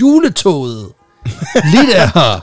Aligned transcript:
Juletoget. 0.00 0.92
Lige 1.64 1.86
der. 1.92 2.40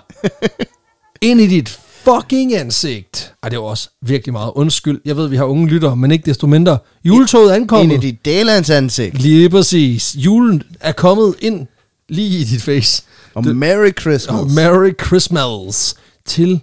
Ind 1.21 1.41
i 1.41 1.47
dit 1.47 1.69
fucking 2.03 2.53
ansigt. 2.55 3.32
Ej, 3.43 3.49
det 3.49 3.59
var 3.59 3.65
også 3.65 3.89
virkelig 4.01 4.33
meget. 4.33 4.51
Undskyld. 4.55 5.01
Jeg 5.05 5.17
ved, 5.17 5.27
vi 5.27 5.35
har 5.35 5.43
unge 5.45 5.67
lyttere, 5.67 5.95
men 5.95 6.11
ikke 6.11 6.25
desto 6.25 6.47
mindre. 6.47 6.77
Juletoget 7.05 7.51
er 7.51 7.55
ankommet. 7.55 7.93
Ind 7.93 8.03
i 8.03 8.07
dit 8.07 8.25
Dalands 8.25 8.69
ansigt. 8.69 9.21
Lige 9.21 9.49
præcis. 9.49 10.15
Julen 10.15 10.63
er 10.79 10.91
kommet 10.91 11.35
ind 11.39 11.67
lige 12.09 12.39
i 12.39 12.43
dit 12.43 12.61
face. 12.61 13.03
Og 13.33 13.45
Merry 13.55 13.91
Christmas. 14.01 14.41
Og 14.41 14.51
Merry 14.51 14.91
Christmas 15.05 15.95
til 16.25 16.61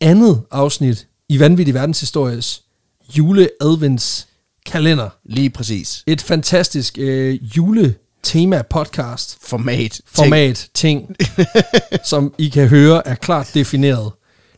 andet 0.00 0.42
afsnit 0.50 1.06
i 1.28 1.40
Vanvittig 1.40 1.74
Verdenshistories 1.74 2.62
juleadvents 3.18 4.26
kalender. 4.66 5.08
Lige 5.24 5.50
præcis. 5.50 6.04
Et 6.06 6.22
fantastisk 6.22 6.98
øh, 6.98 7.56
juletema 7.56 8.62
podcast 8.70 9.38
Format. 9.42 10.00
format 10.06 10.68
ting, 10.74 11.16
som 12.10 12.34
I 12.38 12.48
kan 12.48 12.68
høre 12.68 13.08
er 13.08 13.14
klart 13.14 13.50
defineret. 13.54 14.10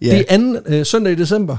Ja. 0.03 0.11
Det 0.11 0.19
er 0.19 0.25
anden 0.29 0.59
øh, 0.67 0.87
søndag 0.87 1.13
i 1.13 1.17
december. 1.17 1.57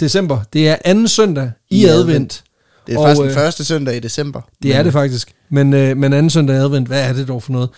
December. 0.00 0.40
Det 0.52 0.68
er 0.68 0.76
anden 0.84 1.08
søndag 1.08 1.50
i, 1.70 1.80
I 1.80 1.84
advent. 1.84 2.08
advent. 2.10 2.44
Det 2.86 2.94
er 2.94 2.98
Og, 2.98 3.04
faktisk 3.04 3.20
den 3.20 3.28
øh, 3.30 3.34
første 3.34 3.64
søndag 3.64 3.96
i 3.96 4.00
december. 4.00 4.40
Det 4.62 4.74
er 4.76 4.82
det 4.82 4.92
faktisk. 4.92 5.32
Men, 5.50 5.74
øh, 5.74 5.96
men 5.96 6.12
anden 6.12 6.30
søndag 6.30 6.56
i 6.56 6.58
advent, 6.58 6.86
hvad 6.88 7.08
er 7.08 7.12
det 7.12 7.28
dog 7.28 7.42
for 7.42 7.52
noget? 7.52 7.68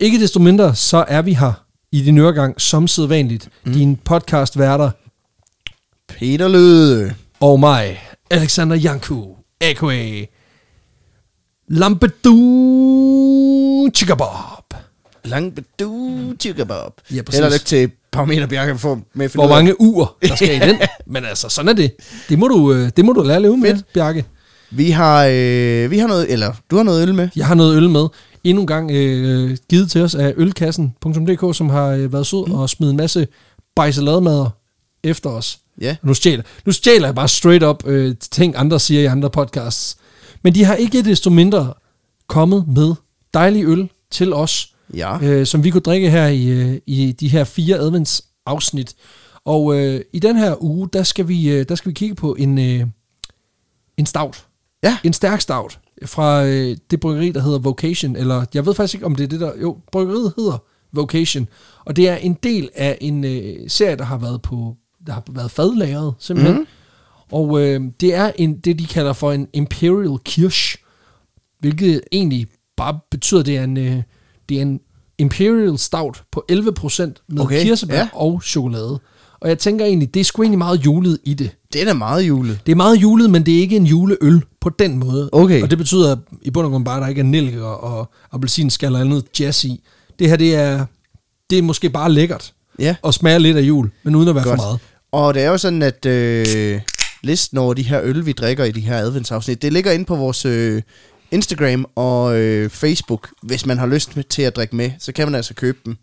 Ikke 0.00 0.20
desto 0.20 0.40
mindre, 0.40 0.74
så 0.74 1.04
er 1.08 1.22
vi 1.22 1.32
her 1.34 1.52
i 1.92 2.02
din 2.02 2.18
øregang 2.18 2.60
som 2.60 2.88
sædvanligt. 2.88 3.48
Mm. 3.64 3.72
Din 3.72 3.96
podcast 3.96 4.58
værter 4.58 4.90
Peter 6.08 6.48
Løde. 6.48 7.14
og 7.40 7.60
mig, 7.60 8.02
Alexander 8.30 8.76
Janku, 8.76 9.24
a.k.a. 9.60 10.24
Lampedu 11.68 13.90
Chickabob. 13.94 14.74
Lang 15.24 15.54
bedu 15.54 16.32
tjekkabob. 16.38 17.00
Ja, 17.14 17.22
præcis. 17.22 17.38
Heller 17.38 17.50
lykke 17.50 17.64
til 17.64 17.90
Parameter 18.12 18.46
Bjarke 18.46 18.78
for 18.78 19.00
med 19.14 19.28
Hvor 19.28 19.48
mange 19.48 19.80
uger, 19.80 20.16
der 20.28 20.34
skal 20.34 20.56
i 20.56 20.58
den. 20.68 20.76
Men 21.06 21.24
altså, 21.24 21.48
sådan 21.48 21.68
er 21.68 21.72
det. 21.72 21.96
Det 22.28 22.38
må 22.38 22.48
du, 22.48 22.72
øh, 22.72 22.90
det 22.96 23.04
må 23.04 23.12
du 23.12 23.22
lære 23.22 23.36
at 23.36 23.42
leve 23.42 23.56
med. 23.56 23.82
Bjarke. 23.94 24.24
Vi 24.70 24.90
har, 24.90 25.26
øh, 25.30 25.90
vi 25.90 25.98
har 25.98 26.06
noget, 26.06 26.32
eller 26.32 26.52
du 26.70 26.76
har 26.76 26.82
noget 26.82 27.02
øl 27.08 27.14
med. 27.14 27.28
Jeg 27.36 27.46
har 27.46 27.54
noget 27.54 27.76
øl 27.76 27.90
med. 27.90 28.08
Endnu 28.44 28.60
en 28.60 28.66
gang 28.66 28.90
øh, 28.90 29.56
givet 29.70 29.90
til 29.90 30.02
os 30.02 30.14
af 30.14 30.34
ølkassen.dk, 30.36 31.56
som 31.56 31.70
har 31.70 31.86
øh, 31.86 32.12
været 32.12 32.26
sød 32.26 32.46
mm. 32.46 32.54
og 32.54 32.70
smidt 32.70 32.90
en 32.90 32.96
masse 32.96 33.26
bajsalademader 33.76 34.50
efter 35.04 35.30
os. 35.30 35.58
Ja. 35.80 35.96
Nu 36.02 36.14
stjæler, 36.14 36.42
nu 36.66 36.72
stjæler 36.72 37.06
jeg 37.06 37.14
bare 37.14 37.28
straight 37.28 37.64
up 37.64 37.86
øh, 37.86 38.14
ting, 38.30 38.54
andre 38.56 38.80
siger 38.80 39.00
i 39.00 39.04
andre 39.04 39.30
podcasts. 39.30 39.96
Men 40.42 40.54
de 40.54 40.64
har 40.64 40.74
ikke 40.74 41.02
desto 41.02 41.30
mindre 41.30 41.74
kommet 42.28 42.64
med 42.68 42.94
dejlig 43.34 43.64
øl 43.64 43.88
til 44.10 44.32
os, 44.32 44.71
Ja. 44.94 45.18
øh, 45.22 45.46
som 45.46 45.64
vi 45.64 45.70
kunne 45.70 45.80
drikke 45.80 46.10
her 46.10 46.26
i, 46.26 46.46
øh, 46.48 46.78
i 46.86 47.12
de 47.12 47.28
her 47.28 47.44
fire 47.44 47.76
advents 47.76 48.24
afsnit. 48.46 48.94
Og 49.44 49.78
øh, 49.78 50.00
i 50.12 50.18
den 50.18 50.36
her 50.36 50.62
uge, 50.62 50.88
der 50.92 51.02
skal 51.02 51.28
vi, 51.28 51.50
øh, 51.50 51.68
der 51.68 51.74
skal 51.74 51.88
vi 51.88 51.94
kigge 51.94 52.14
på 52.14 52.34
en, 52.34 52.58
øh, 52.58 52.86
en 53.96 54.06
stout. 54.06 54.46
Ja. 54.82 54.98
En 55.04 55.12
stærk 55.12 55.40
stout 55.40 55.78
fra 56.06 56.46
øh, 56.46 56.76
det 56.90 57.00
bryggeri, 57.00 57.30
der 57.30 57.40
hedder 57.40 57.58
Vocation, 57.58 58.16
eller 58.16 58.44
jeg 58.54 58.66
ved 58.66 58.74
faktisk 58.74 58.94
ikke, 58.94 59.06
om 59.06 59.16
det 59.16 59.24
er 59.24 59.28
det 59.28 59.40
der, 59.40 59.52
jo, 59.60 59.78
bryggeriet 59.92 60.32
hedder 60.36 60.58
Vocation, 60.92 61.48
og 61.84 61.96
det 61.96 62.08
er 62.08 62.16
en 62.16 62.34
del 62.42 62.68
af 62.74 62.98
en 63.00 63.24
øh, 63.24 63.70
serie, 63.70 63.96
der 63.96 64.04
har 64.04 64.18
været 64.18 64.42
på, 64.42 64.76
der 65.06 65.12
har 65.12 65.24
været 65.30 65.50
fadlagret, 65.50 66.14
simpelthen. 66.18 66.56
Mm. 66.56 66.66
Og 67.32 67.60
øh, 67.62 67.80
det 68.00 68.14
er 68.14 68.32
en, 68.36 68.58
det, 68.58 68.78
de 68.78 68.86
kalder 68.86 69.12
for 69.12 69.32
en 69.32 69.48
Imperial 69.52 70.18
Kirsch, 70.24 70.76
hvilket 71.58 72.00
egentlig 72.12 72.46
bare 72.76 72.98
betyder, 73.10 73.42
det 73.42 73.56
er 73.56 73.64
en, 73.64 73.76
øh, 73.76 74.02
det 74.52 74.58
er 74.58 74.62
en 74.62 74.80
Imperial 75.18 75.78
Stout 75.78 76.22
på 76.32 76.44
11% 76.52 76.56
med 77.28 77.42
okay, 77.42 77.62
kirsebær 77.62 77.94
ja. 77.94 78.00
ja. 78.00 78.08
og 78.12 78.42
chokolade. 78.42 79.00
Og 79.40 79.48
jeg 79.48 79.58
tænker 79.58 79.84
egentlig, 79.84 80.14
det 80.14 80.20
er 80.20 80.24
sgu 80.24 80.42
egentlig 80.42 80.58
meget 80.58 80.84
julet 80.84 81.18
i 81.24 81.34
det. 81.34 81.50
Det 81.72 81.80
er 81.80 81.84
da 81.84 81.92
meget 81.92 82.22
julet. 82.22 82.60
Det 82.66 82.72
er 82.72 82.76
meget 82.76 82.96
julet, 82.96 83.30
men 83.30 83.46
det 83.46 83.56
er 83.56 83.60
ikke 83.60 83.76
en 83.76 83.86
juleøl 83.86 84.42
på 84.60 84.68
den 84.68 84.98
måde. 84.98 85.30
Okay. 85.32 85.62
Og 85.62 85.70
det 85.70 85.78
betyder 85.78 86.16
i 86.42 86.50
bund 86.50 86.66
og 86.66 86.70
grund 86.72 86.84
bare, 86.84 86.96
at 86.96 87.02
der 87.02 87.08
ikke 87.08 87.18
er 87.18 87.24
nælker 87.24 87.62
og 87.62 88.10
appelsinskal 88.32 88.94
og 88.94 89.00
andet 89.00 89.24
jazz 89.40 89.64
i. 89.64 89.82
Det 90.18 90.28
her, 90.28 90.36
det 90.36 90.54
er, 90.54 90.86
det 91.50 91.58
er 91.58 91.62
måske 91.62 91.90
bare 91.90 92.12
lækkert. 92.12 92.52
Ja. 92.78 92.96
Og 93.02 93.14
smager 93.14 93.38
lidt 93.38 93.56
af 93.56 93.62
jul, 93.62 93.90
men 94.02 94.14
uden 94.14 94.28
at 94.28 94.34
være 94.34 94.44
Godt. 94.44 94.60
for 94.60 94.66
meget. 94.66 94.80
Og 95.12 95.34
det 95.34 95.42
er 95.42 95.48
jo 95.48 95.58
sådan, 95.58 95.82
at 95.82 96.06
øh, 96.06 96.80
listen 97.22 97.58
over 97.58 97.74
de 97.74 97.82
her 97.82 98.00
øl, 98.02 98.26
vi 98.26 98.32
drikker 98.32 98.64
i 98.64 98.70
de 98.70 98.80
her 98.80 98.96
adventsafsnit, 98.96 99.62
det 99.62 99.72
ligger 99.72 99.92
inde 99.92 100.04
på 100.04 100.16
vores 100.16 100.44
øh, 100.44 100.82
Instagram 101.32 101.86
og 101.94 102.36
øh, 102.38 102.70
Facebook. 102.70 103.30
Hvis 103.42 103.66
man 103.66 103.78
har 103.78 103.86
lyst 103.86 104.16
med- 104.16 104.24
til 104.24 104.42
at 104.42 104.56
drikke 104.56 104.76
med, 104.76 104.90
så 104.98 105.12
kan 105.12 105.26
man 105.26 105.34
altså 105.34 105.54
købe 105.54 105.78
dem. 105.84 105.96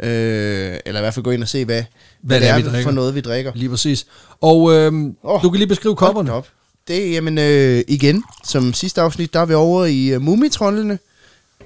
Øh, 0.00 0.78
eller 0.86 1.00
i 1.00 1.02
hvert 1.02 1.14
fald 1.14 1.24
gå 1.24 1.30
ind 1.30 1.42
og 1.42 1.48
se, 1.48 1.64
hvad, 1.64 1.82
hvad, 2.22 2.40
det 2.40 2.48
er, 2.48 2.76
vi 2.76 2.82
for 2.82 2.90
noget, 2.90 3.14
vi 3.14 3.20
drikker. 3.20 3.52
Lige 3.54 3.68
præcis. 3.68 4.06
Og 4.40 4.72
øhm, 4.72 5.16
oh, 5.22 5.42
du 5.42 5.50
kan 5.50 5.58
lige 5.58 5.68
beskrive 5.68 5.96
kopperne. 5.96 6.32
Op. 6.32 6.48
Det 6.88 7.06
er, 7.06 7.10
jamen, 7.10 7.38
øh, 7.38 7.82
igen, 7.88 8.24
som 8.44 8.72
sidste 8.72 9.00
afsnit, 9.00 9.34
der 9.34 9.40
er 9.40 9.46
vi 9.46 9.54
over 9.54 9.84
i 9.84 10.16
uh, 10.16 10.22
Mumitrollene. 10.22 10.98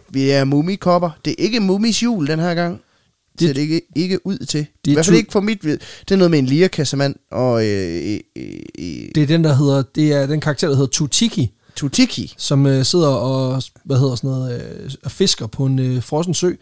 Vi 0.08 0.30
er 0.30 0.44
mumikopper. 0.44 1.10
Det 1.24 1.30
er 1.30 1.34
ikke 1.38 1.60
Mumis 1.60 2.02
jul 2.02 2.26
den 2.26 2.38
her 2.38 2.54
gang. 2.54 2.80
Det 3.32 3.40
Det- 3.40 3.48
ser 3.48 3.54
det 3.54 3.60
ikke, 3.60 3.82
ikke 3.96 4.26
ud 4.26 4.38
til. 4.38 4.60
er 4.60 4.64
I 4.90 4.92
hvert 4.92 5.06
fald 5.06 5.16
ikke 5.16 5.32
for 5.32 5.40
mit 5.40 5.64
vid. 5.64 5.78
Det 6.00 6.10
er 6.10 6.16
noget 6.16 6.30
med 6.30 6.38
en 6.38 6.46
lirakassemand 6.46 7.14
og 7.30 7.66
øh, 7.66 8.12
øh, 8.12 8.18
øh, 8.78 8.84
Det 9.14 9.22
er 9.22 9.26
den, 9.26 9.44
der 9.44 9.54
hedder, 9.54 9.82
det 9.94 10.12
er 10.12 10.26
den 10.26 10.40
karakter, 10.40 10.68
der 10.68 10.74
hedder 10.74 10.90
Tutiki, 10.90 11.50
Tutiki. 11.78 12.34
som 12.36 12.66
øh, 12.66 12.84
sidder 12.84 13.08
og, 13.08 13.62
hvad 13.84 13.98
hedder 13.98 14.14
sådan 14.14 14.30
noget, 14.30 14.62
øh, 14.84 14.90
og 15.04 15.10
fisker 15.10 15.46
på 15.46 15.64
en 15.66 15.78
øh, 15.78 16.02
frossen 16.02 16.34
sø. 16.34 16.52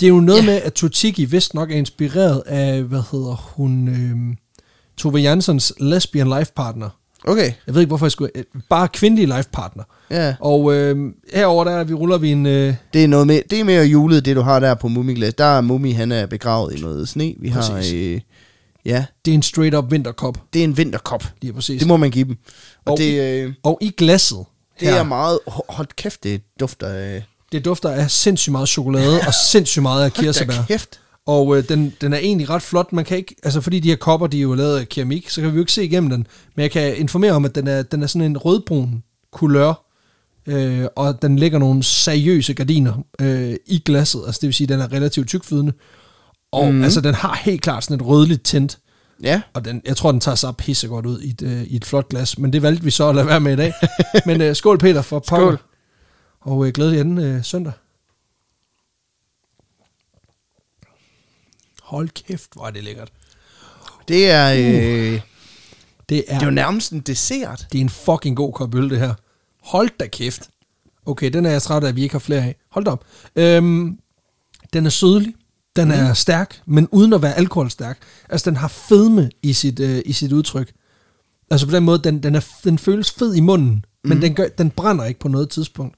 Det 0.00 0.06
er 0.06 0.10
jo 0.10 0.20
noget 0.20 0.40
Ja. 0.40 0.46
med, 0.46 0.54
at 0.62 0.72
Tutiki 0.72 1.24
vist 1.24 1.54
nok 1.54 1.70
er 1.70 1.74
inspireret 1.76 2.42
af, 2.46 2.82
hvad 2.82 3.02
hedder 3.12 3.34
hun, 3.56 3.88
øh, 3.88 4.36
Tove 4.96 5.18
Janssons 5.18 5.72
lesbian 5.80 6.28
life 6.38 6.52
partner. 6.56 6.88
Okay, 7.24 7.52
Jeg 7.66 7.74
ved 7.74 7.80
ikke, 7.80 7.88
hvorfor 7.88 8.06
jeg 8.06 8.12
skulle... 8.12 8.30
øh, 8.34 8.44
Bare 8.70 8.88
kvindelig 8.88 9.28
life 9.36 9.48
partner. 9.52 9.84
ja. 10.10 10.34
Og 10.40 10.74
øh, 10.74 11.12
herover 11.34 11.64
der 11.64 11.84
vi 11.84 11.94
ruller 11.94 12.18
vi 12.18 12.32
en... 12.32 12.46
Øh, 12.46 12.74
Det 12.94 13.04
er, 13.04 13.08
noget 13.08 13.26
med, 13.26 13.40
det 13.50 13.60
er 13.60 13.64
mere 13.64 13.84
julet, 13.84 14.24
det 14.24 14.36
du 14.36 14.40
har 14.40 14.60
der 14.60 14.74
på 14.74 14.88
Mumiglas. 14.88 15.34
Der 15.34 15.44
er 15.44 15.60
Mumi, 15.60 15.92
han 15.92 16.12
er 16.12 16.26
begravet 16.26 16.74
i 16.78 16.80
noget 16.80 17.08
sne. 17.08 17.34
Vi 17.40 17.48
har, 17.48 17.60
Præcis. 17.70 17.92
øh, 17.92 18.20
ja, 18.84 19.04
det 19.24 19.30
er 19.30 19.34
en 19.34 19.42
straight 19.42 19.74
up 19.76 19.90
vinterkop. 19.90 20.38
det 20.52 20.60
er 20.60 20.64
en 20.64 20.76
vinterkop. 20.76 21.24
Lige 21.42 21.52
præcis. 21.52 21.78
Det 21.78 21.88
må 21.88 21.96
man 21.96 22.10
give 22.10 22.24
dem. 22.24 22.36
Og, 22.84 22.92
Og 22.92 22.98
det, 22.98 23.20
øh, 23.44 23.52
Og 23.62 23.78
i 23.80 23.90
glasset 23.96 24.44
det 24.80 24.88
her, 24.88 25.00
er 25.00 25.02
meget... 25.02 25.38
Hold 25.68 25.88
kæft, 25.96 26.24
det 26.24 26.42
dufter 26.60 26.86
af... 26.86 27.24
det 27.52 27.64
dufter 27.64 27.90
af 27.90 28.10
sindssygt 28.10 28.52
meget 28.52 28.68
chokolade 28.68 29.20
og 29.26 29.34
sindssygt 29.50 29.82
meget 29.82 30.04
af 30.04 30.12
kirsebær. 30.12 30.54
Hold 30.54 30.66
kæft. 30.66 31.00
Og 31.26 31.56
øh, 31.56 31.68
den, 31.68 31.92
den 32.00 32.12
er 32.12 32.18
egentlig 32.18 32.50
ret 32.50 32.62
flot. 32.62 32.92
Man 32.92 33.04
kan 33.04 33.16
ikke, 33.16 33.34
altså 33.42 33.60
fordi 33.60 33.80
de 33.80 33.88
her 33.88 33.96
kopper, 33.96 34.26
de 34.26 34.38
er 34.38 34.42
jo 34.42 34.54
lavet 34.54 34.78
af 34.78 34.88
keramik, 34.88 35.30
så 35.30 35.40
kan 35.40 35.50
vi 35.50 35.54
jo 35.54 35.62
ikke 35.62 35.72
se 35.72 35.84
igennem 35.84 36.10
den. 36.10 36.26
Men 36.56 36.62
jeg 36.62 36.70
kan 36.70 36.96
informere 36.96 37.32
om, 37.32 37.44
at 37.44 37.54
den 37.54 37.66
er, 37.66 37.82
den 37.82 38.02
er 38.02 38.06
sådan 38.06 38.26
en 38.26 38.38
rødbrun 38.38 39.02
kulør, 39.32 39.86
øh, 40.46 40.86
og 40.96 41.22
den 41.22 41.38
lægger 41.38 41.58
nogle 41.58 41.82
seriøse 41.82 42.54
gardiner 42.54 42.92
øh, 43.20 43.56
i 43.66 43.82
glasset. 43.84 44.22
Altså 44.26 44.38
det 44.40 44.46
vil 44.46 44.54
sige, 44.54 44.64
at 44.64 44.68
den 44.68 44.80
er 44.80 44.92
relativt 44.92 45.28
tykflydende. 45.28 45.72
Og 46.52 46.74
mm. 46.74 46.84
altså 46.84 47.00
den 47.00 47.14
har 47.14 47.40
helt 47.44 47.62
klart 47.62 47.84
sådan 47.84 47.96
et 47.96 48.06
rødligt 48.06 48.44
tint. 48.44 48.78
Ja, 49.22 49.42
Og 49.54 49.64
den, 49.64 49.82
jeg 49.84 49.96
tror, 49.96 50.12
den 50.12 50.20
tager 50.20 50.34
sig 50.34 50.56
pissegodt 50.56 51.06
ud 51.06 51.20
i 51.20 51.30
et, 51.30 51.42
øh, 51.42 51.62
i 51.62 51.76
et 51.76 51.84
flot 51.84 52.08
glas. 52.08 52.38
Men 52.38 52.52
det 52.52 52.62
valgte 52.62 52.84
vi 52.84 52.90
så 52.90 53.08
at 53.08 53.14
lade 53.14 53.26
være 53.26 53.40
med 53.40 53.52
i 53.52 53.56
dag. 53.56 53.72
men 54.26 54.40
øh, 54.40 54.56
skål 54.56 54.78
Peter 54.78 55.02
for 55.02 55.18
pokker. 55.18 55.46
Skål. 55.56 55.58
Og 56.40 56.66
øh, 56.66 56.72
glædelig 56.72 57.00
anden 57.00 57.18
øh, 57.18 57.44
søndag. 57.44 57.72
Hold 61.82 62.08
kæft, 62.08 62.52
hvor 62.54 62.66
er 62.66 62.70
det 62.70 62.84
lækkert. 62.84 63.12
det 64.08 64.30
er... 64.30 64.52
Øh, 64.52 65.20
Det 66.08 66.24
er, 66.28 66.34
det 66.34 66.42
er 66.42 66.44
jo 66.44 66.50
nærmest 66.50 66.92
en 66.92 67.00
dessert. 67.00 67.66
det 67.72 67.78
er 67.78 67.82
en 67.82 67.88
fucking 67.90 68.36
god 68.36 68.52
kop 68.52 68.74
øl, 68.74 68.90
det 68.90 68.98
her. 68.98 69.14
Hold 69.62 69.90
da 70.00 70.06
kæft. 70.06 70.50
Okay, 71.06 71.30
den 71.30 71.46
er 71.46 71.50
jeg 71.50 71.62
træt 71.62 71.84
af, 71.84 71.88
at 71.88 71.96
vi 71.96 72.02
ikke 72.02 72.14
har 72.14 72.18
flere 72.18 72.42
af. 72.42 72.56
Hold 72.70 72.84
da 72.84 72.90
op. 72.90 73.04
Øhm, 73.36 73.98
den 74.72 74.86
er 74.86 74.90
sødlig. 74.90 75.34
Den 75.76 75.88
mm. 75.88 75.94
er 75.94 76.14
stærk, 76.14 76.60
men 76.66 76.88
uden 76.92 77.12
at 77.12 77.22
være 77.22 77.34
alkoholstærk. 77.34 77.98
Altså, 78.28 78.50
den 78.50 78.56
har 78.56 78.68
fedme 78.68 79.30
i 79.42 79.52
sit, 79.52 79.80
øh, 79.80 80.02
i 80.06 80.12
sit 80.12 80.32
udtryk. 80.32 80.72
Altså 81.50 81.66
på 81.66 81.72
den 81.72 81.82
måde, 81.84 81.98
den, 81.98 82.22
den, 82.22 82.34
er, 82.34 82.46
den 82.64 82.78
føles 82.78 83.10
fed 83.10 83.34
i 83.34 83.40
munden, 83.40 83.84
men 84.04 84.12
Mhm. 84.12 84.20
den, 84.20 84.34
gør, 84.34 84.48
den 84.58 84.70
brænder 84.70 85.04
ikke 85.04 85.20
på 85.20 85.28
noget 85.28 85.50
tidspunkt. 85.50 85.96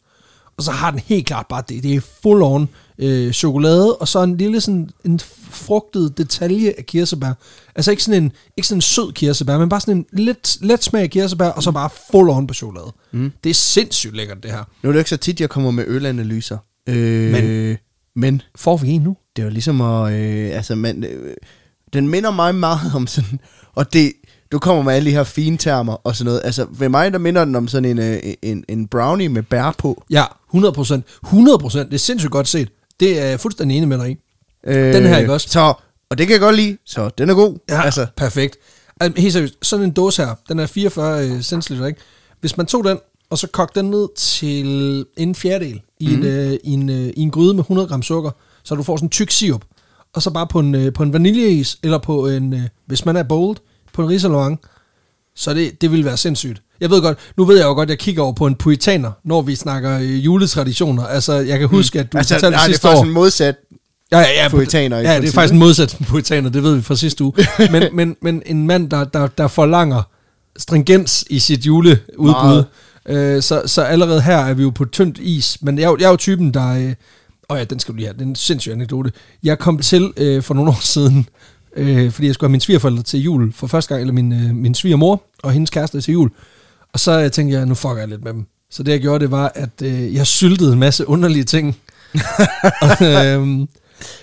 Og 0.56 0.62
så 0.62 0.70
har 0.70 0.90
den 0.90 1.00
helt 1.00 1.26
klart 1.26 1.46
bare 1.48 1.62
det. 1.68 1.82
Det 1.82 1.94
er 1.94 2.00
full 2.22 2.42
on 2.42 2.68
øh, 2.98 3.32
chokolade, 3.32 3.96
og 3.96 4.08
så 4.08 4.22
en 4.22 4.36
lille 4.36 4.60
sådan 4.60 4.90
en 5.04 5.20
frugtet 5.50 6.18
detalje 6.18 6.74
af 6.78 6.86
kirsebær. 6.86 7.32
Altså 7.76 7.90
ikke 7.90 8.02
sådan 8.02 8.22
en, 8.22 8.32
ikke 8.56 8.66
sådan 8.68 8.76
en 8.78 8.82
sød 8.82 9.12
kirsebær, 9.12 9.58
men 9.58 9.68
bare 9.68 9.80
sådan 9.80 9.96
en 9.96 10.06
let, 10.12 10.56
let 10.60 10.84
smag 10.84 11.02
af 11.02 11.10
kirsebær, 11.10 11.48
og 11.48 11.62
så 11.62 11.72
bare 11.72 11.90
full 12.10 12.28
on 12.30 12.46
på 12.46 12.54
chokolade. 12.54 12.92
Mm. 13.12 13.32
Det 13.44 13.50
er 13.50 13.54
sindssygt 13.54 14.16
lækkert, 14.16 14.42
det 14.42 14.50
her. 14.50 14.64
Nu 14.82 14.88
er 14.88 14.92
det 14.92 15.00
ikke 15.00 15.10
så 15.10 15.16
tit, 15.16 15.40
jeg 15.40 15.48
kommer 15.50 15.70
med 15.70 15.84
ølanalyser. 15.86 16.58
Øh, 16.88 17.32
men. 17.32 17.76
men 18.16 18.42
Får 18.56 18.76
vi 18.76 18.88
en 18.90 19.00
nu? 19.02 19.16
Det 19.36 19.44
var 19.44 19.50
ligesom 19.50 19.80
at, 19.80 20.12
øh, 20.12 20.56
altså 20.56 20.74
man, 20.74 21.04
øh, 21.04 21.34
den 21.92 22.08
minder 22.08 22.30
mig 22.30 22.54
meget 22.54 22.94
om 22.94 23.06
sådan, 23.06 23.40
og 23.74 23.92
det, 23.92 24.12
du 24.52 24.58
kommer 24.58 24.82
med 24.82 24.94
alle 24.94 25.10
de 25.10 25.14
her 25.14 25.24
fine 25.24 25.56
termer 25.56 25.92
og 25.92 26.16
sådan 26.16 26.24
noget, 26.26 26.40
altså 26.44 26.66
ved 26.70 26.88
mig, 26.88 27.12
der 27.12 27.18
minder 27.18 27.44
den 27.44 27.56
om 27.56 27.68
sådan 27.68 27.84
en, 27.90 27.98
øh, 27.98 28.18
en, 28.42 28.64
en 28.68 28.88
brownie 28.88 29.28
med 29.28 29.42
bær 29.42 29.74
på. 29.78 30.04
Ja, 30.10 30.24
100 30.50 30.72
procent. 30.72 31.04
100 31.24 31.58
procent. 31.58 31.88
Det 31.88 31.94
er 31.94 31.98
sindssygt 31.98 32.32
godt 32.32 32.48
set. 32.48 32.68
Det 33.00 33.20
er 33.20 33.24
jeg 33.24 33.40
fuldstændig 33.40 33.76
enig 33.76 33.88
med 33.88 33.98
dig 33.98 34.10
i. 34.10 34.16
Øh, 34.66 34.94
Den 34.94 35.06
her, 35.06 35.18
ikke 35.18 35.32
også? 35.32 35.48
Så, 35.48 35.74
og 36.10 36.18
det 36.18 36.26
kan 36.26 36.32
jeg 36.32 36.40
godt 36.40 36.56
lide, 36.56 36.76
så 36.84 37.10
den 37.18 37.30
er 37.30 37.34
god. 37.34 37.58
Ja, 37.68 37.82
Altså, 37.82 38.00
altså. 38.00 38.06
perfekt. 38.16 38.56
Altså, 39.00 39.20
helt 39.20 39.32
seriøst, 39.32 39.54
sådan 39.62 39.84
en 39.86 39.92
dåse 39.92 40.24
her, 40.24 40.34
den 40.48 40.58
er 40.58 40.66
44 40.66 41.28
øh, 41.28 41.42
centiliter, 41.42 41.86
ikke? 41.86 42.00
Hvis 42.40 42.56
man 42.56 42.66
tog 42.66 42.84
den, 42.84 42.98
og 43.30 43.38
så 43.38 43.46
kogte 43.52 43.80
den 43.80 43.90
ned 43.90 44.08
til 44.16 45.04
en 45.16 45.34
fjerdedel 45.34 45.80
i, 46.00 46.06
mm. 46.06 46.14
en, 46.14 46.24
øh, 46.24 46.52
i, 46.64 46.70
en, 46.70 46.90
øh, 46.90 47.06
i 47.16 47.20
en 47.20 47.30
gryde 47.30 47.54
med 47.54 47.60
100 47.62 47.88
gram 47.88 48.02
sukker, 48.02 48.30
så 48.64 48.74
du 48.74 48.82
får 48.82 48.96
sådan 48.96 49.06
en 49.06 49.10
tyk 49.10 49.30
sirup, 49.30 49.64
og 50.14 50.22
så 50.22 50.30
bare 50.30 50.46
på 50.46 50.58
en, 50.58 50.74
øh, 50.74 50.92
på 50.92 51.02
en 51.02 51.12
vaniljeis, 51.12 51.78
eller 51.82 51.98
på 51.98 52.28
en, 52.28 52.52
øh, 52.52 52.60
hvis 52.86 53.04
man 53.04 53.16
er 53.16 53.22
bold, 53.22 53.56
på 53.92 54.02
en 54.02 54.08
risalamande, 54.08 54.60
så 55.36 55.54
det, 55.54 55.80
det 55.80 55.92
vil 55.92 56.04
være 56.04 56.16
sindssygt. 56.16 56.62
Jeg 56.80 56.90
ved 56.90 57.02
godt, 57.02 57.18
nu 57.36 57.44
ved 57.44 57.56
jeg 57.56 57.64
jo 57.64 57.72
godt, 57.72 57.86
at 57.86 57.90
jeg 57.90 57.98
kigger 57.98 58.22
over 58.22 58.32
på 58.32 58.46
en 58.46 58.54
puritaner, 58.54 59.12
når 59.24 59.42
vi 59.42 59.54
snakker 59.54 59.98
øh, 59.98 60.24
juletraditioner. 60.24 61.06
Altså, 61.06 61.32
jeg 61.32 61.58
kan 61.58 61.68
huske, 61.68 62.00
at 62.00 62.12
du 62.12 62.18
altså 62.18 62.34
fortalte 62.34 62.56
nej, 62.56 62.58
det 62.58 62.68
er 62.68 62.72
sidste 62.72 62.82
faktisk 62.82 63.00
år... 63.00 63.04
en 63.04 63.12
modsat. 63.12 63.56
Ja, 64.12 64.18
ja, 64.18 64.42
ja, 64.42 64.48
Puritaner 64.48 64.98
Ja, 64.98 65.20
det 65.20 65.28
er 65.28 65.32
faktisk 65.32 65.52
en 65.52 65.58
modsat 65.58 65.98
puritaner, 66.08 66.50
det 66.50 66.62
ved 66.62 66.76
vi 66.76 66.82
fra 66.82 66.96
sidste 66.96 67.24
uge. 67.24 67.32
men, 67.72 67.82
men, 67.92 68.16
men 68.22 68.42
en 68.46 68.66
mand, 68.66 68.90
der, 68.90 69.04
der, 69.04 69.26
der 69.26 69.48
forlanger 69.48 70.02
stringens 70.58 71.24
i 71.30 71.38
sit 71.38 71.66
juleudbud. 71.66 72.30
Meget. 72.30 72.66
Øh, 73.08 73.42
så, 73.42 73.62
så 73.66 73.82
allerede 73.82 74.22
her 74.22 74.38
er 74.38 74.54
vi 74.54 74.62
jo 74.62 74.70
på 74.70 74.84
tyndt 74.84 75.18
is. 75.18 75.58
Men 75.62 75.78
jeg, 75.78 75.94
jeg 75.98 76.06
er 76.06 76.10
jo 76.10 76.16
typen, 76.16 76.54
der... 76.54 76.94
Åh 77.52 77.58
ja, 77.58 77.64
den 77.64 77.78
skal 77.78 77.92
du 77.92 77.96
lige 77.96 78.06
have. 78.06 78.14
Det 78.14 78.20
er 78.22 78.26
en 78.26 78.36
sindssyg 78.36 78.72
anekdote. 78.72 79.12
Jeg 79.42 79.58
kom 79.58 79.78
til 79.78 80.12
øh, 80.16 80.42
for 80.42 80.54
nogle 80.54 80.70
år 80.70 80.78
siden, 80.80 81.28
øh, 81.76 82.10
fordi 82.12 82.26
jeg 82.26 82.34
skulle 82.34 82.48
have 82.48 82.52
mine 82.52 82.60
svigerforældre 82.60 83.02
til 83.02 83.20
jul 83.20 83.52
for 83.52 83.66
første 83.66 83.88
gang, 83.88 84.00
eller 84.00 84.14
min, 84.14 84.32
øh, 84.32 84.54
min 84.54 84.74
svigermor 84.74 85.22
og 85.42 85.52
hendes 85.52 85.70
kæreste 85.70 86.00
til 86.00 86.12
jul. 86.12 86.30
Og 86.92 87.00
så 87.00 87.20
øh, 87.20 87.30
tænkte 87.30 87.56
jeg, 87.58 87.66
nu 87.66 87.74
fucker 87.74 87.96
jeg 87.98 88.08
lidt 88.08 88.24
med 88.24 88.32
dem. 88.32 88.46
Så 88.70 88.82
det 88.82 88.92
jeg 88.92 89.00
gjorde, 89.00 89.20
det 89.20 89.30
var, 89.30 89.52
at 89.54 89.82
øh, 89.82 90.14
jeg 90.14 90.26
syltede 90.26 90.72
en 90.72 90.78
masse 90.78 91.08
underlige 91.08 91.44
ting. 91.44 91.76
og, 92.82 93.06
øh, 93.06 93.66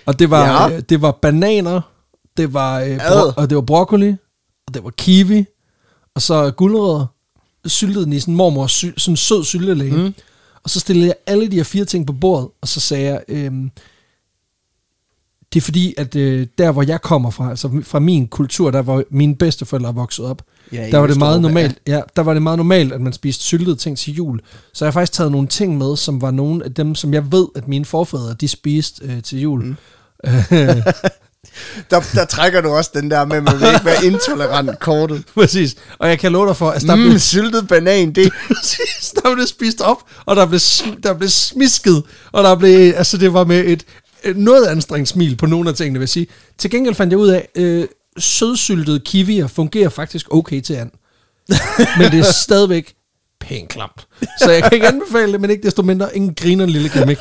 og 0.06 0.20
det 0.20 0.30
var, 0.30 0.68
Ja. 0.70 0.76
øh, 0.76 0.82
det 0.90 1.02
var 1.02 1.12
bananer, 1.12 1.82
det 2.38 2.54
var, 2.54 2.80
øh, 2.80 2.98
bro- 2.98 3.34
og 3.42 3.50
det 3.50 3.56
var 3.56 3.62
broccoli, 3.62 4.10
og 4.68 4.74
det 4.74 4.84
var 4.84 4.90
kiwi, 4.90 5.46
og 6.16 6.22
så 6.22 6.52
gulerødder. 6.52 7.06
Syltede 7.66 8.06
den 8.06 8.14
i 8.14 8.20
sådan 8.20 8.36
mormors 8.36 8.72
sy- 8.72 8.86
sådan 8.98 9.16
sød 9.18 9.44
syltelæge. 9.44 9.96
Mm. 9.98 10.14
Og 10.64 10.70
så 10.70 10.80
stillede 10.80 11.08
jeg 11.08 11.16
alle 11.26 11.52
de 11.52 11.56
her 11.56 11.64
fire 11.64 11.86
ting 11.86 12.08
på 12.08 12.14
bordet, 12.14 12.50
og 12.62 12.68
så 12.68 12.80
sagde 12.80 13.06
jeg, 13.06 13.22
øhm, 13.28 13.72
det 15.54 15.60
er 15.60 15.62
fordi, 15.62 15.94
at 15.98 16.16
øh, 16.16 16.48
der 16.58 16.72
hvor 16.72 16.84
jeg 16.84 17.02
kommer 17.02 17.30
fra, 17.30 17.50
altså 17.50 17.82
fra 17.84 18.00
min 18.00 18.28
kultur, 18.28 18.72
der 18.72 18.82
hvor 18.82 19.04
mine 19.10 19.36
bedsteforældre 19.36 19.96
vokset 19.96 20.26
op, 20.26 20.42
Ja, 20.72 20.90
der 20.92 20.98
var 20.98 21.08
det 21.08 21.18
meget 21.18 21.42
normalt, 21.42 21.80
ja, 21.88 22.02
der 22.16 22.22
var 22.22 22.34
det 22.34 22.42
meget 22.42 22.58
normalt, 22.58 22.94
at 22.94 23.02
man 23.02 23.14
spiste 23.14 23.44
syltede 23.44 23.76
ting 23.76 23.98
til 23.98 24.14
jul. 24.14 24.40
Så 24.74 24.86
jeg 24.86 24.88
har 24.88 24.92
faktisk 24.92 25.14
taget 25.14 25.32
nogle 25.32 25.48
ting 25.48 25.78
med, 25.78 25.96
som 25.98 26.22
var 26.22 26.32
nogle 26.32 26.66
af 26.66 26.74
dem, 26.74 26.96
som 26.96 27.14
jeg 27.14 27.32
ved, 27.32 27.48
at 27.56 27.68
mine 27.68 27.86
forfædre, 27.86 28.34
de 28.34 28.48
spiste 28.48 29.06
øh, 29.06 29.24
til 29.24 29.42
jul. 29.42 29.64
Mm. 29.64 29.76
Der, 31.92 32.02
der 32.14 32.26
trækker 32.26 32.62
du 32.62 32.70
også 32.70 32.92
den 32.94 33.12
der 33.12 33.26
med, 33.26 33.38
at 33.38 33.44
man 33.44 33.60
vil 33.60 33.68
ikke 33.68 33.86
være 33.86 34.06
intolerant 34.06 34.80
kortet. 34.80 35.24
Præcis. 35.36 35.76
Og 36.00 36.10
jeg 36.10 36.20
kan 36.20 36.32
love 36.32 36.48
dig 36.48 36.56
for, 36.56 36.70
at 36.70 36.82
der 36.82 36.96
Mm, 36.96 37.02
blev 37.04 37.20
syltet 37.20 37.68
banan, 37.68 38.12
det 38.12 38.32
Præcis, 38.48 39.14
der 39.16 39.34
blev 39.36 39.48
spist 39.48 39.82
op, 39.82 39.98
og 40.26 40.36
der 40.36 40.46
blev, 40.46 40.60
der 41.04 41.14
blev 41.14 41.30
smisket, 41.30 42.04
og 42.32 42.44
der 42.44 42.56
blev, 42.56 42.94
altså 42.96 43.18
det 43.18 43.34
var 43.34 43.44
med 43.44 43.66
et, 43.66 43.86
et 44.24 44.38
noget 44.38 44.66
anstrengt 44.68 45.10
smil 45.10 45.36
på 45.36 45.46
nogle 45.46 45.70
af 45.70 45.76
tingene, 45.76 46.00
vil 46.00 46.04
jeg 46.04 46.10
sige. 46.10 46.28
Til 46.58 46.72
gengæld 46.72 46.96
fandt 46.96 47.12
jeg 47.12 47.20
ud 47.20 47.28
af, 47.28 47.48
øh, 47.56 47.88
sødsyltede 48.18 49.00
kiwier 49.00 49.48
fungerer 49.48 49.90
faktisk 49.90 50.26
okay 50.32 50.62
til 50.62 50.74
and. 50.74 50.92
men 52.00 52.12
det 52.12 52.20
er 52.20 52.32
stadigvæk 52.32 52.94
pænt 53.40 53.70
klamt. 53.70 54.08
Så 54.40 54.52
jeg 54.52 54.64
kan 54.64 54.74
ikke 54.74 54.88
anbefale 54.88 55.32
det, 55.32 55.42
men 55.42 55.50
ikke 55.50 55.64
desto 55.64 55.82
mindre 55.82 56.18
en 56.18 56.34
griner 56.36 56.66
lille 56.66 56.90
gimmick. 56.90 57.20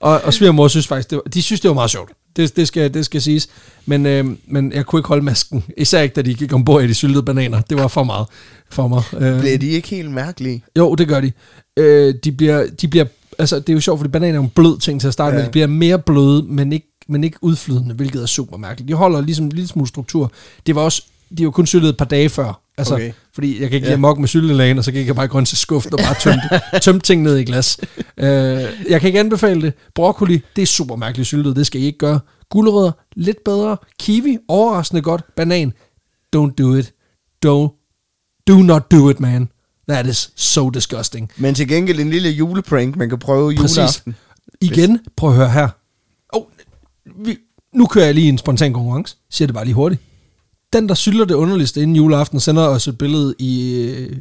Og, 0.00 0.20
og 0.24 0.34
svigermor 0.34 0.68
synes 0.68 0.86
faktisk, 0.86 1.10
det 1.10 1.16
var, 1.16 1.22
de 1.22 1.42
synes, 1.42 1.60
det 1.60 1.68
var 1.68 1.74
meget 1.74 1.90
sjovt. 1.90 2.12
Det, 2.36 2.56
det, 2.56 2.68
skal, 2.68 2.94
det 2.94 3.04
skal 3.04 3.22
siges. 3.22 3.48
Men, 3.86 4.06
øh, 4.06 4.24
men 4.46 4.72
jeg 4.72 4.86
kunne 4.86 5.00
ikke 5.00 5.08
holde 5.08 5.24
masken. 5.24 5.64
Især 5.76 6.00
ikke, 6.00 6.14
da 6.14 6.22
de 6.22 6.34
gik 6.34 6.52
ombord 6.52 6.82
i 6.82 6.86
de 6.86 6.94
syltede 6.94 7.22
bananer. 7.22 7.60
Det 7.60 7.78
var 7.78 7.88
for 7.88 8.04
meget 8.04 8.26
for 8.70 8.88
mig. 8.88 9.02
Øh, 9.16 9.40
bliver 9.40 9.58
de 9.58 9.68
ikke 9.68 9.88
helt 9.88 10.10
mærkelige. 10.10 10.64
jo, 10.78 10.94
det 10.94 11.08
gør 11.08 11.20
de. 11.20 11.32
Øh, 11.76 12.14
de, 12.24 12.32
bliver, 12.32 12.66
de 12.80 12.88
bliver, 12.88 13.04
altså 13.38 13.56
det 13.60 13.68
er 13.68 13.72
jo 13.74 13.80
sjovt, 13.80 14.00
fordi 14.00 14.10
bananer 14.10 14.38
er 14.38 14.42
en 14.42 14.48
blød 14.48 14.78
ting 14.78 15.00
til 15.00 15.08
at 15.08 15.12
starte 15.12 15.36
ja. 15.36 15.38
med. 15.38 15.46
De 15.46 15.50
bliver 15.50 15.66
mere 15.66 15.98
bløde, 15.98 16.42
men 16.42 16.72
ikke, 16.72 16.86
men 17.08 17.24
ikke 17.24 17.38
udflydende, 17.40 17.94
hvilket 17.94 18.22
er 18.22 18.26
super 18.26 18.56
mærkeligt. 18.56 18.88
De 18.88 18.94
holder 18.94 19.20
ligesom 19.20 19.44
en 19.44 19.52
lille 19.52 19.68
smule 19.68 19.88
struktur. 19.88 20.32
Det 20.66 20.74
var 20.74 20.82
også, 20.82 21.02
de 21.38 21.44
var 21.44 21.50
kun 21.50 21.66
syltet 21.66 21.88
et 21.88 21.96
par 21.96 22.04
dage 22.04 22.28
før. 22.28 22.63
Altså, 22.78 22.94
Okay. 22.94 23.12
fordi 23.34 23.60
jeg 23.62 23.70
kan 23.70 23.76
ikke 23.76 23.88
ja. 23.90 23.96
mok 23.96 24.18
med 24.18 24.28
syltelagen, 24.28 24.78
og 24.78 24.84
så 24.84 24.92
gik 24.92 25.06
jeg 25.06 25.14
bare 25.16 25.28
grønt 25.28 25.48
til 25.48 25.58
skuffen 25.58 25.92
og 25.92 25.98
bare 25.98 26.14
tømte, 26.20 26.60
tømte 26.84 27.06
ting 27.06 27.22
ned 27.22 27.36
i 27.36 27.44
glas. 27.44 27.78
Øh, 28.16 28.26
jeg 28.90 29.00
kan 29.00 29.02
ikke 29.06 29.20
anbefale 29.20 29.62
det. 29.62 29.72
Broccoli, 29.94 30.40
det 30.56 30.62
er 30.62 30.66
super 30.66 30.96
mærkeligt 30.96 31.26
syltet, 31.26 31.56
det 31.56 31.66
skal 31.66 31.80
I 31.80 31.84
ikke 31.84 31.98
gøre. 31.98 32.20
Gulerødder, 32.50 32.92
lidt 33.16 33.44
bedre. 33.44 33.76
Kiwi, 34.00 34.38
overraskende 34.48 35.02
godt. 35.02 35.22
Banan, 35.36 35.72
don't 36.36 36.54
do 36.58 36.74
it. 36.74 36.92
Don't, 37.46 38.44
do 38.48 38.56
not 38.62 38.90
do 38.90 39.10
it, 39.10 39.20
man. 39.20 39.48
That 39.88 40.06
is 40.06 40.30
so 40.36 40.70
disgusting. 40.70 41.30
Men 41.36 41.54
til 41.54 41.68
gengæld 41.68 42.00
en 42.00 42.10
lille 42.10 42.28
juleprank, 42.30 42.96
man 42.96 43.08
kan 43.08 43.18
prøve 43.18 43.54
Præcis. 43.56 43.76
juleaften. 43.76 44.16
Igen, 44.60 45.00
prøv 45.16 45.30
at 45.30 45.36
høre 45.36 45.50
her. 45.50 45.68
Oh, 46.32 46.42
vi, 47.24 47.36
nu 47.74 47.86
kører 47.86 48.04
jeg 48.04 48.14
lige 48.14 48.28
en 48.28 48.38
spontan 48.38 48.72
konkurrence. 48.72 49.16
Siger 49.30 49.46
det 49.46 49.54
bare 49.54 49.64
lige 49.64 49.74
hurtigt. 49.74 50.00
Den, 50.74 50.88
der 50.88 50.94
sylter 50.94 51.24
det 51.24 51.34
underligste 51.34 51.82
inden 51.82 51.96
juleaften, 51.96 52.40
sender 52.40 52.62
os 52.62 52.88
et 52.88 52.98
billede 52.98 53.34
i, 53.38 53.80
øh, 53.82 54.16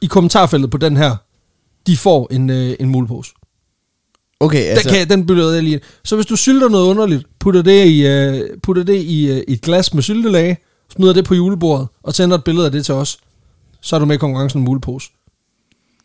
i 0.00 0.06
kommentarfeltet 0.06 0.70
på 0.70 0.76
den 0.76 0.96
her. 0.96 1.16
De 1.86 1.96
får 1.96 2.28
en, 2.30 2.50
øh, 2.50 2.76
en 2.80 2.88
mulepose. 2.88 3.32
Okay, 4.40 4.58
Altså, 4.58 4.88
den, 4.88 4.98
kan, 4.98 5.08
den 5.08 5.26
billede 5.26 5.54
jeg 5.54 5.62
lige. 5.62 5.80
Så 6.04 6.16
hvis 6.16 6.26
du 6.26 6.36
sylter 6.36 6.68
noget 6.68 6.86
underligt, 6.86 7.24
putter 7.40 7.62
det 7.62 7.86
i, 7.86 8.06
øh, 8.06 8.40
putter 8.62 8.82
det 8.82 8.96
i, 8.96 9.32
i 9.32 9.42
et 9.48 9.60
glas 9.60 9.94
med 9.94 10.02
syltelag, 10.02 10.58
smider 10.92 11.12
det 11.12 11.24
på 11.24 11.34
julebordet, 11.34 11.88
og 12.02 12.14
sender 12.14 12.38
et 12.38 12.44
billede 12.44 12.66
af 12.66 12.72
det 12.72 12.84
til 12.84 12.94
os, 12.94 13.18
så 13.80 13.96
er 13.96 14.00
du 14.00 14.06
med 14.06 14.14
i 14.14 14.18
konkurrencen 14.18 14.58
om 14.58 14.64
mulepose. 14.64 15.10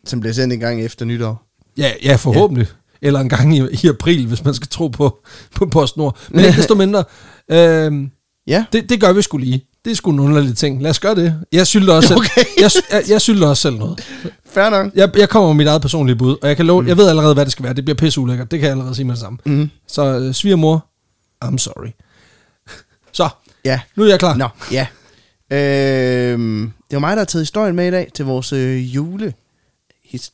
som 0.06 0.20
bliver 0.20 0.34
sendt 0.34 0.54
en 0.54 0.60
gang 0.60 0.82
efter 0.82 1.06
nytår. 1.06 1.44
Ja, 1.78 1.92
ja 2.04 2.16
forhåbentlig. 2.16 2.68
Ja. 2.68 3.08
Eller 3.08 3.20
en 3.20 3.30
gang 3.30 3.58
i, 3.58 3.62
i 3.84 3.88
april, 3.88 4.28
hvis 4.28 4.44
man 4.44 4.54
skal 4.54 4.68
tro 4.68 4.88
på, 4.88 5.20
på 5.56 5.66
PostNord. 5.66 6.18
Men 6.30 6.46
ikke 6.46 6.58
desto 6.58 6.76
mindre. 6.76 7.04
Øh, 7.52 8.10
Ja, 8.50 8.66
det, 8.74 8.90
det 8.90 9.02
gør 9.02 9.14
vi 9.14 9.22
skulle 9.22 9.46
lige. 9.46 9.66
Det 9.86 9.92
er 9.92 9.96
sgu 9.96 10.12
en 10.12 10.20
underlig 10.20 10.58
ting. 10.58 10.82
Lad 10.82 10.90
os 10.90 11.00
gøre 11.00 11.16
det. 11.16 11.36
Jeg 11.52 11.68
sylter 11.68 11.94
også 11.94 12.08
selv, 12.08 12.18
Okay. 12.20 12.44
jeg, 12.62 12.72
jeg, 12.92 13.04
jeg 13.10 13.22
sylter 13.22 13.48
også 13.48 13.62
selv 13.62 13.76
noget. 13.78 14.08
fair 14.46 14.70
nok. 14.70 14.92
Jeg, 14.96 15.10
jeg 15.18 15.30
kommer 15.30 15.50
med 15.50 15.56
mit 15.56 15.68
eget 15.68 15.82
personlige 15.82 16.16
bud, 16.16 16.36
og 16.42 16.48
jeg 16.48 16.58
kan 16.58 16.66
love, 16.66 16.82
mm. 16.82 16.88
jeg 16.88 16.98
ved 16.98 17.10
allerede, 17.10 17.34
hvad 17.34 17.46
det 17.46 17.52
skal 17.52 17.64
være. 17.66 17.74
Det 17.74 17.86
bliver 17.86 17.96
pisse 17.98 18.20
ulækkert. 18.22 18.52
Det 18.52 18.60
kan 18.60 18.66
jeg 18.66 18.72
allerede 18.72 18.96
sige 18.96 19.06
med 19.06 19.14
det 19.14 19.22
samme. 19.22 19.40
Mm. 19.46 19.70
Så 19.88 20.04
øh, 20.06 20.34
svigermor, 20.34 20.86
I'm 21.46 21.58
sorry. 21.58 21.88
Så, 23.12 23.30
Ja, 23.66 23.80
nu 23.96 24.04
er 24.04 24.08
jeg 24.10 24.20
klar. 24.20 24.36
nå, 24.36 24.48
ja. 24.72 24.88
Øhm, 25.52 26.72
det 26.90 26.96
var 26.96 27.00
mig, 27.00 27.10
der 27.12 27.18
har 27.18 27.26
taget 27.26 27.42
historien 27.42 27.76
med 27.76 27.88
i 27.88 27.92
dag 27.92 28.12
til 28.14 28.26
vores 28.26 28.54
øh, 28.54 28.96
jule... 28.96 29.34
his- 30.14 30.32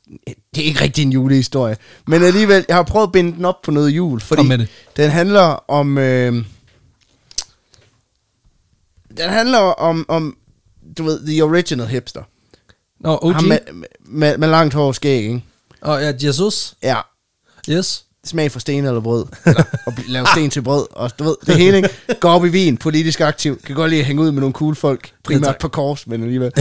Det 0.55 0.61
er 0.61 0.65
ikke 0.65 0.81
rigtig 0.81 1.01
en 1.01 1.11
julehistorie, 1.11 1.75
men 2.07 2.23
alligevel, 2.23 2.65
jeg 2.67 2.75
har 2.75 2.83
prøvet 2.83 3.07
at 3.07 3.11
binde 3.11 3.31
den 3.37 3.45
op 3.45 3.61
på 3.61 3.71
noget 3.71 3.89
jul, 3.89 4.19
fordi 4.21 4.41
den 4.97 5.09
handler 5.09 5.71
om... 5.71 5.97
Øh, 5.97 6.45
den 9.17 9.29
handler 9.29 9.59
om, 9.59 10.05
om, 10.07 10.37
du 10.97 11.03
ved, 11.03 11.25
the 11.27 11.43
original 11.43 11.87
hipster. 11.87 12.23
Nå, 12.99 13.19
OG. 13.21 13.33
Ham 13.35 13.43
med, 13.43 13.59
med, 13.99 14.37
med 14.37 14.47
langt 14.47 14.73
hår 14.73 14.87
og 14.87 14.95
skæg, 14.95 15.23
ikke? 15.23 15.43
Og 15.81 16.01
ja, 16.01 16.13
Jesus. 16.21 16.73
Ja, 16.83 16.97
Yes. 17.69 18.05
smag 18.25 18.51
for 18.51 18.59
sten 18.59 18.85
eller 18.85 19.01
brød. 19.01 19.25
Eller, 19.45 19.63
og 19.85 19.93
lave 20.07 20.27
sten 20.27 20.49
til 20.49 20.61
brød. 20.61 20.87
Og 20.91 21.19
du 21.19 21.23
ved, 21.23 21.35
det 21.45 21.55
hele, 21.57 21.77
ikke? 21.77 21.89
Går 22.19 22.29
op 22.29 22.45
i 22.45 22.49
vin, 22.49 22.77
politisk 22.77 23.21
aktiv. 23.21 23.61
Kan 23.61 23.75
godt 23.75 23.89
lide 23.89 24.01
at 24.01 24.07
hænge 24.07 24.21
ud 24.21 24.31
med 24.31 24.39
nogle 24.39 24.53
cool 24.53 24.75
folk. 24.75 25.11
Primært 25.23 25.43
tak. 25.43 25.59
på 25.59 25.67
kors, 25.67 26.07
men 26.07 26.21
alligevel. 26.23 26.51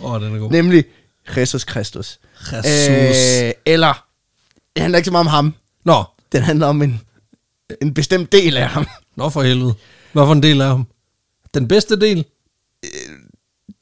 Åh, 0.00 0.12
oh, 0.12 0.20
den 0.22 0.34
er 0.34 0.38
god. 0.38 0.50
nemlig 0.50 0.84
Jesus 1.36 1.64
Kristus. 1.64 2.18
Jesus. 2.52 3.42
Øh, 3.42 3.52
eller, 3.66 4.04
det 4.76 4.80
handler 4.82 4.96
ikke 4.98 5.06
så 5.06 5.12
meget 5.12 5.20
om 5.26 5.26
ham. 5.26 5.54
Nå, 5.84 6.04
Den 6.32 6.42
handler 6.42 6.66
om 6.66 6.82
en, 6.82 7.00
en 7.82 7.94
bestemt 7.94 8.32
del 8.32 8.56
af 8.56 8.68
ham. 8.68 8.86
Nå 9.20 9.28
for 9.30 9.42
helvede. 9.42 9.74
Hvad 10.12 10.26
for 10.26 10.32
en 10.32 10.42
del 10.42 10.60
af 10.60 10.68
ham? 10.68 10.86
Den 11.54 11.68
bedste 11.68 12.00
del? 12.00 12.24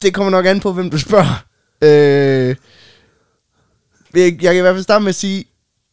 Det 0.02 0.14
kommer 0.14 0.30
nok 0.30 0.46
an 0.46 0.60
på, 0.60 0.72
hvem 0.72 0.90
du 0.90 0.98
spørger. 0.98 1.44
Øh, 1.82 2.56
jeg, 4.14 4.42
jeg 4.42 4.54
kan 4.54 4.56
i 4.56 4.60
hvert 4.60 4.74
fald 4.74 4.82
starte 4.82 5.02
med 5.02 5.08
at 5.08 5.14
sige, 5.14 5.44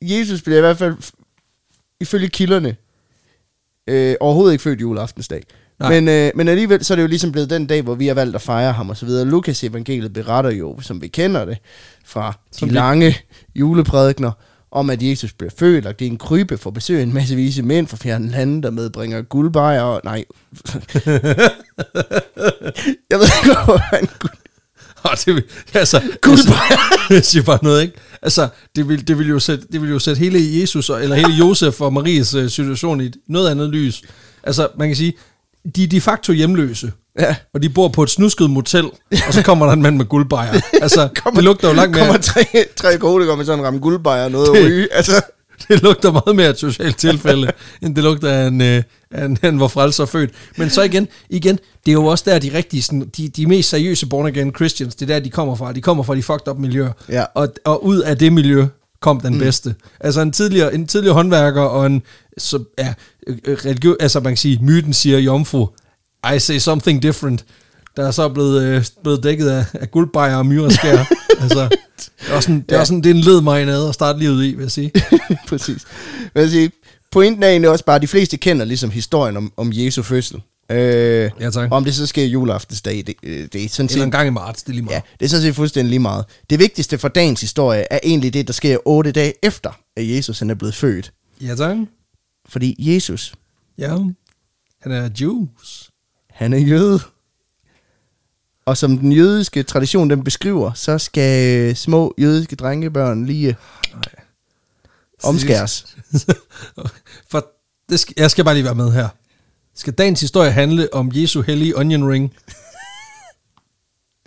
Jesus 0.02 0.42
bliver 0.42 0.58
i 0.58 0.62
hvert 0.62 0.78
fald, 0.78 0.96
ifølge 2.00 2.30
kilderne, 2.30 2.76
øh, 3.88 4.16
overhovedet 4.20 4.54
ikke 4.54 4.64
født 4.64 4.82
juleaftensdag. 4.82 5.44
Nej. 5.80 5.90
Men, 5.90 6.08
øh, 6.08 6.32
men 6.36 6.48
alligevel 6.48 6.86
så 6.86 6.94
er 6.94 6.96
det 6.96 7.04
jo 7.04 7.08
ligesom 7.08 7.32
blevet 7.32 7.50
den 7.50 7.68
dag, 7.68 7.82
hvor 7.82 7.96
vi 7.96 8.08
har 8.08 8.14
valgt 8.14 8.36
at 8.36 8.42
fejre 8.42 8.74
ham 8.74 8.90
og 8.90 8.98
så 8.98 9.06
videre. 9.06 9.26
Lukas 9.26 9.64
evangeliet 9.64 10.14
beretter 10.14 10.52
jo, 10.52 10.82
som 10.82 11.02
vi 11.02 11.08
kender 11.08 11.46
det, 11.46 11.58
fra 12.06 12.40
de 12.60 12.70
lange 12.70 13.18
juleprædikner, 13.56 14.32
om 14.76 14.90
at 14.90 15.04
Jesus 15.04 15.34
bliver 15.34 15.52
født, 15.60 15.86
og 15.86 16.00
det 16.00 16.08
er 16.08 16.12
en 16.12 16.18
krybe 16.18 16.58
for 16.58 16.72
besøg 16.72 17.04
en 17.04 17.14
masse 17.14 17.36
vise 17.36 17.62
mænd 17.64 17.88
fra 17.88 17.98
fjerne 17.98 18.32
lande, 18.32 18.64
der 18.64 18.72
medbringer 18.72 19.22
guldbejer 19.22 19.82
og... 19.82 20.02
Nej. 20.04 20.26
jeg 23.12 23.20
ved 23.20 23.26
ikke, 23.44 23.58
hvor 23.66 23.78
han 23.78 24.08
Og 25.04 25.12
det, 25.26 25.36
vil- 25.36 25.44
altså, 25.74 26.02
Guldbejer. 26.22 26.78
jeg 27.14 27.26
siger 27.26 27.44
bare 27.44 27.60
noget, 27.62 27.82
ikke? 27.82 27.94
Altså, 28.22 28.48
det 28.76 28.90
vil, 28.90 29.08
det 29.08 29.20
vil, 29.20 29.28
jo, 29.28 29.40
sætte, 29.40 29.66
det 29.72 29.82
vil 29.82 29.90
jo 29.90 30.00
sætte 30.00 30.20
hele 30.20 30.60
Jesus, 30.62 30.90
eller 30.90 31.16
hele 31.16 31.34
Josef 31.34 31.82
og 31.82 31.94
Maries 31.94 32.34
øh, 32.34 32.50
situation 32.50 33.02
i 33.02 33.06
et 33.06 33.16
noget 33.28 33.50
andet 33.52 33.70
lys. 33.70 34.02
Altså, 34.44 34.68
man 34.78 34.88
kan 34.90 34.96
sige, 34.96 35.14
de 35.76 35.84
er 35.84 35.88
de 35.88 36.02
facto 36.02 36.34
hjemløse, 36.34 36.92
Ja. 37.20 37.36
og 37.54 37.64
de 37.64 37.70
bor 37.70 37.88
på 37.88 38.04
et 38.04 38.10
snusket 38.10 38.50
motel, 38.50 38.86
og 39.28 39.34
så 39.34 39.42
kommer 39.50 39.66
der 39.66 39.74
en 39.74 39.82
mand 39.82 39.98
med 39.98 40.06
guldbejer. 40.06 40.62
Altså, 40.82 41.10
det 41.36 41.44
lugter 41.44 41.68
jo 41.68 41.74
langt 41.74 41.92
mere, 41.92 42.06
kommer 42.06 42.22
tre, 42.22 42.46
tre 42.76 42.98
kolikere 42.98 43.38
med 43.38 43.46
sådan 43.46 43.60
en 43.60 43.66
ramme 43.66 43.80
guldbejer 43.80 44.24
og 44.26 44.32
noget 44.32 44.48
at 44.48 44.54
ryge. 44.66 44.88
Altså, 44.92 45.22
det 45.68 45.82
lugter 45.84 46.12
meget 46.12 46.36
mere 46.36 46.46
af 46.46 46.50
et 46.50 46.60
socialt 46.60 46.98
tilfælde, 46.98 47.52
end 47.82 47.96
det 47.96 48.04
lugter 48.04 48.30
af 48.30 48.48
en, 48.48 48.62
øh, 48.62 48.84
af 49.12 49.26
en, 49.26 49.38
en 49.44 49.58
hvor 49.58 49.68
frelser 49.68 50.04
er 50.04 50.08
født. 50.08 50.30
Men 50.58 50.70
så 50.70 50.82
igen, 50.82 51.08
igen, 51.30 51.60
det 51.86 51.92
er 51.92 51.94
jo 51.94 52.06
også 52.06 52.24
der, 52.28 52.40
de 52.40 52.52
rigtige, 52.54 52.82
sådan, 52.82 53.10
de, 53.18 53.30
de 53.30 53.46
mest 53.46 53.70
seriøse 53.70 54.08
born 54.08 54.28
again 54.28 54.56
Christians, 54.56 54.96
det 54.96 55.10
er 55.10 55.14
der, 55.14 55.20
de 55.24 55.30
kommer 55.30 55.56
fra. 55.56 55.72
De 55.74 55.82
kommer 55.82 56.04
fra 56.04 56.16
de 56.16 56.24
fucked 56.24 56.48
up 56.48 56.58
miljøer. 56.60 56.92
Ja. 57.10 57.24
Og, 57.36 57.48
og 57.66 57.86
ud 57.86 58.00
af 58.00 58.18
det 58.18 58.34
miljø 58.34 58.66
kom 59.06 59.22
den 59.22 59.34
mm. 59.34 59.40
bedste. 59.40 59.76
Altså 60.00 60.22
en 60.22 60.32
tidligere, 60.32 60.74
en 60.76 60.88
tidligere 60.88 61.14
håndværker 61.14 61.62
og 61.62 61.86
en, 61.86 62.02
så, 62.38 62.64
ja, 62.78 62.94
religiø, 63.48 63.94
altså 64.00 64.20
man 64.20 64.32
kan 64.32 64.38
sige, 64.38 64.60
myten 64.62 64.94
siger 64.94 65.20
jomfru, 65.20 65.68
I 66.36 66.40
say 66.40 66.58
something 66.58 67.04
different, 67.04 67.46
der 67.98 68.08
er 68.08 68.12
så 68.12 68.30
blevet, 68.30 68.64
øh, 68.64 68.86
blevet 69.04 69.24
dækket 69.24 69.50
af, 69.50 69.66
af 69.74 69.92
guldbejer 69.92 70.36
og 70.36 70.46
myreskær. 70.46 70.98
altså, 71.44 71.70
det 71.98 72.30
er 72.30 72.36
også 72.36 72.52
en, 72.52 72.58
det 72.62 72.72
er, 72.72 72.76
Ja. 72.76 72.82
også 72.82 72.94
en, 72.94 73.04
det 73.04 73.10
er 73.10 73.14
en 73.14 73.22
led 73.22 73.42
marinade 73.42 73.88
at 73.88 73.94
starte 73.94 74.20
livet 74.20 74.46
i, 74.46 74.54
vil 74.54 74.64
jeg 74.64 74.72
sige. 74.72 74.92
Præcis. 75.50 75.86
Men 76.34 76.42
jeg 76.42 76.50
sige, 76.50 76.72
pointen 77.12 77.44
er 77.44 77.48
egentlig 77.48 77.70
også 77.70 77.86
bare, 77.86 77.96
at 77.96 78.02
de 78.02 78.08
fleste 78.08 78.38
kender 78.38 78.66
ligesom 78.66 78.90
historien 78.90 79.38
om, 79.38 79.54
om 79.58 79.72
Jesu 79.74 80.04
fødsel. 80.04 80.42
Øh, 80.70 81.32
Ja, 81.40 81.50
tak. 81.50 81.68
om 81.72 81.84
det 81.84 81.96
så 81.96 82.06
sker 82.08 82.26
juleaftensdag, 82.26 83.04
det, 83.08 83.16
øh, 83.24 83.48
det 83.54 83.64
er 83.66 83.70
sådan 83.70 83.86
Eller 83.92 84.04
en 84.04 84.08
set, 84.08 84.12
gang 84.12 84.28
i 84.28 84.32
marts, 84.32 84.64
det 84.64 84.70
er 84.70 84.74
lige 84.74 84.84
meget. 84.86 84.96
ja, 84.96 85.02
det 85.20 85.26
er 85.26 85.30
sådan 85.30 85.42
set 85.44 85.56
fuldstændig 85.56 85.90
lige 85.90 86.00
meget. 86.00 86.26
Det 86.50 86.60
vigtigste 86.60 86.98
for 86.98 87.08
dagens 87.08 87.42
historie 87.42 87.86
er 87.92 88.00
egentlig 88.04 88.34
det, 88.34 88.48
der 88.48 88.54
sker 88.54 88.78
otte 88.86 89.12
dage 89.12 89.34
efter, 89.44 89.80
at 89.98 90.10
Jesus 90.10 90.40
han 90.40 90.50
er 90.50 90.54
blevet 90.56 90.76
født. 90.76 91.14
Ja, 91.42 91.56
tak. 91.56 91.78
Fordi 92.50 92.76
Jesus, 92.96 93.34
Ja, 93.78 93.98
han 94.82 94.92
er 94.92 95.10
juice. 95.22 95.92
han 96.32 96.54
er 96.54 96.58
jøde. 96.58 97.00
Og 98.66 98.78
som 98.78 98.98
den 98.98 99.12
jødiske 99.12 99.64
tradition 99.64 100.10
den 100.10 100.24
beskriver, 100.24 100.74
så 100.74 100.98
skal 100.98 101.58
øh, 101.70 101.76
små 101.76 102.14
jødiske 102.18 102.56
drengebørn 102.56 103.26
lige 103.26 103.56
Nej. 103.94 104.02
omskæres. 105.24 105.96
For 107.32 107.46
det 107.90 108.00
skal, 108.00 108.14
jeg 108.18 108.32
skal 108.32 108.44
bare 108.46 108.54
lige 108.54 108.64
være 108.64 108.76
med 108.76 108.92
her. 108.92 109.10
Skal 109.76 109.94
dagens 109.94 110.22
historie 110.22 110.52
handle 110.52 110.94
om 110.94 111.12
Jesu 111.14 111.42
hellige 111.42 111.78
onion 111.78 112.10
ring? 112.10 112.34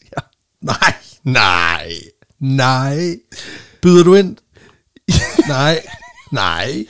Ja. 0.05 0.21
Nej, 0.61 0.95
nej, 1.25 1.93
nej. 2.40 3.17
Byder 3.83 4.05
du 4.05 4.14
ind? 4.14 4.37
nej, 5.49 5.81
nej. 6.33 6.87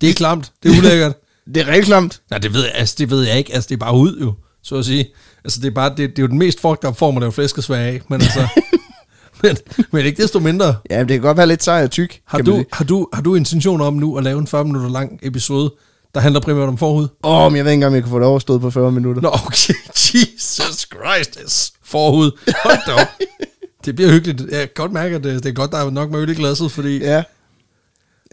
Det 0.00 0.10
er 0.10 0.14
klamt. 0.14 0.52
Det 0.62 0.72
er 0.72 0.78
ulækkert. 0.78 1.14
Det 1.46 1.56
er 1.56 1.66
rigtig 1.66 1.84
klamt. 1.84 2.20
Nej, 2.30 2.38
det 2.38 2.54
ved 2.54 2.62
jeg, 2.62 2.72
altså, 2.74 2.94
det 2.98 3.10
ved 3.10 3.22
jeg 3.22 3.38
ikke. 3.38 3.54
Altså, 3.54 3.68
det 3.68 3.74
er 3.74 3.78
bare 3.78 3.96
ud 3.96 4.18
jo, 4.20 4.34
så 4.62 4.76
at 4.76 4.84
sige. 4.84 5.08
Altså, 5.44 5.60
det 5.60 5.66
er, 5.66 5.74
bare, 5.74 5.88
det, 5.88 5.98
det 5.98 6.18
er 6.18 6.22
jo 6.22 6.28
den 6.28 6.38
mest 6.38 6.60
fucked 6.60 6.84
up 6.88 6.96
form 6.96 7.16
at 7.16 7.20
lave 7.20 7.32
flæskesvær 7.32 7.78
af, 7.78 8.00
men 8.08 8.20
altså... 8.20 8.48
men, 9.42 9.56
men 9.92 10.06
ikke 10.06 10.22
desto 10.22 10.38
mindre. 10.38 10.76
Ja, 10.90 10.98
det 10.98 11.08
kan 11.08 11.20
godt 11.20 11.36
være 11.36 11.46
lidt 11.46 11.62
sej 11.62 11.82
og 11.82 11.90
tyk. 11.90 12.20
Har 12.26 12.38
du, 12.38 12.64
har, 12.72 12.84
du, 12.84 13.08
har 13.12 13.22
du 13.22 13.34
intention 13.34 13.80
om 13.80 13.94
nu 13.94 14.16
at 14.18 14.24
lave 14.24 14.38
en 14.38 14.46
40 14.46 14.64
minutter 14.64 14.90
lang 14.90 15.18
episode, 15.22 15.74
der 16.14 16.20
handler 16.20 16.40
primært 16.40 16.68
om 16.68 16.78
forhud? 16.78 17.08
Åh, 17.24 17.36
oh, 17.40 17.52
men 17.52 17.56
jeg 17.56 17.64
ved 17.64 17.72
ikke 17.72 17.76
engang, 17.76 17.90
om 17.90 17.94
jeg 17.94 18.02
kan 18.02 18.10
få 18.10 18.18
det 18.18 18.26
overstået 18.26 18.60
på 18.60 18.70
40 18.70 18.92
minutter. 18.92 19.22
Nå, 19.22 19.28
okay. 19.28 19.74
Jesus 20.14 20.88
Christ, 20.94 21.74
forhud. 21.84 22.30
Hold 22.64 22.78
da 22.86 22.92
op. 22.92 23.08
Det 23.84 23.96
bliver 23.96 24.10
hyggeligt. 24.10 24.40
Jeg 24.50 24.60
kan 24.60 24.68
godt 24.74 24.92
mærke, 24.92 25.16
at 25.16 25.24
det, 25.24 25.42
det 25.42 25.48
er 25.48 25.54
godt, 25.54 25.72
der 25.72 25.78
er 25.78 25.90
nok 25.90 26.10
med 26.10 26.20
øl 26.20 26.28
i 26.28 26.34
glasset, 26.34 26.72
fordi... 26.72 26.98
Ja. 26.98 27.22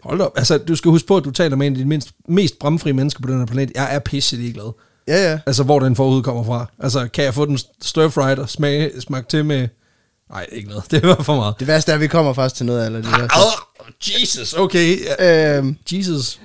Hold 0.04 0.20
op. 0.20 0.32
Altså, 0.36 0.58
du 0.58 0.76
skal 0.76 0.90
huske 0.90 1.08
på, 1.08 1.16
at 1.16 1.24
du 1.24 1.30
taler 1.30 1.56
med 1.56 1.66
en 1.66 1.72
af 1.72 1.78
de 1.78 1.84
mindst, 1.84 2.10
mest 2.28 2.58
bramfrie 2.58 2.92
mennesker 2.92 3.22
på 3.22 3.28
den 3.28 3.38
her 3.38 3.46
planet. 3.46 3.72
Jeg 3.74 3.94
er 3.94 3.98
pisse 3.98 4.36
ligeglad. 4.36 4.72
Ja, 5.08 5.30
ja. 5.30 5.38
Altså, 5.46 5.62
hvor 5.62 5.78
den 5.78 5.96
forhud 5.96 6.22
kommer 6.22 6.44
fra. 6.44 6.66
Altså, 6.78 7.08
kan 7.08 7.24
jeg 7.24 7.34
få 7.34 7.46
den 7.46 7.58
stir-fried 7.82 8.38
og 8.38 8.48
smage, 8.48 9.00
smage 9.00 9.24
til 9.28 9.44
med... 9.44 9.68
Nej, 10.30 10.46
ikke 10.52 10.68
noget. 10.68 10.84
Det 10.90 11.02
var 11.02 11.22
for 11.22 11.36
meget. 11.36 11.54
Det 11.58 11.66
værste 11.66 11.92
er, 11.92 11.94
at 11.94 12.00
vi 12.00 12.06
kommer 12.06 12.32
faktisk 12.32 12.56
til 12.56 12.66
noget 12.66 12.84
af 12.84 12.90
det 12.90 13.04
der. 13.04 13.28
Oh, 13.36 13.86
Jesus, 14.00 14.52
okay. 14.52 14.98
Øhm, 15.20 15.76
Jesus 15.92 16.40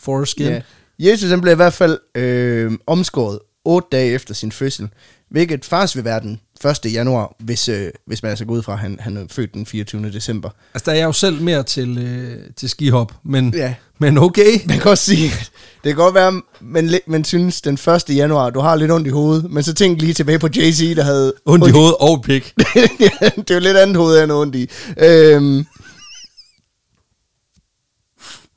foreskin. 0.00 0.46
ja. 0.46 0.60
Jesus 0.98 1.30
han 1.30 1.40
blev 1.40 1.52
i 1.52 1.56
hvert 1.56 1.72
fald 1.72 1.98
øh, 2.14 2.72
omskåret 2.86 3.38
otte 3.64 3.88
dage 3.92 4.12
efter 4.12 4.34
sin 4.34 4.52
fødsel, 4.52 4.88
hvilket 5.30 5.64
faktisk 5.64 5.96
vil 5.96 6.04
være 6.04 6.20
den 6.20 6.40
1. 6.84 6.92
januar, 6.92 7.36
hvis, 7.38 7.68
øh, 7.68 7.90
hvis 8.06 8.22
man 8.22 8.30
altså 8.30 8.44
går 8.44 8.54
ud 8.54 8.62
fra, 8.62 8.72
at 8.72 8.78
han, 8.78 8.96
han 9.00 9.16
er 9.16 9.24
født 9.30 9.54
den 9.54 9.66
24. 9.66 10.12
december. 10.12 10.50
Altså, 10.74 10.84
der 10.90 10.92
er 10.92 10.96
jeg 11.00 11.04
jo 11.06 11.12
selv 11.12 11.42
mere 11.42 11.62
til, 11.62 11.98
øh, 11.98 12.38
til 12.56 12.68
skihop, 12.68 13.12
men, 13.24 13.54
Ja. 13.54 13.74
men 13.98 14.18
okay. 14.18 14.66
Man 14.66 14.78
kan 14.78 14.90
også 14.90 15.04
sige, 15.04 15.28
det 15.84 15.84
kan 15.84 15.94
godt 15.94 16.14
være, 16.14 16.42
man, 16.60 16.88
li- 16.88 17.04
man 17.06 17.24
synes 17.24 17.60
den 17.62 17.74
1. 17.74 18.04
januar, 18.16 18.50
du 18.50 18.60
har 18.60 18.76
lidt 18.76 18.90
ondt 18.92 19.06
i 19.06 19.10
hovedet, 19.10 19.50
men 19.50 19.62
så 19.62 19.74
tænk 19.74 20.00
lige 20.00 20.14
tilbage 20.14 20.38
på 20.38 20.48
Jay-Z, 20.56 20.84
der 20.96 21.02
havde 21.02 21.32
Ondt 21.46 21.68
i 21.68 21.70
hovedet 21.70 21.94
og 22.00 22.22
pik. 22.22 22.52
ja, 22.76 22.80
det 23.36 23.50
er 23.50 23.54
jo 23.54 23.60
lidt 23.60 23.76
andet 23.76 23.96
hoved, 23.96 24.26
har 24.26 24.34
ondt 24.34 24.54
i. 24.54 24.70
Øhm, 24.98 25.64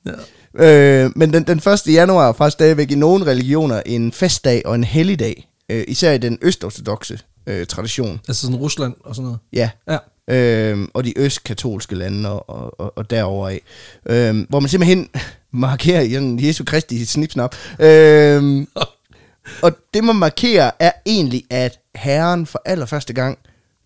Ja. 0.06 0.12
Øh, 0.56 1.12
men 1.16 1.34
den, 1.34 1.44
den 1.44 1.58
1. 1.58 1.82
januar 1.88 2.30
er 2.30 2.34
faktisk 2.34 2.54
stadigvæk 2.54 2.92
i 2.92 2.96
nogle 2.96 3.26
religioner 3.26 3.82
en 3.86 4.12
festdag 4.12 4.62
og 4.66 4.76
en 4.76 4.84
helligdag. 4.84 5.50
Øh, 5.70 5.84
især 5.88 6.12
i 6.12 6.18
den 6.18 6.38
østortodoxe 6.42 7.20
øh, 7.48 7.66
tradition. 7.68 8.20
Altså 8.28 8.42
sådan 8.42 8.56
Rusland 8.56 8.94
og 9.00 9.16
sådan 9.16 9.24
noget. 9.24 9.40
Ja. 9.54 9.70
Ja. 9.90 9.98
Øhm, 10.28 10.90
og 10.94 11.04
de 11.04 11.20
østkatolske 11.20 11.96
lande 11.96 12.42
og, 12.42 12.80
og, 12.80 12.98
og, 12.98 13.10
derover 13.10 13.50
af. 13.50 13.62
Øhm, 14.06 14.46
hvor 14.50 14.60
man 14.60 14.70
simpelthen 14.70 15.10
markerer 15.52 16.02
i 16.02 16.48
Jesu 16.48 16.64
Kristi 16.64 17.06
snipsnap. 17.06 17.56
Øhm, 17.80 18.68
og 19.64 19.72
det 19.94 20.04
man 20.04 20.16
markerer 20.16 20.72
er 20.80 20.92
egentlig, 21.06 21.44
at 21.50 21.80
Herren 21.96 22.46
for 22.46 22.62
allerførste 22.66 23.14
gang 23.14 23.38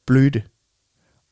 blødte. 0.07 0.43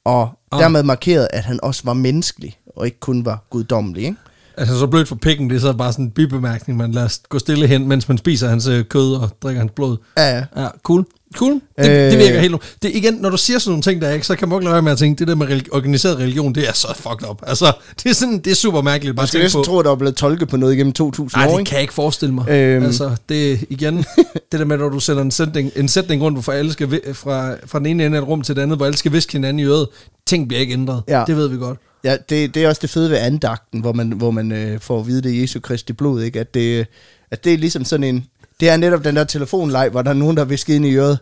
Og 0.05 0.29
Ah. 0.51 0.61
dermed 0.61 0.83
markerede, 0.83 1.27
at 1.31 1.43
han 1.43 1.59
også 1.63 1.81
var 1.85 1.93
menneskelig, 1.93 2.57
og 2.75 2.85
ikke 2.85 2.99
kun 2.99 3.25
var 3.25 3.43
guddommelig. 3.49 4.03
Ikke? 4.03 4.17
Altså 4.57 4.79
så 4.79 4.87
blødt 4.87 5.07
for 5.07 5.15
pikken, 5.15 5.49
det 5.49 5.55
er 5.55 5.59
så 5.59 5.73
bare 5.73 5.91
sådan 5.91 6.05
en 6.05 6.11
bibemærkning, 6.11 6.77
man 6.77 6.91
lader 6.91 7.19
gå 7.29 7.39
stille 7.39 7.67
hen, 7.67 7.87
mens 7.87 8.07
man 8.07 8.17
spiser 8.17 8.49
hans 8.49 8.67
øh, 8.67 8.85
kød 8.85 9.13
og 9.15 9.29
drikker 9.43 9.61
hans 9.61 9.71
blod. 9.75 9.97
Ja, 10.17 10.37
ja. 10.37 10.45
Ja, 10.61 10.67
cool. 10.83 11.05
Cool. 11.35 11.53
Det, 11.53 11.61
øh, 11.89 12.11
det 12.11 12.17
virker 12.19 12.39
helt... 12.39 12.51
nu. 12.51 12.59
Det, 12.81 12.91
igen, 12.95 13.13
når 13.13 13.29
du 13.29 13.37
siger 13.37 13.59
sådan 13.59 13.69
nogle 13.71 13.83
ting 13.83 14.01
der, 14.01 14.11
ikke, 14.11 14.25
så 14.27 14.35
kan 14.35 14.49
man 14.49 14.55
ikke 14.57 14.63
lade 14.65 14.73
være 14.73 14.81
med 14.81 14.91
at 14.91 14.97
tænke, 14.97 15.19
det 15.19 15.27
der 15.27 15.35
med 15.35 15.47
religi- 15.47 15.69
organiseret 15.71 16.17
religion, 16.17 16.55
det 16.55 16.67
er 16.67 16.73
så 16.73 16.87
fucked 16.95 17.29
up. 17.29 17.41
Altså, 17.47 17.65
det 18.03 18.09
er, 18.09 18.13
sådan, 18.13 18.39
det 18.39 18.51
er 18.51 18.55
super 18.55 18.81
mærkeligt. 18.81 19.15
Bare 19.15 19.23
Man 19.23 19.27
skal 19.27 19.41
næsten 19.41 19.63
tro, 19.63 19.79
at 19.79 19.85
der 19.85 19.91
er 19.91 19.95
blevet 19.95 20.15
tolket 20.15 20.47
på 20.47 20.57
noget 20.57 20.73
igennem 20.73 20.93
2.000 21.01 21.27
Nej, 21.35 21.45
år. 21.47 21.51
det 21.51 21.59
ikke? 21.59 21.69
kan 21.69 21.75
jeg 21.75 21.81
ikke 21.81 21.93
forestille 21.93 22.33
mig. 22.33 22.49
Øhm. 22.49 22.85
Altså, 22.85 23.15
det 23.29 23.65
igen, 23.69 23.97
det 24.51 24.59
der 24.59 24.65
med, 24.65 24.77
når 24.77 24.89
du 24.89 24.99
sender 24.99 25.21
en 25.21 25.31
sætning, 25.31 25.71
en 25.75 25.87
sætning 25.87 26.21
rundt, 26.21 26.43
hvor 26.43 26.53
alle 26.53 26.71
skal, 26.73 27.01
fra, 27.13 27.53
fra 27.65 27.79
den 27.79 27.85
ene 27.85 28.05
ende 28.05 28.17
af 28.17 28.21
et 28.21 28.27
rum 28.27 28.41
til 28.41 28.55
det 28.55 28.61
andet, 28.61 28.77
hvor 28.77 28.85
alle 28.85 28.97
skal 28.97 29.11
viske 29.13 29.33
hinanden 29.33 29.59
i 29.59 29.63
øret, 29.63 29.87
ting 30.27 30.47
bliver 30.47 30.61
ikke 30.61 30.73
ændret. 30.73 31.03
Ja. 31.07 31.23
Det 31.27 31.37
ved 31.37 31.47
vi 31.47 31.57
godt. 31.57 31.79
Ja, 32.03 32.17
det, 32.29 32.55
det 32.55 32.63
er 32.63 32.67
også 32.69 32.79
det 32.81 32.89
fede 32.89 33.09
ved 33.09 33.17
andagten, 33.17 33.79
hvor 33.81 33.93
man, 33.93 34.11
hvor 34.11 34.31
man 34.31 34.51
øh, 34.51 34.79
får 34.79 34.99
at 34.99 35.07
vide 35.07 35.21
det 35.21 35.41
Jesu 35.41 35.59
Kristi 35.59 35.93
blod, 35.93 36.21
ikke? 36.21 36.39
At 36.39 36.53
det, 36.53 36.87
at 37.31 37.43
det 37.43 37.53
er 37.53 37.57
ligesom 37.57 37.85
sådan 37.85 38.03
en... 38.03 38.25
Det 38.59 38.69
er 38.69 38.77
netop 38.77 39.03
den 39.03 39.15
der 39.15 39.23
telefonleg, 39.23 39.89
hvor 39.89 40.01
der 40.01 40.09
er 40.09 40.13
nogen, 40.13 40.37
der 40.37 40.45
vil 40.45 40.69
ind 40.69 40.85
i 40.85 40.95
øret. 40.95 41.19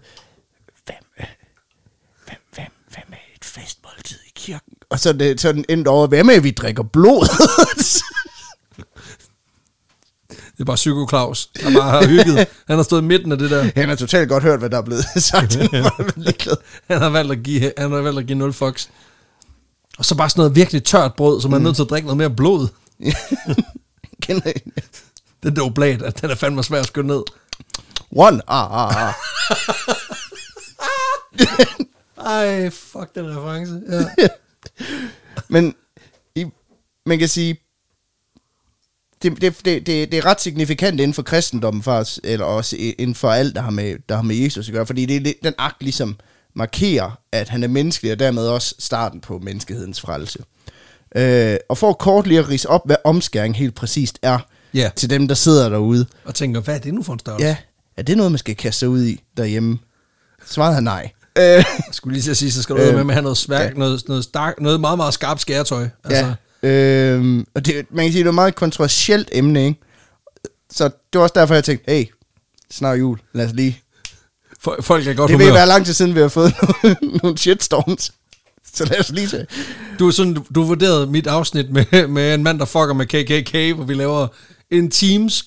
Hvem, 0.85 0.95
øh, 1.19 1.25
hvem, 2.25 2.37
hvem, 2.53 2.71
hvem 2.89 3.03
er 3.11 3.35
et 3.35 3.45
festmåltid 3.45 4.17
i 4.27 4.31
kirken? 4.35 4.73
Og 4.89 4.99
så 4.99 5.09
er 5.09 5.13
det 5.13 5.41
sådan 5.41 5.65
endt 5.69 5.87
over, 5.87 6.07
hvem 6.07 6.29
er 6.29 6.39
vi 6.39 6.51
drikker 6.51 6.83
blod? 6.83 7.27
Det 10.53 10.59
er 10.59 10.65
bare 10.65 10.75
Psyko 10.75 11.07
Claus, 11.09 11.47
der 11.47 11.73
bare 11.79 11.89
har 11.89 12.07
hygget. 12.07 12.47
Han 12.67 12.75
har 12.75 12.83
stået 12.83 13.01
i 13.01 13.05
midten 13.05 13.31
af 13.31 13.37
det 13.37 13.51
der. 13.51 13.69
Han 13.75 13.89
har 13.89 13.95
totalt 13.95 14.29
godt 14.29 14.43
hørt, 14.43 14.59
hvad 14.59 14.69
der 14.69 14.77
er 14.77 14.81
blevet 14.81 15.05
sagt. 15.31 15.55
Han 16.87 17.01
har 17.01 17.09
valgt 17.09 17.31
at 17.31 17.43
give, 17.43 17.71
han 17.77 17.91
har 17.91 18.01
valgt 18.01 18.19
at 18.19 18.27
give 18.27 18.37
0 18.37 18.53
fucks. 18.53 18.89
Og 19.97 20.05
så 20.05 20.15
bare 20.15 20.29
sådan 20.29 20.39
noget 20.39 20.55
virkelig 20.55 20.83
tørt 20.83 21.15
brød, 21.15 21.41
så 21.41 21.47
man 21.47 21.59
er 21.61 21.63
nødt 21.63 21.75
til 21.75 21.83
at 21.83 21.89
drikke 21.89 22.05
noget 22.05 22.17
mere 22.17 22.29
blod. 22.29 22.67
Kender? 24.23 24.51
Den 25.43 25.55
der 25.55 25.61
oblat, 25.61 26.01
at 26.01 26.21
den 26.21 26.29
er 26.29 26.35
fandme 26.35 26.63
svær 26.63 26.79
at 26.79 26.87
skynde 26.87 27.07
ned. 27.07 27.23
One, 28.11 28.41
ah, 28.47 28.71
ah, 28.87 29.07
ah. 29.07 29.13
Ej, 32.25 32.69
fuck 32.69 33.15
den 33.15 33.37
reference. 33.37 33.81
Ja. 34.17 34.27
Men 35.49 35.75
i, 36.35 36.45
man 37.05 37.19
kan 37.19 37.27
sige, 37.27 37.59
det, 39.23 39.41
det, 39.41 39.65
det, 39.65 39.87
det, 39.87 40.11
det 40.11 40.13
er 40.13 40.25
ret 40.25 40.41
signifikant 40.41 40.99
inden 40.99 41.13
for 41.13 41.21
kristendommen 41.21 41.83
faktisk, 41.83 42.19
eller 42.23 42.45
også 42.45 42.75
inden 42.79 43.15
for 43.15 43.31
alt, 43.31 43.55
der 43.55 43.61
har 43.61 43.71
med, 43.71 43.95
der 44.09 44.15
har 44.15 44.21
med 44.21 44.35
Jesus 44.35 44.67
at 44.67 44.73
gøre, 44.73 44.85
fordi 44.85 45.05
det, 45.05 45.15
er 45.15 45.19
lidt- 45.21 45.43
den 45.43 45.53
akt 45.57 45.83
ligesom 45.83 46.19
markerer, 46.55 47.11
at 47.31 47.49
han 47.49 47.63
er 47.63 47.67
menneskelig, 47.67 48.11
og 48.11 48.19
dermed 48.19 48.47
også 48.47 48.75
starten 48.79 49.21
på 49.21 49.39
menneskehedens 49.39 50.01
frelse. 50.01 50.39
Øh, 51.15 51.57
og 51.69 51.77
for 51.77 51.93
kort 51.93 52.27
lige 52.27 52.39
at 52.39 52.49
rise 52.49 52.69
op, 52.69 52.81
hvad 52.85 52.95
omskæring 53.03 53.55
helt 53.55 53.75
præcist 53.75 54.19
er, 54.21 54.39
Ja. 54.73 54.89
til 54.95 55.09
dem, 55.09 55.27
der 55.27 55.35
sidder 55.35 55.69
derude. 55.69 56.05
Og 56.25 56.35
tænker, 56.35 56.61
hvad 56.61 56.75
er 56.75 56.79
det 56.79 56.93
nu 56.93 57.03
for 57.03 57.13
en 57.13 57.19
størrelse? 57.19 57.45
Ja, 57.47 57.55
er 57.97 58.01
det 58.03 58.17
noget, 58.17 58.31
man 58.31 58.39
skal 58.39 58.55
kaste 58.55 58.79
sig 58.79 58.89
ud 58.89 59.03
i 59.03 59.21
derhjemme? 59.37 59.77
Svaret 60.45 60.75
er 60.75 60.79
nej. 60.79 61.11
Øh, 61.37 61.43
Jeg 61.43 61.65
skulle 61.91 62.13
lige 62.13 62.23
til 62.23 62.31
at 62.31 62.37
sige, 62.37 62.51
så 62.51 62.61
skal 62.63 62.75
du 62.75 62.81
Øh, 62.81 62.87
øh, 62.87 62.93
med 62.95 63.03
med 63.03 63.11
at 63.11 63.15
have 63.15 63.23
noget, 63.23 63.37
sværk, 63.37 63.73
ja. 63.73 63.79
noget, 63.79 64.03
noget, 64.07 64.23
stark, 64.23 64.61
noget 64.61 64.79
meget, 64.81 64.97
meget 64.97 65.13
skarpt 65.13 65.41
skæretøj. 65.41 65.87
Altså, 66.03 66.33
ja. 66.63 66.69
Øh, 66.69 67.43
og 67.55 67.65
det, 67.65 67.85
man 67.91 68.05
kan 68.05 68.11
sige, 68.11 68.19
det 68.19 68.25
er 68.27 68.31
et 68.31 68.35
meget 68.35 68.55
kontroversielt 68.55 69.29
emne, 69.31 69.65
ikke? 69.65 69.79
Så 70.71 70.83
det 70.83 70.93
var 71.13 71.21
også 71.21 71.33
derfor, 71.35 71.53
jeg 71.53 71.63
tænkte, 71.63 71.91
hey, 71.91 72.05
snart 72.71 72.99
jul, 72.99 73.19
lad 73.33 73.45
os 73.45 73.53
lige 73.53 73.79
folk 74.81 75.07
er 75.07 75.13
godt 75.13 75.29
Det 75.31 75.37
vil 75.37 75.45
humør. 75.45 75.57
være 75.57 75.67
lang 75.67 75.85
tid 75.85 75.93
siden, 75.93 76.15
vi 76.15 76.19
har 76.19 76.27
fået 76.27 76.53
nogle, 76.83 76.97
nogle 77.23 77.37
shitstorms. 77.37 78.11
Så 78.73 78.85
lad 78.85 78.99
os 78.99 79.09
lige 79.09 79.29
se. 79.29 79.45
Du, 79.99 80.11
sådan, 80.11 80.33
du, 80.33 80.43
du 80.55 80.63
vurderede 80.63 81.07
mit 81.07 81.27
afsnit 81.27 81.69
med, 81.71 82.07
med 82.07 82.33
en 82.33 82.43
mand, 82.43 82.59
der 82.59 82.65
fucker 82.65 82.93
med 82.93 83.05
KKK, 83.05 83.75
hvor 83.75 83.83
vi 83.85 83.93
laver 83.93 84.27
en 84.73 84.91
teams 84.91 85.45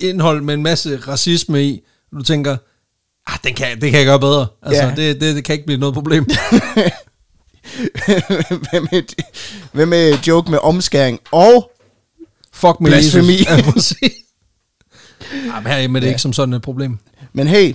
indhold 0.00 0.42
med 0.42 0.54
en 0.54 0.62
masse 0.62 0.96
racisme 0.96 1.64
i. 1.64 1.80
Du 2.12 2.22
tænker, 2.22 2.56
ah, 3.26 3.38
den 3.44 3.54
kan, 3.54 3.80
det 3.80 3.90
kan 3.90 3.98
jeg 3.98 4.06
gøre 4.06 4.20
bedre. 4.20 4.46
Altså, 4.62 4.82
ja. 4.82 4.94
det, 4.96 5.20
det, 5.20 5.36
det 5.36 5.44
kan 5.44 5.52
ikke 5.52 5.66
blive 5.66 5.80
noget 5.80 5.94
problem. 5.94 6.24
hvad, 8.70 8.80
med, 8.80 9.02
hvad 9.72 9.86
med 9.86 10.18
joke 10.26 10.50
med 10.50 10.58
omskæring 10.62 11.20
og... 11.30 11.70
Fuck 12.52 12.80
med 12.80 12.90
Blasfemi. 12.90 13.32
Jesus. 13.32 13.94
Ja, 15.46 15.60
men 15.60 15.66
her 15.66 15.74
er 15.74 15.86
det 15.86 16.02
Ja. 16.02 16.08
ikke 16.08 16.22
som 16.22 16.32
sådan 16.32 16.52
et 16.54 16.62
problem. 16.62 16.98
Men 17.32 17.46
hey, 17.46 17.74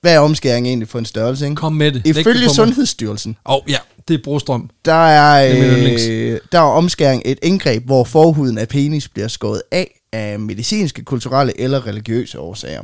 hvad 0.00 0.14
er 0.14 0.18
omskæring 0.18 0.66
egentlig 0.66 0.88
for 0.88 0.98
en 0.98 1.04
størrelse, 1.04 1.44
ikke? 1.44 1.56
Kom 1.56 1.72
med 1.72 1.92
det. 1.92 2.06
Ifølge. 2.06 2.48
Sundhedsstyrelsen, 2.50 3.36
Åh, 3.46 3.54
oh, 3.54 3.60
ja, 3.68 3.78
det 4.08 4.14
er 4.14 4.18
brostrøm. 4.24 4.70
der 4.84 4.92
er, 5.06 5.52
Det 5.54 6.10
øh, 6.10 6.40
der 6.52 6.58
er 6.58 6.62
omskæring 6.62 7.22
et 7.24 7.38
indgreb, 7.42 7.84
hvor 7.84 8.04
forhuden 8.04 8.58
af 8.58 8.68
penis 8.68 9.08
bliver 9.08 9.28
skåret 9.28 9.62
af 9.70 10.00
af 10.12 10.38
medicinske, 10.40 11.02
kulturelle 11.04 11.60
eller 11.60 11.86
religiøse 11.86 12.38
årsager. 12.40 12.82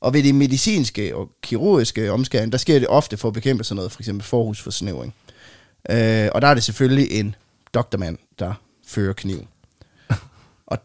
Og 0.00 0.14
ved 0.14 0.22
de 0.22 0.32
medicinske 0.32 1.16
og 1.16 1.28
kirurgiske 1.42 2.12
omskæring, 2.12 2.52
der 2.52 2.58
sker 2.58 2.78
det 2.78 2.88
ofte 2.88 3.16
for 3.16 3.28
at 3.28 3.34
bekæmpe 3.34 3.64
sådan 3.64 3.76
noget, 3.76 3.92
for 3.92 4.00
eksempel 4.00 4.24
forhusforsnævring. 4.26 5.14
Øh, 5.90 6.28
og 6.34 6.42
der 6.42 6.48
er 6.48 6.54
det 6.54 6.62
selvfølgelig 6.62 7.10
en 7.20 7.34
doktormand, 7.74 8.18
der 8.38 8.52
fører 8.86 9.12
kniv. 9.12 9.46
Og 10.66 10.78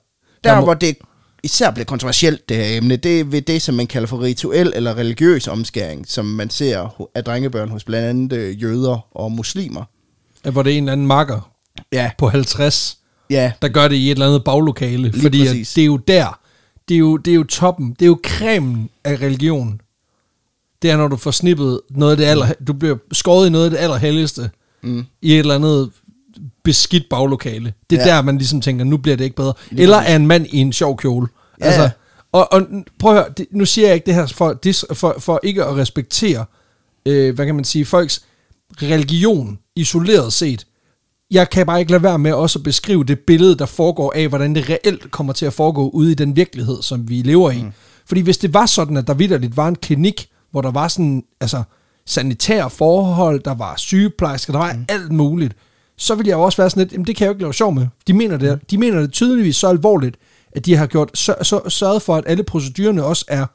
der, 0.44 0.50
Der 0.52 0.60
må- 0.60 0.64
hvor 0.66 0.74
det 0.74 0.98
især 1.44 1.72
bliver 1.72 1.86
kontroversielt, 1.86 2.50
det 2.50 2.58
her 2.58 2.78
emne, 2.78 2.96
det 2.96 3.20
er 3.20 3.24
ved 3.24 3.42
det, 3.42 3.62
som 3.62 3.76
man 3.76 3.88
kalder 3.88 4.08
for 4.08 4.22
rituel 4.22 4.74
eller 4.76 4.98
religiøs 4.98 5.48
omskæring, 5.48 6.08
som 6.08 6.26
man 6.26 6.50
ser 6.50 7.08
af 7.16 7.24
drengebørn 7.24 7.70
hos 7.70 7.84
blandt 7.84 8.08
andet 8.08 8.38
øh, 8.38 8.62
jøder 8.62 9.08
og 9.18 9.32
muslimer. 9.32 9.84
Ja, 10.46 10.50
Hvor 10.50 10.64
det 10.64 10.74
er 10.74 10.78
en 10.78 10.84
eller 10.84 10.92
anden 10.94 11.08
makker 11.08 11.52
Ja, 11.92 12.12
på 12.18 12.28
50, 12.30 12.98
ja, 13.30 13.52
der 13.62 13.68
gør 13.68 13.88
det 13.88 13.96
i 13.96 14.06
et 14.08 14.12
eller 14.12 14.26
andet 14.28 14.44
baglokale. 14.44 15.10
Lige 15.10 15.22
fordi 15.22 15.48
at 15.48 15.56
det 15.76 15.82
er 15.82 15.86
jo 15.86 15.98
der, 15.98 16.40
det 16.90 16.96
er 16.96 17.00
jo, 17.00 17.18
det 17.18 17.32
er 17.32 17.36
jo 17.36 17.44
toppen, 17.44 17.90
det 18.00 18.02
er 18.02 18.08
jo 18.08 18.20
cremen 18.24 18.90
af 19.04 19.16
religion. 19.22 19.82
Det 20.82 20.92
er, 20.92 20.98
når 20.98 21.08
du 21.08 21.16
får 21.18 21.32
snippet 21.32 21.82
noget 21.90 22.12
af 22.12 22.18
det 22.18 22.26
aller, 22.26 22.48
du 22.68 22.74
bliver 22.74 22.96
skåret 23.12 23.48
i 23.48 23.50
noget 23.50 23.66
af 23.66 23.72
det 23.72 23.78
allerhelligste, 23.78 24.50
Mm. 24.84 25.06
i 25.22 25.34
et 25.34 25.40
eller 25.40 25.56
andet 25.56 25.90
beskidt 26.68 27.10
baglokale. 27.10 27.74
Det 27.90 28.00
er 28.02 28.08
Ja. 28.08 28.16
der, 28.16 28.22
man 28.22 28.38
ligesom 28.38 28.62
tænker, 28.62 28.86
nu 28.86 28.98
bliver 28.98 29.18
det 29.18 29.24
ikke 29.24 29.36
bedre. 29.36 29.54
Eller 29.72 29.98
er 29.98 30.16
en 30.16 30.28
mand 30.28 30.46
i 30.50 30.58
en 30.58 30.74
sjov 30.74 30.98
kjole. 30.98 31.28
Ja, 31.62 31.66
Altså, 31.66 31.90
og, 32.32 32.54
og 32.54 32.62
prøv 33.00 33.12
at 33.12 33.18
høre, 33.18 33.34
det, 33.38 33.46
nu 33.52 33.66
siger 33.66 33.88
jeg 33.88 33.96
ikke 33.96 34.06
det 34.06 34.14
her 34.14 34.26
for, 34.28 34.60
for, 34.94 35.16
for 35.20 35.40
ikke 35.44 35.64
at 35.64 35.76
respektere, 35.78 36.46
øh, 37.06 37.36
hvad 37.36 37.46
kan 37.46 37.56
man 37.56 37.64
sige, 37.64 37.86
folks 37.86 38.22
religion 38.82 39.60
isoleret 39.76 40.34
set. 40.34 40.68
Jeg 41.32 41.50
kan 41.50 41.66
bare 41.66 41.80
ikke 41.80 41.92
lade 41.92 42.04
være 42.04 42.20
med 42.20 42.34
også 42.34 42.60
at 42.60 42.64
beskrive 42.64 43.04
det 43.04 43.20
billede, 43.20 43.58
der 43.58 43.66
foregår 43.66 44.14
af, 44.16 44.28
hvordan 44.28 44.56
det 44.56 44.70
reelt 44.70 45.12
kommer 45.12 45.34
til 45.34 45.46
at 45.46 45.54
foregå 45.54 45.90
ude 45.90 46.12
i 46.12 46.16
den 46.16 46.36
virkelighed, 46.36 46.82
som 46.82 47.10
vi 47.10 47.22
lever 47.22 47.52
i. 47.52 47.62
Mm. 47.62 47.72
Fordi 48.08 48.22
hvis 48.22 48.38
det 48.38 48.54
var 48.54 48.66
sådan, 48.66 48.98
at 48.98 49.08
der 49.08 49.14
vidderligt 49.14 49.58
var 49.58 49.68
en 49.68 49.76
klinik, 49.76 50.28
hvor 50.52 50.62
der 50.62 50.72
var 50.72 50.88
sådan, 50.88 51.24
altså, 51.42 51.64
sanitære 52.06 52.70
forhold, 52.70 53.40
der 53.44 53.54
var 53.54 53.74
sygeplejersker, 53.78 54.54
der 54.54 54.60
var 54.60 54.74
mm. 54.74 54.86
alt 54.90 55.12
muligt, 55.12 55.54
så 55.98 56.16
ville 56.16 56.30
jeg 56.30 56.36
jo 56.36 56.42
også 56.42 56.58
være 56.58 56.70
sådan 56.70 56.82
lidt, 56.82 56.94
jamen 56.94 57.08
det 57.08 57.16
kan 57.16 57.26
jeg 57.26 57.30
jo 57.30 57.34
ikke 57.34 57.44
lave 57.44 57.54
sjov 57.54 57.74
med. 57.74 57.88
De 58.08 58.14
mener 58.14 58.38
det, 58.38 58.72
de 58.72 58.78
mener 58.78 59.00
det 59.00 59.12
tydeligvis 59.12 59.56
så 59.56 59.68
alvorligt, 59.68 60.18
at 60.52 60.66
de 60.66 60.76
har 60.76 60.88
gjort 60.88 61.18
så, 61.18 61.36
så, 61.42 61.70
sørget 61.70 62.02
for, 62.02 62.16
at 62.16 62.24
alle 62.28 62.44
procedurerne 62.44 63.04
også 63.04 63.26
er, 63.28 63.46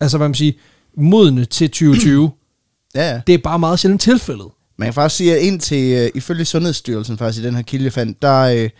altså 0.00 0.16
hvad 0.18 0.28
man 0.28 0.34
siger, 0.34 0.52
modne 0.96 1.44
til 1.44 1.68
2020. 1.70 2.30
ja, 2.94 3.10
ja. 3.12 3.20
det 3.26 3.34
er 3.34 3.38
bare 3.38 3.58
meget 3.58 3.78
sjældent 3.78 4.02
tilfældet. 4.02 4.46
Man 4.78 4.86
kan 4.86 4.94
faktisk 4.94 5.16
sige, 5.16 5.36
at 5.36 5.42
indtil, 5.42 6.02
uh, 6.02 6.08
ifølge 6.14 6.44
Sundhedsstyrelsen 6.44 7.18
faktisk 7.18 7.44
i 7.44 7.46
den 7.46 7.54
her 7.54 7.62
kilde, 7.62 7.90
fandt, 7.90 8.22
der, 8.22 8.64
uh, 8.64 8.70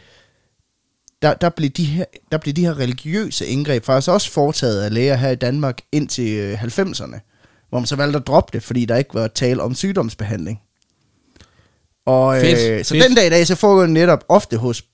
der, 1.22 1.34
der, 1.34 1.48
blev 1.48 1.70
de 1.70 1.84
her, 1.84 2.04
der 2.32 2.38
blev 2.38 2.54
de 2.54 2.66
her 2.66 2.78
religiøse 2.78 3.46
indgreb 3.46 3.84
faktisk 3.84 4.10
også 4.10 4.30
foretaget 4.30 4.82
af 4.82 4.94
læger 4.94 5.16
her 5.16 5.30
i 5.30 5.34
Danmark 5.34 5.80
indtil 5.92 6.52
uh, 6.52 6.62
90'erne, 6.62 7.18
hvor 7.68 7.78
man 7.78 7.86
så 7.86 7.96
valgte 7.96 8.18
at 8.18 8.26
droppe 8.26 8.50
det, 8.52 8.62
fordi 8.62 8.84
der 8.84 8.96
ikke 8.96 9.14
var 9.14 9.26
tale 9.26 9.62
om 9.62 9.74
sygdomsbehandling. 9.74 10.60
Og 12.06 12.40
Fedt, 12.40 12.70
øh, 12.70 12.84
så 12.84 12.94
fedt. 12.94 13.04
den 13.04 13.16
dag 13.16 13.26
i 13.26 13.30
dag, 13.30 13.46
så 13.46 13.54
foregår 13.54 13.80
det 13.80 13.90
netop 13.90 14.24
ofte 14.28 14.56
hos 14.56 14.84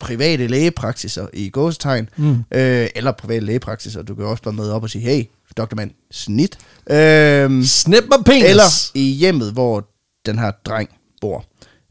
private 0.00 0.46
lægepraksiser 0.46 1.26
i 1.32 1.50
gåstegn, 1.50 2.08
Mm. 2.16 2.30
øh, 2.54 2.88
eller 2.94 3.12
private 3.12 3.40
lægepraksiser. 3.46 4.02
Du 4.02 4.14
kan 4.14 4.24
også 4.24 4.42
bare 4.42 4.54
møde 4.54 4.74
op 4.74 4.82
og 4.82 4.90
sige, 4.90 5.02
hey, 5.04 5.24
doktormand, 5.56 5.90
snit. 6.10 6.58
Øh, 6.90 7.64
Snip 7.64 8.04
mig 8.10 8.24
penis! 8.24 8.44
eller 8.44 8.64
i 8.94 9.10
hjemmet, 9.12 9.52
hvor 9.52 9.88
den 10.26 10.38
her 10.38 10.50
dreng 10.66 10.88
bor. 11.20 11.44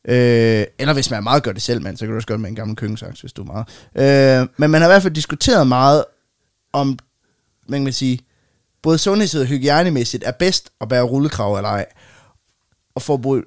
Øh, 0.07 0.65
eller 0.79 0.93
hvis 0.93 1.09
man 1.09 1.17
er 1.17 1.21
meget 1.21 1.43
gør 1.43 1.51
det 1.51 1.61
selv, 1.61 1.81
mand, 1.81 1.97
så 1.97 2.05
kan 2.05 2.09
du 2.09 2.15
også 2.15 2.27
gøre 2.27 2.35
det 2.35 2.41
med 2.41 2.49
en 2.49 2.55
gammel 2.55 2.75
køkkensaks, 2.77 3.21
hvis 3.21 3.33
du 3.33 3.43
er 3.43 3.45
meget. 3.45 4.41
Øh, 4.41 4.47
men 4.57 4.71
man 4.71 4.81
har 4.81 4.87
i 4.89 4.91
hvert 4.91 5.01
fald 5.01 5.13
diskuteret 5.13 5.67
meget 5.67 6.03
om, 6.73 6.99
man 7.69 7.83
kan 7.83 7.93
sige, 7.93 8.19
både 8.83 8.97
sundheds- 8.97 9.35
og 9.35 9.45
hygiejnemæssigt 9.45 10.23
er 10.25 10.31
bedst 10.31 10.69
at 10.81 10.89
bære 10.89 11.01
rullekrav 11.03 11.55
eller 11.55 11.69
ej. 11.69 11.85
Og 12.95 13.01
for 13.01 13.13
at 13.13 13.21
bruge 13.21 13.43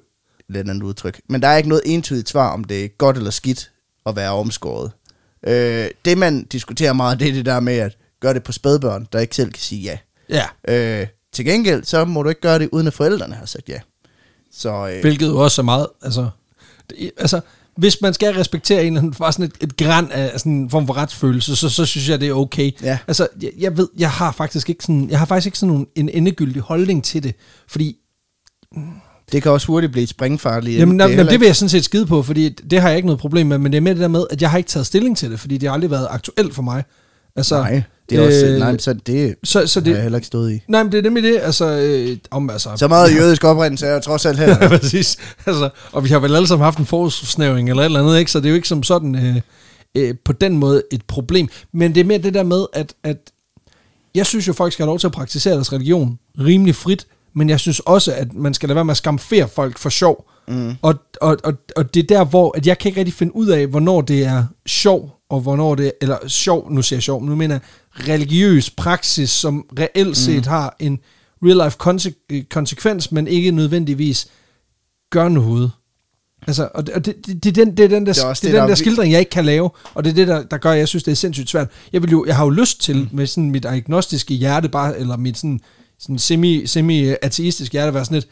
lidt 0.49 0.69
andet 0.69 0.83
udtryk. 0.83 1.21
Men 1.29 1.41
der 1.41 1.47
er 1.47 1.57
ikke 1.57 1.69
noget 1.69 1.83
entydigt 1.85 2.29
svar, 2.29 2.53
om 2.53 2.63
det 2.63 2.85
er 2.85 2.87
godt 2.87 3.17
eller 3.17 3.31
skidt 3.31 3.71
at 4.05 4.15
være 4.15 4.31
omskåret. 4.31 4.91
Øh, 5.47 5.87
det 6.05 6.17
man 6.17 6.43
diskuterer 6.43 6.93
meget, 6.93 7.19
det 7.19 7.27
er 7.29 7.33
det 7.33 7.45
der 7.45 7.59
med 7.59 7.77
at 7.77 7.97
gøre 8.19 8.33
det 8.33 8.43
på 8.43 8.51
spædbørn, 8.51 9.07
der 9.13 9.19
ikke 9.19 9.35
selv 9.35 9.51
kan 9.51 9.61
sige 9.61 9.81
ja. 9.81 9.97
Ja, 10.29 10.45
Øh, 11.01 11.07
til 11.33 11.45
gengæld, 11.45 11.83
så 11.83 12.05
må 12.05 12.23
du 12.23 12.29
ikke 12.29 12.41
gøre 12.41 12.59
det, 12.59 12.69
uden 12.71 12.87
at 12.87 12.93
forældrene 12.93 13.35
har 13.35 13.45
sagt 13.45 13.69
ja. 13.69 13.79
Så 14.51 14.89
øh, 14.89 15.01
hvilket 15.01 15.27
jo 15.27 15.43
også 15.43 15.61
er 15.61 15.63
meget, 15.63 15.87
altså, 16.01 16.29
det, 16.89 17.11
altså, 17.17 17.41
hvis 17.77 18.01
man 18.01 18.13
skal 18.13 18.33
respektere 18.33 18.81
en 18.81 18.87
eller 18.87 18.99
anden, 18.99 19.13
bare 19.13 19.33
sådan 19.33 19.45
et, 19.45 19.53
et 19.61 19.77
græn 19.77 20.11
af 20.11 20.39
sådan 20.39 20.51
en 20.51 20.69
form 20.69 20.87
for 20.87 20.97
retsfølelse, 20.97 21.55
så, 21.55 21.69
så 21.69 21.85
synes 21.85 22.09
jeg, 22.09 22.19
det 22.19 22.29
er 22.29 22.33
okay. 22.33 22.71
Ja. 22.81 22.97
Altså, 23.07 23.27
jeg, 23.41 23.51
jeg 23.57 23.77
ved, 23.77 23.87
jeg 23.97 24.11
har 24.11 24.31
faktisk 24.31 24.69
ikke 24.69 24.83
sådan, 24.83 25.09
jeg 25.09 25.19
har 25.19 25.25
faktisk 25.25 25.45
ikke 25.45 25.57
sådan 25.57 25.87
en 25.95 26.09
endegyldig 26.09 26.61
holdning 26.61 27.03
til 27.03 27.23
det, 27.23 27.35
fordi 27.67 27.97
det 29.31 29.43
kan 29.43 29.51
også 29.51 29.67
hurtigt 29.67 29.91
blive 29.91 30.07
springfarligt. 30.07 30.79
Jamen, 30.79 30.99
det, 30.99 31.05
er 31.05 31.09
jamen, 31.09 31.27
det 31.27 31.39
vil 31.39 31.45
jeg 31.45 31.55
sådan 31.55 31.69
set 31.69 31.85
skide 31.85 32.05
på, 32.05 32.23
fordi 32.23 32.49
det 32.49 32.81
har 32.81 32.89
jeg 32.89 32.97
ikke 32.97 33.05
noget 33.05 33.19
problem 33.19 33.47
med, 33.47 33.57
men 33.57 33.71
det 33.71 33.77
er 33.77 33.81
med 33.81 33.91
det 33.91 34.01
der 34.01 34.07
med, 34.07 34.25
at 34.29 34.41
jeg 34.41 34.51
har 34.51 34.57
ikke 34.57 34.69
taget 34.69 34.85
stilling 34.85 35.17
til 35.17 35.31
det, 35.31 35.39
fordi 35.39 35.57
det 35.57 35.69
har 35.69 35.73
aldrig 35.73 35.91
været 35.91 36.07
aktuelt 36.09 36.55
for 36.55 36.61
mig. 36.61 36.83
Altså, 37.35 37.55
Nej, 37.55 37.83
det 38.09 38.17
er 38.17 38.25
også, 38.25 38.45
øh, 38.45 38.59
nej, 38.59 38.71
men 38.71 38.79
så 38.79 38.93
det, 38.93 39.35
så, 39.43 39.67
så 39.67 39.79
det 39.79 39.87
har 39.87 39.91
jeg 39.91 39.95
det, 39.95 40.03
heller 40.03 40.17
ikke 40.17 40.27
stået 40.27 40.53
i. 40.53 40.61
nej, 40.67 40.83
men 40.83 40.91
det 40.91 40.97
er 40.97 41.01
nemlig 41.01 41.23
det, 41.23 41.39
altså, 41.41 41.65
øh, 41.65 42.17
om, 42.31 42.49
altså, 42.49 42.69
Så 42.75 42.87
meget 42.87 43.15
jødisk 43.15 43.43
oprindelse 43.43 43.85
er 43.85 43.91
jeg 43.91 44.01
trods 44.01 44.25
alt 44.25 44.39
heller. 44.39 44.57
Ja, 44.61 44.67
præcis. 44.67 45.17
Altså, 45.45 45.69
og 45.91 46.03
vi 46.03 46.09
har 46.09 46.19
vel 46.19 46.35
alle 46.35 46.47
sammen 46.47 46.63
haft 46.63 46.79
en 46.79 46.85
forårsnævring 46.85 47.69
eller 47.69 47.81
et 47.81 47.85
eller 47.85 47.99
andet, 47.99 48.19
ikke? 48.19 48.31
så 48.31 48.39
det 48.39 48.45
er 48.45 48.49
jo 48.49 48.55
ikke 48.55 48.67
som 48.67 48.83
sådan 48.83 49.15
øh, 49.15 49.41
øh, 49.95 50.15
på 50.25 50.33
den 50.33 50.57
måde 50.57 50.83
et 50.91 51.01
problem. 51.07 51.47
Men 51.73 51.95
det 51.95 52.01
er 52.01 52.05
mere 52.05 52.17
det 52.17 52.33
der 52.33 52.43
med, 52.43 52.65
at, 52.73 52.93
at 53.03 53.17
jeg 54.15 54.25
synes 54.25 54.47
jo, 54.47 54.53
folk 54.53 54.73
skal 54.73 54.83
have 54.83 54.89
lov 54.89 54.99
til 54.99 55.07
at 55.07 55.13
praktisere 55.13 55.53
deres 55.55 55.73
religion 55.73 56.19
rimelig 56.39 56.75
frit, 56.75 57.07
men 57.35 57.49
jeg 57.49 57.59
synes 57.59 57.79
også, 57.79 58.13
at 58.13 58.33
man 58.33 58.53
skal 58.53 58.69
lade 58.69 58.75
være 58.75 58.85
med 58.85 58.91
at 58.91 58.97
skamfere 58.97 59.47
folk 59.47 59.77
for 59.77 59.89
sjov. 59.89 60.29
Mm. 60.47 60.73
Og, 60.81 60.95
og, 61.21 61.37
og, 61.43 61.53
og 61.75 61.93
det 61.93 62.03
er 62.03 62.07
der, 62.17 62.25
hvor 62.25 62.57
at 62.57 62.67
jeg 62.67 62.77
kan 62.77 62.89
ikke 62.89 62.99
rigtig 62.99 63.13
finde 63.13 63.35
ud 63.35 63.47
af, 63.47 63.67
hvornår 63.67 64.01
det 64.01 64.25
er 64.25 64.43
sjov, 64.65 65.11
og 65.29 65.39
hvornår 65.41 65.75
det 65.75 65.91
eller 66.01 66.17
sjov, 66.27 66.71
nu 66.71 66.81
siger 66.81 66.97
jeg 66.97 67.03
sjov, 67.03 67.21
men 67.21 67.29
nu 67.29 67.35
mener 67.35 67.55
jeg 67.55 67.61
religiøs 68.13 68.69
praksis, 68.69 69.29
som 69.29 69.65
reelt 69.79 70.17
set 70.17 70.37
mm. 70.45 70.47
har 70.49 70.75
en 70.79 70.99
real 71.43 71.57
life 71.65 71.77
konse- 71.83 72.25
øh, 72.31 72.43
konsekvens, 72.43 73.11
men 73.11 73.27
ikke 73.27 73.51
nødvendigvis 73.51 74.27
gør 75.11 75.29
noget. 75.29 75.71
Altså, 76.47 76.69
og 76.73 76.87
det, 76.87 76.95
og 76.95 77.05
det, 77.05 77.15
det, 77.27 77.43
det, 77.43 77.57
er 77.57 77.65
den, 77.65 77.77
det 77.77 77.83
er 77.85 77.89
den 77.89 78.05
der, 78.05 78.13
Det 78.13 78.23
er 78.23 78.27
det, 78.33 78.41
det, 78.41 78.43
den 78.43 78.51
der 78.53 78.57
der 78.59 78.63
er 78.63 78.67
vi- 78.69 78.75
skildring, 78.75 79.11
jeg 79.11 79.19
ikke 79.19 79.29
kan 79.29 79.45
lave, 79.45 79.69
og 79.93 80.03
det 80.03 80.09
er 80.09 80.13
det, 80.15 80.27
der, 80.27 80.43
der 80.43 80.57
gør, 80.57 80.71
at 80.71 80.77
jeg 80.79 80.87
synes, 80.87 81.03
det 81.03 81.11
er 81.11 81.15
sindssygt 81.15 81.49
svært. 81.49 81.67
Jeg, 81.93 82.01
vil 82.01 82.11
jo, 82.11 82.25
jeg 82.25 82.35
har 82.35 82.43
jo 82.43 82.49
lyst 82.49 82.81
til, 82.81 82.97
mm. 82.97 83.07
med 83.11 83.27
sådan 83.27 83.51
mit 83.51 83.65
agnostiske 83.65 84.33
hjerte, 84.33 84.69
bare, 84.69 84.99
eller 84.99 85.17
mit 85.17 85.37
sådan, 85.37 85.59
sådan 86.05 86.19
semi, 86.19 86.67
semi-ateistisk 86.67 87.71
hjerte, 87.71 87.93
være 87.93 88.05
sådan 88.05 88.15
lidt, 88.15 88.27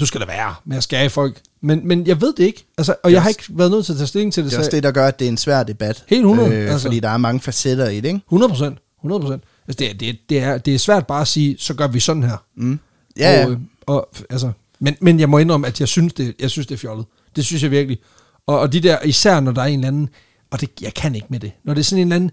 du 0.00 0.06
skal 0.06 0.20
da 0.20 0.26
være 0.26 0.54
med 0.64 0.76
at 0.76 0.82
skære 0.82 1.04
i 1.04 1.08
folk. 1.08 1.40
Men, 1.60 1.88
men 1.88 2.06
jeg 2.06 2.20
ved 2.20 2.32
det 2.36 2.44
ikke. 2.44 2.66
Altså, 2.78 2.94
og 3.02 3.12
jeg 3.12 3.22
har 3.22 3.28
ikke 3.28 3.44
været 3.48 3.70
nødt 3.70 3.86
til 3.86 3.92
at 3.92 3.96
tage 3.96 4.06
stilling 4.06 4.32
til 4.32 4.44
det. 4.44 4.50
Det 4.50 4.56
er 4.56 4.60
også 4.60 4.70
så 4.70 4.76
det, 4.76 4.82
der 4.82 4.90
gør, 4.90 5.06
at 5.06 5.18
det 5.18 5.24
er 5.24 5.28
en 5.28 5.36
svær 5.36 5.62
debat. 5.62 6.04
Helt 6.08 6.20
100, 6.20 6.48
Øh, 6.50 6.70
altså. 6.70 6.88
Fordi 6.88 7.00
der 7.00 7.08
er 7.08 7.16
mange 7.16 7.40
facetter 7.40 7.88
i 7.88 7.96
det, 8.00 8.08
ikke? 8.08 8.20
100 8.26 8.50
procent. 8.50 8.78
100 9.00 9.20
procent. 9.20 9.42
Altså, 9.68 9.78
det, 9.78 9.90
er, 9.90 9.94
det, 9.94 10.08
er, 10.08 10.14
det, 10.28 10.38
er, 10.38 10.58
det 10.58 10.74
er 10.74 10.78
svært 10.78 11.06
bare 11.06 11.20
at 11.20 11.28
sige, 11.28 11.56
så 11.58 11.74
gør 11.74 11.86
vi 11.86 12.00
sådan 12.00 12.22
her. 12.22 12.36
Mm. 12.56 12.78
Ja, 13.18 13.46
og, 13.46 13.56
og, 13.86 14.08
altså, 14.30 14.50
men, 14.80 14.96
men 15.00 15.20
jeg 15.20 15.28
må 15.28 15.38
indrømme, 15.38 15.66
at 15.66 15.80
jeg 15.80 15.88
synes, 15.88 16.12
det, 16.12 16.34
jeg 16.40 16.50
synes, 16.50 16.66
det 16.66 16.74
er 16.74 16.78
fjollet. 16.78 17.06
Det 17.36 17.44
synes 17.44 17.62
jeg 17.62 17.70
virkelig. 17.70 17.98
Og, 18.46 18.60
og 18.60 18.72
de 18.72 18.80
der, 18.80 18.98
især 19.04 19.40
når 19.40 19.52
der 19.52 19.62
er 19.62 19.66
en 19.66 19.78
eller 19.78 19.88
anden, 19.88 20.08
og 20.50 20.60
det, 20.60 20.70
jeg 20.80 20.94
kan 20.94 21.14
ikke 21.14 21.26
med 21.30 21.40
det, 21.40 21.52
når 21.64 21.74
det 21.74 21.80
er 21.80 21.84
sådan 21.84 22.02
en 22.02 22.12
eller 22.12 22.16
anden 22.16 22.30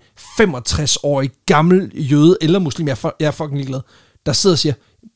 65-årig 0.56 1.32
gammel 1.46 1.92
jøde 1.94 2.38
eller 2.42 2.60
muslim, 2.60 2.88
jeg 2.88 2.98
er, 3.04 3.12
jeg 3.20 3.28
er 3.28 3.32
fucking 3.32 3.58
ligeglad, 3.58 3.80
der 4.26 4.34
sidder 4.34 4.54
og 4.54 4.60
siger, 4.60 4.74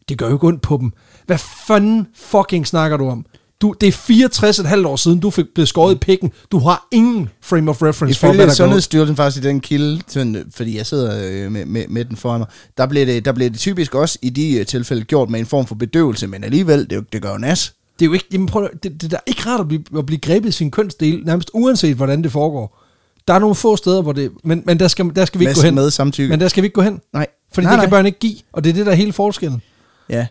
det 0.09 0.17
gør 0.17 0.27
jo 0.27 0.33
ikke 0.33 0.47
ondt 0.47 0.61
på 0.61 0.77
dem. 0.77 0.91
Hvad 1.25 1.37
fanden 1.67 2.07
fucking 2.15 2.67
snakker 2.67 2.97
du 2.97 3.09
om? 3.09 3.25
Du, 3.61 3.75
det 3.81 3.87
er 3.87 4.71
64,5 4.81 4.87
år 4.87 4.95
siden, 4.95 5.19
du 5.19 5.29
fik 5.29 5.45
blevet 5.55 5.67
skåret 5.67 5.95
i 5.95 5.97
pikken. 5.97 6.31
Du 6.51 6.59
har 6.59 6.87
ingen 6.91 7.29
frame 7.41 7.71
of 7.71 7.81
reference 7.81 8.19
for, 8.19 8.27
hvad 8.27 8.35
Ifølge 8.35 8.47
der. 8.47 8.53
Sundhedsstyrelsen 8.53 9.15
faktisk 9.15 9.45
i 9.45 9.47
den 9.47 9.59
kilde, 9.59 10.01
sådan, 10.07 10.51
fordi 10.55 10.77
jeg 10.77 10.85
sidder 10.85 11.29
øh, 11.45 11.51
med, 11.51 11.65
med, 11.65 11.85
med 11.89 12.05
den 12.05 12.15
foran 12.15 12.39
mig, 12.39 12.47
der 12.77 12.85
bliver, 12.85 13.05
det, 13.05 13.25
der 13.25 13.31
bliver 13.31 13.49
det 13.49 13.59
typisk 13.59 13.95
også 13.95 14.19
i 14.21 14.29
de 14.29 14.59
øh, 14.59 14.65
tilfælde 14.65 15.03
gjort 15.03 15.29
med 15.29 15.39
en 15.39 15.45
form 15.45 15.67
for 15.67 15.75
bedøvelse, 15.75 16.27
men 16.27 16.43
alligevel, 16.43 16.89
det, 16.89 17.13
det 17.13 17.21
gør 17.21 17.31
jo 17.31 17.37
nas. 17.37 17.73
Det 17.99 18.05
er 18.05 18.07
jo 18.07 18.13
ikke, 18.13 18.25
jamen 18.33 18.47
prøv, 18.47 18.69
det, 18.83 19.01
det 19.01 19.13
er 19.13 19.19
ikke 19.27 19.41
rart 19.45 19.59
at 19.59 19.67
blive, 19.67 19.83
at 19.97 20.05
blive 20.05 20.19
grebet 20.19 20.49
i 20.49 20.51
sin 20.51 20.71
kønsdel, 20.71 21.21
nærmest 21.25 21.49
uanset 21.53 21.95
hvordan 21.95 22.23
det 22.23 22.31
foregår. 22.31 22.83
Der 23.27 23.33
er 23.33 23.39
nogle 23.39 23.55
få 23.55 23.75
steder, 23.75 24.01
hvor 24.01 24.11
det... 24.11 24.31
Men, 24.43 24.63
men 24.65 24.79
der, 24.79 24.87
skal, 24.87 25.11
der 25.15 25.25
skal 25.25 25.39
vi 25.39 25.43
ikke 25.43 25.49
Med, 25.49 25.55
gå 25.55 25.65
hen. 25.65 25.75
med 25.75 25.89
samtykke. 25.89 26.29
Men 26.29 26.39
der 26.39 26.47
skal 26.47 26.63
vi 26.63 26.65
ikke 26.65 26.73
gå 26.75 26.81
hen. 26.81 27.01
nej. 27.13 27.27
Fordi 27.59 27.65
nej, 27.65 27.73
det 27.73 27.77
nej. 27.77 27.85
kan 27.85 27.89
børn 27.89 28.05
ikke 28.05 28.19
give, 28.19 28.37
og 28.51 28.63
det 28.63 28.69
er 28.69 28.73
det, 28.73 28.85
der 28.85 28.91
er 28.91 28.95
hele 28.95 29.13
forskellen. 29.13 29.61
Ja. 30.09 30.27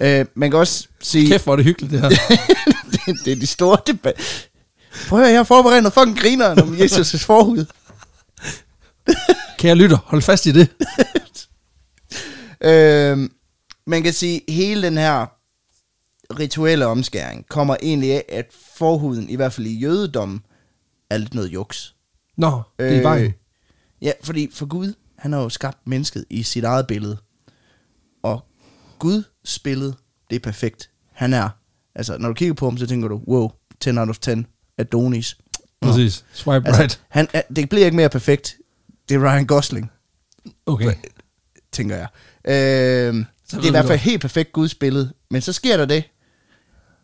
Øh, 0.00 0.26
man 0.34 0.50
kan 0.50 0.58
også 0.60 0.88
sige, 1.00 1.28
Kæft, 1.28 1.44
hvor 1.44 1.52
er 1.52 1.56
det 1.56 1.64
hyggeligt, 1.64 1.92
det 1.92 2.00
her. 2.00 2.08
det, 2.92 3.24
det 3.24 3.32
er 3.32 3.36
de 3.36 3.46
store 3.46 3.78
debat. 3.86 4.48
Prøv 5.08 5.18
at 5.18 5.24
høre, 5.24 5.32
jeg 5.32 5.38
har 5.38 5.44
forberedt 5.44 5.82
noget 5.82 5.94
fucking 5.94 6.18
griner 6.18 6.62
om 6.62 6.74
Jesus' 6.74 7.18
forhud. 7.26 7.64
Kære 9.58 9.74
lytter, 9.74 9.98
hold 10.04 10.22
fast 10.22 10.46
i 10.46 10.52
det. 10.52 10.68
Øh, 12.60 13.30
man 13.86 14.02
kan 14.02 14.12
sige, 14.12 14.40
hele 14.48 14.82
den 14.82 14.98
her 14.98 15.26
rituelle 16.38 16.86
omskæring 16.86 17.46
kommer 17.48 17.76
egentlig 17.82 18.12
af, 18.12 18.24
at 18.28 18.46
forhuden, 18.76 19.28
i 19.30 19.36
hvert 19.36 19.52
fald 19.52 19.66
i 19.66 19.78
jødedommen, 19.78 20.40
er 21.10 21.18
lidt 21.18 21.34
noget 21.34 21.48
juks. 21.48 21.94
Nå, 22.36 22.62
det 22.78 22.86
er 22.86 23.00
i 23.00 23.02
vejen. 23.02 23.34
Ja, 24.02 24.12
fordi 24.22 24.50
for 24.52 24.66
Gud, 24.66 24.92
han 25.18 25.32
har 25.32 25.40
jo 25.40 25.48
skabt 25.48 25.78
mennesket 25.86 26.24
i 26.30 26.42
sit 26.42 26.64
eget 26.64 26.86
billede. 26.86 27.16
Og 28.22 28.44
Gud 28.98 29.22
spillet, 29.44 29.94
det 30.30 30.36
er 30.36 30.40
perfekt. 30.40 30.90
Han 31.12 31.34
er, 31.34 31.48
altså 31.94 32.18
når 32.18 32.28
du 32.28 32.34
kigger 32.34 32.54
på 32.54 32.66
ham, 32.66 32.78
så 32.78 32.86
tænker 32.86 33.08
du, 33.08 33.20
wow, 33.28 33.50
10 33.80 33.90
out 33.98 34.08
of 34.08 34.18
10, 34.18 34.30
Adonis. 34.78 35.36
Nå. 35.82 35.88
Præcis. 35.88 36.24
Swipe 36.32 36.66
Altså, 36.66 36.82
right. 36.82 37.00
han, 37.08 37.28
er- 37.32 37.42
det 37.56 37.68
bliver 37.68 37.84
ikke 37.84 37.96
mere 37.96 38.08
perfekt. 38.08 38.56
Det 39.08 39.14
er 39.14 39.18
Ryan 39.32 39.46
Gosling, 39.46 39.90
Okay. 40.66 40.94
tænker 41.72 41.96
jeg. 41.96 42.08
Øh, 42.44 43.14
det 43.50 43.64
er 43.64 43.66
i 43.66 43.70
hvert 43.70 43.86
fald 43.86 43.98
helt 43.98 44.20
perfekt 44.20 44.52
Guds 44.52 44.74
billede. 44.74 45.12
Men 45.30 45.42
så 45.42 45.52
sker 45.52 45.76
der 45.76 45.84
det, 45.84 46.04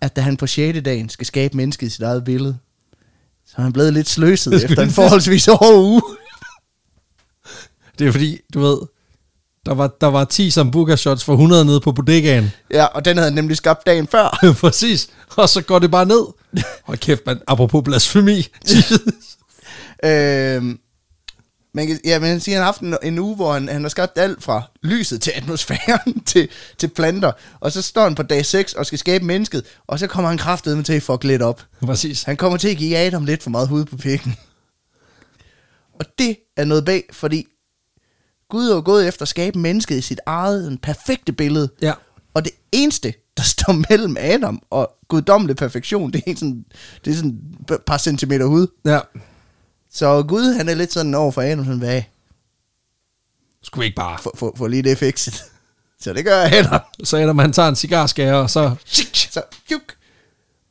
at 0.01 0.17
da 0.17 0.21
han 0.21 0.37
på 0.37 0.47
6. 0.47 0.79
dagen 0.85 1.09
skal 1.09 1.27
skabe 1.27 1.57
mennesket 1.57 1.87
i 1.87 1.91
sit 1.91 2.03
eget 2.03 2.25
billede, 2.25 2.59
så 3.47 3.55
er 3.59 3.63
han 3.63 3.73
blevet 3.73 3.93
lidt 3.93 4.09
sløset 4.09 4.65
efter 4.65 4.83
en 4.83 4.91
forholdsvis 4.91 5.47
hård 5.47 5.75
uge. 5.75 6.03
Det 7.99 8.07
er 8.07 8.13
fordi, 8.13 8.39
du 8.55 8.61
ved, 8.61 8.79
der 9.67 9.75
var, 9.75 9.97
der 10.01 10.07
var 10.07 10.25
10 10.25 10.51
sambuca 10.51 10.97
shots 10.97 11.25
for 11.25 11.33
100 11.33 11.65
nede 11.65 11.81
på 11.81 11.93
bodegaen. 11.93 12.53
Ja, 12.71 12.85
og 12.85 13.05
den 13.05 13.17
havde 13.17 13.31
han 13.31 13.35
nemlig 13.35 13.57
skabt 13.57 13.87
dagen 13.87 14.07
før. 14.07 14.39
Præcis. 14.61 15.09
Og 15.37 15.49
så 15.49 15.63
går 15.63 15.79
det 15.79 15.91
bare 15.91 16.07
ned. 16.07 16.27
Hold 16.85 16.99
kæft, 16.99 17.27
mand. 17.27 17.41
Apropos 17.47 17.83
blasfemi. 17.85 18.47
øhm, 20.05 20.79
man 21.75 21.87
kan, 21.87 22.01
ja, 22.05 22.19
men 22.19 22.29
han 22.29 22.41
siger, 22.41 22.57
han 22.57 22.63
har 22.65 22.73
haft 22.73 22.81
en, 22.81 22.97
en 23.03 23.19
uge, 23.19 23.37
hvor 23.37 23.53
han, 23.53 23.69
han 23.69 23.83
har 23.83 23.89
skabt 23.89 24.19
alt 24.19 24.43
fra 24.43 24.63
lyset 24.83 25.23
til 25.23 25.33
atmosfæren 25.35 26.21
til, 26.27 26.49
til 26.79 26.89
planter. 26.89 27.33
Og 27.61 27.73
så 27.73 27.83
står 27.83 28.03
han 28.03 28.15
på 28.15 28.23
dag 28.23 28.47
6 28.47 28.75
og 28.75 28.87
skal 28.87 28.99
skabe 28.99 29.25
mennesket, 29.25 29.65
og 29.87 29.99
så 29.99 30.07
kommer 30.07 30.29
han 30.29 30.39
kraftedeme 30.39 30.83
til 30.83 30.93
at 30.93 31.03
fuck 31.03 31.25
lidt 31.25 31.43
op. 31.43 31.63
Præcis. 31.87 32.23
Han 32.23 32.37
kommer 32.37 32.59
til 32.59 32.69
at 32.69 32.77
give 32.77 32.97
Adam 32.97 33.25
lidt 33.25 33.43
for 33.43 33.51
meget 33.51 33.69
hud 33.69 33.85
på 33.85 33.97
pikken. 33.97 34.37
Og 36.01 36.07
det 36.19 36.37
er 36.57 36.65
noget 36.65 36.85
bag, 36.85 37.05
fordi 37.13 37.47
Gud 38.55 38.69
er 38.69 38.75
jo 38.75 38.83
gået 38.85 39.09
efter 39.09 39.23
at 39.23 39.29
skabe 39.29 39.59
mennesket 39.59 39.99
i 39.99 40.01
sit 40.01 40.21
eget 40.27 40.69
en 40.69 40.79
perfekte 40.79 41.33
billede. 41.33 41.69
Ja. 41.83 41.93
Og 42.35 42.45
det 42.45 42.53
eneste, 42.73 43.15
der 43.37 43.43
står 43.43 43.73
mellem 43.91 44.17
Adam 44.21 44.63
og 44.71 44.97
guddommelig 45.09 45.57
perfektion, 45.57 46.13
det 46.13 46.23
er 46.27 46.35
sådan, 46.37 46.65
det 47.05 47.11
er 47.11 47.15
sådan 47.15 47.41
et 47.71 47.79
par 47.87 47.99
centimeter 47.99 48.47
hud. 48.47 48.67
Ja. 48.85 49.01
Så 49.91 50.23
Gud, 50.23 50.55
han 50.55 50.69
er 50.69 50.75
lidt 50.75 50.93
sådan 50.93 51.15
over 51.15 51.31
for 51.31 51.43
Adam, 51.43 51.65
sådan, 51.65 51.79
hvad, 51.79 52.03
Skulle 53.63 53.83
vi 53.83 53.87
ikke 53.87 53.97
bare... 53.97 54.19
få, 54.23 54.33
få, 54.37 54.55
få 54.57 54.67
lige 54.67 54.83
det 54.83 54.99
fikset. 54.99 55.45
Så 56.03 56.13
det 56.13 56.25
gør 56.25 56.45
Adam. 56.45 56.81
Så 57.05 57.17
Adam, 57.17 57.39
han 57.39 57.53
tager 57.53 57.69
en 57.69 57.77
cigarskærer, 57.77 58.35
og 58.35 58.51
så... 58.51 58.75
Så, 59.31 59.43
juk. 59.71 59.95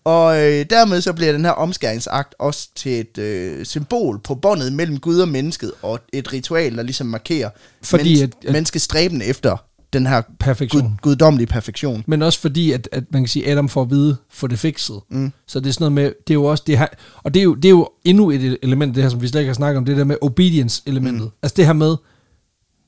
Og 0.04 0.36
øh, 0.38 0.66
dermed 0.70 1.02
så 1.02 1.14
bliver 1.14 1.32
den 1.32 1.46
her 1.46 1.52
omskæringsakt 1.52 2.36
også 2.40 2.70
til 2.76 3.00
et 3.00 3.18
øh, 3.18 3.66
symbol 3.66 4.20
på 4.20 4.36
båndet 4.36 4.74
mellem 4.74 5.00
Gud 5.00 5.20
og 5.20 5.28
mennesket, 5.28 5.72
og 5.82 6.00
et 6.14 6.34
ritual, 6.34 6.78
der 6.78 6.84
ligesom 6.84 7.08
markerer 7.08 7.50
Fordi 7.84 8.04
menneske- 8.16 8.24
at- 8.42 8.46
at- 8.48 8.52
menneskets 8.54 8.86
stræben 8.86 9.22
efter 9.22 9.58
den 9.94 10.08
her 10.08 10.22
Perfektion. 10.40 10.82
Gud, 10.84 10.90
guddommelige 11.02 11.48
perfektion. 11.48 12.04
Men 12.08 12.22
også 12.22 12.40
fordi, 12.40 12.72
at, 12.72 12.90
at 12.92 13.04
man 13.10 13.22
kan 13.22 13.28
sige, 13.28 13.52
Adam 13.52 13.70
får 13.70 13.82
at 13.82 13.90
vide, 13.90 14.18
få 14.30 14.48
det 14.48 14.60
fikset. 14.60 15.00
Mm. 15.10 15.32
Så 15.48 15.60
det 15.60 15.70
er 15.70 15.74
sådan 15.74 15.84
noget 15.84 15.92
med, 15.94 16.04
det 16.28 16.30
er 16.30 16.34
jo 16.34 16.44
også 16.44 16.64
det 16.68 16.78
her, 16.78 16.88
og 17.24 17.34
det 17.34 17.40
er 17.40 17.44
jo, 17.44 17.56
det 17.56 17.66
er 17.66 17.70
jo 17.70 17.90
endnu 18.06 18.32
et 18.32 18.58
element 18.64 18.96
det 18.96 19.04
her, 19.04 19.10
som 19.10 19.22
vi 19.22 19.28
slet 19.28 19.40
ikke 19.42 19.50
har 19.50 19.54
snakket 19.54 19.78
om, 19.78 19.86
det 19.86 19.98
der 19.98 20.04
med 20.04 20.18
obedience-elementet. 20.22 21.24
Mm. 21.26 21.32
Altså 21.44 21.56
det 21.56 21.66
her 21.66 21.74
med, 21.74 21.96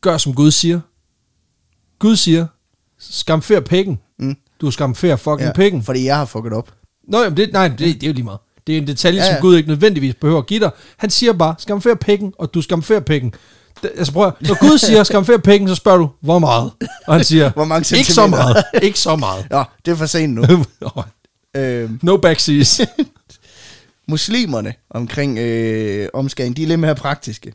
gør 0.02 0.18
som 0.18 0.34
Gud 0.34 0.52
siger. 0.52 0.80
Gud 2.00 2.16
siger, 2.16 2.48
skamfer 3.00 3.60
pikken. 3.60 4.00
Mm. 4.20 4.36
Du 4.62 4.72
skamfer 4.72 5.16
fucking 5.16 5.42
ja. 5.48 5.52
pikken. 5.54 5.84
fordi 5.84 6.06
jeg 6.06 6.18
har 6.18 6.26
fucket 6.26 6.54
op. 6.54 6.72
Nå, 7.08 7.24
jamen 7.24 7.38
det, 7.38 7.54
nej, 7.54 7.68
det, 7.68 7.80
det 7.80 8.04
er 8.04 8.08
jo 8.08 8.14
lige 8.14 8.24
meget. 8.24 8.40
Det 8.68 8.74
er 8.74 8.78
en 8.82 8.88
detalje, 8.88 9.20
ja, 9.22 9.26
Ja, 9.28 9.34
som 9.34 9.42
Gud 9.42 9.58
ikke 9.58 9.70
nødvendigvis 9.70 10.16
behøver 10.16 10.40
at 10.40 10.48
give 10.48 10.60
dig. 10.60 10.70
Han 10.98 11.10
siger 11.10 11.34
bare, 11.34 11.56
skamfer 11.58 11.96
pikken, 11.96 12.34
og 12.40 12.54
du 12.54 12.62
skamfer 12.62 13.00
pikken. 13.00 13.34
Det, 13.82 13.92
altså 13.98 14.14
prøv 14.14 14.28
at, 14.28 14.34
når 14.42 14.60
Gud 14.70 14.78
siger, 14.78 15.04
skamfer 15.04 15.38
pikken, 15.38 15.68
så 15.70 15.76
spørger 15.76 15.98
du, 15.98 16.10
hvor 16.22 16.40
meget? 16.40 16.72
Og 17.08 17.14
han 17.16 17.24
siger, 17.24 17.52
Hvor 17.56 17.66
mange 17.66 17.98
ikke 17.98 18.14
så 18.14 18.14
centimeter?" 18.22 18.44
meget. 18.44 18.64
Ikke 18.82 19.00
så 19.00 19.16
meget. 19.16 19.46
Ja, 19.52 19.64
det 19.86 19.92
er 19.92 19.96
for 19.96 20.06
sent 20.06 20.34
nu. 20.34 20.44
øh, 21.62 21.90
no 22.04 22.18
backseas. 22.18 22.82
muslimerne 24.08 24.74
omkring 24.90 25.38
øh, 25.40 26.10
omskæring, 26.14 26.58
de 26.58 26.64
er 26.64 26.68
lidt 26.68 26.80
mere 26.80 26.96
praktiske. 26.96 27.54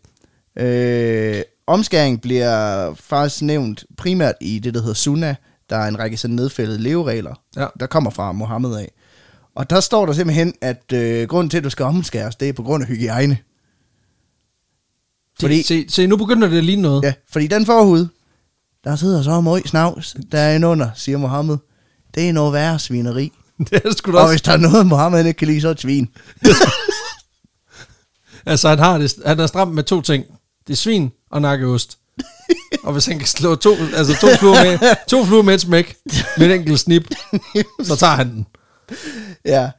Øh, 0.58 1.42
omskæring 1.66 2.20
bliver 2.22 2.94
faktisk 2.94 3.42
nævnt 3.42 3.84
primært 3.96 4.34
i 4.40 4.58
det, 4.58 4.74
der 4.74 4.80
hedder 4.80 4.94
sunnah. 4.94 5.34
Der 5.70 5.76
er 5.76 5.88
en 5.88 5.98
række 5.98 6.16
sådan 6.16 6.36
nedfældede 6.36 6.78
leveregler, 6.82 7.34
Ja. 7.56 7.66
der 7.80 7.86
kommer 7.86 8.10
fra 8.10 8.32
Mohammed 8.32 8.76
af. 8.76 8.92
Og 9.54 9.70
der 9.70 9.80
står 9.80 10.06
der 10.06 10.12
simpelthen, 10.12 10.54
at 10.60 10.92
øh, 10.92 11.28
grunden 11.28 11.50
til, 11.50 11.58
at 11.58 11.64
du 11.64 11.70
skal 11.70 11.84
omskæres, 11.84 12.36
det 12.36 12.48
er 12.48 12.52
på 12.52 12.62
grund 12.62 12.82
af 12.82 12.88
hygiejne. 12.88 13.38
Fordi, 15.40 15.62
Fordi, 15.62 15.62
se, 15.62 15.84
se, 15.88 16.06
nu 16.06 16.16
begynder 16.16 16.48
det 16.48 16.58
at 16.58 16.64
ligne 16.64 16.82
noget. 16.82 17.02
ja, 17.02 17.12
fordi 17.32 17.46
den 17.46 17.66
forhud, 17.66 18.06
der 18.84 18.96
sidder 18.96 19.22
så 19.22 19.40
møg 19.40 19.62
snavs, 19.66 20.16
der 20.32 20.38
er 20.38 20.56
en 20.56 20.64
under, 20.64 20.90
siger 20.94 21.18
Mohammed. 21.18 21.58
Det 22.14 22.28
er 22.28 22.32
noget 22.32 22.52
værre 22.52 22.78
svineri. 22.78 23.32
Det 23.70 23.82
er 23.84 23.92
sgu 23.96 24.12
da 24.12 24.16
Og 24.16 24.22
også. 24.22 24.32
hvis 24.32 24.42
der 24.42 24.52
er 24.52 24.56
noget, 24.56 24.86
Mohammed 24.86 25.26
ikke 25.26 25.38
kan 25.38 25.48
lide, 25.48 25.60
så 25.60 25.68
er 25.68 25.72
det 25.72 25.82
svin. 25.82 26.08
Altså, 28.46 28.68
han 28.68 28.78
har 28.78 28.98
det, 28.98 29.14
han 29.26 29.40
er 29.40 29.46
stram 29.46 29.68
med 29.68 29.82
to 29.84 30.00
ting. 30.00 30.24
Det 30.66 30.72
er 30.72 30.76
svin 30.76 31.10
og 31.30 31.42
nakkeost. 31.42 31.98
og 32.84 32.92
hvis 32.92 33.06
han 33.06 33.18
kan 33.18 33.26
slå 33.28 33.54
to, 33.54 33.74
altså 33.96 34.16
to 34.20 34.26
fluer 34.38 34.64
med, 34.64 34.96
to 35.08 35.24
fluer 35.24 35.42
med 35.42 35.54
et 35.54 35.60
smæk, 35.60 35.96
med 36.38 36.46
et 36.50 36.54
enkelt 36.54 36.80
snip, 36.80 37.04
så 37.82 37.96
tager 37.96 38.14
han 38.14 38.30
den. 38.30 38.46
Ja. 39.44 39.70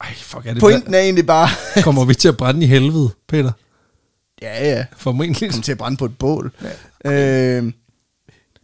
Ej, 0.00 0.14
fuck 0.14 0.46
er 0.46 0.52
det 0.52 0.60
Pointen 0.60 0.94
er 0.94 0.98
egentlig 0.98 1.26
bare... 1.26 1.48
Kommer 1.82 2.04
vi 2.04 2.14
til 2.14 2.28
at 2.28 2.36
brænde 2.36 2.64
i 2.64 2.66
helvede, 2.66 3.10
Peter? 3.28 3.52
ja, 4.42 4.68
ja. 4.68 4.84
Formentlig. 4.96 5.50
Kom 5.52 5.62
til 5.62 5.72
at 5.72 5.78
brænde 5.78 5.96
på 5.96 6.04
et 6.04 6.18
bål. 6.18 6.52
Ja. 7.04 7.12
Øh, 7.12 7.72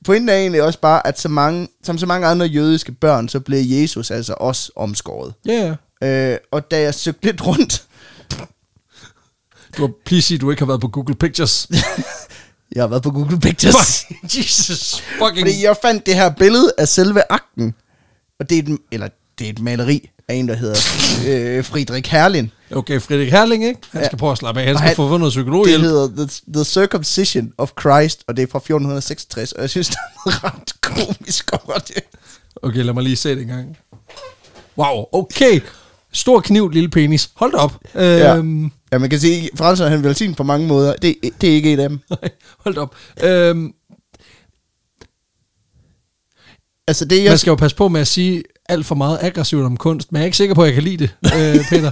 pointen 0.04 0.28
er 0.28 0.36
egentlig 0.36 0.62
også 0.62 0.80
bare, 0.80 1.06
at 1.06 1.20
så 1.20 1.28
mange, 1.28 1.68
som 1.84 1.98
så 1.98 2.06
mange 2.06 2.26
andre 2.26 2.46
jødiske 2.46 2.92
børn, 2.92 3.28
så 3.28 3.40
blev 3.40 3.64
Jesus 3.64 4.10
altså 4.10 4.34
også 4.36 4.72
omskåret. 4.76 5.34
Ja, 5.46 5.76
ja. 6.02 6.32
Øh, 6.32 6.38
og 6.50 6.70
da 6.70 6.80
jeg 6.80 6.94
søgte 6.94 7.24
lidt 7.24 7.46
rundt, 7.46 7.86
Du 9.76 9.82
har 9.82 9.92
please 10.06 10.26
sige, 10.26 10.38
du 10.38 10.50
ikke 10.50 10.60
har 10.60 10.66
været 10.66 10.80
på 10.80 10.88
Google 10.88 11.14
Pictures. 11.14 11.68
jeg 12.74 12.82
har 12.82 12.88
været 12.88 13.02
på 13.02 13.10
Google 13.10 13.40
Pictures, 13.40 14.04
Jesus 14.22 15.00
fucking... 15.00 15.38
fordi 15.38 15.64
jeg 15.64 15.76
fandt 15.82 16.06
det 16.06 16.14
her 16.14 16.30
billede 16.30 16.72
af 16.78 16.88
selve 16.88 17.22
akten. 17.30 17.74
Og 18.40 18.50
det 18.50 18.58
er 18.58 18.62
et, 18.62 18.78
eller 18.92 19.08
det 19.38 19.46
er 19.46 19.50
et 19.50 19.60
maleri 19.60 20.10
af 20.28 20.34
en, 20.34 20.48
der 20.48 20.54
hedder 20.54 20.76
øh, 21.28 21.64
Friedrich 21.64 22.10
Herlin. 22.10 22.50
Okay, 22.72 23.00
Frederik 23.00 23.30
Herling, 23.30 23.64
ikke? 23.64 23.80
Han 23.90 24.00
Ja. 24.00 24.06
skal 24.06 24.18
prøve 24.18 24.32
at 24.32 24.38
slappe 24.38 24.60
af. 24.60 24.66
Han 24.66 24.74
Og 24.74 24.78
skal 24.78 24.86
han- 24.86 24.96
få 24.96 25.08
fundet 25.08 25.34
noget 25.36 25.66
Det 25.66 25.80
hedder 25.80 26.08
The, 26.08 26.28
The 26.54 26.64
Circumcision 26.64 27.52
of 27.58 27.70
Christ, 27.80 28.24
og 28.28 28.36
det 28.36 28.42
er 28.42 28.46
fra 28.46 28.58
1466, 28.58 29.52
og 29.52 29.60
jeg 29.60 29.70
synes, 29.70 29.88
der 29.88 29.96
er 30.26 30.44
ret 30.44 30.72
komisk 30.80 31.50
over 31.52 31.78
det. 31.78 31.96
Okay, 32.62 32.82
lad 32.84 32.94
mig 32.94 33.02
lige 33.02 33.16
se 33.16 33.30
det 33.30 33.42
en 33.42 33.48
gang. 33.48 33.76
Wow, 34.78 35.04
okay. 35.12 35.60
Stor 36.12 36.40
kniv, 36.40 36.68
lille 36.68 36.88
penis. 36.88 37.30
Hold 37.34 37.52
da 37.52 37.58
op. 37.58 37.78
Ja. 37.94 38.36
Øhm, 38.36 38.72
Ja, 38.92 38.98
man 38.98 39.10
kan 39.10 39.20
sige, 39.20 39.48
Frelser 39.56 39.88
han 39.88 40.02
velsignet 40.04 40.36
på 40.36 40.42
mange 40.42 40.66
måder. 40.66 40.96
Det, 40.96 41.14
det 41.40 41.48
er 41.50 41.54
ikke 41.54 41.72
et 41.72 41.80
af 41.80 41.88
dem. 41.88 41.98
nej, 42.10 42.30
hold 42.58 42.74
da 42.74 42.80
op. 42.80 42.94
Øhm, 43.24 43.72
Altså, 46.88 47.04
det 47.04 47.24
er 47.26 47.30
man 47.30 47.38
skal 47.38 47.50
jo 47.50 47.54
passe 47.54 47.76
på 47.76 47.88
med 47.88 48.00
at 48.00 48.06
sige 48.06 48.42
alt 48.72 48.86
for 48.86 48.94
meget 48.94 49.18
aggressivt 49.22 49.64
om 49.64 49.76
kunst, 49.76 50.12
men 50.12 50.16
jeg 50.16 50.22
er 50.22 50.24
ikke 50.26 50.36
sikker 50.36 50.54
på, 50.54 50.62
at 50.62 50.66
jeg 50.66 50.74
kan 50.74 50.82
lide 50.82 50.96
det, 50.96 51.10
øh, 51.24 51.64
Peter. 51.70 51.90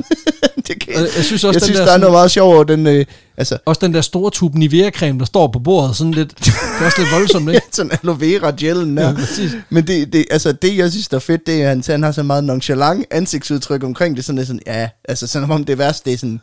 det 0.66 0.80
kan, 0.80 0.94
Og 0.94 1.00
jeg 1.16 1.24
synes 1.24 1.32
også, 1.32 1.46
jeg 1.46 1.54
den 1.54 1.60
synes 1.60 1.68
der 1.68 1.74
der 1.76 1.82
er 1.82 1.86
sådan- 1.86 2.00
noget 2.00 2.12
meget 2.12 2.30
sjovt 2.30 2.54
over 2.54 2.64
den... 2.64 2.86
Øh, 2.86 3.04
altså, 3.36 3.58
Også 3.66 3.86
den 3.86 3.94
der 3.94 4.00
store 4.00 4.30
tube 4.30 4.58
Nivea-creme, 4.58 5.18
der 5.18 5.24
står 5.24 5.46
på 5.46 5.58
bordet, 5.58 5.96
sådan 5.96 6.12
lidt, 6.14 6.38
det 6.44 6.52
er 6.80 6.84
også 6.84 6.98
lidt 7.00 7.12
voldsomt, 7.12 7.48
ikke? 7.48 7.66
sådan 7.72 7.92
aloe 8.02 8.20
vera 8.20 8.50
gelen 8.56 8.96
der. 8.96 9.08
Ja, 9.08 9.14
præcis. 9.14 9.52
Men 9.70 9.86
det, 9.86 10.12
det, 10.12 10.24
altså, 10.30 10.52
det, 10.52 10.76
jeg 10.76 10.90
synes, 10.90 11.08
der 11.08 11.16
er 11.16 11.20
fedt, 11.20 11.46
det 11.46 11.54
er, 11.62 11.62
at 11.62 11.68
han, 11.68 11.82
han 11.86 12.02
har 12.02 12.12
så 12.12 12.22
meget 12.22 12.44
nonchalant 12.44 13.04
ansigtsudtryk 13.10 13.84
omkring 13.84 14.16
det. 14.16 14.24
Sådan, 14.24 14.38
er 14.38 14.44
sådan, 14.44 14.60
ja, 14.66 14.88
altså 15.08 15.26
sådan 15.26 15.50
om 15.50 15.64
det 15.64 15.78
værste, 15.78 16.04
det 16.10 16.14
er 16.14 16.18
sådan, 16.18 16.40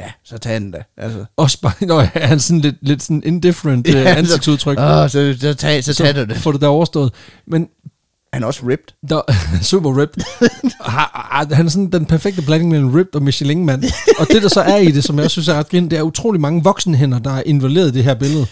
ja, 0.00 0.06
så 0.24 0.38
tag 0.38 0.54
den 0.54 0.70
da. 0.70 0.78
Altså. 0.96 1.24
Også 1.36 1.60
bare, 1.60 1.72
når 1.80 2.00
han 2.14 2.40
sådan 2.40 2.60
lidt, 2.60 2.76
lidt 2.82 3.02
sådan 3.02 3.22
indifferent 3.24 3.88
ja, 3.88 3.98
Ja, 4.00 4.14
ansigtsudtryk. 4.14 4.78
Åh, 4.78 4.84
så, 5.10 5.34
så, 5.40 5.54
tag, 5.54 5.84
så, 5.84 5.94
tag 5.94 6.14
du 6.16 6.24
det. 6.24 6.36
Få 6.36 6.52
det 6.52 6.60
der 6.60 6.66
overstået. 6.68 7.12
Men 7.46 7.66
Han 8.32 8.42
er 8.42 8.46
også 8.46 8.60
ripped. 8.68 8.94
der, 9.08 9.20
super 9.62 10.00
ripped. 10.00 10.22
Han 11.54 11.66
er 11.66 11.70
sådan 11.70 11.90
den 11.92 12.06
perfekte 12.06 12.42
blanding 12.42 12.70
mellem 12.70 12.88
ripped 12.90 13.14
og 13.14 13.22
Michelin-mand. 13.22 13.84
Og 14.18 14.26
det, 14.32 14.42
der 14.42 14.48
så 14.48 14.60
er 14.60 14.76
i 14.76 14.90
det, 14.90 15.04
som 15.04 15.16
jeg 15.16 15.24
også 15.24 15.32
synes 15.32 15.48
er 15.48 15.54
ret 15.54 15.68
grint, 15.68 15.90
det 15.90 15.98
er 15.98 16.02
utrolig 16.02 16.40
mange 16.40 16.64
voksenhænder, 16.64 17.18
der 17.18 17.30
er 17.30 17.42
involveret 17.46 17.88
i 17.88 17.92
det 17.92 18.04
her 18.04 18.14
billede. 18.14 18.46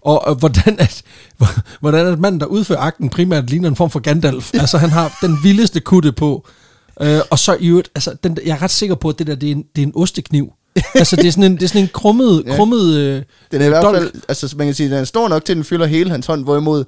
Og, 0.00 0.26
og 0.26 0.34
hvordan, 0.34 0.76
at, 0.78 1.02
hvordan 1.80 2.06
at 2.06 2.18
manden, 2.18 2.40
der 2.40 2.46
udfører 2.46 2.78
akten, 2.80 3.08
primært 3.10 3.50
ligner 3.50 3.68
en 3.68 3.76
form 3.76 3.90
for 3.90 4.00
Gandalf. 4.00 4.50
Altså, 4.54 4.78
han 4.78 4.90
har 4.90 5.18
den 5.22 5.38
vildeste 5.42 5.80
kutte 5.80 6.12
på. 6.12 6.46
Øh, 7.00 7.20
og 7.30 7.38
så 7.38 7.56
i 7.60 7.68
øvrigt, 7.68 7.90
altså, 7.94 8.14
den, 8.24 8.38
jeg 8.46 8.52
er 8.56 8.62
ret 8.62 8.70
sikker 8.70 8.94
på, 8.94 9.08
at 9.08 9.18
det 9.18 9.26
der, 9.26 9.34
det 9.34 9.46
er 9.48 9.52
en, 9.52 9.64
det 9.76 9.82
er 9.82 9.86
en 9.86 9.92
ostekniv. 9.96 10.52
altså, 10.94 11.16
det 11.16 11.26
er 11.26 11.30
sådan 11.30 11.44
en, 11.44 11.54
det 11.54 11.62
er 11.62 11.68
sådan 11.68 11.82
en 11.82 11.88
krummet, 11.92 12.42
Ja. 12.46 12.56
krummet 12.56 12.94
øh, 12.96 13.22
Den 13.52 13.60
er 13.62 13.66
i 13.66 13.68
hvert 13.68 13.84
fald, 13.94 14.10
altså 14.28 14.54
man 14.56 14.66
kan 14.66 14.74
sige, 14.74 14.90
den 14.90 14.98
er 14.98 15.04
stor 15.04 15.28
nok 15.28 15.44
til, 15.44 15.52
at 15.52 15.56
den 15.56 15.64
fylder 15.64 15.86
hele 15.86 16.10
hans 16.10 16.26
hånd, 16.26 16.44
hvorimod 16.44 16.84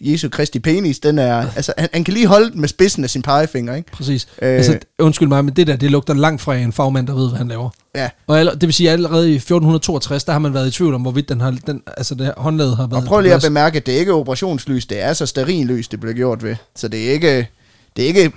Jesu 0.00 0.28
Kristi 0.28 0.58
penis, 0.58 0.98
den 0.98 1.18
er, 1.18 1.46
altså 1.56 1.72
han, 1.78 1.88
han 1.92 2.04
kan 2.04 2.14
lige 2.14 2.26
holde 2.26 2.50
den 2.50 2.60
med 2.60 2.68
spidsen 2.68 3.04
af 3.04 3.10
sin 3.10 3.22
pegefinger, 3.22 3.74
ikke? 3.74 3.90
Præcis. 3.92 4.28
Øh. 4.42 4.48
Altså, 4.56 4.78
undskyld 4.98 5.28
mig, 5.28 5.44
men 5.44 5.56
det 5.56 5.66
der, 5.66 5.76
det 5.76 5.90
lugter 5.90 6.14
langt 6.14 6.42
fra 6.42 6.56
en 6.56 6.72
fagmand, 6.72 7.06
der 7.06 7.14
ved, 7.14 7.28
hvad 7.28 7.38
han 7.38 7.48
laver. 7.48 7.70
Ja. 7.94 8.08
Og 8.26 8.38
aller, 8.40 8.52
det 8.52 8.62
vil 8.62 8.72
sige, 8.72 8.88
at 8.88 8.92
allerede 8.92 9.32
i 9.32 9.34
1462, 9.34 10.24
der 10.24 10.32
har 10.32 10.38
man 10.38 10.54
været 10.54 10.68
i 10.68 10.70
tvivl 10.70 10.94
om, 10.94 11.02
hvorvidt 11.02 11.28
den 11.28 11.40
har, 11.40 11.56
den, 11.66 11.82
altså 11.96 12.14
det 12.14 12.26
her 12.26 12.32
håndlaget 12.36 12.76
har 12.76 12.86
været 12.86 13.02
Og 13.02 13.08
prøv 13.08 13.20
lige 13.20 13.34
at 13.34 13.42
bemærke, 13.42 13.76
at 13.76 13.86
det 13.86 13.94
er 13.94 13.98
ikke 13.98 14.12
operationslys, 14.12 14.86
det 14.86 15.02
er 15.02 15.12
så 15.12 15.26
sterinlys, 15.26 15.88
det 15.88 16.00
bliver 16.00 16.14
gjort 16.14 16.42
ved. 16.42 16.56
Så 16.76 16.88
det 16.88 17.08
er 17.08 17.12
ikke, 17.12 17.48
det 17.96 18.02
er 18.04 18.08
ikke, 18.08 18.32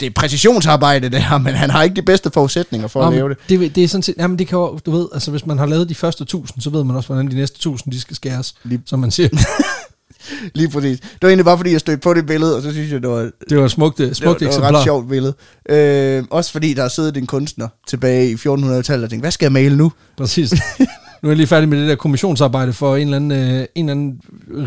det 0.00 0.06
er 0.06 0.10
præcisionsarbejde 0.16 1.08
det 1.08 1.22
her, 1.22 1.38
men 1.38 1.54
han 1.54 1.70
har 1.70 1.82
ikke 1.82 1.96
de 1.96 2.02
bedste 2.02 2.30
forudsætninger 2.30 2.88
for 2.88 3.00
Nå, 3.02 3.06
at 3.08 3.14
lave 3.14 3.28
det. 3.28 3.36
det. 3.48 3.74
Det 3.74 3.84
er 3.84 3.88
sådan 3.88 4.02
set, 4.02 4.14
jamen 4.18 4.38
det 4.38 4.46
kan 4.46 4.58
jo, 4.58 4.78
du 4.86 4.90
ved, 4.90 5.08
altså 5.14 5.30
hvis 5.30 5.46
man 5.46 5.58
har 5.58 5.66
lavet 5.66 5.88
de 5.88 5.94
første 5.94 6.24
tusind, 6.24 6.62
så 6.62 6.70
ved 6.70 6.84
man 6.84 6.96
også, 6.96 7.06
hvordan 7.06 7.30
de 7.30 7.34
næste 7.34 7.58
tusind, 7.58 7.92
de 7.92 8.00
skal 8.00 8.16
skæres, 8.16 8.54
Lige- 8.64 8.82
som 8.86 8.98
man 8.98 9.10
siger. 9.10 9.28
Lige 10.54 10.68
præcis. 10.68 11.00
Det 11.00 11.08
var 11.22 11.28
egentlig 11.28 11.44
bare 11.44 11.56
fordi, 11.56 11.72
jeg 11.72 11.80
stødte 11.80 12.00
på 12.00 12.14
det 12.14 12.26
billede, 12.26 12.56
og 12.56 12.62
så 12.62 12.72
synes 12.72 12.92
jeg, 12.92 13.02
det 13.02 13.10
var, 13.10 13.30
Det 13.50 13.58
var 13.58 13.64
et 13.64 13.70
smukt, 13.70 13.98
det 13.98 14.08
var, 14.08 14.14
smukt 14.14 14.40
det 14.40 14.46
var 14.46 14.50
eksemplar. 14.52 14.76
ret 14.78 14.84
sjovt 14.84 15.08
billede. 15.08 15.34
Øh, 15.68 16.24
også 16.30 16.52
fordi 16.52 16.74
der 16.74 16.82
har 16.82 16.88
siddet 16.88 17.16
en 17.16 17.26
kunstner 17.26 17.68
tilbage 17.88 18.30
i 18.30 18.34
1400-tallet 18.34 19.04
og 19.04 19.10
tænkt, 19.10 19.22
hvad 19.22 19.30
skal 19.30 19.44
jeg 19.44 19.52
male 19.52 19.76
nu? 19.76 19.92
Præcis. 20.16 20.52
Nu 21.22 21.28
er 21.28 21.30
jeg 21.30 21.36
lige 21.36 21.46
færdig 21.46 21.68
med 21.68 21.80
det 21.80 21.88
der 21.88 21.94
kommissionsarbejde 21.94 22.72
for 22.72 22.96
en 22.96 23.02
eller 23.02 23.16
anden, 23.16 23.32
øh, 23.32 23.66
en 23.74 23.88
eller 23.88 23.92
anden 23.92 24.20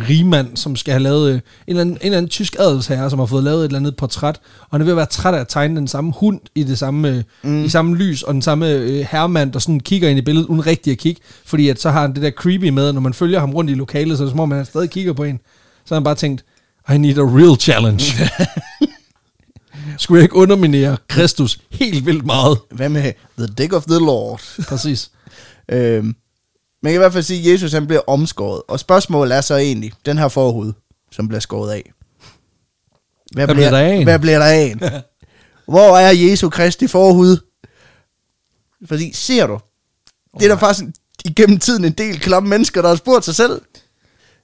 rigmand, 0.09 0.57
som 0.57 0.75
skal 0.75 0.91
have 0.91 1.03
lavet 1.03 1.29
øh, 1.29 1.35
en, 1.35 1.41
eller 1.67 1.81
anden, 1.81 1.95
en 1.95 2.01
eller 2.01 2.17
anden 2.17 2.29
tysk 2.29 2.55
adelsherre, 2.59 3.09
som 3.09 3.19
har 3.19 3.25
fået 3.25 3.43
lavet 3.43 3.59
et 3.59 3.65
eller 3.65 3.79
andet 3.79 3.95
portræt, 3.95 4.39
og 4.59 4.67
han 4.71 4.81
er 4.81 4.85
ved 4.85 4.93
at 4.93 4.97
være 4.97 5.05
træt 5.05 5.33
af 5.33 5.39
at 5.39 5.47
tegne 5.47 5.75
den 5.75 5.87
samme 5.87 6.13
hund 6.19 6.39
i 6.55 6.63
det 6.63 6.79
samme, 6.79 7.09
øh, 7.09 7.23
mm. 7.43 7.63
i 7.63 7.69
samme 7.69 7.95
lys, 7.95 8.23
og 8.23 8.33
den 8.33 8.41
samme 8.41 8.69
øh, 8.71 9.05
herremand, 9.11 9.51
der 9.51 9.59
sådan 9.59 9.79
kigger 9.79 10.09
ind 10.09 10.19
i 10.19 10.21
billedet, 10.21 10.47
uden 10.47 10.67
rigtig 10.67 10.91
at 10.91 10.97
kigge, 10.97 11.21
fordi 11.45 11.69
at 11.69 11.81
så 11.81 11.89
har 11.89 12.01
han 12.01 12.13
det 12.13 12.21
der 12.21 12.31
creepy 12.31 12.69
med, 12.69 12.93
når 12.93 13.01
man 13.01 13.13
følger 13.13 13.39
ham 13.39 13.53
rundt 13.53 13.71
i 13.71 13.73
lokalet, 13.73 14.17
så 14.17 14.23
er 14.23 14.25
det 14.25 14.31
som 14.31 14.39
om, 14.39 14.49
man 14.49 14.65
stadig 14.65 14.89
kigger 14.89 15.13
på 15.13 15.23
en. 15.23 15.39
Så 15.85 15.95
har 15.95 15.99
han 15.99 16.03
bare 16.03 16.15
tænkt, 16.15 16.43
I 16.93 16.97
need 16.97 17.17
a 17.17 17.21
real 17.21 17.59
challenge. 17.59 18.03
Skulle 19.97 20.19
jeg 20.19 20.23
ikke 20.23 20.35
underminere 20.35 20.97
Kristus 21.07 21.59
helt 21.71 22.05
vildt 22.05 22.25
meget? 22.25 22.57
Hvad 22.71 22.89
med 22.89 23.13
The 23.37 23.47
Dick 23.47 23.73
of 23.73 23.83
the 23.83 23.99
Lord? 23.99 24.41
Præcis. 24.67 25.09
Øhm, 25.71 26.15
man 26.83 26.91
kan 26.91 26.95
i 26.95 26.97
hvert 26.97 27.13
fald 27.13 27.23
sige, 27.23 27.39
at 27.39 27.53
Jesus 27.53 27.73
han 27.73 27.87
bliver 27.87 28.01
omskåret. 28.07 28.61
Og 28.67 28.79
spørgsmålet 28.79 29.37
er 29.37 29.41
så 29.41 29.55
egentlig, 29.55 29.93
den 30.05 30.17
her 30.17 30.27
forhud, 30.27 30.73
som 31.11 31.27
bliver 31.27 31.39
skåret 31.39 31.71
af. 31.71 31.91
Hvad 33.31 33.47
bliver 33.47 33.69
der 33.69 33.79
af? 33.79 34.03
Hvad 34.03 34.19
bliver 34.19 34.39
der 34.39 34.45
af 34.45 34.63
en? 34.63 34.79
Hvor 35.73 35.97
er 35.97 36.11
Jesu 36.11 36.49
Kristi 36.49 36.87
forhud? 36.87 37.37
Fordi, 38.87 39.13
ser 39.13 39.47
du, 39.47 39.59
det 40.39 40.45
er 40.45 40.49
der 40.49 40.57
faktisk 40.57 40.89
igennem 41.25 41.59
tiden 41.59 41.85
en 41.85 41.91
del 41.91 42.19
klamme 42.19 42.49
mennesker, 42.49 42.81
der 42.81 42.89
har 42.89 42.95
spurgt 42.95 43.25
sig 43.25 43.35
selv, 43.35 43.61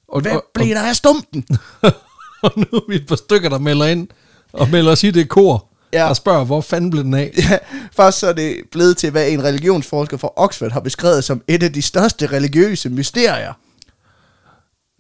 Og, 0.08 0.22
hvad 0.22 0.32
og, 0.32 0.46
blev 0.54 0.68
der 0.68 0.82
af 0.82 0.96
stumpen? 0.96 1.46
og 2.44 2.52
nu 2.56 2.66
er 2.74 2.90
vi 2.90 2.96
et 2.96 3.08
par 3.08 3.16
stykker, 3.16 3.50
der 3.50 3.60
melder 3.60 3.86
ind, 3.86 4.08
og 4.54 4.70
melder 4.70 4.92
os 4.92 5.04
i 5.04 5.12
det 5.12 5.30
kor, 5.30 5.69
Ja. 5.94 6.10
og 6.10 6.16
spørger, 6.16 6.44
hvor 6.46 6.62
fanden 6.62 6.90
blev 6.90 7.04
den 7.04 7.14
af? 7.14 7.32
Ja, 7.38 7.58
Først 7.96 8.20
så 8.20 8.28
er 8.28 8.34
det 8.34 8.56
blevet 8.72 8.98
til, 8.98 9.12
hvad 9.12 9.30
en 9.30 9.44
religionsforsker 9.44 10.18
fra 10.18 10.30
Oxford 10.36 10.72
har 10.72 10.80
beskrevet 10.80 11.24
som 11.24 11.42
et 11.48 11.64
af 11.64 11.74
de 11.74 11.82
største 11.82 12.28
religiøse 12.28 12.90
mysterier. 12.90 13.54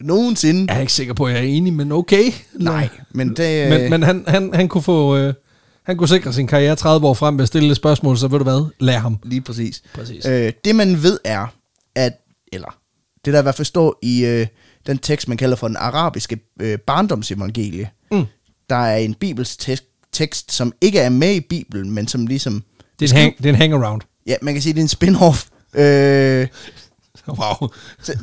Nogensinde. 0.03 0.65
Jeg 0.69 0.77
er 0.77 0.81
ikke 0.81 0.93
sikker 0.93 1.13
på, 1.13 1.25
at 1.25 1.33
jeg 1.33 1.39
er 1.39 1.43
enig, 1.47 1.73
men 1.73 1.91
okay. 1.91 2.31
Nej, 2.53 2.89
men 3.11 3.35
det... 3.35 3.69
Men, 3.69 3.89
men 3.89 4.03
han, 4.03 4.23
han, 4.27 4.53
han, 4.53 4.67
kunne 4.67 4.81
få... 4.83 5.17
Øh, 5.17 5.33
han 5.83 5.97
kunne 5.97 6.07
sikre 6.07 6.33
sin 6.33 6.47
karriere 6.47 6.75
30 6.75 7.07
år 7.07 7.13
frem 7.13 7.37
ved 7.37 7.43
at 7.43 7.47
stille 7.47 7.69
et 7.69 7.75
spørgsmål, 7.75 8.17
så 8.17 8.27
ved 8.27 8.37
du 8.37 8.43
hvad, 8.43 8.65
lær 8.79 8.97
ham. 8.99 9.19
Lige 9.23 9.41
præcis. 9.41 9.83
Præcis. 9.93 10.25
Øh, 10.25 10.53
det 10.65 10.75
man 10.75 11.03
ved 11.03 11.19
er, 11.23 11.45
at, 11.95 12.13
eller 12.53 12.77
det 13.25 13.33
der 13.33 13.39
i 13.39 13.41
hvert 13.41 13.55
fald 13.55 13.65
står 13.65 13.99
i 14.01 14.25
øh, 14.25 14.47
den 14.87 14.97
tekst, 14.97 15.27
man 15.27 15.37
kalder 15.37 15.55
for 15.55 15.67
den 15.67 15.77
arabiske 15.77 16.39
øh, 16.61 16.77
barndomsevangelie, 16.77 17.89
Mm. 18.11 18.25
der 18.69 18.75
er 18.75 18.97
en 18.97 19.13
bibelsk 19.13 19.59
tekst, 20.13 20.51
som 20.51 20.73
ikke 20.81 20.99
er 20.99 21.09
med 21.09 21.33
i 21.35 21.39
Bibelen, 21.39 21.91
men 21.91 22.07
som 22.07 22.27
ligesom, 22.27 22.63
Det 22.99 23.11
er, 23.11 23.15
en 23.15 23.21
hang, 23.21 23.37
det 23.37 23.45
er 23.45 23.49
en 23.49 23.55
hangaround. 23.55 24.01
ja, 24.27 24.35
man 24.41 24.53
kan 24.53 24.63
sige, 24.63 24.73
det 24.73 24.79
er 24.79 24.83
en 24.83 25.15
spin-off, 25.15 25.47
øh, 25.79 26.47
Wow. 27.39 27.69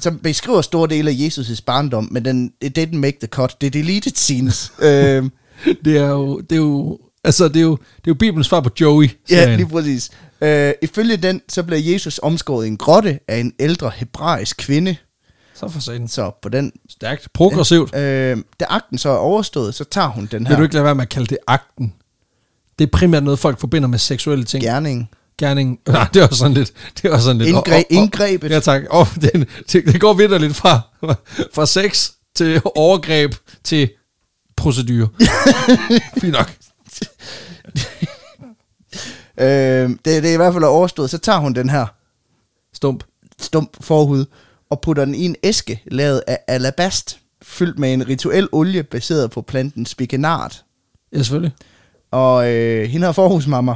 som 0.00 0.18
beskriver 0.18 0.60
store 0.62 0.88
dele 0.88 1.10
af 1.10 1.14
Jesus' 1.14 1.62
barndom, 1.66 2.08
men 2.10 2.24
den, 2.24 2.52
it 2.62 2.78
didn't 2.78 2.96
make 2.96 3.16
the 3.20 3.26
cut. 3.28 3.56
Det 3.60 3.66
er 3.66 3.70
deleted 3.70 4.12
scenes. 4.14 4.72
øh, 4.82 5.24
Det 5.84 5.96
er 5.96 6.08
jo... 6.08 6.40
Det 6.40 6.52
er 6.52 6.56
jo 6.56 6.98
Altså, 7.24 7.48
det 7.48 7.56
er 7.56 7.60
jo, 7.60 7.70
det 7.76 7.78
er 7.96 8.08
jo 8.08 8.14
Bibelens 8.14 8.46
svar 8.46 8.60
på 8.60 8.70
Joey. 8.80 9.08
ja, 9.30 9.56
lige 9.56 9.66
præcis. 9.68 10.10
Øh, 10.40 10.72
ifølge 10.82 11.16
den, 11.16 11.40
så 11.48 11.62
bliver 11.62 11.80
Jesus 11.92 12.20
omskåret 12.22 12.64
i 12.64 12.68
en 12.68 12.76
grotte 12.76 13.18
af 13.28 13.36
en 13.38 13.52
ældre 13.60 13.90
hebraisk 13.96 14.56
kvinde. 14.56 14.96
Så 15.56 15.68
for 15.68 15.80
satan. 15.80 16.08
Så 16.08 16.30
på 16.42 16.48
den 16.48 16.72
Stærkt. 16.88 17.28
Progressivt. 17.34 17.94
Øh, 17.96 18.36
da 18.60 18.64
akten 18.68 18.98
så 18.98 19.08
er 19.10 19.16
overstået, 19.16 19.74
så 19.74 19.84
tager 19.84 20.08
hun 20.08 20.26
den 20.26 20.40
Vil 20.42 20.48
her 20.48 20.56
du 20.56 20.62
ikke 20.62 20.74
lade 20.74 20.84
være 20.84 20.94
med 20.94 21.02
at 21.02 21.08
kalde 21.08 21.26
det 21.26 21.38
akten? 21.46 21.94
Det 22.78 22.86
er 22.86 22.90
primært 22.90 23.22
noget, 23.24 23.38
folk 23.38 23.60
forbinder 23.60 23.88
med 23.88 23.98
seksuelle 23.98 24.44
ting. 24.44 24.64
gerning. 24.64 25.10
Gerning. 25.38 25.78
Nej, 25.86 26.08
det 26.14 26.22
er 26.22 26.26
også 26.26 26.38
sådan 26.38 26.54
lidt... 26.54 26.72
Det 26.96 27.08
er 27.08 27.12
også 27.14 27.24
sådan 27.24 27.38
lidt 27.42 27.56
Indgre- 27.56 27.82
indgrebet. 27.90 28.50
Ja, 28.50 28.60
tak. 28.60 28.82
Oh, 28.90 29.06
det, 29.14 29.48
det, 29.72 29.84
det 29.86 30.00
går 30.00 30.12
videre 30.14 30.38
lidt 30.38 30.56
fra, 30.56 30.80
fra 31.54 31.66
sex 31.66 32.10
til 32.34 32.62
overgreb 32.74 33.34
til 33.64 33.90
procedur. 34.56 35.12
Fint 36.20 36.32
nok. 36.32 36.52
Øh, 39.40 39.88
det, 39.90 40.04
det 40.04 40.24
er 40.26 40.32
i 40.32 40.36
hvert 40.36 40.52
fald 40.52 40.64
er 40.64 40.68
overstået, 40.68 41.10
så 41.10 41.18
tager 41.18 41.38
hun 41.38 41.54
den 41.54 41.68
her 41.70 41.86
Stump. 42.74 43.04
stump 43.40 43.76
forhud 43.80 44.24
og 44.70 44.80
putter 44.80 45.04
den 45.04 45.14
i 45.14 45.24
en 45.24 45.36
æske 45.42 45.82
lavet 45.86 46.22
af 46.26 46.38
alabast, 46.48 47.20
fyldt 47.42 47.78
med 47.78 47.92
en 47.92 48.08
rituel 48.08 48.48
olie 48.52 48.82
baseret 48.82 49.30
på 49.30 49.42
planten 49.42 49.86
spikenard. 49.86 50.62
Ja, 51.12 51.16
selvfølgelig. 51.18 51.52
Og 52.10 52.52
øh, 52.52 52.88
hende 52.88 53.06
her 53.06 53.12
forhusmamma, 53.12 53.74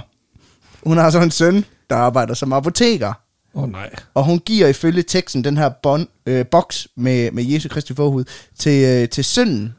hun 0.82 0.96
har 0.96 1.10
så 1.10 1.20
en 1.20 1.30
søn, 1.30 1.64
der 1.90 1.96
arbejder 1.96 2.34
som 2.34 2.52
apoteker. 2.52 3.12
Åh 3.54 3.62
oh, 3.62 3.70
nej. 3.70 3.90
Og 4.14 4.24
hun 4.24 4.38
giver 4.38 4.68
ifølge 4.68 5.02
teksten 5.02 5.44
den 5.44 5.56
her 5.56 5.68
bon, 5.82 6.08
øh, 6.26 6.46
boks 6.46 6.88
med, 6.96 7.30
med 7.30 7.44
Jesu 7.44 7.68
Kristi 7.68 7.94
forhud 7.94 8.24
til, 8.58 8.84
øh, 8.84 9.08
til 9.08 9.24
sønnen 9.24 9.74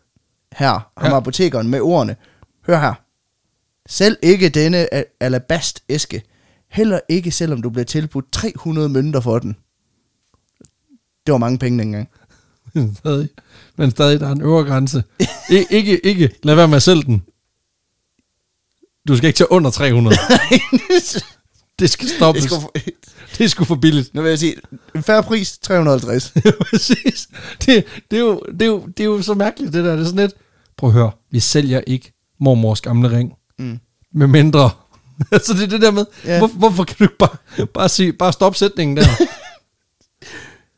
her, 0.53 0.91
ham 0.97 1.11
Ja. 1.11 1.17
apotekeren, 1.17 1.67
med 1.67 1.81
ordene. 1.81 2.15
Hør 2.67 2.79
her. 2.79 2.93
Selv 3.89 4.17
ikke 4.21 4.49
denne 4.49 4.93
a- 4.93 5.03
alabast 5.19 5.83
æske. 5.89 6.21
Heller 6.71 6.99
ikke 7.09 7.31
selvom 7.31 7.61
du 7.61 7.69
bliver 7.69 7.85
tilbudt 7.85 8.31
300 8.31 8.89
mønter 8.89 9.19
for 9.19 9.39
den. 9.39 9.55
Det 11.25 11.31
var 11.31 11.37
mange 11.37 11.57
penge 11.57 11.79
dengang. 11.79 12.09
Men 12.73 12.95
stadig, 12.95 13.29
men 13.77 13.91
stadig, 13.91 14.19
der 14.19 14.27
er 14.27 14.31
en 14.31 14.41
øvre 14.41 14.63
grænse. 14.63 15.03
I, 15.49 15.65
ikke, 15.69 16.05
ikke, 16.05 16.29
lad 16.43 16.55
være 16.55 16.67
med 16.67 16.75
at 16.75 16.83
sælge 16.83 17.03
den. 17.03 17.23
Du 19.07 19.17
skal 19.17 19.27
ikke 19.27 19.37
tage 19.37 19.51
under 19.51 19.71
300. 19.71 20.17
Det 21.79 21.89
skal 21.89 22.07
stoppes. 22.07 22.43
Det 22.43 22.51
skulle, 22.51 22.67
Det 23.37 23.43
er 23.43 23.47
sgu 23.47 23.63
for 23.63 23.75
billigt. 23.75 24.13
nu 24.13 24.21
vil 24.21 24.29
jeg 24.29 24.39
sige, 24.39 24.55
en 24.95 25.03
færre 25.03 25.23
pris, 25.23 25.57
350. 25.57 26.33
Præcis. 26.69 27.27
Det, 27.65 27.85
det, 28.11 28.17
er 28.17 28.21
jo, 28.21 28.41
det, 28.51 28.61
er 28.61 28.65
jo, 28.65 28.85
det 28.97 28.99
er 28.99 29.05
jo 29.07 29.21
så 29.21 29.33
mærkeligt, 29.33 29.73
det 29.73 29.85
der. 29.85 29.91
Det 29.91 30.01
er 30.01 30.05
sådan 30.05 30.19
lidt, 30.19 30.33
prøv 30.77 30.89
at 30.89 30.93
høre, 30.93 31.11
vi 31.31 31.39
sælger 31.39 31.81
ikke 31.87 32.13
mormors 32.39 32.81
gamle 32.81 33.11
ring. 33.11 33.33
Mm. 33.59 33.79
Med 34.13 34.27
mindre. 34.27 34.69
så 35.45 35.53
det 35.53 35.63
er 35.63 35.67
det 35.67 35.81
der 35.81 35.91
med, 35.91 36.05
ja. 36.25 36.37
hvor, 36.37 36.47
hvorfor 36.47 36.83
kan 36.83 36.95
du 36.99 37.03
ikke 37.03 37.17
bare, 37.17 37.65
bare, 37.73 37.89
sige, 37.89 38.13
bare 38.13 38.33
stoppe 38.33 38.57
sætningen 38.57 38.97
der? 38.97 39.03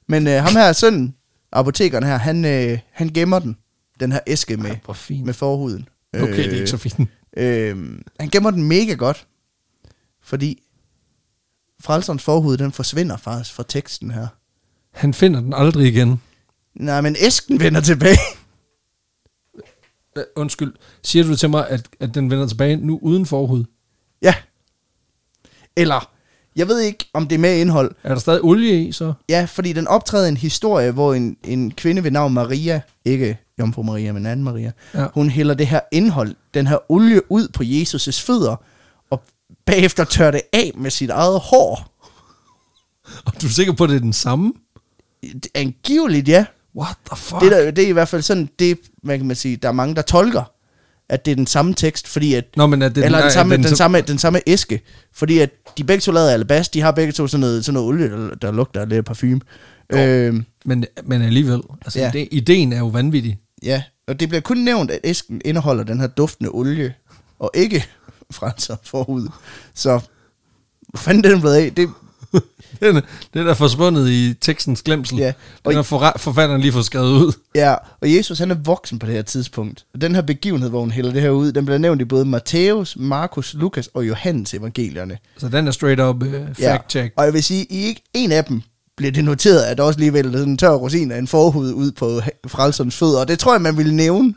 Men 0.07 0.27
øh, 0.27 0.33
ham 0.43 0.53
her, 0.55 0.73
sønnen, 0.73 1.15
apotekeren 1.51 2.03
her, 2.03 2.17
han, 2.17 2.45
øh, 2.45 2.79
han 2.91 3.09
gemmer 3.09 3.39
den, 3.39 3.57
den 3.99 4.11
her 4.11 4.19
æske 4.27 4.57
med, 4.57 4.69
Ej, 4.87 4.93
fint. 4.93 5.25
med 5.25 5.33
forhuden. 5.33 5.89
Okay, 6.13 6.37
det 6.37 6.47
er 6.47 6.55
ikke 6.55 6.67
så 6.67 6.77
fint. 6.77 7.09
Øh, 7.37 7.99
han 8.19 8.29
gemmer 8.29 8.51
den 8.51 8.63
mega 8.63 8.93
godt, 8.93 9.27
fordi 10.21 10.63
frelserens 11.81 12.23
forhud, 12.23 12.57
den 12.57 12.71
forsvinder 12.71 13.17
faktisk 13.17 13.53
fra 13.55 13.63
teksten 13.67 14.11
her. 14.11 14.27
Han 14.91 15.13
finder 15.13 15.41
den 15.41 15.53
aldrig 15.53 15.87
igen. 15.87 16.21
Nej, 16.75 17.01
men 17.01 17.15
æsken 17.19 17.59
vender 17.59 17.81
tilbage. 17.81 18.17
Øh, 20.17 20.23
Undskyld, 20.35 20.73
siger 21.03 21.25
du 21.25 21.35
til 21.35 21.49
mig, 21.49 21.69
at, 21.69 21.87
at 21.99 22.15
den 22.15 22.29
vender 22.31 22.47
tilbage 22.47 22.75
nu 22.77 22.99
uden 23.01 23.25
forhud? 23.25 23.65
ja. 24.21 24.35
Eller, 25.75 26.12
jeg 26.55 26.67
ved 26.67 26.79
ikke, 26.79 27.05
om 27.13 27.27
det 27.27 27.35
er 27.35 27.39
med 27.39 27.59
indhold. 27.59 27.95
Er 28.03 28.09
der 28.13 28.19
stadig 28.19 28.43
olie 28.43 28.83
i, 28.87 28.91
så? 28.91 29.13
Ja, 29.29 29.45
fordi 29.49 29.73
den 29.73 29.87
optræder 29.87 30.27
en 30.27 30.37
historie, 30.37 30.91
hvor 30.91 31.13
en, 31.13 31.37
en 31.43 31.71
kvinde 31.71 32.03
ved 32.03 32.11
navn 32.11 32.33
Maria, 32.33 32.81
ikke 33.05 33.37
Jomfru 33.59 33.83
Maria, 33.83 34.11
men 34.11 34.25
anden 34.25 34.43
Maria, 34.43 34.71
Ja. 34.93 35.05
hun 35.13 35.29
hælder 35.29 35.53
det 35.53 35.67
her 35.67 35.79
indhold, 35.91 36.35
den 36.53 36.67
her 36.67 36.91
olie 36.91 37.31
ud 37.31 37.47
på 37.47 37.63
Jesus' 37.63 38.25
fødder, 38.25 38.55
og 39.11 39.23
bagefter 39.65 40.03
tør 40.03 40.31
det 40.31 40.41
af 40.53 40.71
med 40.77 40.91
sit 40.91 41.09
eget 41.09 41.39
hår. 41.39 41.89
Og 43.25 43.33
du 43.41 43.45
er 43.47 43.51
sikker 43.51 43.73
på, 43.73 43.83
at 43.83 43.89
det 43.89 43.95
er 43.95 43.99
den 43.99 44.13
samme? 44.13 44.53
Angiveligt, 45.55 46.27
ja. 46.27 46.45
What 46.75 46.95
the 47.11 47.17
fuck? 47.17 47.41
Det, 47.41 47.51
der, 47.51 47.71
det 47.71 47.83
er 47.83 47.87
i 47.87 47.91
hvert 47.91 48.07
fald 48.07 48.21
sådan, 48.21 48.49
det, 48.59 48.77
hvad 49.03 49.17
kan 49.17 49.27
man 49.27 49.35
sige, 49.35 49.55
der 49.57 49.67
er 49.67 49.71
mange, 49.71 49.95
der 49.95 50.01
tolker, 50.01 50.51
at 51.13 51.25
det 51.25 51.31
er 51.31 51.35
den 51.35 51.47
samme 51.47 51.73
tekst, 51.73 52.07
fordi 52.07 52.33
at, 52.33 52.45
Nå, 52.57 52.67
men 52.67 52.81
er 52.81 52.89
det 52.89 53.05
eller 53.05 53.17
den, 53.17 53.27
er 53.27 53.31
samme, 53.31 53.55
den, 53.57 53.63
så- 53.63 53.75
samme, 53.75 54.01
den 54.01 54.17
samme 54.17 54.41
æske, 54.47 54.81
fordi 55.13 55.39
at 55.39 55.49
de 55.77 55.83
begge 55.83 56.01
to 56.01 56.11
lavet 56.11 56.29
af 56.29 56.33
alabast, 56.33 56.73
de 56.73 56.81
har 56.81 56.91
begge 56.91 57.11
to 57.13 57.27
sådan 57.27 57.39
noget, 57.39 57.65
sådan 57.65 57.73
noget 57.73 57.87
olie, 57.89 58.09
der, 58.11 58.35
der 58.35 58.51
lugter 58.51 58.85
lidt 58.85 59.05
parfume. 59.05 59.41
Øhm, 59.89 60.45
Men, 60.65 60.85
men 61.03 61.21
alligevel, 61.21 61.61
altså 61.81 61.99
Ja. 61.99 62.09
det, 62.13 62.27
ideen 62.31 62.73
er 62.73 62.77
jo 62.77 62.87
vanvittig. 62.87 63.39
ja, 63.63 63.83
og 64.07 64.19
det 64.19 64.29
bliver 64.29 64.41
kun 64.41 64.57
nævnt, 64.57 64.91
at 64.91 64.99
æsken 65.03 65.41
indeholder 65.45 65.83
den 65.83 65.99
her 65.99 66.07
duftende 66.07 66.49
olie, 66.53 66.93
og 67.39 67.51
ikke 67.53 67.85
franser 68.31 68.75
forhud. 68.83 69.27
Så, 69.75 69.99
hvor 70.89 70.97
fanden 70.97 71.23
den 71.31 71.39
blevet 71.39 71.55
af? 71.55 71.71
Det, 71.73 71.89
Den, 72.81 73.01
den 73.33 73.47
er 73.47 73.53
forsvundet 73.53 74.09
i 74.09 74.33
tekstens 74.41 74.81
glemsel. 74.81 75.17
Ja, 75.17 75.33
og 75.63 75.71
Den 75.71 75.75
har 75.75 75.83
forre- 75.83 76.13
forfatteren 76.19 76.61
lige 76.61 76.71
fået 76.71 76.85
skrevet 76.85 77.11
ud. 77.11 77.31
Ja, 77.55 77.73
og 78.01 78.13
Jesus 78.15 78.39
han 78.39 78.51
er 78.51 78.55
voksen 78.63 78.99
på 78.99 79.05
det 79.05 79.15
her 79.15 79.21
tidspunkt. 79.21 79.85
Og 79.93 80.01
den 80.01 80.15
her 80.15 80.21
begivenhed, 80.21 80.69
hvor 80.69 80.79
hun 80.79 80.91
hælder 80.91 81.11
det 81.11 81.21
her 81.21 81.29
ud, 81.29 81.51
den 81.51 81.65
bliver 81.65 81.77
nævnt 81.77 82.01
i 82.01 82.05
både 82.05 82.25
Matthæus, 82.25 82.95
Markus, 82.99 83.53
Lukas 83.53 83.89
og 83.93 84.07
Johannes 84.07 84.53
evangelierne. 84.53 85.17
Så 85.37 85.49
den 85.49 85.67
er 85.67 85.71
straight 85.71 86.01
up 86.01 86.23
uh, 86.23 86.29
fact 86.59 86.91
check. 86.91 87.13
Og 87.17 87.25
jeg 87.25 87.33
vil 87.33 87.43
sige, 87.43 87.65
i 87.69 87.83
ikke 87.83 88.01
en 88.13 88.31
af 88.31 88.45
dem 88.45 88.61
bliver 88.97 89.11
det 89.11 89.25
noteret, 89.25 89.63
at 89.63 89.77
der 89.77 89.83
også 89.83 89.99
lige 89.99 90.13
vælter 90.13 90.31
sådan 90.31 90.49
en 90.51 90.57
tør 90.57 90.69
rosin 90.73 91.11
af 91.11 91.17
en 91.17 91.27
forhud 91.27 91.73
ud 91.73 91.91
på 91.91 92.21
frelserens 92.47 92.95
fødder. 92.95 93.19
Og 93.19 93.27
det 93.27 93.39
tror 93.39 93.53
jeg, 93.53 93.61
man 93.61 93.77
ville 93.77 93.95
nævne. 93.95 94.33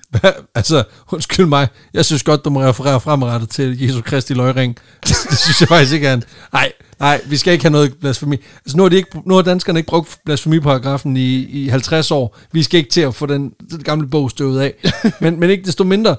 altså, 0.54 0.84
undskyld 1.12 1.46
mig. 1.46 1.68
Jeg 1.94 2.04
synes 2.04 2.22
godt, 2.22 2.44
du 2.44 2.50
må 2.50 2.60
referere 2.62 3.00
fremadrettet 3.00 3.50
til 3.50 3.82
Jesu 3.82 4.00
Kristi 4.02 4.34
løgring. 4.34 4.76
det 5.06 5.38
synes 5.38 5.60
jeg 5.60 5.68
faktisk 5.68 5.92
ikke 5.92 6.06
er 6.08 6.14
en... 6.14 6.22
Nej, 6.52 6.72
nej, 7.00 7.20
vi 7.26 7.36
skal 7.36 7.52
ikke 7.52 7.64
have 7.64 7.72
noget 7.72 7.98
blasfemi. 7.98 8.36
Altså, 8.64 8.76
nu 8.76 8.82
har, 8.82 8.90
de 8.90 8.96
ikke, 8.96 9.22
nu 9.24 9.34
har 9.34 9.42
danskerne 9.42 9.78
ikke 9.78 9.88
brugt 9.88 10.18
blasfemiparagrafen 10.24 11.16
i, 11.16 11.44
i 11.44 11.68
50 11.68 12.10
år. 12.10 12.36
Vi 12.52 12.62
skal 12.62 12.78
ikke 12.78 12.90
til 12.90 13.00
at 13.00 13.14
få 13.14 13.26
den, 13.26 13.52
den 13.70 13.82
gamle 13.82 14.06
bog 14.06 14.30
støvet 14.30 14.60
af. 14.60 14.74
men, 15.20 15.40
men 15.40 15.50
ikke 15.50 15.64
desto 15.64 15.84
mindre. 15.84 16.16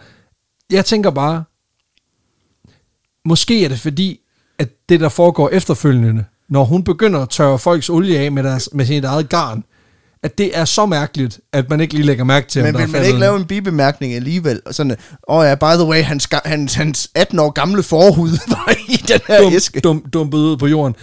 Jeg 0.71 0.85
tænker 0.85 1.09
bare, 1.09 1.43
måske 3.25 3.65
er 3.65 3.69
det 3.69 3.79
fordi, 3.79 4.19
at 4.57 4.69
det, 4.89 4.99
der 4.99 5.09
foregår 5.09 5.49
efterfølgende, 5.49 6.25
når 6.49 6.63
hun 6.63 6.83
begynder 6.83 7.19
at 7.19 7.29
tørre 7.29 7.59
folks 7.59 7.89
olie 7.89 8.19
af 8.19 8.31
med, 8.31 8.43
deres, 8.43 8.69
med 8.73 8.85
sit 8.85 9.05
eget 9.05 9.29
garn, 9.29 9.63
at 10.27 10.37
det 10.37 10.57
er 10.57 10.65
så 10.65 10.85
mærkeligt, 10.85 11.39
at 11.53 11.69
man 11.69 11.81
ikke 11.81 11.93
lige 11.93 12.05
lægger 12.05 12.23
mærke 12.23 12.47
til, 12.47 12.61
om 12.61 12.65
Men 12.65 12.75
er 12.75 12.79
vil 12.79 12.89
man 12.89 13.01
ikke 13.03 13.13
en- 13.13 13.19
lave 13.19 13.35
en 13.37 13.45
bibemærkning 13.45 14.13
alligevel? 14.13 14.61
Og 14.65 14.73
sådan, 14.75 14.91
åh 15.29 15.37
oh 15.37 15.45
ja, 15.45 15.55
by 15.55 15.75
the 15.79 15.85
way, 15.85 16.03
hans, 16.03 16.27
hans, 16.45 16.73
hans 16.73 17.09
18 17.15 17.39
år 17.39 17.49
gamle 17.49 17.83
forhud 17.83 18.29
var 18.49 18.73
i 18.89 18.95
den 19.07 19.19
her 19.27 19.41
dum, 19.41 19.53
æske. 19.53 19.79
dum, 19.79 20.05
dumpet 20.13 20.37
ud 20.37 20.57
på 20.57 20.67
jorden. 20.67 20.95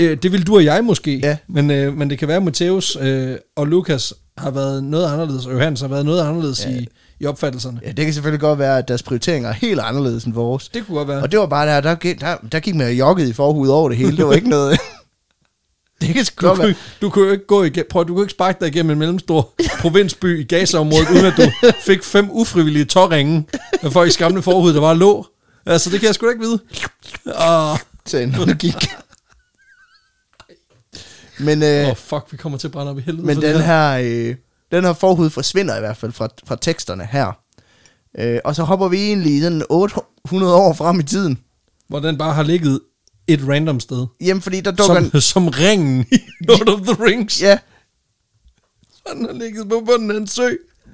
Øh, 0.00 0.16
det 0.22 0.32
vil 0.32 0.46
du 0.46 0.54
og 0.56 0.64
jeg 0.64 0.84
måske, 0.84 1.20
Ja. 1.22 1.36
men, 1.48 1.70
øh, 1.70 1.96
men 1.98 2.10
det 2.10 2.18
kan 2.18 2.28
være, 2.28 2.36
at 2.36 2.42
Matthæus 2.42 2.96
øh, 3.00 3.36
og 3.56 3.66
Lukas 3.66 4.12
har 4.38 4.50
været 4.50 4.84
noget 4.84 5.12
anderledes, 5.12 5.46
og 5.46 5.52
Johannes 5.52 5.80
har 5.80 5.88
været 5.88 6.04
noget 6.04 6.20
anderledes 6.28 6.64
Ja. 6.64 6.70
i, 6.70 6.86
i 7.20 7.26
opfattelserne. 7.26 7.80
Ja, 7.86 7.92
det 7.92 8.04
kan 8.04 8.14
selvfølgelig 8.14 8.40
godt 8.40 8.58
være, 8.58 8.78
at 8.78 8.88
deres 8.88 9.02
prioriteringer 9.02 9.48
er 9.48 9.52
helt 9.54 9.80
anderledes 9.80 10.24
end 10.24 10.34
vores. 10.34 10.68
Det 10.68 10.86
kunne 10.86 10.96
godt 10.98 11.08
være. 11.08 11.22
Og 11.22 11.32
det 11.32 11.40
var 11.40 11.46
bare 11.46 11.66
der, 11.66 11.80
der, 11.80 11.94
der, 12.20 12.36
der 12.52 12.60
gik 12.60 12.74
man 12.74 12.92
jogget 12.92 13.28
i 13.28 13.32
forhud 13.32 13.68
over 13.68 13.88
det 13.88 13.98
hele. 13.98 14.16
Det 14.16 14.26
var 14.26 14.32
ikke 14.32 14.48
noget... 14.48 14.78
det 16.00 16.14
kan 16.14 16.24
sgu 16.24 16.46
Du 16.48 16.54
kunne, 16.54 16.74
du 17.02 17.10
kunne 17.10 17.26
jo 17.26 17.32
ikke 17.32 17.46
gå 17.46 17.62
igennem, 17.64 17.86
prøv, 17.90 18.08
du 18.08 18.14
kunne 18.14 18.24
ikke 18.24 18.30
sparke 18.30 18.60
dig 18.60 18.68
igennem 18.68 18.90
en 18.90 18.98
mellemstor 18.98 19.54
provinsby 19.82 20.40
i 20.40 20.44
Gaza-området, 20.44 21.10
uden 21.10 21.24
at 21.26 21.32
du 21.36 21.50
fik 21.86 22.02
fem 22.04 22.30
ufrivillige 22.30 22.84
tårringe 22.84 23.46
med 23.82 23.90
folks 23.90 24.16
gamle 24.16 24.42
forhud, 24.42 24.74
der 24.74 24.80
var 24.80 24.94
lå. 24.94 25.26
Altså, 25.66 25.90
det 25.90 26.00
kan 26.00 26.06
jeg 26.06 26.14
sgu 26.14 26.26
da 26.26 26.30
ikke 26.32 26.44
vide. 26.44 26.58
Åh, 27.26 27.78
Så 28.06 28.26
når 28.38 28.44
det 28.44 28.58
gik. 28.58 28.74
Men, 31.38 31.62
øh, 31.62 31.88
oh, 31.88 31.96
fuck, 31.96 32.26
vi 32.30 32.36
kommer 32.36 32.58
til 32.58 32.68
at 32.68 32.72
brænde 32.72 32.90
op 32.90 32.98
i 32.98 33.00
helvede 33.00 33.26
men 33.26 33.42
den 33.42 33.56
her. 33.60 33.96
her, 33.96 34.28
øh, 34.30 34.36
den 34.72 34.84
her 34.84 34.92
forhud 34.92 35.30
forsvinder 35.30 35.76
i 35.76 35.80
hvert 35.80 35.96
fald 35.96 36.12
fra, 36.12 36.28
fra 36.46 36.56
teksterne 36.60 37.08
her. 37.12 37.32
Øh, 38.18 38.38
og 38.44 38.54
så 38.56 38.62
hopper 38.62 38.88
vi 38.88 38.96
egentlig 38.96 39.42
sådan 39.42 39.62
800 39.70 40.54
år 40.54 40.72
frem 40.72 41.00
i 41.00 41.02
tiden. 41.02 41.38
Hvor 41.88 42.00
den 42.00 42.18
bare 42.18 42.32
har 42.34 42.42
ligget 42.42 42.80
et 43.28 43.40
random 43.48 43.80
sted. 43.80 44.06
Jamen, 44.20 44.42
fordi 44.42 44.60
der 44.60 44.70
dukker 44.70 44.96
en... 44.96 45.10
Som, 45.10 45.20
som 45.20 45.48
ringen 45.48 46.06
i 46.12 46.18
Lord 46.40 46.68
of 46.68 46.80
the 46.80 47.04
Rings. 47.04 47.42
Ja, 47.42 47.58
Han 49.06 49.24
har 49.24 49.32
ligget 49.32 49.68
på 49.68 49.82
bunden 49.86 50.10
af 50.10 50.16
en 50.16 50.26
sø. 50.26 50.50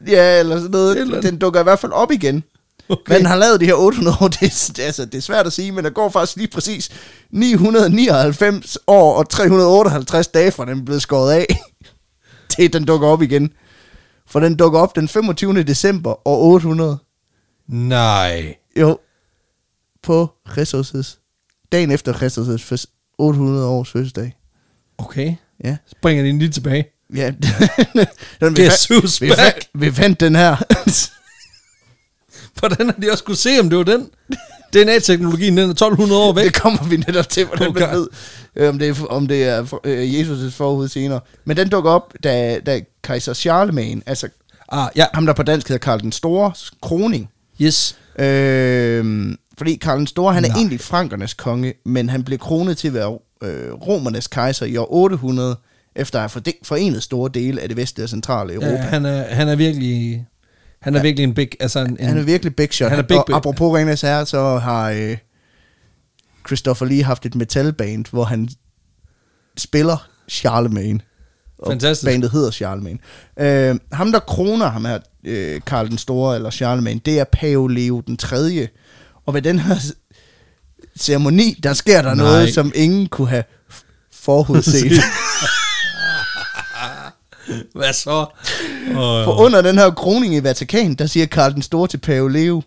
ja, 0.07 0.39
eller 0.41 0.57
sådan 0.57 0.71
noget. 0.71 0.99
Eller- 1.01 1.21
Den 1.21 1.39
dukker 1.39 1.61
i 1.61 1.63
hvert 1.63 1.79
fald 1.79 1.93
op 1.93 2.11
igen. 2.13 2.45
Okay. 2.89 3.13
Man 3.13 3.27
har 3.27 3.37
lavet 3.37 3.61
de 3.61 3.67
her 3.67 3.75
800 3.75 4.17
år, 4.21 4.29
det 4.41 4.79
altså, 4.81 5.05
det 5.07 5.15
er 5.15 5.21
svært 5.23 5.47
at 5.47 5.53
sige, 5.53 5.73
men 5.73 5.85
der 5.85 5.91
går 5.91 6.09
faktisk 6.09 6.37
lige 6.37 6.49
præcis 6.49 6.91
999 7.31 8.79
år 8.87 9.15
og 9.15 9.29
358 9.29 10.27
dage 10.29 10.51
fra 10.53 10.65
den 10.65 10.85
blev 10.85 11.01
skåret 11.01 11.33
af, 11.33 11.47
til 12.57 12.73
den 12.73 12.85
dukker 12.85 13.09
op 13.09 13.23
igen. 13.23 13.53
For 14.27 14.41
den 14.41 14.57
dukker 14.57 14.79
op 14.81 14.97
den 14.97 15.09
25. 15.09 15.63
december 15.63 16.29
år 16.29 16.39
800. 16.39 16.99
Nej. 17.69 18.55
Jo, 18.81 18.99
på 20.03 20.29
Kristus' 20.49 21.19
dagen 21.75 21.91
efter 21.91 22.13
Kristus' 22.13 22.63
føds- 22.75 22.87
800 23.19 23.67
års 23.67 23.91
fødselsdag. 23.91 24.37
Okay. 24.99 25.35
Ja. 25.65 25.77
Så 25.87 25.95
bringer 26.03 26.23
de 26.25 26.29
den 26.29 26.39
lige 26.39 26.51
tilbage. 26.51 26.85
Ja, 27.15 27.27
den, 28.41 28.57
vi, 28.57 28.63
fandt, 28.63 28.91
who's 28.91 29.19
vi, 29.21 29.29
back? 29.29 29.41
fandt, 29.41 29.69
vi 29.75 29.93
fandt 29.93 30.21
den 30.21 30.37
her. 30.37 30.57
Hvordan 32.59 32.87
har 32.87 32.95
de 33.03 33.11
også 33.13 33.25
kunne 33.25 33.37
se, 33.37 33.51
om 33.61 33.71
det 33.71 33.79
var 33.79 33.85
den? 33.85 34.11
DNA-teknologien, 34.73 35.57
den 35.57 35.67
er 35.67 35.71
1200 35.73 36.21
år 36.23 36.33
væk. 36.33 36.45
Det 36.45 36.55
kommer 36.55 36.85
vi 36.89 36.97
netop 36.97 37.29
til, 37.29 37.45
hvordan 37.47 37.69
Okay. 37.69 37.81
man 37.81 37.91
ved, 37.97 38.09
øh, 38.57 38.69
om 38.69 38.79
det 38.79 38.89
er, 38.89 39.05
om 39.07 39.27
det 39.29 39.45
er 39.45 39.79
øh, 39.85 40.21
Jesus' 40.21 40.51
forhud 40.51 40.89
senere. 40.89 41.21
Men 41.45 41.57
den 41.57 41.69
dukker 41.69 41.91
op, 41.91 42.15
da, 42.25 42.59
da 42.67 42.81
kejser 43.03 43.35
Charlemagne, 43.35 44.03
altså 44.07 44.29
Ah, 44.69 44.89
ja. 44.97 45.07
ham 45.15 45.27
der 45.27 45.33
på 45.33 45.43
dansk 45.43 45.69
hedder 45.69 45.85
Karl 45.85 46.01
den 46.01 46.13
Store, 46.13 46.53
kroning. 46.83 47.31
Yes. 47.61 47.97
Øh, 48.19 49.33
fordi 49.59 49.75
Karl 49.77 49.99
den 49.99 50.07
Store, 50.07 50.35
han 50.35 50.45
er 50.45 50.49
Nej. 50.49 50.57
egentlig 50.57 50.81
frankernes 50.81 51.35
konge, 51.35 51.75
men 51.85 52.09
han 52.09 52.25
blev 52.25 52.39
kronet 52.39 52.79
til 52.79 52.89
at 52.89 52.95
være 52.95 53.19
øh, 53.43 53.73
romernes 53.73 54.27
kejser 54.27 54.67
i 54.67 54.77
år 54.77 54.87
800, 54.91 55.57
efter 55.97 56.21
at 56.21 56.33
have 56.33 56.53
forenet 56.63 57.03
store 57.03 57.31
dele 57.35 57.61
af 57.61 57.69
det 57.69 57.77
vestlige 57.77 58.05
og 58.05 58.09
centrale 58.09 58.55
Europa. 58.55 58.71
Ja, 58.71 58.77
han, 58.77 59.07
er, 59.07 59.35
han 59.35 59.49
er 59.49 59.57
virkelig... 59.57 60.27
Han 60.81 60.95
er 60.97 61.03
virkelig 61.03 61.25
en 61.25 61.35
big... 61.35 61.49
Altså 61.61 61.81
en, 61.81 61.91
en, 62.01 62.07
Han 62.07 62.19
er 62.19 62.23
virkelig 62.23 62.57
big 62.57 62.73
shot. 62.73 62.91
Han 62.91 62.99
er 62.99 63.03
big- 63.03 63.19
og 63.19 63.37
apropos 63.37 63.77
Ringnes 63.77 64.01
Herre, 64.01 64.27
så 64.27 64.59
har 64.59 64.91
øh, 64.91 65.17
Christopher 66.47 66.87
Lee 66.87 67.05
haft 67.05 67.27
et 67.27 67.35
metalband, 67.35 68.05
hvor 68.11 68.25
han 68.25 68.49
spiller 69.57 70.09
Charlemagne. 70.29 71.01
Og 71.59 71.73
Fantastisk. 71.73 72.11
bandet 72.11 72.31
hedder 72.31 72.51
Charlemagne. 72.51 72.99
Øh, 73.39 73.77
ham, 73.93 74.13
der 74.13 74.19
kroner 74.19 74.69
ham 74.69 74.85
her, 74.85 74.99
øh, 75.25 75.61
Karl 75.67 75.89
den 75.89 75.99
Store, 75.99 76.37
eller 76.37 76.51
Charlemagne, 76.51 77.01
det 77.05 77.21
er 77.21 77.25
Pave 77.25 77.73
Leo 77.73 78.01
den 78.01 78.17
3. 78.17 78.69
Og 79.27 79.35
ved 79.35 79.43
den 79.43 79.59
her 79.59 79.77
ceremoni, 80.99 81.61
der 81.63 81.73
sker 81.73 82.03
der 82.03 82.15
Nej. 82.15 82.25
noget, 82.25 82.55
som 82.55 82.73
ingen 82.75 83.07
kunne 83.07 83.29
have 83.29 83.45
forudset. 84.13 84.93
Hvad 87.75 87.93
så? 87.93 88.27
For 88.95 89.41
under 89.41 89.63
den 89.63 89.79
her 89.79 89.91
kroning 89.91 90.35
i 90.35 90.43
Vatikan, 90.45 90.95
der 90.95 91.07
siger 91.07 91.27
Karl 91.27 91.55
den 91.55 91.63
Store 91.63 91.89
til 91.89 91.99
Pave 91.99 92.33
Leo, 92.33 92.63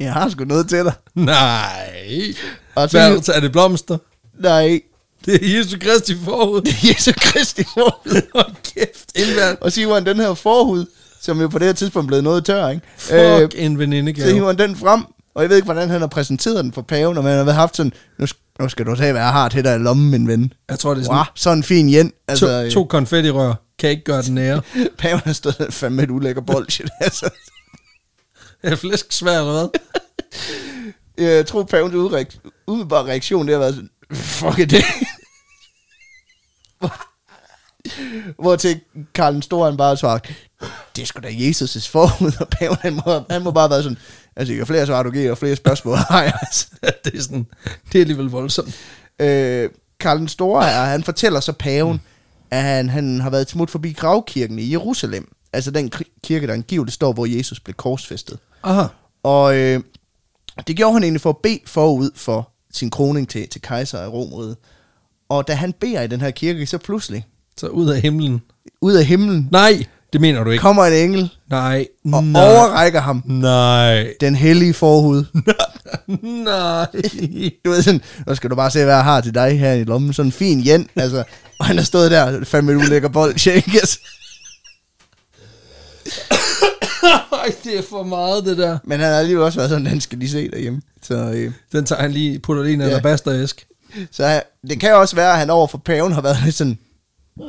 jeg 0.00 0.12
har 0.12 0.28
sgu 0.28 0.44
noget 0.44 0.68
til 0.68 0.78
dig. 0.84 0.92
Nej. 1.14 2.34
Og 2.74 2.90
så, 2.90 2.98
Hvad, 2.98 3.28
er 3.36 3.40
det 3.40 3.52
blomster? 3.52 3.98
nej, 4.40 4.80
Det 5.26 5.34
er 5.54 5.58
Jesu 5.58 5.76
Kristi 5.80 6.16
forhud. 6.24 6.60
det 6.60 6.68
er 6.72 6.88
Jesu 6.88 7.12
Kristi 7.16 7.62
forhud. 7.64 8.20
Hold 8.34 8.54
kæft. 8.74 9.12
Indværd. 9.14 9.58
Og 9.60 9.72
så 9.72 9.80
hiver 9.80 9.94
han 9.94 10.06
den 10.06 10.16
her 10.16 10.34
forhud, 10.34 10.86
som 11.20 11.40
jo 11.40 11.48
på 11.48 11.58
det 11.58 11.66
her 11.66 11.72
tidspunkt 11.72 12.08
blev 12.08 12.20
noget 12.22 12.44
tør, 12.44 12.68
ikke? 12.68 12.82
Fuck 12.96 13.54
en 13.56 13.78
veninde, 13.78 14.20
så 14.20 14.32
hiver 14.34 14.46
han 14.46 14.58
den 14.58 14.76
frem, 14.76 15.04
Og 15.36 15.42
jeg 15.42 15.48
ved 15.50 15.56
ikke, 15.56 15.64
hvordan 15.64 15.90
han 15.90 16.00
har 16.00 16.08
præsenteret 16.08 16.64
den 16.64 16.72
for 16.72 16.82
paven, 16.82 17.18
og 17.18 17.24
man 17.24 17.46
har 17.46 17.52
haft 17.52 17.76
sådan, 17.76 17.92
nu, 18.18 18.26
nu 18.60 18.68
skal 18.68 18.86
du 18.86 18.96
tage, 18.96 19.12
hvad 19.12 19.22
jeg 19.22 19.32
har 19.32 19.48
til 19.48 19.64
dig 19.64 19.74
i 19.74 19.78
lommen, 19.78 20.10
min 20.10 20.28
ven. 20.28 20.52
Jeg 20.68 20.78
tror, 20.78 20.94
det 20.94 21.00
er 21.00 21.04
sådan 21.04 21.16
Wow, 21.16 21.24
sådan 21.34 21.58
en 21.58 21.62
fin 21.64 21.90
jen. 21.92 22.12
altså, 22.28 22.64
to, 22.64 22.70
to 22.70 22.84
konfettirør. 22.84 23.54
Kan 23.78 23.90
ikke 23.90 24.04
gøre 24.04 24.22
den 24.22 24.34
nære. 24.34 24.62
paven 24.98 25.20
har 25.24 25.32
stået 25.32 25.66
fandme 25.70 26.02
et 26.02 26.10
ulækker 26.10 26.42
bullshit. 26.42 26.90
altså. 27.00 27.30
Er 28.62 28.76
flæsk 28.76 29.12
svært, 29.12 29.40
eller 29.40 29.52
hvad? 29.52 29.68
Jeg 31.26 31.46
tror, 31.46 31.62
pavens 31.62 31.94
udreak- 31.94 32.62
umiddelbare 32.66 33.04
reaktion, 33.04 33.46
det 33.46 33.52
har 33.54 33.60
været 33.60 33.74
sådan, 33.74 33.90
fuck 34.12 34.56
det. 34.70 34.84
Hvor 38.38 38.56
til 38.56 38.80
Karl 39.14 39.34
den 39.34 39.42
Store, 39.42 39.70
han 39.70 39.76
bare 39.76 39.96
svarer, 39.96 40.18
det 40.96 41.02
er 41.02 41.06
sgu 41.06 41.20
da 41.22 41.28
Jesus' 41.28 41.90
forud, 41.90 42.32
og 42.40 42.48
paven, 42.48 42.76
han 42.80 42.94
må, 43.06 43.22
han 43.30 43.42
må 43.42 43.50
bare 43.50 43.70
være 43.70 43.82
sådan, 43.82 43.98
altså, 44.36 44.54
jo 44.54 44.64
flere 44.64 44.86
svar 44.86 45.02
du 45.02 45.10
giver, 45.10 45.24
jo 45.24 45.34
flere 45.34 45.56
spørgsmål 45.56 45.96
har 45.96 46.22
jeg. 46.22 46.32
Altså. 46.42 46.66
det 47.04 47.14
er 47.14 47.22
sådan, 47.22 47.46
det 47.92 47.98
er 47.98 48.02
alligevel 48.02 48.26
voldsomt. 48.26 48.74
Øh, 49.18 49.70
Karl 50.00 50.18
den 50.18 50.28
Store 50.28 50.70
er, 50.70 50.84
han 50.84 51.04
fortæller 51.04 51.40
så 51.40 51.52
paven, 51.52 52.00
at 52.50 52.62
han, 52.62 52.88
han 52.88 53.20
har 53.20 53.30
været 53.30 53.50
smut 53.50 53.70
forbi 53.70 53.92
gravkirken 53.92 54.58
i 54.58 54.70
Jerusalem. 54.72 55.32
Altså 55.52 55.70
den 55.70 55.92
kirke, 56.22 56.46
der 56.46 56.52
angiveligt 56.52 56.94
står, 56.94 57.12
hvor 57.12 57.26
Jesus 57.26 57.60
blev 57.60 57.74
korsfæstet. 57.74 58.38
Aha. 58.62 58.82
Og 59.22 59.56
øh, 59.56 59.80
det 60.66 60.76
gjorde 60.76 60.92
han 60.92 61.02
egentlig 61.02 61.20
for 61.20 61.30
at 61.30 61.36
bede 61.42 61.60
forud 61.66 62.10
for 62.14 62.50
sin 62.72 62.90
kroning 62.90 63.28
til, 63.28 63.48
til 63.48 63.62
kejser 63.62 63.98
af 63.98 64.08
Romeriet. 64.08 64.56
Og 65.28 65.48
da 65.48 65.54
han 65.54 65.72
beder 65.72 66.02
i 66.02 66.06
den 66.06 66.20
her 66.20 66.30
kirke, 66.30 66.66
så 66.66 66.78
pludselig, 66.78 67.26
Så 67.60 67.66
ud 67.66 67.88
af 67.90 68.00
himlen. 68.00 68.42
ud 68.80 68.92
af 68.94 69.04
himlen, 69.04 69.48
Nej, 69.52 69.84
det 70.12 70.20
mener 70.20 70.44
du 70.44 70.50
ikke. 70.50 70.62
kommer 70.62 70.84
en 70.84 70.92
engel 70.92 71.30
Nej. 71.50 71.86
og 72.12 72.24
nej. 72.24 72.42
overrækker 72.50 73.00
ham 73.00 73.22
Nej. 73.26 74.08
den 74.20 74.34
hellige 74.34 74.74
forhud. 74.74 75.24
Nej. 76.44 76.86
Du 77.64 77.70
ved 77.70 77.82
sådan, 77.82 78.00
nu 78.26 78.34
skal 78.34 78.50
du 78.50 78.54
bare 78.54 78.70
se, 78.70 78.84
hvad 78.84 78.94
jeg 78.94 79.04
har 79.04 79.20
til 79.20 79.34
dig 79.34 79.58
her 79.58 79.72
i 79.72 79.84
lommen. 79.84 80.12
Sådan 80.12 80.28
en 80.28 80.32
fin 80.32 80.60
jen, 80.60 80.88
altså. 80.96 81.24
Og 81.58 81.66
han 81.66 81.76
har 81.76 81.84
stået 81.84 82.10
der, 82.10 82.44
fandme 82.44 82.72
et 82.72 82.76
ulækker 82.76 83.08
bold, 83.08 83.30
altså. 83.46 83.98
Ej, 87.32 87.54
det 87.64 87.78
er 87.78 87.82
for 87.90 88.02
meget, 88.02 88.44
det 88.44 88.58
der. 88.58 88.78
Men 88.84 89.00
han 89.00 89.10
har 89.12 89.18
alligevel 89.18 89.44
også 89.44 89.58
været 89.58 89.70
sådan, 89.70 89.86
han 89.86 90.00
skal 90.00 90.18
lige 90.18 90.30
se 90.30 90.50
derhjemme. 90.50 90.82
Så, 91.02 91.14
øh, 91.14 91.52
Den 91.72 91.84
tager 91.84 92.02
han 92.02 92.12
lige, 92.12 92.38
putter 92.38 92.62
det 92.62 92.70
i 92.70 92.72
en 92.74 92.80
Ja. 92.80 92.86
alabasteræsk. 92.86 93.66
så 94.10 94.26
han- 94.26 94.42
det 94.68 94.80
kan 94.80 94.90
jo 94.90 95.00
også 95.00 95.16
være, 95.16 95.32
at 95.32 95.38
han 95.38 95.50
over 95.50 95.66
for 95.66 95.78
paven 95.78 96.12
har 96.12 96.20
været 96.20 96.36
lidt 96.44 96.54
sådan... 96.54 96.78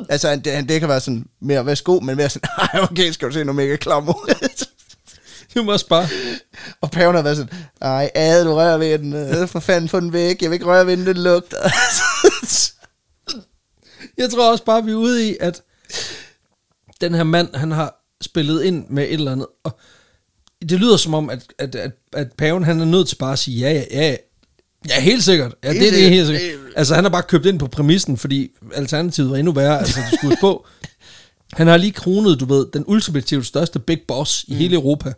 Altså, 0.08 0.28
han- 0.28 0.40
det, 0.40 0.52
han- 0.52 0.68
det 0.68 0.80
kan 0.80 0.88
være 0.88 1.00
sådan 1.00 1.26
mere 1.40 1.66
værsgo, 1.66 2.00
men 2.00 2.16
mere 2.16 2.28
sådan, 2.30 2.48
ej, 2.74 2.80
okay, 2.90 3.10
skal 3.10 3.28
du 3.28 3.32
se 3.32 3.44
noget 3.44 3.56
mega 3.56 3.76
klam 3.76 4.08
ud. 4.08 4.34
Du 5.54 5.62
må 5.62 5.76
bare... 5.88 6.08
Og 6.80 6.90
paven 6.90 7.14
har 7.14 7.22
været 7.22 7.36
sådan, 7.36 7.52
ej, 7.80 8.10
ad, 8.14 8.44
du 8.44 8.54
rører 8.54 8.78
ved 8.78 8.98
den, 8.98 9.12
øh, 9.12 9.48
for 9.48 9.60
fanden 9.60 9.88
få 9.88 10.00
den 10.00 10.12
væk, 10.12 10.42
jeg 10.42 10.50
vil 10.50 10.54
ikke 10.56 10.66
røre 10.66 10.86
ved 10.86 10.96
den, 10.96 11.06
den 11.06 11.16
lugter. 11.16 11.56
Jeg 14.18 14.30
tror 14.30 14.50
også 14.52 14.64
bare, 14.64 14.84
vi 14.84 14.90
er 14.90 14.94
ude 14.94 15.28
i, 15.30 15.36
at 15.40 15.62
den 17.00 17.14
her 17.14 17.22
mand, 17.22 17.54
han 17.54 17.70
har 17.70 18.04
spillet 18.20 18.62
ind 18.62 18.84
med 18.90 19.04
et 19.04 19.12
eller 19.12 19.32
andet. 19.32 19.46
Og 19.64 19.78
det 20.60 20.80
lyder 20.80 20.96
som 20.96 21.14
om, 21.14 21.30
at, 21.30 21.42
at, 21.58 21.74
at, 21.74 21.90
at 22.12 22.32
paven, 22.38 22.64
han 22.64 22.80
er 22.80 22.84
nødt 22.84 23.08
til 23.08 23.16
bare 23.16 23.32
at 23.32 23.38
sige, 23.38 23.58
ja, 23.58 23.72
ja, 23.72 23.84
ja, 24.08 24.16
ja, 24.88 25.00
helt 25.00 25.24
sikkert. 25.24 25.54
Ja, 25.64 25.72
Helt 25.72 25.84
det, 25.84 25.92
det 25.92 26.04
er 26.04 26.08
helt 26.08 26.26
sikkert. 26.26 26.60
Altså, 26.78 26.94
han 26.94 27.04
har 27.04 27.10
bare 27.10 27.22
købt 27.22 27.46
ind 27.46 27.58
på 27.58 27.66
præmissen, 27.66 28.16
fordi 28.16 28.50
alternativet 28.74 29.30
var 29.30 29.36
endnu 29.36 29.52
værre. 29.52 29.78
Altså, 29.78 30.00
du 30.10 30.16
skulle 30.16 30.36
på. 30.40 30.66
Han 31.52 31.66
har 31.66 31.76
lige 31.76 31.92
kronet, 31.92 32.40
du 32.40 32.44
ved, 32.44 32.66
den 32.72 32.84
ultimativt 32.86 33.46
største 33.46 33.78
big 33.78 34.00
boss 34.08 34.44
i 34.48 34.52
mm. 34.52 34.58
hele 34.58 34.74
Europa. 34.74 35.12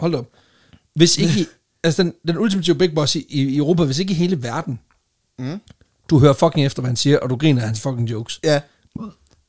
Hold 0.00 0.14
op. 0.14 0.26
Hvis 0.94 1.18
ikke, 1.18 1.40
i- 1.40 1.46
altså 1.84 2.02
den, 2.02 2.12
den 2.28 2.38
ultimative 2.38 2.74
big 2.76 2.94
boss 2.94 3.16
i, 3.16 3.26
i 3.28 3.56
Europa, 3.56 3.84
hvis 3.84 3.98
ikke 3.98 4.10
i 4.10 4.14
hele 4.14 4.42
verden. 4.42 4.78
Mm. 5.38 5.60
Du 6.10 6.18
hører 6.18 6.32
fucking 6.32 6.66
efter, 6.66 6.82
hvad 6.82 6.88
han 6.88 6.96
siger, 6.96 7.18
og 7.18 7.30
du 7.30 7.36
griner 7.36 7.60
af 7.62 7.66
hans 7.66 7.80
fucking 7.80 8.10
jokes. 8.10 8.40
ja, 8.44 8.60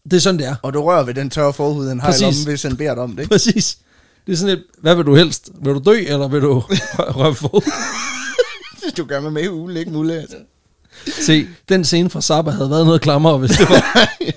Det 0.03 0.13
er 0.13 0.19
sådan, 0.19 0.39
det 0.39 0.47
er. 0.47 0.55
og 0.63 0.73
du 0.73 0.81
rører 0.81 1.03
ved 1.03 1.13
den 1.13 1.29
tørre 1.29 1.53
forhud, 1.53 1.87
han 1.87 1.99
har 1.99 2.13
i 2.17 2.21
lommen, 2.21 2.43
hvis 2.45 2.63
han 2.63 2.77
beder 2.77 2.93
dig 2.95 3.03
om 3.03 3.11
det. 3.15 3.19
ikke? 3.19 3.31
Præcis. 3.31 3.77
Det 4.27 4.33
er 4.33 4.37
sådan 4.37 4.57
et, 4.57 4.63
hvad 4.81 4.95
vil 4.95 5.05
du 5.05 5.15
helst? 5.15 5.49
Vil 5.63 5.73
du 5.73 5.81
dø, 5.85 5.97
eller 6.07 6.27
vil 6.27 6.41
du 6.41 6.59
røre? 7.19 7.61
Hvis 8.83 8.93
du 8.93 9.05
gerne 9.09 9.23
vil 9.23 9.31
med 9.31 9.43
i 9.43 9.49
ugen, 9.49 9.77
ikke 9.77 9.91
muligt. 9.91 10.19
Altså. 10.19 10.37
Se, 11.07 11.47
den 11.69 11.85
scene 11.85 12.09
fra 12.09 12.21
Zappa 12.21 12.51
havde 12.51 12.69
været 12.69 12.85
noget 12.85 13.01
klammer, 13.01 13.37
hvis 13.37 13.51
det 13.51 13.69
var... 13.69 13.83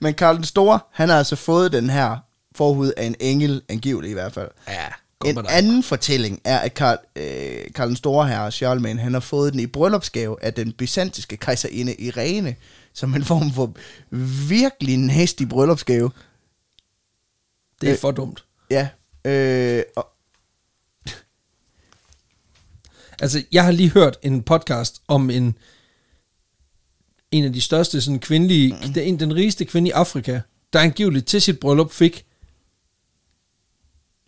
Men 0.00 0.14
Karl 0.14 0.36
den 0.36 0.44
Store, 0.44 0.80
han 0.92 1.08
har 1.08 1.18
altså 1.18 1.36
fået 1.36 1.72
den 1.72 1.90
her 1.90 2.16
forhud 2.54 2.92
af 2.96 3.04
en 3.04 3.14
engel, 3.20 3.62
angiveligt 3.68 4.10
i 4.10 4.14
hvert 4.14 4.32
fald. 4.32 4.48
Ja, 4.68 4.86
En 5.30 5.46
anden 5.48 5.82
fortælling 5.82 6.40
er, 6.44 6.58
at 6.58 6.74
Karl, 6.74 6.98
øh, 7.16 7.72
Karl 7.74 7.88
den 7.88 7.96
Store 7.96 8.28
her, 8.28 8.50
Charlemagne, 8.50 9.00
han 9.00 9.12
har 9.12 9.20
fået 9.20 9.52
den 9.52 9.60
i 9.60 9.66
bryllupsgave 9.66 10.44
af 10.44 10.54
den 10.54 10.72
byzantiske 10.72 11.36
kejserinde 11.36 11.94
Irene, 11.94 12.56
som 12.92 13.14
en 13.14 13.24
form 13.24 13.50
for 13.52 13.72
virkelig 14.48 14.96
nasty 14.96 15.42
bryllupsgave. 15.42 16.10
Det 17.80 17.88
er 17.88 17.92
Øh. 17.92 17.98
for 18.00 18.10
dumt. 18.10 18.44
Ja, 18.70 18.88
øh, 19.24 19.82
og, 19.96 20.08
Altså, 23.20 23.42
jeg 23.52 23.64
har 23.64 23.70
lige 23.72 23.90
hørt 23.90 24.16
en 24.22 24.42
podcast 24.42 25.02
om 25.08 25.30
en 25.30 25.56
en 27.30 27.44
af 27.44 27.52
de 27.52 27.60
største 27.60 28.00
sådan 28.00 28.18
kvindelige, 28.20 28.76
mm. 28.86 28.92
den, 28.92 29.20
den 29.20 29.34
rigeste 29.34 29.64
kvinde 29.64 29.88
i 29.88 29.90
Afrika, 29.90 30.40
der 30.72 30.78
angiveligt 30.80 31.26
til 31.26 31.42
sit 31.42 31.60
bryllup 31.60 31.92
fik 31.92 32.24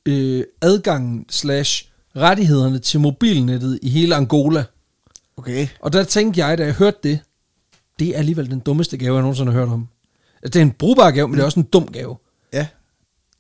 øh, 0.07 0.45
adgangen 0.63 1.25
slash 1.29 1.89
rettighederne 2.17 2.79
til 2.79 3.01
mobilnettet 3.01 3.79
i 3.83 3.89
hele 3.89 4.15
Angola. 4.15 4.65
okay. 5.37 5.69
Og 5.81 5.93
der 5.93 6.05
tænkte 6.05 6.41
jeg, 6.47 6.59
da 6.59 6.65
jeg 6.65 6.75
hørte 6.75 6.99
det, 7.03 7.19
det 7.99 8.09
er 8.09 8.19
alligevel 8.19 8.51
den 8.51 8.61
dummeste 8.61 8.97
gave, 8.97 9.15
jeg 9.15 9.23
nogensinde 9.23 9.53
har 9.53 9.59
hørt 9.59 9.69
om. 9.69 9.89
Altså, 10.43 10.49
Det 10.53 10.57
er 10.57 10.63
en 10.63 10.71
brugbar 10.73 11.11
gave, 11.11 11.29
men 11.29 11.35
det 11.35 11.41
er 11.41 11.45
også 11.47 11.61
en 11.61 11.67
dum 11.73 11.87
gave. 11.93 12.17
Ja, 12.53 12.67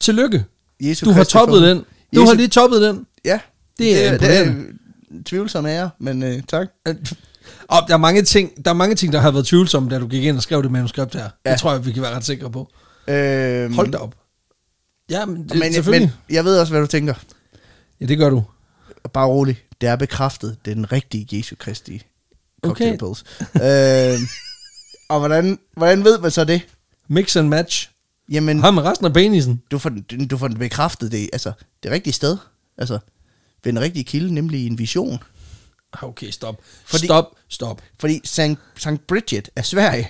Tillykke. 0.01 0.45
Jesu 0.81 1.07
Du 1.07 1.11
har 1.13 1.25
toppet 1.25 1.63
den. 1.63 1.85
Du 2.15 2.21
Jesu- 2.23 2.27
har 2.27 2.35
lige 2.35 2.49
toppet 2.49 2.83
den. 2.83 3.07
Ja, 3.25 3.41
Det 3.79 4.07
er 4.07 4.19
det 4.19 4.37
er 4.37 4.43
imponerende. 4.43 4.69
en 4.71 4.78
tvivlsom 5.25 5.67
ære, 5.67 5.91
men 5.99 6.23
øh, 6.23 6.43
tak. 6.49 6.69
Og 7.69 7.77
der 7.89 7.95
er 7.95 7.97
mange 7.99 8.23
ting, 8.23 8.65
der 8.65 8.71
er 8.71 8.75
mange 8.75 8.95
ting, 8.95 9.13
der 9.13 9.19
har 9.21 9.31
været 9.31 9.47
tvivlsomme, 9.47 9.91
da 9.91 9.99
du 9.99 10.07
gik 10.07 10.25
ind 10.25 10.37
og 10.37 10.43
skrev 10.43 10.63
det 10.63 10.71
manuskript 10.73 11.15
her. 11.15 11.29
Ja. 11.47 11.51
Det 11.53 11.61
tror 11.61 11.73
jeg, 11.73 11.87
vi 11.87 11.93
kan 11.93 12.03
være 12.03 12.15
ret 12.17 12.25
sikre 12.25 12.51
på. 12.51 12.69
Øh, 13.09 13.73
Hold 13.75 13.93
da 13.93 13.99
op. 13.99 14.15
Ja, 15.11 15.25
men, 15.27 15.43
det, 15.43 15.51
men, 15.51 15.59
men 15.59 15.73
selvfølgelig. 15.73 16.13
jeg 16.31 16.45
ved 16.45 16.61
også, 16.61 16.73
hvad 16.73 16.81
du 16.81 16.87
tænker. 16.87 17.15
ja, 18.01 18.07
det 18.07 18.19
gør 18.19 18.31
du. 18.31 18.45
Bare 19.13 19.27
rolig. 19.27 19.63
Det 19.81 19.89
er 19.89 19.97
bekræftet. 19.97 20.57
Det 20.65 20.71
er 20.71 20.75
den 20.75 20.93
rigtige 20.93 21.37
Jesu 21.37 21.57
Kristi 21.59 22.03
Okay. 22.63 22.69
cocktailpils. 22.69 23.25
øh, 23.55 24.19
og 25.11 25.19
hvordan, 25.19 25.59
hvordan 25.77 26.05
ved 26.05 26.19
man 26.19 26.31
så 26.31 26.45
det? 26.45 26.63
Mix 27.09 27.37
and 27.37 27.49
match. 27.49 27.91
Jamen, 28.31 28.61
Har 28.61 28.71
med 28.71 28.83
resten 28.83 29.07
af 29.07 29.13
penisen. 29.13 29.63
du 29.71 29.79
får, 29.79 29.93
du 30.31 30.39
får 30.39 30.49
den 30.49 30.59
bekræftet 30.59 31.13
det, 31.13 31.31
altså, 31.33 31.53
det 31.83 31.91
rigtige 31.91 32.13
sted. 32.15 32.37
Altså, 32.79 32.99
ved 33.65 33.73
den 33.73 33.81
rigtige 33.81 34.05
kilde, 34.05 34.35
nemlig 34.35 34.67
en 34.67 34.79
vision. 34.79 35.19
Ah, 35.93 36.09
Okay, 36.09 36.31
stop. 36.31 36.61
Fordi... 36.87 37.07
Stop, 37.07 37.25
stop. 37.49 37.83
Fordi 38.01 38.21
St. 38.25 38.41
St. 38.77 39.07
Bridget 39.09 39.51
af 39.57 39.65
Sverige, 39.67 40.09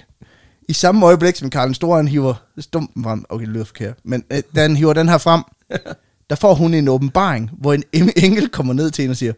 i 0.69 0.73
samme 0.73 1.07
øjeblik 1.07 1.37
som 1.37 1.51
Karl 1.51 1.67
den 1.67 1.75
Store, 1.75 1.97
han 1.97 2.09
hiver 2.09 2.35
stumpen 2.59 3.05
frem, 3.05 3.25
okay, 3.29 3.47
det 3.47 3.53
lyder 3.53 3.65
forkert, 3.65 3.99
men 4.05 4.25
øh, 4.31 4.43
da 4.55 4.63
han 4.63 4.77
hiver 4.77 4.93
den 4.93 5.09
her 5.09 5.19
frem, 5.19 5.43
der 6.31 6.37
får 6.37 6.55
hun 6.55 6.75
en 6.75 6.89
åbenbaring, 6.89 7.51
hvor 7.59 7.73
en 7.73 7.85
engel 8.17 8.49
kommer 8.49 8.73
ned 8.73 8.91
til 8.91 9.03
hende 9.03 9.13
og 9.13 9.17
siger, 9.17 9.33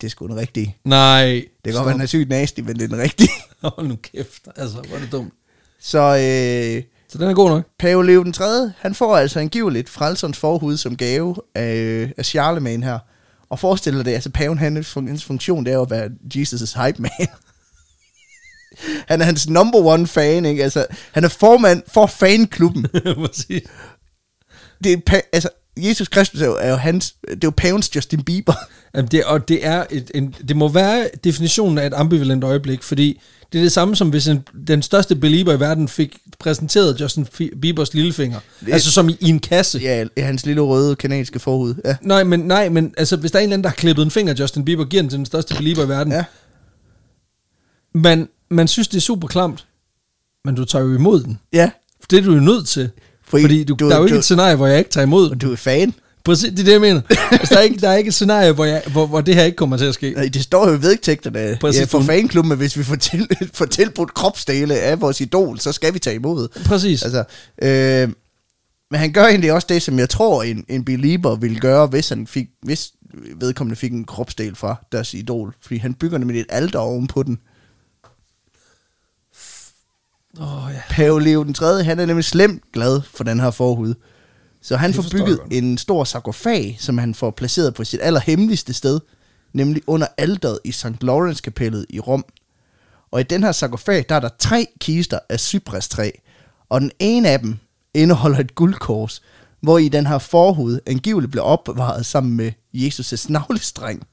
det 0.00 0.06
er 0.06 0.10
sgu 0.10 0.26
den 0.26 0.36
rigtige. 0.36 0.76
Nej. 0.84 1.24
Det 1.24 1.44
kan 1.64 1.72
godt 1.72 1.86
være, 1.86 1.92
den 1.94 2.00
er 2.02 2.06
sygt 2.06 2.28
nasty, 2.28 2.60
men 2.60 2.76
det 2.76 2.82
er 2.84 2.88
den 2.88 2.98
rigtige. 2.98 3.30
Hold 3.62 3.88
nu 3.88 3.96
kæft. 3.96 4.48
Altså, 4.56 4.76
hvor 4.80 4.96
er 4.96 5.00
det 5.00 5.12
dumt. 5.12 5.32
Så 5.80 5.98
øh, 5.98 6.82
Så 7.08 7.18
den 7.18 7.28
er 7.28 7.34
god 7.34 7.48
nok. 7.50 7.64
Pave 7.78 8.06
Leo 8.06 8.22
den 8.22 8.32
3., 8.32 8.72
han 8.78 8.94
får 8.94 9.16
altså 9.16 9.40
angiveligt 9.40 9.88
frelserens 9.88 10.38
forhud 10.38 10.76
som 10.76 10.96
gave 10.96 11.36
af, 11.54 12.12
af 12.16 12.24
Charlemagne 12.24 12.86
her. 12.86 12.98
Og 13.50 13.58
forestiller 13.58 14.02
det, 14.02 14.14
altså 14.14 14.30
paven, 14.30 14.58
fun- 14.58 15.08
hans 15.08 15.24
funktion, 15.24 15.64
det 15.64 15.70
er 15.70 15.74
jo 15.74 15.82
at 15.82 15.90
være 15.90 16.10
Jesus' 16.34 16.84
hype 16.84 17.02
man. 17.02 17.10
han 19.08 19.20
er 19.20 19.24
hans 19.24 19.48
number 19.48 19.78
one 19.78 20.06
fan, 20.06 20.44
ikke? 20.44 20.62
Altså, 20.64 20.86
han 21.12 21.24
er 21.24 21.28
formand 21.28 21.82
for 21.86 22.06
fanklubben. 22.06 22.86
Præcis. 23.26 23.62
det 24.84 24.92
er, 24.92 25.20
altså, 25.32 25.48
Jesus 25.78 26.08
Kristus 26.08 26.40
er 26.40 26.46
jo, 26.46 26.56
er 26.60 26.70
jo 26.70 26.76
hans, 26.76 27.14
det 27.28 27.34
er 27.34 27.38
jo 27.44 27.52
pavens 27.56 27.96
Justin 27.96 28.22
Bieber. 28.24 28.54
Jamen 28.94 29.10
det, 29.10 29.24
og 29.24 29.48
det, 29.48 29.66
er 29.66 29.84
et, 29.90 30.10
en, 30.14 30.34
det 30.48 30.56
må 30.56 30.68
være 30.68 31.08
definitionen 31.24 31.78
af 31.78 31.86
et 31.86 31.94
ambivalent 31.94 32.44
øjeblik, 32.44 32.82
fordi 32.82 33.20
det 33.52 33.58
er 33.58 33.62
det 33.62 33.72
samme 33.72 33.96
som 33.96 34.10
hvis 34.10 34.28
en, 34.28 34.48
den 34.66 34.82
største 34.82 35.16
belieber 35.16 35.52
i 35.52 35.60
verden 35.60 35.88
fik 35.88 36.16
præsenteret 36.38 37.00
Justin 37.00 37.26
Biebers 37.62 37.94
lillefinger. 37.94 38.40
Det, 38.60 38.72
altså 38.72 38.90
som 38.90 39.08
i, 39.08 39.16
i 39.20 39.28
en 39.28 39.40
kasse. 39.40 39.78
ja, 39.78 40.04
hans 40.18 40.46
lille 40.46 40.60
røde 40.60 40.96
kanadiske 40.96 41.38
forhud. 41.38 41.74
Ja. 41.84 41.96
Nej, 42.02 42.24
men, 42.24 42.40
nej, 42.40 42.68
men 42.68 42.94
altså, 42.96 43.16
hvis 43.16 43.30
der 43.30 43.38
er 43.38 43.40
en 43.40 43.44
eller 43.44 43.54
anden, 43.54 43.64
der 43.64 43.68
har 43.70 43.76
klippet 43.76 44.02
en 44.02 44.10
finger 44.10 44.34
Justin 44.38 44.64
Bieber, 44.64 44.84
giver 44.84 45.02
den 45.02 45.10
til 45.10 45.16
den 45.16 45.26
største 45.26 45.54
belieber 45.54 45.84
i 45.84 45.88
verden. 45.88 46.12
ja. 46.12 46.24
Man, 47.94 48.28
man 48.50 48.68
synes, 48.68 48.88
det 48.88 48.96
er 48.96 49.00
super 49.00 49.28
klamt, 49.28 49.66
men 50.44 50.54
du 50.54 50.64
tager 50.64 50.84
jo 50.84 50.94
imod 50.94 51.22
den. 51.22 51.38
Ja, 51.52 51.70
Det 52.10 52.18
er 52.18 52.22
du 52.22 52.34
jo 52.34 52.40
nødt 52.40 52.68
til. 52.68 52.90
Fordi, 53.28 53.42
Fordi 53.42 53.64
du, 53.64 53.74
du- 53.74 53.88
der 53.88 53.94
er 53.94 53.98
jo 53.98 54.04
ikke 54.04 54.14
du- 54.14 54.18
et 54.18 54.24
scenarie, 54.24 54.56
hvor 54.56 54.66
jeg 54.66 54.78
ikke 54.78 54.90
tager 54.90 55.06
imod 55.06 55.34
du 55.36 55.52
er 55.52 55.56
fan. 55.56 55.94
Præcis, 56.24 56.50
det 56.50 56.60
er 56.60 56.64
det, 56.64 56.72
jeg 56.72 56.80
mener. 56.80 57.00
Altså, 57.30 57.54
der, 57.54 57.60
er 57.60 57.64
ikke, 57.64 57.76
der 57.80 57.88
er 57.88 57.96
ikke 57.96 58.08
et 58.08 58.14
scenarie, 58.14 58.52
hvor, 58.52 58.64
jeg, 58.64 58.82
hvor, 58.92 59.06
hvor 59.06 59.20
det 59.20 59.34
her 59.34 59.44
ikke 59.44 59.56
kommer 59.56 59.76
til 59.76 59.84
at 59.84 59.94
ske. 59.94 60.10
Nej, 60.10 60.28
det 60.28 60.42
står 60.42 60.68
jo 60.68 60.74
i 60.76 60.82
vedtægterne 60.82 61.58
Præcis. 61.60 61.80
ja, 61.80 61.84
for 61.84 62.00
fanklubben, 62.02 62.56
hvis 62.56 62.78
vi 62.78 62.82
får, 62.84 62.94
til, 62.96 63.28
får 63.54 63.64
tilbudt 63.64 64.14
kropsdele 64.14 64.74
af 64.74 65.00
vores 65.00 65.20
idol, 65.20 65.58
så 65.60 65.72
skal 65.72 65.94
vi 65.94 65.98
tage 65.98 66.16
imod. 66.16 66.48
Præcis. 66.64 67.02
Altså, 67.02 67.24
øh, 67.62 68.08
men 68.90 69.00
han 69.00 69.12
gør 69.12 69.24
egentlig 69.26 69.52
også 69.52 69.66
det, 69.70 69.82
som 69.82 69.98
jeg 69.98 70.08
tror, 70.08 70.42
en, 70.42 70.64
en 70.68 70.84
belieber 70.84 71.36
ville 71.36 71.58
gøre, 71.60 71.86
hvis, 71.86 72.08
han 72.08 72.26
fik, 72.26 72.46
hvis 72.62 72.90
vedkommende 73.40 73.76
fik 73.76 73.92
en 73.92 74.04
kropsdel 74.04 74.56
fra 74.56 74.86
deres 74.92 75.14
idol. 75.14 75.54
Fordi 75.62 75.76
han 75.78 75.94
bygger 75.94 76.18
nemlig 76.18 76.40
et 76.40 76.46
alter 76.48 76.78
ovenpå 76.78 77.22
den. 77.22 77.38
Oh, 80.40 80.70
ja. 80.74 80.80
Pave 80.90 81.22
Leo 81.22 81.42
den 81.42 81.54
3., 81.54 81.84
han 81.84 81.98
er 81.98 82.06
nemlig 82.06 82.24
slemt 82.24 82.62
glad 82.72 83.00
for 83.02 83.24
den 83.24 83.40
her 83.40 83.50
forhud. 83.50 83.94
Så 84.62 84.76
han 84.76 84.94
får 84.94 85.04
bygget 85.12 85.40
en 85.50 85.78
stor 85.78 86.04
sarkofag, 86.04 86.76
som 86.80 86.98
han 86.98 87.14
får 87.14 87.30
placeret 87.30 87.74
på 87.74 87.84
sit 87.84 88.00
allerhemmeligste 88.02 88.74
sted, 88.74 89.00
nemlig 89.52 89.82
under 89.86 90.06
alderet 90.18 90.58
i 90.64 90.72
St. 90.72 91.02
Lawrence 91.02 91.42
kapellet 91.42 91.86
i 91.90 92.00
Rom. 92.00 92.24
Og 93.10 93.20
i 93.20 93.22
den 93.22 93.42
her 93.44 93.52
sarkofag, 93.52 94.04
der 94.08 94.14
er 94.14 94.20
der 94.20 94.28
tre 94.38 94.66
kister 94.80 95.18
af 95.28 95.40
cyprestræ, 95.40 96.10
og 96.68 96.80
den 96.80 96.90
ene 96.98 97.28
af 97.28 97.38
dem 97.38 97.58
indeholder 97.94 98.38
et 98.38 98.54
guldkors, 98.54 99.22
hvor 99.60 99.78
i 99.78 99.88
den 99.88 100.06
her 100.06 100.18
forhud 100.18 100.80
angiveligt 100.86 101.32
blev 101.32 101.44
opbevaret 101.44 102.06
sammen 102.06 102.36
med 102.36 102.52
Jesus' 102.74 103.26
navlestreng. 103.28 104.06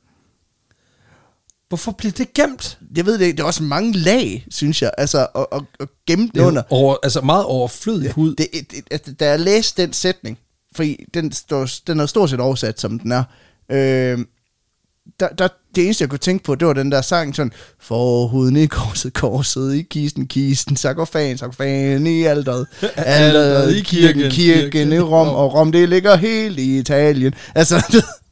Hvorfor 1.75 1.91
bliver 1.91 2.11
det 2.11 2.33
gemt? 2.33 2.77
Jeg 2.95 3.05
ved 3.05 3.19
det 3.19 3.25
ikke, 3.25 3.37
det 3.37 3.43
er 3.43 3.47
også 3.47 3.63
mange 3.63 3.93
lag, 3.93 4.45
synes 4.51 4.81
jeg, 4.81 4.91
altså 4.97 5.27
at, 5.35 5.45
at, 5.51 5.61
at 5.79 5.87
gemme 6.07 6.29
Det 6.33 6.41
er 6.41 6.45
under. 6.45 6.61
over, 6.69 6.95
altså 7.03 7.21
meget 7.21 7.45
overflødig 7.45 8.11
hud. 8.11 8.35
Det, 8.35 8.47
det, 8.53 8.83
altså, 8.91 9.13
da 9.13 9.29
jeg 9.29 9.39
læste 9.39 9.81
den 9.81 9.93
sætning, 9.93 10.37
fordi 10.75 11.05
den, 11.13 11.31
står, 11.31 11.67
den 11.87 11.99
er 11.99 12.05
stort 12.05 12.29
set 12.29 12.39
oversat, 12.39 12.79
som 12.79 12.99
den 12.99 13.11
er, 13.11 13.23
øh, 13.71 14.19
der, 15.19 15.27
der, 15.37 15.47
det 15.75 15.83
eneste, 15.83 16.01
jeg 16.01 16.09
kunne 16.09 16.19
tænke 16.19 16.43
på, 16.43 16.55
det 16.55 16.67
var 16.67 16.73
den 16.73 16.91
der 16.91 17.01
sang 17.01 17.35
sådan, 17.35 17.51
forhuden 17.79 18.55
i 18.57 18.65
korset, 18.65 19.13
korset 19.13 19.75
i 19.75 19.81
kisten, 19.81 20.27
kisten, 20.27 20.75
sarkofagen, 20.75 21.37
sarkofagen 21.37 22.07
i 22.07 22.23
alderet, 22.23 22.67
alderet 22.95 23.75
i 23.75 23.81
kirken, 23.81 24.31
kirken 24.31 24.93
i 24.93 24.99
Rom, 24.99 25.27
og 25.27 25.53
Rom, 25.53 25.71
det 25.71 25.89
ligger 25.89 26.15
helt 26.15 26.59
i 26.59 26.79
Italien. 26.79 27.33
Altså, 27.55 28.03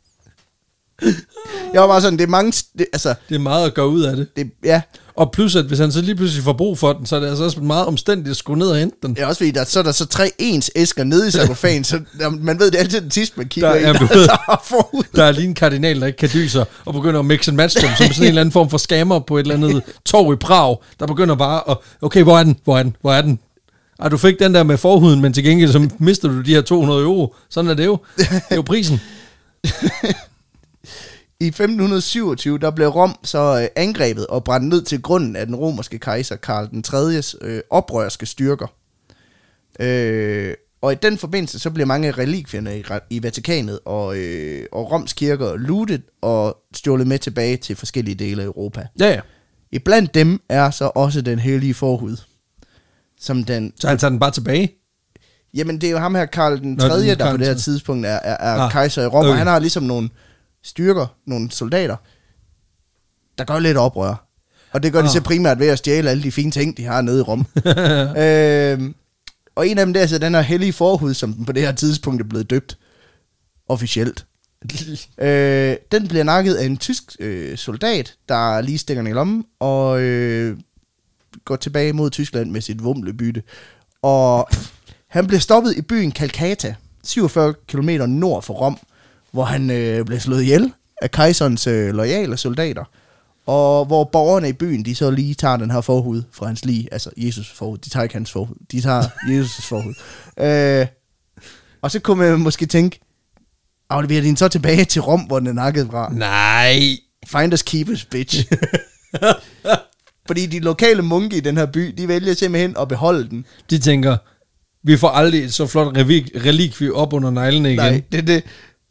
jeg 1.74 1.82
var 1.82 1.88
bare 1.88 2.02
sådan, 2.02 2.20
det 2.20 2.24
er 2.26 2.30
mange, 2.30 2.54
det, 2.78 2.86
altså, 2.94 3.14
Det 3.30 3.36
er 3.36 3.40
meget 3.40 3.66
at 3.66 3.74
gå 3.74 3.84
ud 3.84 4.02
af 4.02 4.16
det. 4.16 4.28
det, 4.38 4.52
ja, 4.66 4.82
Og 5.16 5.32
plus, 5.32 5.56
at 5.56 5.66
hvis 5.66 5.80
han 5.80 5.92
så 5.92 6.02
lige 6.02 6.16
pludselig 6.16 6.44
får 6.44 6.54
brug 6.54 6.78
for 6.78 6.94
den, 6.94 7.06
så 7.06 7.16
er 7.16 7.20
det 7.20 7.28
altså 7.28 7.44
også 7.44 7.60
meget 7.60 7.86
omstændigt 7.86 8.30
at 8.30 8.38
skulle 8.38 8.60
ned 8.60 8.68
og 8.68 8.78
hente 8.78 8.96
den. 9.04 9.16
er 9.20 9.26
også 9.26 9.40
fordi, 9.40 9.52
der, 9.52 9.64
så 9.64 9.80
er 9.80 9.84
der 9.84 9.92
så 9.92 10.06
tre 10.06 10.32
ens 10.40 10.72
æsker 10.76 11.04
nede 11.04 11.28
i 11.28 11.32
sarkofagen, 11.32 11.84
så 11.84 12.00
der, 12.20 12.30
man 12.30 12.60
ved, 12.60 12.72
det 12.72 12.76
er 12.78 12.84
altid 12.84 13.02
den 13.02 13.12
sidste, 13.12 13.38
man 13.38 13.48
kigger 13.48 13.70
Der- 13.70 13.76
i, 13.80 13.82
ja, 13.82 13.94
der, 13.94 14.00
du 14.00 14.06
ved. 14.06 14.28
der 14.28 14.34
er 14.50 14.64
forud. 14.66 15.04
Der 15.16 15.24
er 15.24 15.32
lige 15.32 15.48
en 15.48 15.54
kardinal, 15.56 16.02
der 16.02 16.08
ikke 16.08 16.18
kan 16.18 16.30
dyse 16.34 16.66
og 16.86 16.94
begynder 16.94 17.20
at 17.20 17.26
mix 17.26 17.48
and 17.48 17.58
match 17.58 17.82
dem, 17.82 17.90
som 17.98 18.08
sådan 18.08 18.24
en 18.24 18.28
eller 18.28 18.42
anden 18.42 18.52
form 18.54 18.70
for 18.70 18.78
scammer 18.78 19.20
på 19.20 19.38
et 19.38 19.42
eller 19.42 19.56
andet 19.56 19.82
torv 20.06 20.34
i 20.34 20.36
Prag, 20.36 20.78
der 21.00 21.08
begynder 21.08 21.36
bare 21.36 21.62
at, 21.70 21.78
okay, 22.02 22.24
hvor 22.24 22.40
er 22.40 22.44
den, 22.44 22.56
hvor 22.64 22.78
er 22.78 22.84
den, 22.84 22.96
hvor 23.02 23.14
er 23.14 23.22
den? 23.22 23.40
Ej, 24.00 24.10
du 24.10 24.18
fik 24.18 24.40
den 24.40 24.54
der 24.54 24.64
med 24.64 24.78
forhuden, 24.78 25.22
men 25.22 25.34
til 25.34 25.44
gengæld 25.44 25.72
så 25.72 25.90
mister 26.00 26.28
du 26.28 26.42
de 26.42 26.54
her 26.54 26.62
200 26.62 27.02
euro. 27.02 27.36
Sådan 27.50 27.70
er 27.72 27.74
det 27.76 27.86
jo. 27.86 27.98
Det 28.18 28.28
er 28.50 28.56
jo 28.56 28.62
prisen. 28.62 29.02
I 31.44 31.48
1527, 31.48 32.58
der 32.58 32.72
blev 32.72 32.88
Rom 32.88 33.16
så 33.24 33.60
øh, 33.62 33.68
angrebet 33.76 34.28
og 34.28 34.44
brændt 34.44 34.68
ned 34.68 34.82
til 34.82 35.02
grunden 35.02 35.36
af 35.36 35.46
den 35.46 35.56
romerske 35.56 36.00
kejser 36.00 36.36
Karl 36.36 36.70
den 36.70 36.84
3. 36.84 37.22
Øh, 37.42 37.62
oprørske 37.70 38.26
styrker. 38.26 38.68
Øh, 39.80 40.54
og 40.82 40.92
i 40.92 40.96
den 40.96 41.18
forbindelse, 41.18 41.60
så 41.60 41.70
blev 41.70 41.88
mange 41.88 42.08
af 42.08 42.18
relikvierne 42.18 42.80
i, 42.80 42.84
i 43.10 43.24
Vatikanet 43.24 43.80
og, 43.86 44.18
øh, 44.18 44.66
og 44.72 44.92
Roms 44.92 45.14
kirker 45.14 45.56
lootet 45.56 46.02
og 46.22 46.58
stjålet 46.74 47.08
med 47.08 47.20
tilbage 47.20 47.58
til 47.58 47.76
forskellige 47.76 48.16
dele 48.16 48.42
af 48.42 48.46
Europa. 48.46 48.88
Ja, 49.00 49.10
ja. 49.10 49.20
I 49.72 49.80
blandt 49.80 50.14
dem 50.14 50.42
er 50.50 50.72
så 50.72 50.92
også 50.96 51.22
den 51.22 51.40
hellige 51.40 51.74
forhud. 51.74 52.18
Som 53.20 53.44
den, 53.44 53.74
Så 53.80 53.88
han 53.88 53.98
tager 53.98 54.10
den 54.10 54.20
bare 54.20 54.32
tilbage. 54.32 54.76
jamen 55.54 55.82
det 55.82 55.88
er 55.88 55.92
jo 55.92 55.98
ham 55.98 56.16
her, 56.16 56.26
Karl 56.26 56.60
den 56.60 56.74
Nå, 56.74 56.88
3., 56.88 57.00
den 57.00 57.20
der 57.20 57.32
på 57.32 57.38
det 57.38 57.48
her 57.48 57.54
tidspunkt 57.54 58.06
er, 58.06 58.10
er, 58.10 58.38
er 58.40 58.60
Ah, 58.60 58.72
kejser 58.72 59.04
i 59.04 59.06
Rom, 59.06 59.26
og 59.26 59.30
okay. 59.30 59.38
han 59.38 59.48
har 59.48 59.60
ligesom 59.60 59.84
nogle 59.84 60.10
styrker, 60.64 61.08
nogle 61.28 61.52
soldater, 61.52 61.96
der 63.38 63.44
gør 63.44 63.60
lidt 63.60 63.78
oprør. 63.78 64.28
Og 64.72 64.84
det 64.84 64.92
gør 64.94 65.00
de 65.02 65.08
Ah. 65.08 65.12
så 65.14 65.22
primært 65.22 65.60
ved 65.60 65.68
at 65.68 65.78
stjæle 65.78 66.10
alle 66.10 66.24
de 66.24 66.32
fine 66.32 66.52
ting, 66.52 66.78
de 66.78 66.84
har 66.84 67.02
nede 67.02 67.20
i 67.20 67.22
Rom. 67.22 67.46
øhm, 68.24 68.96
og 69.56 69.68
en 69.68 69.78
af 69.78 69.86
dem, 69.86 69.94
det 69.94 70.00
er 70.00 70.02
altså 70.04 70.18
den 70.18 70.34
her 70.34 70.42
hellige 70.42 70.74
forhud, 70.74 71.14
som 71.14 71.34
den 71.34 71.46
på 71.46 71.52
det 71.52 71.64
her 71.64 71.72
tidspunkt 71.72 72.22
er 72.22 72.26
blevet 72.28 72.50
døbt 72.50 72.78
officielt. 73.70 74.26
Øh, 75.18 75.76
den 75.92 76.08
bliver 76.08 76.24
nakket 76.24 76.56
af 76.56 76.66
en 76.66 76.78
tysk 76.78 77.04
øh, 77.20 77.58
soldat, 77.58 78.16
der 78.30 78.62
lige 78.62 78.78
stikker 78.78 79.04
i 79.04 79.12
lommen, 79.12 79.46
og 79.60 80.02
øh, 80.02 80.58
går 81.46 81.56
tilbage 81.56 81.94
mod 81.94 82.10
Tyskland 82.10 82.52
med 82.52 82.62
sit 82.62 82.84
vumlebytte. 82.84 83.44
Og 84.02 84.50
han 85.08 85.28
blev 85.28 85.40
stoppet 85.40 85.78
i 85.78 85.82
byen 85.82 86.12
Calcata, 86.12 86.76
47 87.04 87.54
km 87.68 87.90
nord 88.08 88.44
for 88.44 88.54
Rom, 88.54 88.80
hvor 89.34 89.44
han 89.44 89.70
øh, 89.72 90.06
blev 90.06 90.20
slået 90.20 90.42
ihjel 90.42 90.74
af 91.02 91.12
kejserens 91.12 91.68
øh, 91.68 91.94
loyale 91.94 92.38
soldater. 92.38 92.84
Og 93.46 93.86
hvor 93.86 94.04
borgerne 94.04 94.50
i 94.50 94.54
byen, 94.54 94.86
de 94.86 94.96
så 94.96 95.12
lige 95.12 95.34
tager 95.34 95.58
den 95.58 95.72
her 95.72 95.82
forhud 95.82 96.24
fra 96.32 96.46
hans 96.46 96.66
lig, 96.66 96.88
altså 96.92 97.10
Jesus 97.18 97.52
forhud, 97.52 97.78
de 97.78 97.90
tager 97.90 98.04
ikke 98.04 98.16
hans 98.16 98.32
forhud, 98.32 98.56
de 98.72 98.82
tager 98.82 99.04
Jesus 99.32 99.66
forhud. 99.66 99.94
Øh, 100.40 100.88
og 101.82 101.92
så 101.92 102.00
kunne 102.00 102.18
man 102.30 102.40
måske 102.40 102.66
tænke, 102.66 103.00
afleverer 103.90 104.22
de 104.22 104.28
den 104.28 104.38
så 104.38 104.48
tilbage 104.48 104.86
til 104.86 105.02
Rom, 105.02 105.22
hvor 105.22 105.40
den 105.40 105.48
er 105.48 105.54
nakket 105.54 105.88
fra? 105.92 106.10
Nej. 106.14 106.80
Finders 107.28 107.62
keepers, 107.62 108.06
bitch. 108.06 108.46
Fordi 110.28 110.46
de 110.46 110.60
lokale 110.60 111.02
munke 111.02 111.38
i 111.38 111.40
den 111.40 111.58
her 111.58 111.66
by, 111.66 111.94
de 111.98 112.08
vælger 112.08 112.34
simpelthen 112.34 112.76
at 112.80 112.88
beholde 112.88 113.30
den. 113.30 113.46
De 113.70 113.80
tænker, 113.80 114.18
vi 114.84 114.98
får 114.98 115.08
aldrig 115.10 115.44
et 115.44 115.54
så 115.54 115.68
flot 115.68 115.98
relik- 115.98 116.46
relikvie 116.46 116.94
op 116.94 117.14
under 117.14 117.30
neglene 117.32 117.70
igen. 117.70 117.78
Nej, 117.78 118.02
det 118.12 118.28
det. 118.28 118.44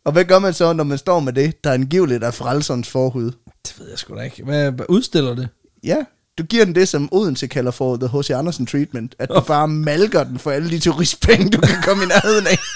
Og 0.05 0.12
hvad 0.12 0.24
gør 0.24 0.38
man 0.38 0.55
så, 0.55 0.72
når 0.72 0.84
man 0.84 0.98
står 0.98 1.20
med 1.20 1.32
det, 1.32 1.64
der 1.64 1.72
angiveligt 1.72 2.24
er 2.24 2.30
frelserens 2.30 2.88
forhud? 2.88 3.32
Det 3.66 3.74
ved 3.78 3.88
jeg 3.90 3.98
sgu 3.98 4.16
da 4.16 4.20
ikke. 4.20 4.44
Hvad, 4.44 4.72
hvad 4.72 4.86
udstiller 4.88 5.34
det? 5.34 5.48
Ja, 5.84 5.96
du 6.38 6.42
giver 6.42 6.64
den 6.64 6.74
det, 6.74 6.88
som 6.88 7.09
Odense 7.12 7.46
kalder 7.46 7.70
for 7.70 7.96
the 7.96 8.09
H.C. 8.18 8.30
Andersen 8.30 8.66
treatment. 8.66 9.14
At 9.18 9.28
du 9.28 9.40
bare 9.40 9.68
malker 9.68 10.24
den 10.24 10.38
for 10.38 10.50
alle 10.50 10.70
de 10.70 10.78
turistpenge, 10.78 11.50
du 11.50 11.61
kan 11.61 11.82
komme 11.82 12.05
i 12.05 12.07
nærheden 12.07 12.46
af. 12.46 12.59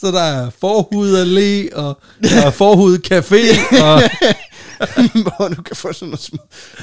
Så 0.00 0.06
der 0.06 0.20
er 0.22 0.50
forhud 0.50 1.16
allé, 1.16 1.76
og 1.76 2.00
der 2.22 2.46
er 2.46 2.50
forhud 2.50 2.98
café, 2.98 3.42
og 3.82 4.02
hvor 5.22 5.48
du 5.48 5.62
kan 5.62 5.76
få 5.76 5.92
sådan 5.92 6.08
nogle 6.08 6.18
små, 6.18 6.38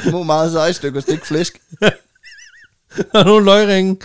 små 0.09 0.23
meget 0.23 0.51
seje 0.51 0.73
stykker 0.73 1.01
stik 1.01 1.25
flæsk. 1.25 1.61
og 3.13 3.25
nogle 3.25 3.45
løgringe. 3.45 3.97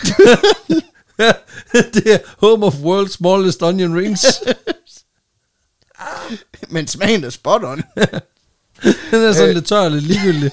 det 1.93 2.13
er 2.13 2.17
home 2.37 2.65
of 2.65 2.73
world's 2.75 3.11
smallest 3.11 3.63
onion 3.63 3.97
rings. 3.97 4.25
Men 6.69 6.87
smagen 6.87 7.23
er 7.23 7.29
spot 7.29 7.63
on. 7.63 7.77
Den 9.11 9.21
er 9.23 9.33
sådan 9.33 9.49
Øh. 9.49 9.55
lidt 9.55 9.65
tør 9.65 9.77
og 9.79 9.91
lidt 9.91 10.03
ligegyldig. 10.03 10.51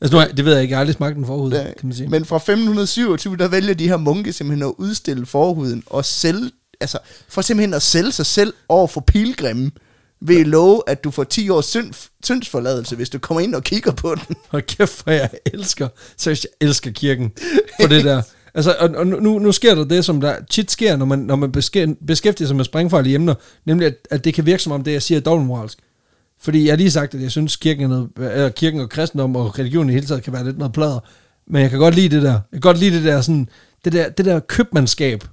altså, 0.00 0.16
nu, 0.16 0.22
det 0.36 0.44
ved 0.44 0.52
jeg 0.52 0.62
ikke, 0.62 0.72
jeg 0.72 0.76
har 0.76 0.80
aldrig 0.80 0.94
smagt 0.96 1.16
den 1.16 1.26
forhud, 1.26 1.50
kan 1.50 1.74
man 1.82 1.94
sige. 1.94 2.08
Men 2.08 2.24
fra 2.24 2.36
1527, 2.36 3.36
der 3.36 3.48
vælger 3.48 3.74
de 3.74 3.88
her 3.88 3.96
munke 3.96 4.32
simpelthen 4.32 4.68
at 4.68 4.74
udstille 4.78 5.26
forhuden 5.26 5.82
og 5.86 6.04
sælge, 6.04 6.50
altså 6.80 6.98
for 7.28 7.42
simpelthen 7.42 7.74
at 7.74 7.82
sælge 7.82 8.12
sig 8.12 8.26
selv 8.26 8.52
over 8.68 8.86
for 8.86 9.00
pilgrimme 9.00 9.70
ved 10.20 10.40
at 10.40 10.46
love, 10.46 10.82
at 10.86 11.04
du 11.04 11.10
får 11.10 11.24
10 11.24 11.48
års 11.48 11.66
synd, 11.66 11.92
syndsforladelse, 12.24 12.96
hvis 12.96 13.10
du 13.10 13.18
kommer 13.18 13.40
ind 13.40 13.54
og 13.54 13.64
kigger 13.64 13.92
på 13.92 14.14
den. 14.14 14.36
Hold 14.48 14.62
kæft, 14.62 15.02
hvor 15.04 15.12
jeg 15.12 15.30
elsker, 15.46 15.88
seriøst, 16.16 16.46
jeg 16.60 16.66
elsker 16.68 16.90
kirken 16.90 17.32
for 17.80 17.88
det 17.88 18.04
der. 18.04 18.22
Altså, 18.54 18.76
og, 18.78 18.90
og 18.96 19.06
nu, 19.06 19.38
nu 19.38 19.52
sker 19.52 19.74
der 19.74 19.84
det, 19.84 20.04
som 20.04 20.20
der 20.20 20.36
tit 20.50 20.70
sker, 20.70 20.96
når 20.96 21.06
man, 21.06 21.18
når 21.18 21.36
man 21.36 21.52
beskæftiger 22.06 22.46
sig 22.46 22.56
med 22.56 22.64
springfarlige 22.64 23.14
emner, 23.14 23.34
nemlig 23.64 23.86
at, 23.86 23.94
at 24.10 24.24
det 24.24 24.34
kan 24.34 24.46
virke 24.46 24.62
som 24.62 24.72
om 24.72 24.84
det, 24.84 24.92
jeg 24.92 25.02
siger, 25.02 25.18
er 25.18 25.22
dobbeltmoralsk. 25.22 25.78
Fordi 26.40 26.64
jeg 26.64 26.72
har 26.72 26.76
lige 26.76 26.90
sagt, 26.90 27.14
at 27.14 27.22
jeg 27.22 27.30
synes, 27.30 27.56
kirken, 27.56 27.84
er 27.84 27.88
noget, 27.88 28.08
eller 28.18 28.48
kirken 28.48 28.80
og 28.80 28.88
kristendom 28.88 29.36
og 29.36 29.58
religion 29.58 29.90
i 29.90 29.92
hele 29.92 30.06
taget 30.06 30.22
kan 30.22 30.32
være 30.32 30.44
lidt 30.44 30.58
noget 30.58 30.72
plader. 30.72 31.00
Men 31.46 31.62
jeg 31.62 31.70
kan 31.70 31.78
godt 31.78 31.94
lide 31.94 32.16
det 32.16 32.22
der. 32.22 32.32
Jeg 32.32 32.40
kan 32.52 32.60
godt 32.60 32.78
lide 32.78 32.96
det 32.96 33.04
der, 33.04 33.20
sådan, 33.20 33.48
det 33.84 33.92
der, 33.92 34.08
det 34.08 34.24
der 34.24 34.40
købmandskab, 34.40 35.24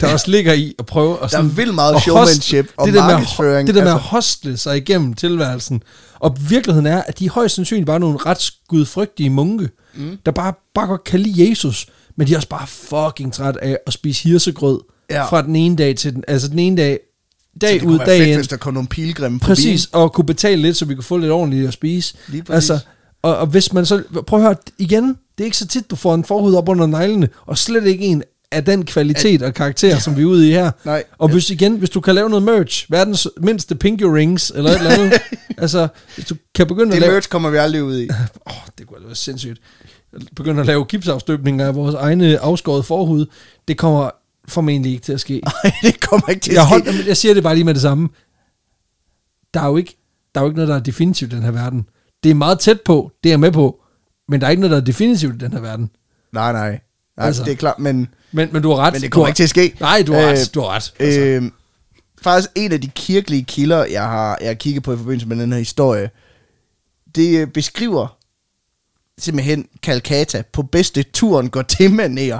der 0.00 0.12
også 0.12 0.30
ligger 0.30 0.52
i 0.52 0.74
at 0.78 0.86
prøve 0.86 1.12
at 1.12 1.18
Der 1.18 1.24
er 1.24 1.28
sådan, 1.28 1.56
vildt 1.56 1.74
meget 1.74 2.02
showmanship 2.02 2.72
og 2.76 2.86
det 2.86 2.94
der 2.94 3.06
med, 3.06 3.14
markedsføring, 3.14 3.66
Det 3.66 3.74
der 3.74 3.80
med 3.80 3.90
at 3.90 3.94
altså. 3.94 4.08
hostle 4.08 4.56
sig 4.56 4.76
igennem 4.76 5.14
tilværelsen. 5.14 5.82
Og 6.14 6.36
virkeligheden 6.48 6.86
er, 6.86 7.02
at 7.02 7.18
de 7.18 7.28
højst 7.28 7.54
sandsynligt 7.54 7.86
bare 7.86 8.00
nogle 8.00 8.18
ret 8.26 8.40
skudfrygtige 8.40 9.30
munke, 9.30 9.68
mm. 9.94 10.18
der 10.26 10.32
bare, 10.32 10.52
bare 10.74 10.86
godt 10.86 11.04
kan 11.04 11.20
lide 11.20 11.50
Jesus, 11.50 11.86
men 12.16 12.26
de 12.26 12.32
er 12.32 12.36
også 12.36 12.48
bare 12.48 12.66
fucking 12.66 13.32
træt 13.32 13.56
af 13.56 13.78
at 13.86 13.92
spise 13.92 14.28
hirsegrød 14.28 14.80
Ja. 15.10 15.24
fra 15.24 15.42
den 15.42 15.56
ene 15.56 15.76
dag 15.76 15.96
til 15.96 16.14
den, 16.14 16.24
altså 16.28 16.48
den 16.48 16.58
ene 16.58 16.76
dag, 16.76 16.98
dag 17.60 17.74
det 17.74 17.82
ud, 17.82 17.98
dag 17.98 18.06
fedt, 18.06 18.28
ind. 18.28 18.36
hvis 18.36 18.48
der 18.48 18.56
kom 18.56 18.74
nogle 18.74 18.88
pilgrimme 18.88 19.40
forbi. 19.40 19.48
Præcis, 19.48 19.88
og 19.92 20.12
kunne 20.12 20.26
betale 20.26 20.62
lidt, 20.62 20.76
så 20.76 20.84
vi 20.84 20.94
kunne 20.94 21.04
få 21.04 21.16
lidt 21.16 21.32
ordentligt 21.32 21.66
at 21.68 21.72
spise. 21.74 22.14
Lige 22.28 22.42
præcis. 22.42 22.70
altså, 22.70 22.84
og, 23.22 23.36
og 23.36 23.46
hvis 23.46 23.72
man 23.72 23.86
så, 23.86 24.02
prøv 24.26 24.38
at 24.38 24.44
høre, 24.44 24.56
igen, 24.78 25.08
det 25.08 25.40
er 25.40 25.44
ikke 25.44 25.56
så 25.56 25.66
tit, 25.66 25.90
du 25.90 25.96
får 25.96 26.14
en 26.14 26.24
forhud 26.24 26.54
op 26.54 26.68
under 26.68 26.86
neglene, 26.86 27.28
og 27.46 27.58
slet 27.58 27.86
ikke 27.86 28.04
en 28.04 28.22
af 28.52 28.64
den 28.64 28.84
kvalitet 28.84 29.42
og 29.42 29.54
karakter, 29.54 29.98
som 29.98 30.16
vi 30.16 30.22
er 30.22 30.26
ude 30.26 30.48
i 30.48 30.52
her. 30.52 30.70
Nej. 30.84 31.04
Og 31.18 31.28
hvis 31.28 31.50
igen, 31.50 31.76
hvis 31.76 31.90
du 31.90 32.00
kan 32.00 32.14
lave 32.14 32.28
noget 32.30 32.42
merch, 32.42 32.86
verdens 32.90 33.28
mindste 33.40 33.74
pinky 33.74 34.02
rings, 34.02 34.52
eller 34.54 34.70
et 34.70 34.76
eller 34.78 34.90
andet, 34.90 35.12
altså, 35.58 35.88
hvis 36.14 36.26
du 36.26 36.34
kan 36.54 36.66
begynde 36.66 36.90
Det 36.90 36.96
at 36.96 37.00
lave... 37.00 37.12
merch 37.12 37.28
kommer 37.28 37.50
vi 37.50 37.56
aldrig 37.56 37.82
ud 37.84 37.98
i. 37.98 38.08
Åh, 38.10 38.16
oh, 38.46 38.52
det 38.78 38.86
kunne 38.86 39.06
være 39.06 39.14
sindssygt. 39.14 39.60
Begynde 40.36 40.60
at 40.60 40.66
lave 40.66 40.84
gipsafstøbninger 40.84 41.66
af 41.66 41.74
vores 41.74 41.94
egne 41.94 42.38
afskåret 42.38 42.84
forhud, 42.84 43.26
det 43.68 43.78
kommer 43.78 44.10
formentlig 44.48 44.92
ikke 44.92 45.04
til 45.04 45.12
at 45.12 45.20
ske. 45.20 45.40
Nej, 45.64 45.72
det 45.82 46.00
kommer 46.00 46.28
ikke 46.28 46.40
til 46.40 46.50
at 46.50 46.56
Jeg, 46.56 46.64
ske. 46.64 46.68
hold, 46.92 47.06
jeg 47.06 47.16
siger 47.16 47.34
det 47.34 47.42
bare 47.42 47.54
lige 47.54 47.64
med 47.64 47.74
det 47.74 47.82
samme. 47.82 48.08
Der 49.54 49.60
er 49.60 49.66
jo 49.68 49.76
ikke, 49.76 49.96
der 50.34 50.40
er 50.40 50.44
jo 50.44 50.48
ikke 50.48 50.56
noget, 50.56 50.68
der 50.68 50.74
er 50.74 50.80
definitivt 50.80 51.32
i 51.32 51.36
den 51.36 51.42
her 51.44 51.50
verden. 51.50 51.86
Det 52.24 52.30
er 52.30 52.34
meget 52.34 52.58
tæt 52.58 52.80
på, 52.80 53.12
det 53.24 53.28
er 53.28 53.32
jeg 53.32 53.40
med 53.40 53.52
på, 53.52 53.80
men 54.28 54.40
der 54.40 54.46
er 54.46 54.50
ikke 54.50 54.60
noget, 54.60 54.70
der 54.70 54.76
er 54.80 54.84
definitivt 54.84 55.34
i 55.34 55.38
den 55.38 55.52
her 55.52 55.60
verden. 55.60 55.90
Nej, 56.32 56.52
nej. 56.52 56.70
nej 56.70 57.26
Altså. 57.26 57.44
det 57.44 57.52
er 57.52 57.56
klart, 57.56 57.78
men, 57.78 58.08
Men, 58.32 58.48
men 58.52 58.62
du 58.62 58.68
har 58.70 58.76
ret. 58.76 58.92
men 58.92 59.02
det 59.02 59.12
kommer 59.12 59.24
har- 59.24 59.28
ikke 59.30 59.36
til 59.36 59.42
at 59.42 59.50
ske. 59.50 59.76
Nej, 59.80 60.02
du 60.06 60.12
har 60.12 60.20
ret. 60.20 60.32
Øh, 60.48 60.54
Du 60.54 60.60
har 60.60 60.68
ret. 60.68 60.94
Altså, 60.98 61.20
Øh, 61.20 61.42
faktisk 62.22 62.50
en 62.54 62.72
af 62.72 62.80
de 62.80 62.88
kirkelige 62.88 63.44
kilder, 63.44 63.84
jeg 63.84 64.02
har, 64.02 64.38
jeg 64.40 64.48
har 64.48 64.54
kigget 64.54 64.82
på 64.82 64.92
i 64.92 64.96
forbindelse 64.96 65.28
med 65.28 65.36
den 65.36 65.52
her 65.52 65.58
historie, 65.58 66.10
det 67.14 67.38
øh, 67.40 67.46
beskriver 67.46 68.13
simpelthen 69.18 69.66
Calcutta 69.82 70.42
på 70.52 70.62
bedste 70.62 71.02
turen 71.02 71.50
går 71.50 71.62
til 71.62 71.88
manér. 71.88 72.38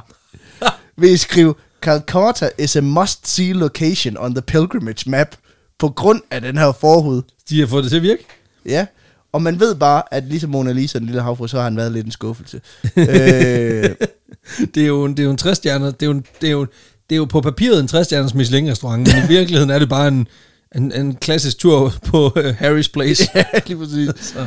Ved 0.96 1.12
at 1.12 1.20
skrive, 1.20 1.54
Calcutta 1.82 2.48
is 2.58 2.76
a 2.76 2.80
must-see 2.80 3.52
location 3.52 4.16
on 4.16 4.34
the 4.34 4.42
pilgrimage 4.42 5.10
map, 5.10 5.36
på 5.78 5.88
grund 5.88 6.22
af 6.30 6.40
den 6.40 6.58
her 6.58 6.72
forhud. 6.72 7.22
de 7.48 7.60
har 7.60 7.66
fået 7.66 7.84
det 7.84 7.90
til 7.90 7.96
at 7.96 8.02
virke. 8.02 8.26
Ja, 8.66 8.86
og 9.32 9.42
man 9.42 9.60
ved 9.60 9.74
bare, 9.74 10.02
at 10.10 10.24
ligesom 10.24 10.50
Mona 10.50 10.72
Lisa, 10.72 10.98
den 10.98 11.06
lille 11.06 11.22
havfru, 11.22 11.46
så 11.46 11.56
har 11.56 11.64
han 11.64 11.76
været 11.76 11.92
lidt 11.92 12.06
en 12.06 12.12
skuffelse. 12.12 12.60
øh, 12.96 13.06
Det 14.74 14.82
er 14.82 14.86
jo 14.86 15.04
en, 15.04 15.10
det 15.10 15.18
er 15.18 15.24
jo 15.24 15.30
en 15.30 15.36
træstjerner, 15.36 15.90
det 15.90 16.02
er 16.02 16.06
jo, 16.06 16.12
en, 16.12 16.24
det 16.40 16.46
er 16.46 16.52
jo, 16.52 16.66
det 17.10 17.14
er 17.14 17.16
jo 17.16 17.24
på 17.24 17.40
papiret 17.40 17.80
en 17.80 17.88
træstjerners 17.88 18.34
Michelin-restaurant, 18.34 19.08
men 19.08 19.24
i 19.24 19.28
virkeligheden 19.36 19.70
er 19.70 19.78
det 19.78 19.88
bare 19.88 20.08
en, 20.08 20.28
en, 20.76 20.92
en 20.92 21.14
klassisk 21.14 21.58
tur 21.58 21.92
på 22.06 22.26
uh, 22.26 22.44
Harry's 22.44 22.90
Place. 22.92 23.28
ja, 23.34 23.44
lige 23.66 23.78
præcis. 23.78 24.10
Så. 24.32 24.46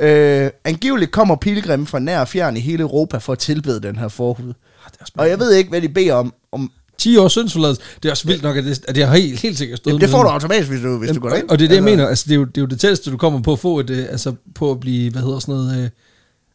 Øh, 0.00 0.50
angiveligt 0.64 1.10
kommer 1.10 1.36
pilgrimme 1.36 1.86
fra 1.86 1.98
nær 1.98 2.20
og 2.20 2.28
fjern 2.28 2.56
i 2.56 2.60
hele 2.60 2.80
Europa 2.82 3.18
for 3.18 3.32
at 3.32 3.38
tilbede 3.38 3.82
den 3.82 3.96
her 3.96 4.08
forhud. 4.08 4.52
Også 5.00 5.12
Og 5.16 5.28
jeg 5.28 5.38
ved 5.38 5.52
ikke, 5.54 5.70
hvad 5.70 5.80
de 5.80 5.88
beder 5.88 6.14
om. 6.14 6.34
om 6.52 6.70
10 6.98 7.16
års 7.16 7.32
syndsforladelse. 7.32 7.82
Det 8.02 8.08
er 8.08 8.10
også 8.12 8.26
vildt 8.26 8.42
nok, 8.42 8.56
at 8.56 8.64
det, 8.64 8.84
at 8.88 8.94
det 8.94 9.06
har 9.06 9.16
helt, 9.16 9.40
helt 9.40 9.58
sikkert 9.58 9.78
stået 9.78 9.92
jamen, 9.92 10.00
det 10.00 10.10
får 10.10 10.22
du 10.22 10.28
automatisk, 10.28 10.68
hvis 10.70 10.82
du, 10.82 10.98
hvis 10.98 11.10
du 11.10 11.20
går 11.20 11.28
derind. 11.28 11.48
Og 11.48 11.58
det 11.58 11.64
er 11.64 11.68
det, 11.68 11.74
jeg 11.76 11.84
mener. 11.84 12.06
Altså, 12.06 12.24
det, 12.28 12.32
er 12.32 12.36
jo, 12.36 12.44
det 12.44 12.56
er 12.56 12.60
jo 12.60 12.66
det 12.66 12.80
tætteste, 12.80 13.10
du 13.10 13.16
kommer 13.16 13.42
på 13.42 13.52
at 13.52 13.58
få 13.58 13.80
et, 13.80 13.90
øh, 13.90 14.06
altså, 14.10 14.34
på 14.54 14.70
at 14.70 14.80
blive, 14.80 15.10
hvad 15.12 15.22
hedder 15.22 15.38
sådan 15.38 15.54
noget, 15.54 15.82
øh, 15.82 15.90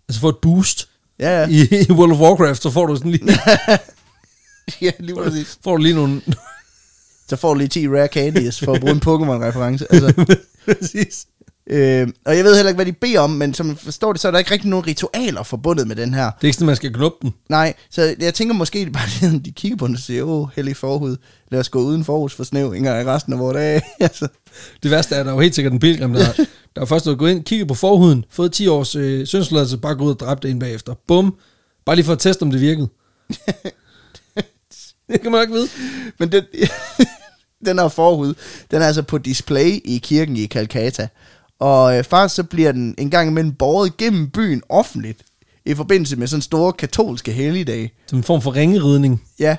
altså 0.09 0.21
få 0.21 0.29
et 0.29 0.37
boost 0.37 0.87
Ja, 1.19 1.39
ja. 1.41 1.47
i, 1.47 1.85
i 1.89 1.91
World 1.91 2.11
of 2.11 2.19
Warcraft, 2.19 2.61
så 2.63 2.69
får 2.69 2.85
du 2.85 2.95
sådan 2.95 3.11
lige, 3.11 3.23
ja, 4.81 4.91
lige 4.99 5.15
præcis. 5.15 5.57
får 5.63 5.75
du 5.77 5.83
lige 5.83 5.95
nogle, 5.95 6.21
Så 7.29 7.35
får 7.35 7.53
du 7.53 7.57
lige 7.57 7.67
10 7.67 7.87
rare 7.89 8.07
candies 8.07 8.59
for 8.59 8.73
at 8.73 8.81
bruge 8.81 8.93
en 8.93 9.01
Pokémon-reference. 9.05 9.85
Altså, 9.89 10.37
præcis. 10.65 11.25
Øh, 11.67 12.07
og 12.25 12.37
jeg 12.37 12.43
ved 12.43 12.55
heller 12.55 12.69
ikke, 12.69 12.77
hvad 12.77 12.85
de 12.85 12.91
beder 12.93 13.19
om, 13.19 13.29
men 13.29 13.53
som 13.53 13.67
jeg 13.67 13.77
forstår 13.77 14.13
det, 14.13 14.21
så 14.21 14.27
er 14.27 14.31
der 14.31 14.39
ikke 14.39 14.51
rigtig 14.51 14.69
nogen 14.69 14.87
ritualer 14.87 15.43
forbundet 15.43 15.87
med 15.87 15.95
den 15.95 16.13
her. 16.13 16.23
Det 16.23 16.41
er 16.41 16.45
ikke 16.45 16.55
sådan, 16.55 16.65
man 16.65 16.75
skal 16.75 16.93
knuppe 16.93 17.17
den. 17.21 17.33
Nej, 17.49 17.73
så 17.89 18.15
jeg 18.19 18.33
tænker 18.33 18.53
måske 18.55 18.91
bare, 18.91 19.35
at 19.35 19.45
de 19.45 19.51
kigger 19.51 19.77
på 19.77 19.87
den 19.87 19.95
og 19.95 20.01
siger, 20.01 20.23
åh, 20.23 20.47
hellig 20.55 20.77
forhud, 20.77 21.17
lad 21.51 21.59
os 21.59 21.69
gå 21.69 21.79
uden 21.79 22.03
forhus 22.03 22.33
for 22.33 22.43
snævringer 22.43 22.99
i 22.99 23.05
resten 23.05 23.33
af 23.33 23.39
vores 23.39 23.55
dage. 23.55 23.81
altså, 23.99 24.27
Det 24.83 24.91
værste 24.91 25.15
er, 25.15 25.19
at 25.19 25.25
der 25.25 25.31
er 25.31 25.35
jo 25.35 25.41
helt 25.41 25.55
sikkert 25.55 25.73
en 25.73 25.79
pilgrim, 25.79 26.13
der, 26.13 26.45
der 26.75 26.81
er 26.81 26.85
først 26.85 27.05
gået 27.17 27.31
ind, 27.31 27.43
kigget 27.43 27.67
på 27.67 27.73
forhuden, 27.73 28.25
fået 28.29 28.51
10 28.51 28.67
års 28.67 28.95
øh, 28.95 29.27
syndsforladelse, 29.27 29.77
bare 29.77 29.95
gået 29.95 30.07
ud 30.07 30.13
og 30.13 30.19
dræbt 30.19 30.45
en 30.45 30.59
bagefter. 30.59 30.93
Bum. 31.07 31.35
Bare 31.85 31.95
lige 31.95 32.05
for 32.05 32.13
at 32.13 32.19
teste, 32.19 32.43
om 32.43 32.51
det 32.51 32.61
virkede. 32.61 32.87
det 35.09 35.21
kan 35.21 35.31
man 35.31 35.41
ikke 35.41 35.53
vide. 35.53 35.67
Men 36.19 36.31
den, 36.31 36.43
den 37.65 37.79
her 37.79 37.87
forhud, 37.87 38.33
den 38.71 38.81
er 38.81 38.87
altså 38.87 39.01
på 39.01 39.17
display 39.17 39.81
i 39.85 39.99
kirken 40.03 40.37
i 40.37 40.47
Calcutta. 40.47 41.07
Og 41.63 41.97
øh, 41.97 42.03
faktisk 42.03 42.35
så 42.35 42.43
bliver 42.43 42.71
den 42.71 42.95
en 42.97 43.09
gang 43.09 43.29
imellem 43.29 43.53
båret 43.53 43.97
gennem 43.97 44.29
byen 44.29 44.61
offentligt, 44.69 45.19
i 45.65 45.73
forbindelse 45.75 46.15
med 46.15 46.27
sådan 46.27 46.41
store 46.41 46.73
katolske 46.73 47.31
helligdage. 47.31 47.91
Som 48.07 48.17
en 48.19 48.23
form 48.23 48.41
for 48.41 48.55
ringeridning. 48.55 49.21
Ja, 49.39 49.55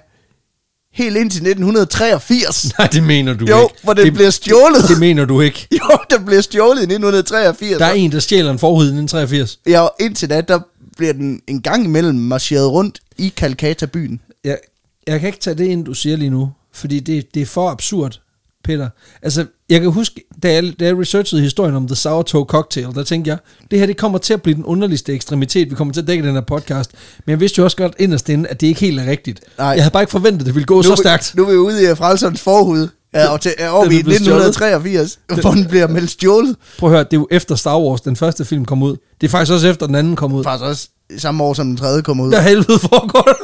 helt 0.92 1.16
indtil 1.16 1.42
1983. 1.42 2.66
Nej, 2.78 2.86
det 2.86 3.02
mener 3.02 3.34
du 3.34 3.44
Jo, 3.48 3.62
ikke. 3.62 3.74
hvor 3.82 3.92
den 3.94 4.04
det, 4.04 4.12
bliver 4.14 4.30
stjålet. 4.30 4.88
Det 4.88 4.98
mener 5.00 5.24
du 5.24 5.40
ikke. 5.40 5.68
Jo, 5.80 5.98
den 6.10 6.24
bliver 6.24 6.40
stjålet 6.40 6.80
i 6.80 6.84
1983. 6.84 7.78
Der 7.78 7.84
er 7.86 7.92
en, 7.92 8.12
der 8.12 8.20
stjæler 8.20 8.50
en 8.50 8.58
forhud 8.58 8.84
i 8.84 8.88
1983. 8.88 9.58
Ja, 9.66 9.80
og 9.80 9.94
indtil 10.00 10.30
da, 10.30 10.40
der 10.40 10.60
bliver 10.96 11.12
den 11.12 11.40
en 11.46 11.62
gang 11.62 11.84
imellem 11.84 12.14
marcheret 12.14 12.70
rundt 12.70 13.00
i 13.18 13.32
Calcutta-byen. 13.36 14.20
Jeg, 14.44 14.58
jeg 15.06 15.20
kan 15.20 15.26
ikke 15.26 15.40
tage 15.40 15.54
det 15.58 15.64
ind, 15.66 15.84
du 15.84 15.94
siger 15.94 16.16
lige 16.16 16.30
nu, 16.30 16.50
fordi 16.72 17.00
det, 17.00 17.34
det 17.34 17.42
er 17.42 17.46
for 17.46 17.70
absurd, 17.70 18.20
Peter. 18.64 18.88
Altså, 19.22 19.46
jeg 19.70 19.80
kan 19.80 19.90
huske, 19.90 20.20
da 20.42 20.52
jeg, 20.52 20.72
da 20.80 20.84
jeg 20.84 20.98
researchede 20.98 21.42
historien 21.42 21.74
om 21.74 21.86
The 21.86 21.96
Sourdough 21.96 22.46
Cocktail, 22.46 22.86
der 22.94 23.02
tænkte 23.02 23.28
jeg, 23.28 23.38
det 23.70 23.78
her 23.78 23.86
det 23.86 23.96
kommer 23.96 24.18
til 24.18 24.34
at 24.34 24.42
blive 24.42 24.54
den 24.56 24.64
underligste 24.64 25.12
ekstremitet, 25.12 25.70
vi 25.70 25.74
kommer 25.74 25.94
til 25.94 26.00
at 26.00 26.06
dække 26.06 26.26
den 26.26 26.34
her 26.34 26.40
podcast. 26.40 26.90
Men 27.26 27.30
jeg 27.30 27.40
vidste 27.40 27.58
jo 27.58 27.64
også 27.64 27.76
godt 27.76 27.94
inderst 27.98 28.28
inde, 28.28 28.48
at 28.48 28.60
det 28.60 28.66
ikke 28.66 28.80
helt 28.80 29.00
er 29.00 29.06
rigtigt. 29.06 29.40
Nej. 29.58 29.66
Jeg 29.66 29.82
havde 29.82 29.92
bare 29.92 30.02
ikke 30.02 30.10
forventet, 30.10 30.40
at 30.40 30.46
det 30.46 30.54
ville 30.54 30.66
gå 30.66 30.82
så 30.82 30.92
er 30.92 30.96
vi- 30.96 31.02
stærkt. 31.02 31.32
Nu 31.36 31.44
er 31.46 31.50
vi 31.50 31.56
ude 31.56 31.92
i 31.92 31.94
Frelsons 31.94 32.40
forhud. 32.40 32.88
Ja, 33.14 33.28
og 33.28 33.40
til, 33.40 33.52
er 33.58 33.68
over 33.68 33.84
Den 33.84 33.92
i 33.92 33.98
er 33.98 34.02
blevet 34.02 34.20
stjålet. 34.20 34.46
1983, 34.48 35.18
hvor 35.42 35.50
den 35.50 35.66
bliver 35.68 35.86
meldt 35.88 36.10
stjålet. 36.10 36.56
Prøv 36.78 36.88
at 36.88 36.94
høre, 36.94 37.04
det 37.04 37.12
er 37.12 37.16
jo 37.16 37.28
efter 37.30 37.54
Star 37.54 37.78
Wars, 37.80 38.00
den 38.00 38.16
første 38.16 38.44
film 38.44 38.64
kom 38.64 38.82
ud. 38.82 38.96
Det 39.20 39.26
er 39.26 39.30
faktisk 39.30 39.52
også 39.52 39.66
efter 39.68 39.86
den 39.86 39.94
anden 39.94 40.16
kom 40.16 40.32
ud. 40.32 40.44
Faktisk 40.44 40.64
også 40.68 40.88
samme 41.18 41.44
år, 41.44 41.54
som 41.54 41.66
den 41.66 41.76
tredje 41.76 42.02
kom 42.02 42.20
ud. 42.20 42.32
Der 42.32 42.40
helvede 42.40 42.78
foregår. 42.78 43.36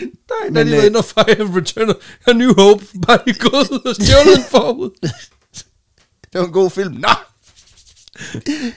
Nej, 0.00 0.48
der 0.52 0.60
er 0.60 0.64
lige 0.64 0.76
været 0.76 0.86
inde 0.86 0.98
og 0.98 1.04
fejre 1.04 1.56
Return 1.56 1.90
of 1.90 1.96
A 2.26 2.32
New 2.32 2.54
Hope. 2.54 2.86
Bare 3.06 3.18
lige 3.26 3.38
gået 3.38 3.70
og 3.70 3.94
stjålet 3.94 4.44
forud. 4.50 4.90
Det 6.32 6.40
var 6.40 6.46
en 6.46 6.52
god 6.52 6.70
film. 6.70 6.94
Nå! 6.94 7.08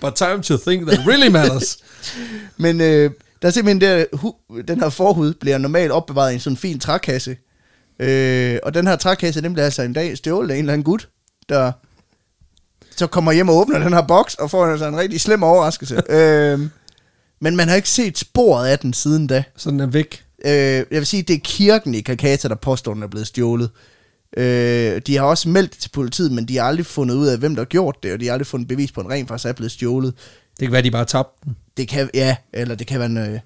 But 0.01 0.15
time 0.15 0.41
to 0.41 0.57
think 0.57 0.87
that 0.87 1.07
really 1.07 1.27
matters. 1.27 1.77
Men 2.57 2.81
øh, 2.81 3.11
der 3.41 3.47
er 3.47 3.51
simpelthen 3.51 3.81
der, 3.81 4.05
hu, 4.13 4.35
den 4.67 4.79
her 4.79 4.89
forhud 4.89 5.33
bliver 5.33 5.57
normalt 5.57 5.91
opbevaret 5.91 6.31
i 6.31 6.33
en 6.33 6.39
sådan 6.39 6.57
fin 6.57 6.79
trækasse. 6.79 7.37
Øh, 7.99 8.59
og 8.63 8.73
den 8.73 8.87
her 8.87 8.95
trækasse, 8.95 9.41
den 9.41 9.53
bliver 9.53 9.65
altså 9.65 9.81
en 9.81 9.93
dag 9.93 10.17
stjålet 10.17 10.51
af 10.51 10.55
en 10.55 10.59
eller 10.59 10.73
anden 10.73 10.83
gut, 10.83 11.09
der 11.49 11.71
så 12.95 13.07
kommer 13.07 13.31
hjem 13.31 13.49
og 13.49 13.55
åbner 13.55 13.79
den 13.79 13.93
her 13.93 14.01
boks, 14.01 14.35
og 14.35 14.51
får 14.51 14.65
altså 14.65 14.85
en 14.85 14.97
rigtig 14.97 15.21
slem 15.21 15.43
overraskelse. 15.43 16.01
øh, 16.17 16.59
men 17.39 17.55
man 17.55 17.67
har 17.67 17.75
ikke 17.75 17.89
set 17.89 18.17
sporet 18.17 18.67
af 18.67 18.79
den 18.79 18.93
siden 18.93 19.27
da. 19.27 19.43
Så 19.55 19.71
den 19.71 19.79
er 19.79 19.85
væk. 19.85 20.23
Øh, 20.45 20.51
jeg 20.51 20.85
vil 20.91 21.05
sige, 21.05 21.23
det 21.23 21.33
er 21.35 21.39
kirken 21.43 21.95
i 21.95 22.01
Calcutta, 22.01 22.47
der 22.47 22.55
påstår, 22.55 22.93
den 22.93 23.03
er 23.03 23.07
blevet 23.07 23.27
stjålet. 23.27 23.69
Øh, 24.37 25.01
de 25.07 25.15
har 25.17 25.23
også 25.23 25.49
meldt 25.49 25.71
det 25.71 25.79
til 25.79 25.89
politiet, 25.89 26.31
men 26.31 26.45
de 26.47 26.57
har 26.57 26.63
aldrig 26.63 26.85
fundet 26.85 27.15
ud 27.15 27.27
af, 27.27 27.37
hvem 27.37 27.55
der 27.55 27.61
har 27.61 27.65
gjort 27.65 27.95
det, 28.03 28.13
og 28.13 28.19
de 28.19 28.25
har 28.25 28.33
aldrig 28.33 28.47
fundet 28.47 28.67
bevis 28.67 28.91
på, 28.91 29.01
at 29.01 29.03
den 29.03 29.11
rent 29.13 29.27
faktisk 29.27 29.47
er 29.49 29.53
blevet 29.53 29.71
stjålet. 29.71 30.13
Det 30.59 30.67
kan 30.67 30.71
være, 30.71 30.81
de 30.81 30.91
bare 30.91 31.05
tabte 31.05 31.31
den. 31.45 31.55
Det 31.77 31.87
kan, 31.87 32.09
ja, 32.13 32.35
eller 32.53 32.75
det 32.75 32.87
kan 32.87 32.99
være, 32.99 33.09
en, 33.09 33.17
øh, 33.17 33.39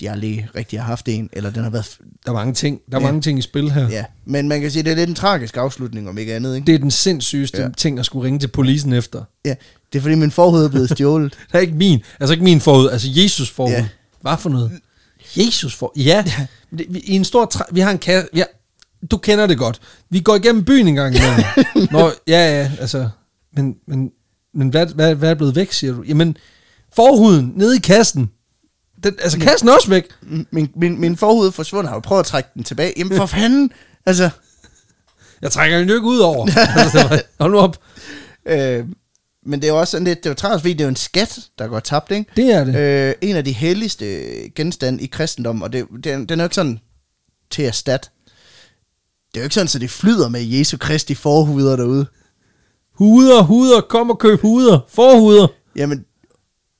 de 0.00 0.10
aldrig 0.10 0.48
rigtig 0.54 0.78
har 0.80 0.86
haft 0.86 1.08
en, 1.08 1.30
eller 1.32 1.50
den 1.50 1.62
har 1.62 1.70
været, 1.70 1.98
Der 2.26 2.30
er 2.30 2.34
mange 2.34 2.54
ting, 2.54 2.80
der 2.92 2.96
er 2.98 3.00
Ja. 3.00 3.06
mange 3.06 3.20
ting 3.22 3.38
i 3.38 3.42
spil 3.42 3.70
her. 3.70 3.88
ja. 3.90 4.04
Men 4.24 4.48
man 4.48 4.60
kan 4.60 4.70
sige, 4.70 4.82
det 4.82 4.92
er 4.92 4.96
lidt 4.96 5.08
en 5.08 5.14
tragisk 5.14 5.56
afslutning, 5.56 6.08
om 6.08 6.18
ikke 6.18 6.34
andet, 6.34 6.54
ikke? 6.54 6.66
Det 6.66 6.74
er 6.74 6.78
den 6.78 6.90
sindssygeste 6.90 7.62
Ja. 7.62 7.68
ting 7.76 7.98
at 7.98 8.06
skulle 8.06 8.26
ringe 8.26 8.38
til 8.38 8.48
polisen 8.48 8.92
efter. 8.92 9.24
Ja, 9.44 9.54
det 9.92 9.98
er 9.98 10.02
fordi 10.02 10.14
min 10.14 10.30
forhoved 10.30 10.64
er 10.64 10.68
blevet 10.68 10.90
stjålet. 10.90 11.32
Det 11.52 11.54
er 11.54 11.58
ikke 11.58 11.74
min. 11.74 12.00
Altså 12.20 12.32
ikke 12.32 12.44
min 12.44 12.60
forud, 12.60 12.88
altså 12.90 13.08
Jesus 13.10 13.50
forud. 13.50 13.70
Ja. 13.70 13.76
Ja. 13.78 13.86
Hvad 14.20 14.36
for 14.38 14.50
noget? 14.50 14.70
Jesus 15.36 15.74
for. 15.74 15.92
Ja. 15.96 16.24
Men 16.70 16.84
vi, 16.88 16.98
I 16.98 17.16
en 17.16 17.24
stor 17.24 17.44
træ, 17.44 17.64
vi 17.72 17.80
har 17.80 17.90
en 17.90 17.98
kasse. 17.98 18.28
Ja, 18.34 18.44
du 19.10 19.16
kender 19.16 19.46
det 19.46 19.58
godt. 19.58 19.80
Vi 20.10 20.20
går 20.20 20.36
igennem 20.36 20.64
byen 20.64 20.88
en 20.88 20.94
gang 20.94 21.14
imellem. 21.16 21.44
Nå, 21.92 22.10
ja, 22.26 22.60
ja, 22.60 22.70
altså. 22.80 23.08
Men, 23.52 23.76
men, 23.86 24.10
men 24.54 24.68
hvad, 24.68 24.86
hvad, 24.86 25.14
hvad 25.14 25.30
er 25.30 25.34
blevet 25.34 25.56
væk, 25.56 25.72
siger 25.72 25.92
du? 25.92 26.02
Jamen, 26.02 26.36
forhuden 26.94 27.52
nede 27.56 27.76
i 27.76 27.80
kassen. 27.80 28.30
Den, 29.04 29.14
altså, 29.22 29.38
kassen 29.38 29.68
er 29.68 29.72
også 29.72 29.88
væk. 29.88 30.04
min, 30.50 30.70
min, 30.76 31.00
min 31.00 31.16
forhoved 31.16 31.48
er 31.48 31.52
forsvundet, 31.52 31.88
har 31.88 31.96
jo 31.96 32.00
prøvet 32.00 32.20
at 32.20 32.26
trække 32.26 32.50
den 32.54 32.64
tilbage. 32.64 32.94
Jamen 32.96 33.16
for 33.16 33.26
fanden, 33.36 33.72
altså... 34.06 34.30
Jeg 35.42 35.50
trækker 35.50 35.78
den 35.78 35.88
jo 35.88 35.94
ikke 35.94 36.06
ud 36.06 36.18
over. 36.18 36.46
altså, 36.82 37.22
hold 37.40 37.52
nu 37.52 37.58
op. 37.58 37.76
Øh, 38.46 38.84
men 39.46 39.60
det 39.60 39.68
er 39.68 39.72
jo 39.72 39.80
også 39.80 39.90
sådan 39.90 40.04
lidt, 40.04 40.18
det 40.18 40.26
er 40.26 40.30
jo 40.30 40.34
træls, 40.34 40.62
fordi 40.62 40.72
det 40.72 40.80
er 40.80 40.84
jo 40.84 40.88
en 40.88 40.96
skat, 40.96 41.40
der 41.58 41.68
går 41.68 41.80
tabt, 41.80 42.10
ikke? 42.10 42.30
Det 42.36 42.52
er 42.52 42.64
det. 42.64 42.76
Øh, 42.76 43.14
en 43.20 43.36
af 43.36 43.44
de 43.44 43.52
helligste 43.52 44.06
genstande 44.54 45.02
i 45.02 45.06
kristendom, 45.06 45.62
og 45.62 45.72
det, 45.72 45.86
den, 46.04 46.26
den 46.26 46.40
er 46.40 46.44
jo 46.44 46.46
ikke 46.46 46.54
sådan 46.54 46.78
til 47.50 47.62
at 47.62 47.74
stat. 47.74 48.10
Det 49.34 49.36
er 49.36 49.40
jo 49.40 49.44
ikke 49.44 49.54
sådan, 49.54 49.68
så 49.68 49.78
det 49.78 49.90
flyder 49.90 50.28
med 50.28 50.42
Jesu 50.42 50.76
Kristi 50.76 51.14
forhuder 51.14 51.76
derude. 51.76 52.06
Huder, 52.94 53.42
huder, 53.42 53.80
kom 53.80 54.10
og 54.10 54.18
køb 54.18 54.40
huder. 54.40 54.78
Forhuder. 54.88 55.46
Jamen, 55.76 56.04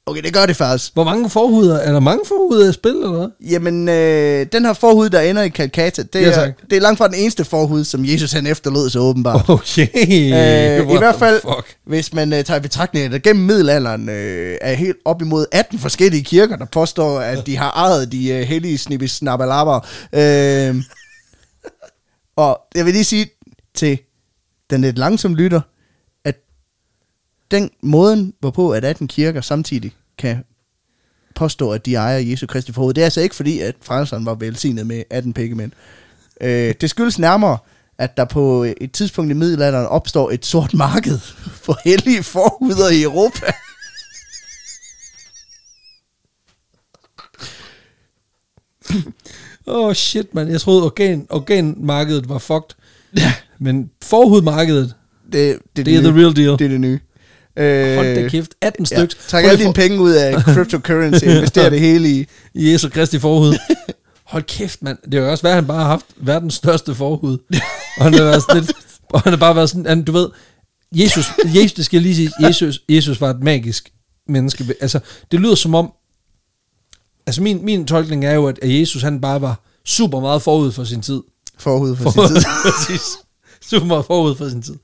Okay, 0.06 0.22
det 0.22 0.34
gør 0.34 0.46
det 0.46 0.56
faktisk. 0.56 0.94
Hvor 0.94 1.04
mange 1.04 1.30
forhuder? 1.30 1.76
Er 1.76 1.92
der 1.92 2.00
mange 2.00 2.20
forhuder 2.28 2.70
i 2.70 2.72
spil, 2.72 2.90
eller 2.90 3.10
hvad? 3.10 3.28
Jamen, 3.50 3.88
øh, 3.88 4.46
den 4.52 4.64
her 4.64 4.72
forhud, 4.72 5.10
der 5.10 5.20
ender 5.20 5.42
i 5.42 5.48
Calcata, 5.50 6.02
det, 6.02 6.20
Ja, 6.20 6.30
er, 6.30 6.52
det 6.70 6.76
er 6.76 6.80
langt 6.80 6.98
fra 6.98 7.06
den 7.08 7.14
eneste 7.14 7.44
forhud, 7.44 7.84
som 7.84 8.04
Jesus 8.04 8.32
han 8.32 8.46
efterlod 8.46 8.90
sig 8.90 9.00
åbenbart. 9.00 9.48
Okay. 9.48 9.86
Øh, 9.96 10.94
I 10.94 10.98
hvert 10.98 11.14
fald, 11.18 11.40
Fuck. 11.42 11.76
hvis 11.86 12.12
man 12.14 12.32
øh, 12.32 12.44
tager 12.44 12.58
i 12.58 12.62
betragtning, 12.62 13.04
at 13.06 13.12
der 13.12 13.18
gennem 13.18 13.44
middelalderen 13.44 14.08
øh, 14.08 14.58
er 14.60 14.74
helt 14.74 14.96
op 15.04 15.22
imod 15.22 15.46
18 15.52 15.78
forskellige 15.78 16.24
kirker, 16.24 16.56
der 16.56 16.64
påstår, 16.64 17.20
at 17.20 17.46
de 17.46 17.56
har 17.56 17.70
ejet 17.70 18.12
de 18.12 18.28
øh, 18.30 18.40
hellige 18.42 18.78
snippis 18.78 19.12
snabalabber. 19.12 19.80
Øh, 20.12 20.76
og 22.36 22.60
jeg 22.74 22.84
vil 22.84 22.92
lige 22.92 23.04
sige 23.04 23.30
til 23.74 23.98
den 24.70 24.80
lidt 24.80 24.98
langsomme 24.98 25.36
lytter, 25.36 25.60
den 27.50 27.70
måden, 27.82 28.34
hvorpå 28.40 28.70
at 28.70 28.84
18 28.84 29.08
kirker 29.08 29.40
samtidig 29.40 29.92
kan 30.18 30.44
påstå, 31.34 31.70
at 31.70 31.86
de 31.86 31.94
ejer 31.94 32.18
Jesu 32.18 32.46
Kristi 32.46 32.72
forhoved, 32.72 32.94
det 32.94 33.00
er 33.00 33.04
altså 33.06 33.20
ikke 33.20 33.34
fordi, 33.34 33.60
at 33.60 33.74
frelseren 33.82 34.26
var 34.26 34.34
velsignet 34.34 34.86
med 34.86 35.02
18 35.10 35.32
pækemænd. 35.32 35.72
Øh, 36.40 36.74
det 36.80 36.90
skyldes 36.90 37.18
nærmere, 37.18 37.58
at 37.98 38.16
der 38.16 38.24
på 38.24 38.66
et 38.80 38.92
tidspunkt 38.92 39.30
i 39.30 39.34
middelalderen 39.34 39.86
opstår 39.86 40.30
et 40.30 40.46
sort 40.46 40.74
marked 40.74 41.18
for 41.64 41.76
hellige 41.84 42.22
forhuder 42.22 42.90
i 42.90 43.02
Europa. 43.02 43.52
Åh, 49.66 49.86
oh, 49.86 49.94
shit, 49.94 50.34
man. 50.34 50.48
Jeg 50.48 50.60
troede, 50.60 50.84
organ, 50.84 51.26
organmarkedet 51.30 52.28
var 52.28 52.38
fucked. 52.38 52.76
Ja. 53.16 53.32
Men 53.58 53.90
forhudmarkedet, 54.02 54.94
Det, 55.32 55.58
det, 55.76 55.86
det 55.86 55.96
er 55.96 56.00
nye. 56.02 56.08
the 56.10 56.20
real 56.20 56.36
deal. 56.36 56.58
Det 56.58 56.64
er 56.64 56.68
det 56.68 56.80
nye. 56.80 57.00
Hold 57.56 58.14
da 58.14 58.20
Øh, 58.22 58.30
kæft. 58.30 58.54
18 58.60 58.86
ja. 58.90 58.96
stykker. 58.96 59.14
Træk 59.28 59.44
alle 59.44 59.58
dine 59.58 59.72
penge 59.72 60.00
ud 60.00 60.12
af 60.12 60.42
cryptocurrency, 60.54 61.24
invester 61.24 61.70
det 61.70 61.80
hele 61.80 62.08
i. 62.10 62.26
I 62.54 62.72
Jesu 62.72 62.88
Kristi 62.88 63.18
forhud. 63.18 63.54
Hold 64.24 64.42
kæft, 64.42 64.82
mand. 64.82 64.98
Det 65.04 65.14
er 65.14 65.18
jo 65.22 65.30
også 65.30 65.42
værd, 65.42 65.50
at 65.50 65.56
han 65.56 65.66
bare 65.66 65.78
har 65.82 65.88
haft 65.88 66.06
verdens 66.16 66.54
største 66.54 66.94
forhud. 66.94 67.38
og 67.96 68.04
han 68.04 68.14
har 68.14 68.22
været 68.22 68.42
sådan 68.42 68.62
lidt, 68.62 68.72
og 69.14 69.20
han 69.20 69.32
har 69.32 69.38
bare 69.38 69.56
været 69.56 69.70
sådan, 69.70 69.86
han, 69.86 70.02
du 70.04 70.12
ved, 70.12 70.28
Jesus, 70.92 71.26
Jesus, 71.44 71.72
det 71.72 71.84
skal 71.84 71.96
jeg 71.96 72.02
lige 72.02 72.16
sige, 72.16 72.30
Jesus, 72.42 72.80
Jesus 72.88 73.20
var 73.20 73.30
et 73.30 73.42
magisk 73.42 73.92
menneske. 74.28 74.64
Altså, 74.80 75.00
det 75.32 75.40
lyder 75.40 75.54
som 75.54 75.74
om, 75.74 75.92
altså 77.26 77.42
min, 77.42 77.64
min 77.64 77.86
tolkning 77.86 78.24
er 78.24 78.32
jo, 78.32 78.46
at 78.46 78.58
Jesus, 78.62 79.02
han 79.02 79.20
bare 79.20 79.40
var 79.40 79.60
super 79.86 80.20
meget 80.20 80.42
forud 80.42 80.72
for 80.72 80.84
sin 80.84 81.02
tid. 81.02 81.20
Forhud 81.58 81.96
for 81.96 82.10
sin 82.10 82.36
tid. 82.36 82.44
Præcis. 82.64 83.02
Super 83.64 84.02
forud 84.02 84.34
for 84.36 84.48
sin 84.48 84.62
tid. 84.62 84.74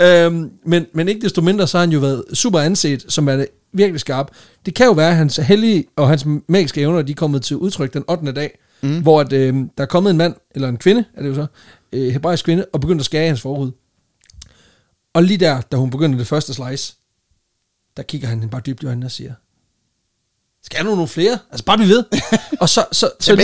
Øhm, 0.00 0.50
men, 0.64 0.86
men 0.94 1.08
ikke 1.08 1.20
desto 1.20 1.40
mindre, 1.40 1.66
så 1.66 1.78
har 1.78 1.82
han 1.84 1.92
jo 1.92 1.98
været 1.98 2.24
super 2.34 2.60
anset, 2.60 3.04
som 3.08 3.28
er 3.28 3.36
det 3.36 3.48
virkelig 3.72 4.00
skarp. 4.00 4.30
Det 4.66 4.74
kan 4.74 4.86
jo 4.86 4.92
være, 4.92 5.10
at 5.10 5.16
hans 5.16 5.36
hellige 5.36 5.84
og 5.96 6.08
hans 6.08 6.26
magiske 6.48 6.80
evner, 6.80 7.02
de 7.02 7.12
er 7.12 7.16
kommet 7.16 7.42
til 7.42 7.56
udtryk 7.56 7.94
den 7.94 8.04
8. 8.08 8.32
dag, 8.32 8.58
mm. 8.82 9.02
hvor 9.02 9.20
at, 9.20 9.32
øh, 9.32 9.54
der 9.54 9.82
er 9.82 9.86
kommet 9.86 10.10
en 10.10 10.16
mand, 10.16 10.34
eller 10.54 10.68
en 10.68 10.76
kvinde, 10.76 11.04
er 11.14 11.22
det 11.22 11.28
jo 11.28 11.34
så, 11.34 11.46
øh, 11.92 12.12
hebraisk 12.12 12.44
kvinde, 12.44 12.66
og 12.72 12.80
begyndte 12.80 13.02
at 13.02 13.06
skære 13.06 13.26
hans 13.26 13.40
forhud. 13.40 13.70
Og 15.14 15.22
lige 15.22 15.38
der, 15.38 15.60
da 15.60 15.76
hun 15.76 15.90
begynder 15.90 16.18
det 16.18 16.26
første 16.26 16.54
slice, 16.54 16.94
der 17.96 18.02
kigger 18.02 18.28
han 18.28 18.48
bare 18.48 18.62
dybt 18.66 18.82
i 18.82 18.86
øjnene 18.86 19.06
og 19.06 19.10
siger, 19.10 19.32
skal 20.66 20.84
nu 20.84 20.90
nogle 20.90 21.08
flere? 21.08 21.38
Altså 21.50 21.64
bare 21.64 21.78
bliv 21.78 21.88
ved. 21.88 22.04
og 22.62 22.68
så, 22.68 22.84
så, 22.92 23.10
så, 23.20 23.36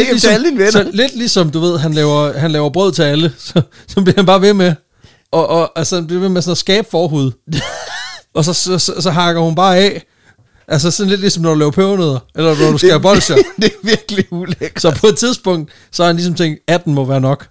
dine 0.44 0.58
venner. 0.58 0.70
så 0.70 0.90
lidt 0.92 1.16
ligesom, 1.16 1.50
du 1.50 1.60
ved, 1.60 1.78
han 1.78 1.94
laver, 1.94 2.38
han 2.38 2.50
laver 2.50 2.70
brød 2.70 2.92
til 2.92 3.02
alle, 3.02 3.32
så, 3.48 3.62
så 3.88 4.02
bliver 4.02 4.16
han 4.16 4.26
bare 4.26 4.40
ved 4.40 4.54
med, 4.54 4.74
og, 5.32 5.48
og 5.48 5.72
altså, 5.78 6.00
ved 6.00 6.28
med 6.28 6.42
sådan 6.42 6.50
at 6.52 6.58
skabe 6.58 6.88
forhud. 6.90 7.32
og 8.34 8.44
så, 8.44 8.52
så, 8.52 8.78
så, 8.78 9.00
så 9.00 9.10
hakker 9.10 9.42
hun 9.42 9.54
bare 9.54 9.78
af. 9.78 10.02
Altså 10.68 10.90
sådan 10.90 11.10
lidt 11.10 11.20
ligesom, 11.20 11.42
når 11.42 11.50
du 11.50 11.58
laver 11.58 11.70
pebernødder, 11.70 12.18
eller 12.34 12.54
når 12.64 12.70
du 12.70 12.78
skærer 12.78 12.98
bolsjer. 12.98 13.36
det 13.60 13.64
er 13.64 13.76
virkelig 13.86 14.26
ulækkert. 14.32 14.82
Så 14.82 14.98
på 15.00 15.06
et 15.06 15.16
tidspunkt, 15.16 15.70
så 15.90 16.02
har 16.02 16.06
han 16.06 16.16
ligesom 16.16 16.34
tænkt, 16.34 16.60
18 16.68 16.94
må 16.94 17.04
være 17.04 17.20
nok. 17.20 17.48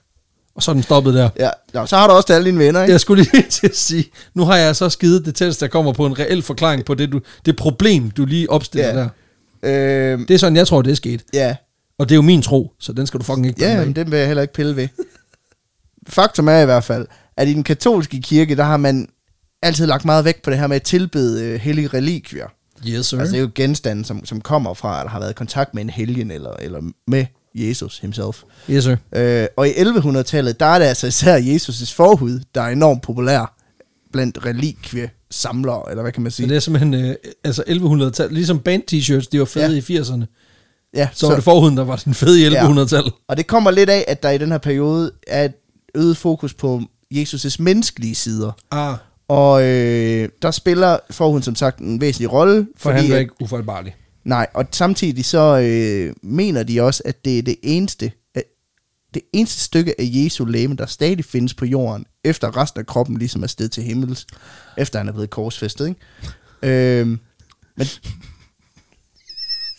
Og 0.56 0.64
så 0.64 0.72
er 0.72 0.74
den 0.74 0.84
stoppet 0.84 1.14
der. 1.14 1.30
Ja, 1.40 1.50
Nå, 1.74 1.86
så 1.86 1.98
har 1.98 2.08
du 2.08 2.14
også 2.14 2.34
alle 2.34 2.46
dine 2.46 2.60
venner, 2.60 2.82
ikke? 2.82 2.92
Jeg 2.92 3.02
skulle 3.02 3.24
lige 3.34 3.44
til 3.60 3.68
at 3.68 3.78
sige, 3.78 4.06
nu 4.34 4.46
har 4.46 4.58
jeg 4.58 4.76
så 4.76 4.90
skidet 4.90 5.26
det 5.26 5.36
tætteste, 5.36 5.66
der 5.66 5.70
kommer 5.72 5.94
på 5.94 6.06
en 6.06 6.20
reel 6.20 6.42
forklaring 6.42 6.86
på 6.86 6.94
det, 6.94 7.12
du, 7.12 7.20
det 7.46 7.56
problem, 7.56 8.12
du 8.12 8.26
lige 8.26 8.50
opstiller 8.50 8.88
Ja. 8.90 8.96
der. 8.96 10.14
Øh, 10.14 10.20
Det 10.28 10.32
er 10.34 10.38
sådan, 10.38 10.56
jeg 10.56 10.68
tror, 10.68 10.82
det 10.82 10.92
er 10.92 10.96
sket. 10.96 11.22
ja, 11.34 11.56
Og 12.00 12.10
det 12.10 12.14
er 12.14 12.18
jo 12.18 12.22
min 12.22 12.42
tro, 12.42 12.72
så 12.80 12.94
den 12.94 13.08
skal 13.08 13.20
du 13.20 13.26
fucking 13.26 13.48
ikke 13.48 13.66
ja 13.66 13.86
men 13.86 13.96
den 13.96 14.12
vil 14.12 14.18
jeg 14.20 14.28
heller 14.28 14.42
ikke 14.42 14.54
pille 14.54 14.76
ved. 14.76 14.88
Faktum 16.08 16.48
er 16.48 16.60
i 16.60 16.66
hvert 16.66 16.84
fald, 16.84 17.08
at 17.38 17.48
i 17.48 17.54
den 17.54 17.64
katolske 17.64 18.22
kirke, 18.22 18.56
der 18.56 18.64
har 18.64 18.78
man 18.78 19.08
altid 19.62 19.86
lagt 19.86 20.06
meget 20.06 20.26
vægt 20.26 20.42
på 20.42 20.50
det 20.50 20.60
her 20.60 20.68
med 20.68 20.76
at 20.76 20.84
tilbede 20.84 21.44
øh, 21.46 21.60
hellige 21.60 21.88
relikvier. 21.88 22.48
Yes, 22.88 23.06
sir. 23.06 23.20
Altså 23.20 23.32
det 23.32 23.38
er 23.38 23.42
jo 23.42 23.50
genstande, 23.56 24.06
som, 24.06 24.26
som 24.26 24.42
kommer 24.42 24.74
fra, 24.74 25.00
eller 25.00 25.10
har 25.10 25.20
været 25.20 25.32
i 25.32 25.34
kontakt 25.34 25.74
med 25.74 25.84
en 25.84 25.90
helgen, 25.90 26.32
eller, 26.32 26.52
eller 26.60 26.82
med 27.08 27.26
Jesus 27.56 28.00
himself. 28.00 28.44
yes, 28.70 28.84
sir. 28.84 28.96
Øh, 29.16 29.48
og 29.58 29.68
i 29.68 29.72
1100-tallet, 29.72 30.60
der 30.60 30.66
er 30.66 30.80
det 30.80 30.86
altså 30.86 31.08
især 31.08 31.38
Jesus' 31.40 31.94
forhud, 31.96 32.40
der 32.56 32.62
er 32.62 32.68
enormt 32.70 33.02
populær 33.02 33.56
blandt 34.12 34.46
relikviesamlere, 34.46 35.84
eller 35.90 36.02
hvad 36.02 36.12
kan 36.12 36.24
man 36.24 36.32
Så 36.32 36.36
sige? 36.36 36.50
det 36.50 36.56
er 36.56 36.60
simpelthen, 36.60 36.94
øh, 36.94 37.16
altså 37.44 37.64
1100-tallet, 37.68 38.34
ligesom 38.34 38.60
band-t-shirts, 38.60 39.30
de 39.32 39.40
var 39.40 39.46
fede 39.46 39.66
Ja. 39.66 39.72
ja. 39.90 39.96
i 39.96 40.00
80'erne. 40.00 40.26
ja, 40.96 41.08
Så, 41.14 41.20
så 41.20 41.28
var 41.28 41.36
det 41.36 41.44
forhuden, 41.44 41.78
der 41.78 41.84
var 41.84 41.96
den 41.96 42.14
fede 42.14 42.42
i 42.42 42.48
1100-tallet. 42.48 43.14
Og 43.28 43.38
det 43.38 43.48
kommer 43.48 43.72
lidt 43.72 43.90
af, 43.90 44.06
at 44.08 44.24
der 44.24 44.30
i 44.30 44.38
den 44.38 44.52
her 44.52 44.58
periode 44.58 45.12
er 45.28 45.46
et 45.46 45.54
øget 45.96 46.18
fokus 46.18 46.54
på 46.54 46.82
Jesus' 47.14 47.56
menneskelige 47.60 48.16
sider. 48.16 48.52
Ah, 48.72 48.98
Og 49.28 49.64
øh, 49.64 50.30
der 50.42 50.52
spiller 50.52 50.98
forhuden 51.12 51.44
som 51.44 51.56
sagt 51.56 51.80
en 51.80 52.02
væsentlig 52.02 52.32
rolle. 52.32 52.68
for 52.78 52.92
han 52.92 53.10
var 53.10 53.16
at- 53.16 53.22
ikke 53.22 53.34
ufejlbarlig. 53.42 53.96
Nej, 54.24 54.48
og 54.54 54.66
samtidig 54.72 55.26
så 55.26 55.60
øh, 55.60 56.14
mener 56.24 56.64
de 56.64 56.82
også, 56.82 57.02
at 57.06 57.26
det 57.26 57.38
er 57.40 57.42
det 57.44 57.56
eneste, 57.64 58.12
at 58.36 58.44
det 59.14 59.22
eneste 59.34 59.60
stykke 59.60 60.02
af 60.02 60.10
Jesu 60.14 60.46
læme, 60.46 60.76
der 60.76 60.86
stadig 60.86 61.26
findes 61.26 61.54
på 61.54 61.66
jorden, 61.66 62.06
efter 62.24 62.58
resten 62.58 62.80
af 62.80 62.86
kroppen 62.86 63.18
ligesom 63.18 63.44
er 63.44 63.48
sted 63.48 63.70
til 63.70 63.84
himmels, 63.84 64.28
efter 64.78 65.00
han 65.00 65.08
er 65.08 65.12
blevet 65.14 65.30
korsfæstet, 65.30 65.88
ikke? 65.88 67.00
Øh, 67.02 67.08
men 67.78 67.88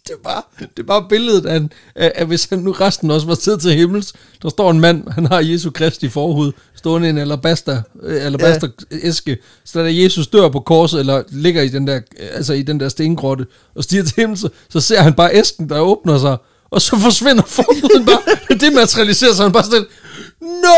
Det 0.07 0.11
er 0.19 0.23
bare, 0.25 0.43
det 0.59 0.79
er 0.79 0.83
bare 0.87 1.07
billedet 1.09 1.47
af, 1.47 1.61
af, 1.95 2.27
hvis 2.27 2.45
han 2.45 2.59
nu 2.59 2.73
resten 2.73 3.11
også 3.11 3.27
var 3.27 3.35
sted 3.35 3.59
til 3.59 3.73
himmels. 3.75 4.13
Der 4.43 4.49
står 4.49 4.71
en 4.71 4.81
mand, 4.81 5.09
han 5.11 5.27
har 5.27 5.41
Jesu 5.41 5.71
Kristi 5.71 6.09
forhud, 6.09 6.53
stående 6.83 7.07
i 7.07 7.11
en 7.11 7.19
alabaster, 7.19 7.83
øh, 8.03 8.25
alabaster 8.27 8.69
æske. 9.03 9.37
Så 9.65 9.83
da 9.83 9.95
Jesus 9.95 10.27
dør 10.27 10.49
på 10.49 10.61
korset, 10.61 11.01
eller 11.01 11.23
ligger 11.31 11.63
i 11.63 11.69
den 11.69 11.87
der, 11.87 11.95
øh, 11.97 12.29
altså 12.33 12.53
i 12.53 12.63
den 12.63 12.81
der 12.81 12.89
stengrotte, 12.89 13.47
og 13.75 13.85
stiger 13.85 14.03
til 14.05 14.15
himmels, 14.17 14.41
så, 14.41 14.49
så 14.71 14.81
ser 14.81 15.01
han 15.01 15.15
bare 15.15 15.35
æsken, 15.35 15.69
der 15.69 15.81
åbner 15.81 16.19
sig, 16.19 16.37
og 16.71 16.83
så 16.83 16.99
forsvinder 16.99 17.43
forhuden 17.47 18.07
bare. 18.07 18.19
Det 18.61 18.73
materialiserer 18.73 19.33
sig, 19.35 19.45
han 19.45 19.53
bare 19.53 19.65
sådan, 19.65 19.85
no! 20.41 20.77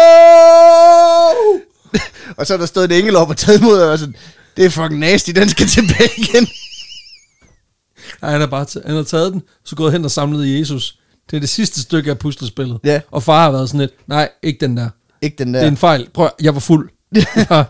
og 2.39 2.47
så 2.47 2.55
er 2.55 2.59
der 2.59 2.67
stået 2.67 2.85
en 2.93 2.99
engel 2.99 3.17
op 3.17 3.29
og 3.29 3.37
taget 3.37 3.61
imod, 3.61 3.79
og 3.81 3.99
sådan, 3.99 4.15
det 4.57 4.65
er 4.65 4.71
fucking 4.71 5.01
nasty, 5.01 5.31
den 5.31 5.49
skal 5.49 5.67
tilbage 5.67 6.11
igen. 6.17 6.49
Nej, 8.23 8.31
han 8.31 8.41
har 8.41 8.47
bare 8.47 8.67
t- 8.71 8.87
han 8.87 8.97
har 8.97 9.03
taget 9.03 9.33
den, 9.33 9.43
så 9.65 9.77
gået 9.77 9.93
hen 9.93 10.05
og 10.05 10.11
samlet 10.11 10.59
Jesus. 10.59 10.99
Det 11.31 11.37
er 11.37 11.41
det 11.41 11.49
sidste 11.49 11.81
stykke 11.81 12.11
af 12.11 12.19
puslespillet. 12.19 12.79
Ja. 12.85 13.01
Og 13.11 13.23
far 13.23 13.43
har 13.43 13.51
været 13.51 13.69
sådan 13.69 13.81
lidt, 13.81 14.09
nej, 14.09 14.29
ikke 14.43 14.61
den 14.61 14.77
der. 14.77 14.89
Ikke 15.23 15.37
den 15.45 15.49
Ja. 15.49 15.53
Det 15.53 15.61
der, 15.63 15.67
er 15.67 15.71
en 15.71 15.77
fejl. 15.77 16.09
Prøv, 16.15 16.31
jeg 16.43 16.55
var 16.55 16.61
fuld. 16.61 16.89
Ja. 17.51 17.65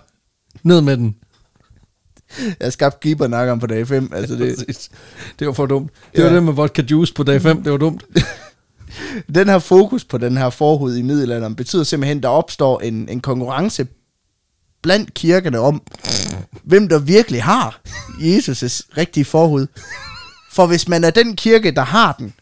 Ned 0.63 0.81
med 0.81 0.97
den. 0.97 1.17
jeg 2.61 2.73
skabte 2.73 2.99
keeper 3.03 3.57
på 3.61 3.67
dag 3.67 3.89
5, 3.89 4.11
altså 4.15 4.35
det, 4.35 4.59
Det, 4.59 4.89
det 5.39 5.47
var 5.47 5.53
for 5.53 5.67
dumt. 5.67 5.93
Det 6.13 6.19
Ja. 6.19 6.25
var 6.27 6.33
det 6.35 6.43
med 6.43 6.53
vodka 6.53 6.83
juice 6.91 7.15
på 7.15 7.23
dag 7.23 7.43
5. 7.43 7.63
Det 7.63 7.73
var 7.73 7.79
dumt. 7.79 8.05
den 9.35 9.49
her 9.49 9.59
fokus 9.59 10.05
på 10.05 10.19
den 10.19 10.37
her 10.37 10.51
forhud 10.51 10.97
i 10.97 11.03
middelalderen 11.03 11.57
betyder 11.57 11.85
simpelthen, 11.85 12.17
at 12.19 12.23
der 12.23 12.29
opstår 12.29 12.81
en, 12.81 13.09
en 13.09 13.21
konkurrence 13.21 13.87
blandt 14.83 15.15
kirkerne 15.15 15.59
om, 15.59 15.83
hvem 16.65 16.89
der 16.89 16.99
virkelig 16.99 17.43
har 17.43 17.81
Jesus' 18.19 18.89
rigtige 18.99 19.25
forhud. 19.25 19.67
For 20.53 20.67
hvis 20.67 20.89
man 20.89 21.05
er 21.05 21.11
den 21.11 21.37
kirke, 21.37 21.71
der 21.71 21.83
har 21.85 22.13
den, 22.19 22.35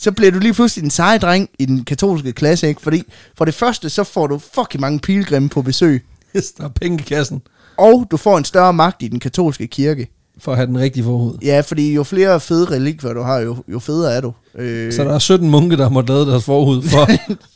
så 0.00 0.12
bliver 0.12 0.30
du 0.32 0.38
lige 0.38 0.52
pludselig 0.54 0.84
en 0.84 0.90
seje 0.90 1.18
dreng 1.18 1.48
i 1.58 1.66
den 1.66 1.84
katolske 1.84 2.32
klasse, 2.32 2.68
ikke? 2.68 2.80
Fordi 2.82 3.02
for 3.38 3.44
det 3.44 3.54
første, 3.54 3.90
så 3.90 4.04
får 4.04 4.26
du 4.26 4.40
fucking 4.54 4.80
mange 4.80 4.98
pilgrimme 4.98 5.48
på 5.48 5.62
besøg, 5.62 6.04
der 6.34 6.64
er 6.64 6.68
penge 6.68 6.98
i 6.98 7.02
kassen 7.02 7.42
og 7.76 8.06
du 8.10 8.16
får 8.16 8.38
en 8.38 8.44
større 8.44 8.72
magt 8.72 9.02
i 9.02 9.08
den 9.08 9.20
katolske 9.20 9.66
kirke. 9.66 10.08
for 10.38 10.52
at 10.52 10.58
have 10.58 10.66
den 10.66 10.78
rigtige 10.78 11.04
forhud. 11.04 11.38
Ja, 11.42 11.60
fordi 11.60 11.94
jo 11.94 12.02
flere 12.04 12.40
fede 12.40 12.70
relikvier 12.70 13.12
du 13.12 13.22
har, 13.22 13.38
jo, 13.38 13.56
jo 13.68 13.78
federe 13.78 14.12
er 14.12 14.20
du. 14.20 14.32
Øh, 14.54 14.92
Så 14.92 15.04
der 15.04 15.14
er 15.14 15.18
17 15.18 15.50
munke, 15.50 15.76
der 15.76 15.88
må 15.88 16.00
lave 16.00 16.26
deres 16.30 16.44
forhud 16.44 16.82
for. 16.82 17.08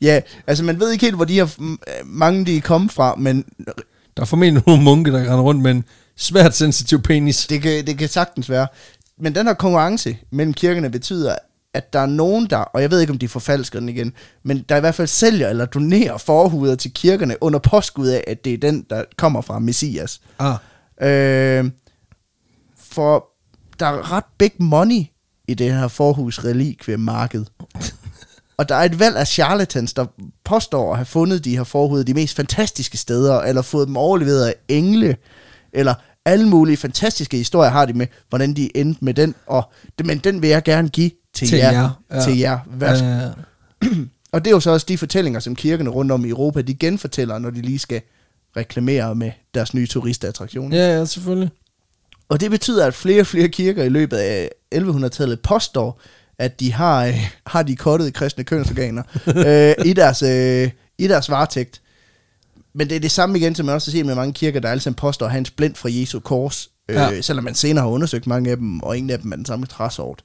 Ja, 0.00 0.20
altså 0.46 0.64
man 0.64 0.80
ved 0.80 0.92
ikke 0.92 1.04
helt, 1.04 1.16
hvor 1.16 1.24
de 1.24 1.34
her 1.34 1.46
mm, 1.58 1.78
mange 2.06 2.46
de 2.46 2.56
er 2.56 2.60
kommet 2.60 2.92
fra, 2.92 3.14
men 3.14 3.44
Der 4.16 4.22
er 4.22 4.26
formentlig 4.26 4.62
nogle 4.66 4.82
munke, 4.82 5.12
der 5.12 5.18
render 5.18 5.40
rundt 5.40 5.62
med 5.62 5.70
en 5.70 5.84
svært 6.16 6.56
sensitiv 6.56 7.02
penis. 7.02 7.46
det 7.46 7.62
kan, 7.62 7.86
det 7.86 7.98
kan 7.98 8.08
sagtens 8.08 8.50
være. 8.50 8.66
Men 9.20 9.34
den 9.34 9.46
her 9.46 9.54
konkurrence 9.54 10.16
mellem 10.32 10.54
kirkerne 10.54 10.90
betyder, 10.90 11.34
at 11.74 11.92
der 11.92 11.98
er 11.98 12.06
nogen 12.06 12.46
der, 12.46 12.58
og 12.58 12.82
jeg 12.82 12.90
ved 12.90 13.00
ikke, 13.00 13.12
om 13.12 13.18
de 13.18 13.28
forfalsker 13.28 13.80
den 13.80 13.88
igen, 13.88 14.12
men 14.42 14.64
der 14.68 14.76
i 14.76 14.80
hvert 14.80 14.94
fald 14.94 15.08
sælger 15.08 15.48
eller 15.48 15.66
donerer 15.66 16.18
forhuder 16.18 16.74
til 16.74 16.94
kirkerne 16.94 17.36
under 17.40 17.58
påskud 17.58 18.08
af, 18.08 18.24
at 18.26 18.44
det 18.44 18.54
er 18.54 18.58
den, 18.58 18.86
der 18.90 19.04
kommer 19.16 19.40
fra 19.40 19.58
Messias. 19.58 20.20
Ah, 20.38 20.56
Øh, 21.02 21.70
for 22.76 23.28
der 23.80 23.86
er 23.86 24.12
ret 24.12 24.24
big 24.38 24.52
money 24.58 25.04
i 25.48 25.54
det 25.54 25.74
her 25.74 25.88
forhus 25.88 26.44
relikviemarked. 26.44 27.44
Og 28.56 28.68
der 28.68 28.74
er 28.74 28.84
et 28.84 28.98
valg 28.98 29.16
af 29.16 29.26
charlatans, 29.26 29.92
der 29.92 30.06
påstår 30.44 30.90
at 30.90 30.98
have 30.98 31.06
fundet 31.06 31.44
de 31.44 31.56
her 31.56 31.64
forhud 31.64 32.04
de 32.04 32.14
mest 32.14 32.36
fantastiske 32.36 32.96
steder, 32.96 33.40
eller 33.40 33.62
fået 33.62 33.86
dem 33.86 33.96
overleveret 33.96 34.46
af 34.46 34.54
engle, 34.68 35.16
eller 35.72 35.94
alle 36.24 36.48
mulige 36.48 36.76
fantastiske 36.76 37.36
historier 37.36 37.70
har 37.70 37.86
de 37.86 37.92
med, 37.92 38.06
hvordan 38.28 38.54
de 38.54 38.76
endte 38.76 39.04
med 39.04 39.14
den, 39.14 39.34
og 39.46 39.72
det, 39.98 40.06
men 40.06 40.18
den 40.18 40.42
vil 40.42 40.50
jeg 40.50 40.62
gerne 40.62 40.88
give 40.88 41.10
til, 41.38 41.48
Til 41.48 41.58
jer. 41.58 41.70
jer, 41.72 41.90
ja. 42.12 42.20
Til 42.24 42.38
jer. 42.38 42.58
Værsgo. 42.66 43.06
Øh, 43.84 43.96
Og 44.32 44.44
det 44.44 44.50
er 44.50 44.54
jo 44.54 44.60
så 44.60 44.70
også 44.70 44.86
de 44.88 44.98
fortællinger, 44.98 45.40
som 45.40 45.54
kirkerne 45.56 45.90
rundt 45.90 46.12
om 46.12 46.24
i 46.24 46.28
Europa, 46.28 46.60
de 46.62 46.74
genfortæller, 46.74 47.38
når 47.38 47.50
de 47.50 47.62
lige 47.62 47.78
skal 47.78 48.00
reklamere 48.56 49.14
med 49.14 49.30
deres 49.54 49.74
nye 49.74 49.86
turistattraktion. 49.86 50.72
ja, 50.72 50.98
ja, 50.98 51.04
selvfølgelig. 51.04 51.50
Og 52.28 52.40
det 52.40 52.50
betyder, 52.50 52.86
at 52.86 52.94
flere 52.94 53.20
og 53.20 53.26
flere 53.26 53.48
kirker 53.48 53.84
i 53.84 53.88
løbet 53.88 54.16
af 54.16 54.50
1100-tallet 54.74 55.40
påstår, 55.40 56.00
at 56.38 56.60
de 56.60 56.72
har, 56.72 57.06
øh, 57.06 57.30
har 57.46 57.62
de 57.62 57.76
kottede 57.76 58.10
kristne 58.10 58.44
kønsorganer 58.44 59.02
øh, 59.80 59.86
i, 59.86 59.92
deres, 59.92 60.22
øh, 60.22 60.70
i 60.98 61.06
deres 61.08 61.30
varetægt. 61.30 61.80
Men 62.74 62.88
det 62.88 62.96
er 62.96 63.00
det 63.00 63.10
samme 63.10 63.38
igen, 63.38 63.54
som 63.54 63.66
man 63.66 63.74
også 63.74 63.90
set 63.90 64.06
med 64.06 64.14
mange 64.14 64.32
kirker, 64.32 64.60
der 64.60 64.78
sammen 64.78 64.94
påstår 64.96 65.26
at 65.26 65.32
have 65.32 65.38
en 65.38 65.44
splint 65.44 65.78
fra 65.78 65.88
Jesu 65.92 66.20
kors. 66.20 66.70
Øh, 66.88 66.96
Ja. 66.96 67.20
Selvom 67.20 67.44
man 67.44 67.54
senere 67.54 67.82
har 67.84 67.90
undersøgt 67.90 68.26
mange 68.26 68.50
af 68.50 68.56
dem, 68.56 68.80
og 68.80 68.96
ingen 68.96 69.10
af 69.10 69.18
dem 69.18 69.32
er 69.32 69.36
den 69.36 69.44
samme 69.46 69.66
træsort. 69.66 70.22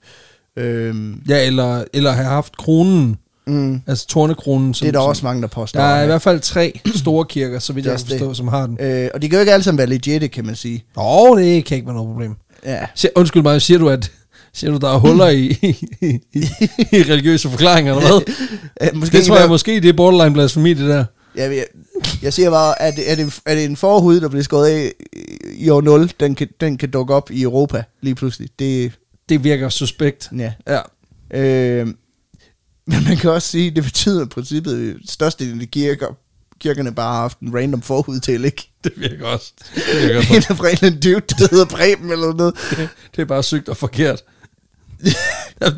Øh, 0.57 0.95
Ja, 1.29 1.45
eller, 1.45 1.83
eller 1.93 2.11
have 2.11 2.27
haft 2.27 2.57
kronen, 2.57 3.17
mm, 3.47 3.81
altså 3.87 4.07
tornekronen. 4.07 4.73
Som, 4.73 4.85
det 4.85 4.95
er 4.95 4.99
der 4.99 5.03
som, 5.05 5.09
også 5.09 5.25
mange, 5.25 5.41
der 5.41 5.47
påstår. 5.47 5.79
Der 5.79 5.87
er 5.87 5.97
i 5.99 6.01
at 6.01 6.07
hvert 6.07 6.21
fald 6.21 6.39
tre 6.39 6.79
store 6.95 7.25
kirker, 7.25 7.59
så 7.59 7.73
vidt 7.73 7.85
jeg 7.85 7.93
også 7.93 8.05
det. 8.09 8.19
forstå, 8.19 8.33
som 8.33 8.47
har 8.47 8.67
den. 8.67 8.77
Øh, 8.81 9.09
og 9.13 9.21
de 9.21 9.29
kan 9.29 9.37
jo 9.37 9.39
ikke 9.39 9.53
alle 9.53 9.63
sammen 9.63 9.77
være 9.77 9.87
legitte, 9.87 10.27
kan 10.27 10.45
man 10.45 10.55
sige. 10.55 10.83
Åh, 10.97 11.39
det 11.39 11.65
kan 11.65 11.75
ikke 11.77 11.87
være 11.87 11.95
noget 11.95 12.07
problem. 12.09 12.35
Ja, 12.65 12.85
Se, 12.95 13.09
undskyld 13.15 13.43
mig, 13.43 13.61
siger 13.61 13.77
du, 13.77 13.89
at 13.89 14.11
siger 14.53 14.71
du, 14.71 14.77
der 14.77 14.89
er 14.89 14.97
huller 14.97 15.27
i, 15.27 15.45
i, 15.61 15.75
i, 16.33 16.39
i 16.91 17.03
religiøse 17.03 17.49
forklaringer, 17.49 17.95
eller 17.95 18.07
hvad? 18.11 18.33
Øh, 18.81 18.95
måske 18.99 19.17
Det 19.17 19.25
tror 19.25 19.37
jeg 19.39 19.49
måske, 19.49 19.75
det 19.81 19.89
er 19.89 19.93
borderline 19.93 20.33
blasfemi, 20.33 20.73
det 20.73 20.89
der. 20.89 21.05
Jeg, 21.35 21.51
jeg, 21.55 21.65
jeg 22.21 22.33
siger 22.33 22.49
bare, 22.49 22.81
at 22.81 22.93
er 23.05 23.15
det, 23.15 23.39
er 23.45 23.55
det 23.55 23.65
en 23.65 23.75
forhud, 23.75 24.19
der 24.21 24.27
bliver 24.29 24.43
skåret 24.43 24.67
af 24.67 24.91
i 25.57 25.69
år 25.69 25.81
0, 25.81 26.11
den 26.19 26.35
kan, 26.35 26.47
den 26.61 26.77
kan 26.77 26.91
dukke 26.91 27.13
op 27.13 27.31
i 27.31 27.41
Europa 27.41 27.83
lige 28.01 28.15
pludselig. 28.15 28.49
Det, 28.59 28.91
Det 29.29 29.43
virker 29.43 29.69
suspekt. 29.69 30.29
ja. 30.37 30.53
Ja. 30.67 30.79
Øh, 31.33 31.87
men 32.87 33.03
man 33.07 33.17
kan 33.17 33.31
også 33.31 33.47
sige, 33.47 33.71
det 33.71 33.83
betyder 33.83 34.25
i 34.25 34.27
princippet, 34.27 34.89
at 34.95 35.09
størstedelen 35.09 35.61
af 35.61 35.67
kirker, 35.71 36.07
kirkerne 36.59 36.95
bare 36.95 37.13
har 37.13 37.21
haft 37.21 37.39
en 37.39 37.55
random 37.55 37.81
forhud 37.81 38.19
til, 38.19 38.45
ikke? 38.45 38.69
Det 38.83 38.91
virker 38.95 39.25
også. 39.25 39.53
Det, 39.75 39.83
virker 40.01 40.19
En 40.35 40.43
af 40.49 40.57
fra 40.57 40.67
en 40.67 40.71
eller 40.73 40.87
anden 40.87 41.01
dude, 41.01 41.21
der 41.39 41.47
hedder 41.51 41.65
Preben 41.65 42.11
eller 42.11 42.33
noget. 42.33 42.55
det 43.15 43.21
er 43.21 43.25
bare 43.25 43.43
sygt 43.43 43.69
og 43.69 43.77
forkert. 43.77 44.23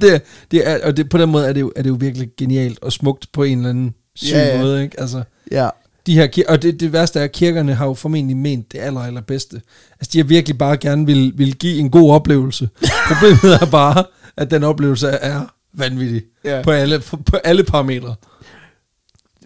Det, 0.01 0.13
er- 0.13 0.19
det 0.51 0.67
er, 0.67 0.85
og 0.85 0.97
det, 0.97 1.09
på 1.09 1.17
den 1.17 1.29
måde 1.29 1.47
er 1.47 1.53
det, 1.53 1.61
jo, 1.61 1.71
er 1.75 1.81
det 1.81 1.89
jo 1.89 1.97
virkelig 1.99 2.29
genialt 2.37 2.79
og 2.81 2.91
smukt 2.93 3.31
på 3.33 3.43
en 3.43 3.57
eller 3.57 3.69
anden 3.69 3.95
syg 4.15 4.27
Ja, 4.31 4.55
ja. 4.55 4.61
måde, 4.61 4.83
ikke? 4.83 4.99
Altså, 4.99 5.23
Ja. 5.51 5.69
De 6.07 6.13
her 6.15 6.27
kir- 6.27 6.49
og 6.49 6.61
det, 6.61 6.79
det 6.79 6.93
værste 6.93 7.19
er, 7.19 7.23
at 7.23 7.31
kirkerne 7.31 7.73
har 7.73 7.85
jo 7.85 7.93
formentlig 7.93 8.37
ment 8.37 8.71
det 8.71 8.79
aller, 8.79 9.01
aller 9.01 9.21
bedste. 9.21 9.61
Altså, 9.91 10.09
de 10.13 10.17
har 10.17 10.25
virkelig 10.25 10.57
bare 10.57 10.77
gerne 10.77 11.05
vil, 11.05 11.33
vil 11.35 11.55
give 11.55 11.79
en 11.79 11.89
god 11.89 12.11
oplevelse. 12.11 12.69
Problemet 13.11 13.61
er 13.61 13.65
bare, 13.65 14.03
at 14.37 14.51
den 14.51 14.63
oplevelse 14.63 15.07
er 15.07 15.41
vanvittig 15.73 16.21
Ja. 16.45 16.61
på, 16.61 16.71
alle, 16.71 16.99
på, 16.99 17.37
alle 17.43 17.63
parametre. 17.63 18.15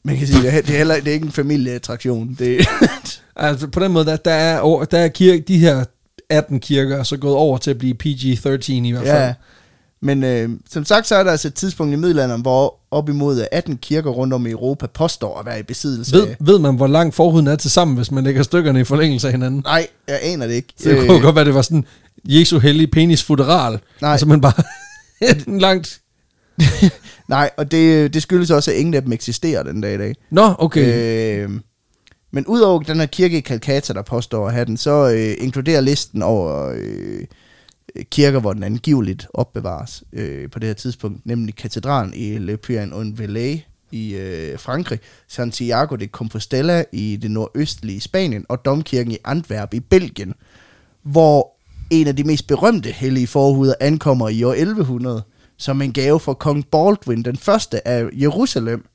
Man 0.04 0.18
kan 0.18 0.28
sige, 0.28 0.42
det 0.42 0.54
er, 0.54 0.62
det 0.62 0.74
er, 0.74 0.78
heller, 0.78 0.96
det 0.96 1.08
er 1.08 1.12
ikke 1.14 1.26
en 1.26 1.32
familieattraktion. 1.32 2.36
Det, 2.40 2.68
Altså, 3.36 3.68
på 3.68 3.80
den 3.80 3.92
måde, 3.92 4.06
der, 4.06 4.16
der 4.16 4.32
er, 4.32 4.84
der 4.92 4.98
er 4.98 5.08
kirke, 5.08 5.44
de 5.48 5.58
her 5.58 5.84
18 6.30 6.60
kirker 6.60 7.04
så 7.04 7.18
gået 7.18 7.36
over 7.36 7.58
til 7.58 7.72
at 7.72 7.78
blive 7.78 7.94
PG-13 8.04 8.72
i 8.72 8.92
hvert 8.92 9.06
fald. 9.06 9.24
Ja, 9.24 9.34
men 10.02 10.24
øh, 10.24 10.50
som 10.70 10.86
sagt, 10.86 11.08
så 11.08 11.16
er 11.16 11.24
der 11.24 11.32
altså 11.32 11.48
et 11.48 11.54
tidspunkt 11.54 11.94
i 11.94 11.96
middelalderen, 11.96 12.42
hvor 12.42 12.80
op 12.92 13.10
imod 13.10 13.46
18 13.52 13.78
kirker 13.78 14.10
rundt 14.10 14.34
om 14.34 14.48
i 14.48 14.52
Europa 14.52 14.88
påstår 14.88 15.40
at 15.40 15.46
være 15.46 15.60
i 15.60 15.64
besiddelse 15.64 16.16
Ved, 16.16 16.28
af... 16.28 16.36
ved 16.40 16.60
man, 16.60 16.76
hvor 16.76 16.88
lang 16.88 17.14
forhuden 17.14 17.48
er 17.48 17.56
til 17.56 17.72
sammen, 17.72 17.98
hvis 17.98 18.12
man 18.12 18.24
lægger 18.24 18.44
stykkerne 18.44 18.80
i 18.80 18.84
forlængelse 18.84 19.28
af 19.28 19.34
hinanden? 19.34 19.62
Nej, 19.66 19.88
jeg 20.08 20.20
aner 20.24 20.48
det 20.48 20.54
ikke. 20.54 20.74
Så 20.78 20.90
det 20.90 21.00
kunne 21.00 21.18
jo 21.18 21.22
godt 21.24 21.36
være, 21.36 21.46
det 21.46 21.54
var 21.54 21.62
sådan 21.62 21.86
Jesu 22.26 22.60
hellige 22.60 22.88
penis 22.88 23.24
fuderal. 23.24 23.80
Nej. 24.02 24.12
Altså, 24.12 24.26
man 24.26 24.42
bare 24.42 24.64
en 25.48 25.60
langt... 25.60 26.02
nej, 27.28 27.50
og 27.58 27.72
det, 27.72 28.14
det 28.14 28.22
skyldes 28.22 28.52
også, 28.52 28.72
at 28.72 28.78
ingen 28.78 28.94
af 28.94 29.02
dem 29.02 29.12
eksisterer 29.12 29.64
den 29.64 29.82
dag 29.82 29.94
i 29.94 29.98
dag. 29.98 30.16
Nå, 30.32 30.54
okay. 30.60 31.44
Øh, 31.44 31.50
men 32.32 32.46
udover 32.46 32.80
den 32.80 33.00
her 33.00 33.06
kirke 33.06 33.38
i 33.38 33.42
Calcutta, 33.42 33.94
der 33.94 34.02
påstår 34.02 34.48
at 34.48 34.54
have 34.54 34.66
den, 34.66 34.78
så 34.78 35.10
øh, 35.10 35.46
inkluderer 35.46 35.82
listen 35.82 36.22
over 36.22 36.74
øh, 36.76 37.24
kirker, 38.12 38.40
hvor 38.40 38.54
den 38.54 38.64
angiveligt 38.64 39.28
opbevares 39.34 40.04
øh, 40.14 40.50
på 40.50 40.60
det 40.60 40.68
her 40.68 40.74
tidspunkt, 40.74 41.26
nemlig 41.26 41.56
katedralen 41.56 42.14
i 42.14 42.38
Le 42.38 42.58
Puy-en-Velay 42.58 43.58
i 43.92 44.14
øh, 44.16 44.60
Frankrig, 44.60 45.00
Santiago 45.28 45.96
de 45.96 46.08
Compostela 46.08 46.84
i 46.92 47.16
det 47.22 47.32
nordøstlige 47.32 48.02
Spanien, 48.02 48.46
og 48.50 48.66
domkirken 48.66 49.12
i 49.12 49.18
Antwerp 49.26 49.74
i 49.74 49.80
Belgien, 49.80 50.34
hvor 51.04 51.56
en 51.90 52.08
af 52.08 52.16
de 52.16 52.24
mest 52.24 52.48
berømte 52.48 52.92
hellige 52.92 53.28
forhuder 53.28 53.74
ankommer 53.80 54.30
i 54.30 54.44
år 54.44 54.54
1100, 54.54 55.24
som 55.58 55.82
en 55.82 55.94
gave 55.94 56.20
fra 56.20 56.34
kong 56.34 56.66
Baldwin, 56.72 57.24
den 57.24 57.38
første 57.38 57.88
af 57.88 58.06
Jerusalem, 58.22 58.86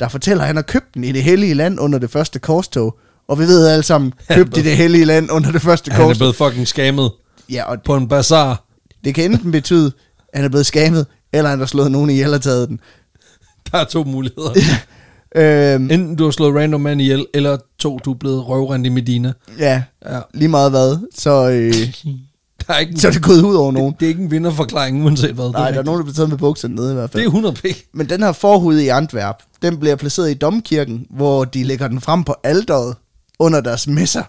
der 0.00 0.08
fortæller, 0.08 0.42
at 0.42 0.46
han 0.46 0.56
har 0.56 0.62
købt 0.62 0.94
den 0.94 1.04
i 1.04 1.12
det 1.12 1.22
hellige 1.22 1.54
land 1.54 1.80
under 1.80 1.98
det 1.98 2.10
første 2.10 2.38
korstog. 2.38 2.98
Og 3.28 3.38
vi 3.38 3.44
ved 3.44 3.66
alle 3.66 3.82
sammen, 3.82 4.12
købt 4.30 4.56
i 4.56 4.62
det 4.62 4.76
hellige 4.76 5.04
land 5.04 5.30
under 5.30 5.52
det 5.52 5.62
første 5.62 5.90
Han 5.90 6.00
er 6.00 6.06
korstog. 6.06 6.18
blevet 6.18 6.36
fucking 6.36 6.68
skammet 6.68 7.10
Ja, 7.52 7.64
og 7.70 7.78
på 7.84 7.96
en 7.96 8.08
bazar. 8.08 8.64
det 9.04 9.14
kan 9.14 9.32
enten 9.32 9.52
betyde, 9.52 9.92
at 10.28 10.38
han 10.38 10.44
er 10.44 10.48
blevet 10.48 10.66
skammet, 10.66 11.06
eller 11.32 11.50
han 11.50 11.58
har 11.58 11.66
slået 11.66 11.90
nogen 11.92 12.10
ihjel 12.10 12.34
og 12.34 12.42
taget 12.42 12.68
den. 12.68 12.80
Der 13.72 13.78
er 13.78 13.84
to 13.84 14.04
muligheder. 14.04 14.50
Øhm, 15.36 15.90
Enten 15.90 16.16
du 16.16 16.24
har 16.24 16.30
slået 16.30 16.54
random 16.54 16.80
mand 16.80 17.00
ihjel, 17.00 17.26
eller 17.34 17.56
to, 17.78 17.98
du 18.04 18.10
er 18.12 18.14
blevet 18.14 18.48
røvrendt 18.48 18.86
i 18.86 18.88
Medina. 18.90 19.32
ja, 19.58 19.82
Ja. 20.10 20.20
lige 20.34 20.48
meget 20.48 20.70
hvad, 20.70 20.98
så, 21.14 21.48
øh, 21.50 21.74
Der 22.66 22.74
er 22.74 22.78
ikke, 22.78 22.96
så 23.00 23.08
er 23.08 23.12
det 23.12 23.22
gået 23.22 23.42
ud 23.42 23.54
over 23.54 23.72
nogen. 23.72 23.92
det, 23.92 24.00
det 24.00 24.06
er 24.06 24.08
ikke 24.08 24.22
en 24.22 24.30
vinderforklaring, 24.30 25.04
uanset 25.04 25.30
hvad. 25.30 25.44
Nej, 25.44 25.52
der 25.52 25.58
er 25.60 25.66
rigtigt. 25.68 25.84
nogen, 25.86 25.98
der 25.98 26.04
bliver 26.04 26.14
taget 26.14 26.28
med 26.28 26.38
bukserne 26.38 26.74
nede 26.74 26.90
i 26.90 26.94
hvert 26.94 27.02
det 27.04 27.10
fald. 27.12 27.22
er 27.22 27.26
100 27.26 27.54
p. 27.54 27.64
Men 27.94 28.08
den 28.08 28.22
her 28.22 28.32
forhud 28.32 28.78
i 28.78 28.88
Antwerp, 28.88 29.36
den 29.62 29.78
bliver 29.80 29.96
placeret 29.96 30.30
i 30.30 30.34
domkirken, 30.34 31.06
hvor 31.10 31.44
de 31.44 31.64
lægger 31.64 31.88
den 31.88 32.00
frem 32.00 32.24
på 32.24 32.34
alderet 32.44 32.96
under 33.38 33.60
deres 33.60 33.86
messer. 33.86 34.22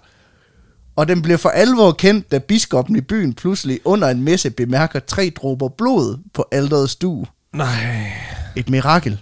Og 0.95 1.07
den 1.07 1.21
bliver 1.21 1.37
for 1.37 1.49
alvor 1.49 1.91
kendt, 1.91 2.31
da 2.31 2.39
biskoppen 2.39 2.95
i 2.95 3.01
byen 3.01 3.33
pludselig 3.33 3.79
under 3.85 4.07
en 4.07 4.21
messe 4.21 4.49
bemærker 4.51 4.99
tre 4.99 5.31
dråber 5.35 5.69
blod 5.69 6.17
på 6.33 6.45
alderets 6.51 6.91
stue. 6.91 7.25
Nej, 7.53 8.11
Et 8.55 8.69
mirakel, 8.69 9.21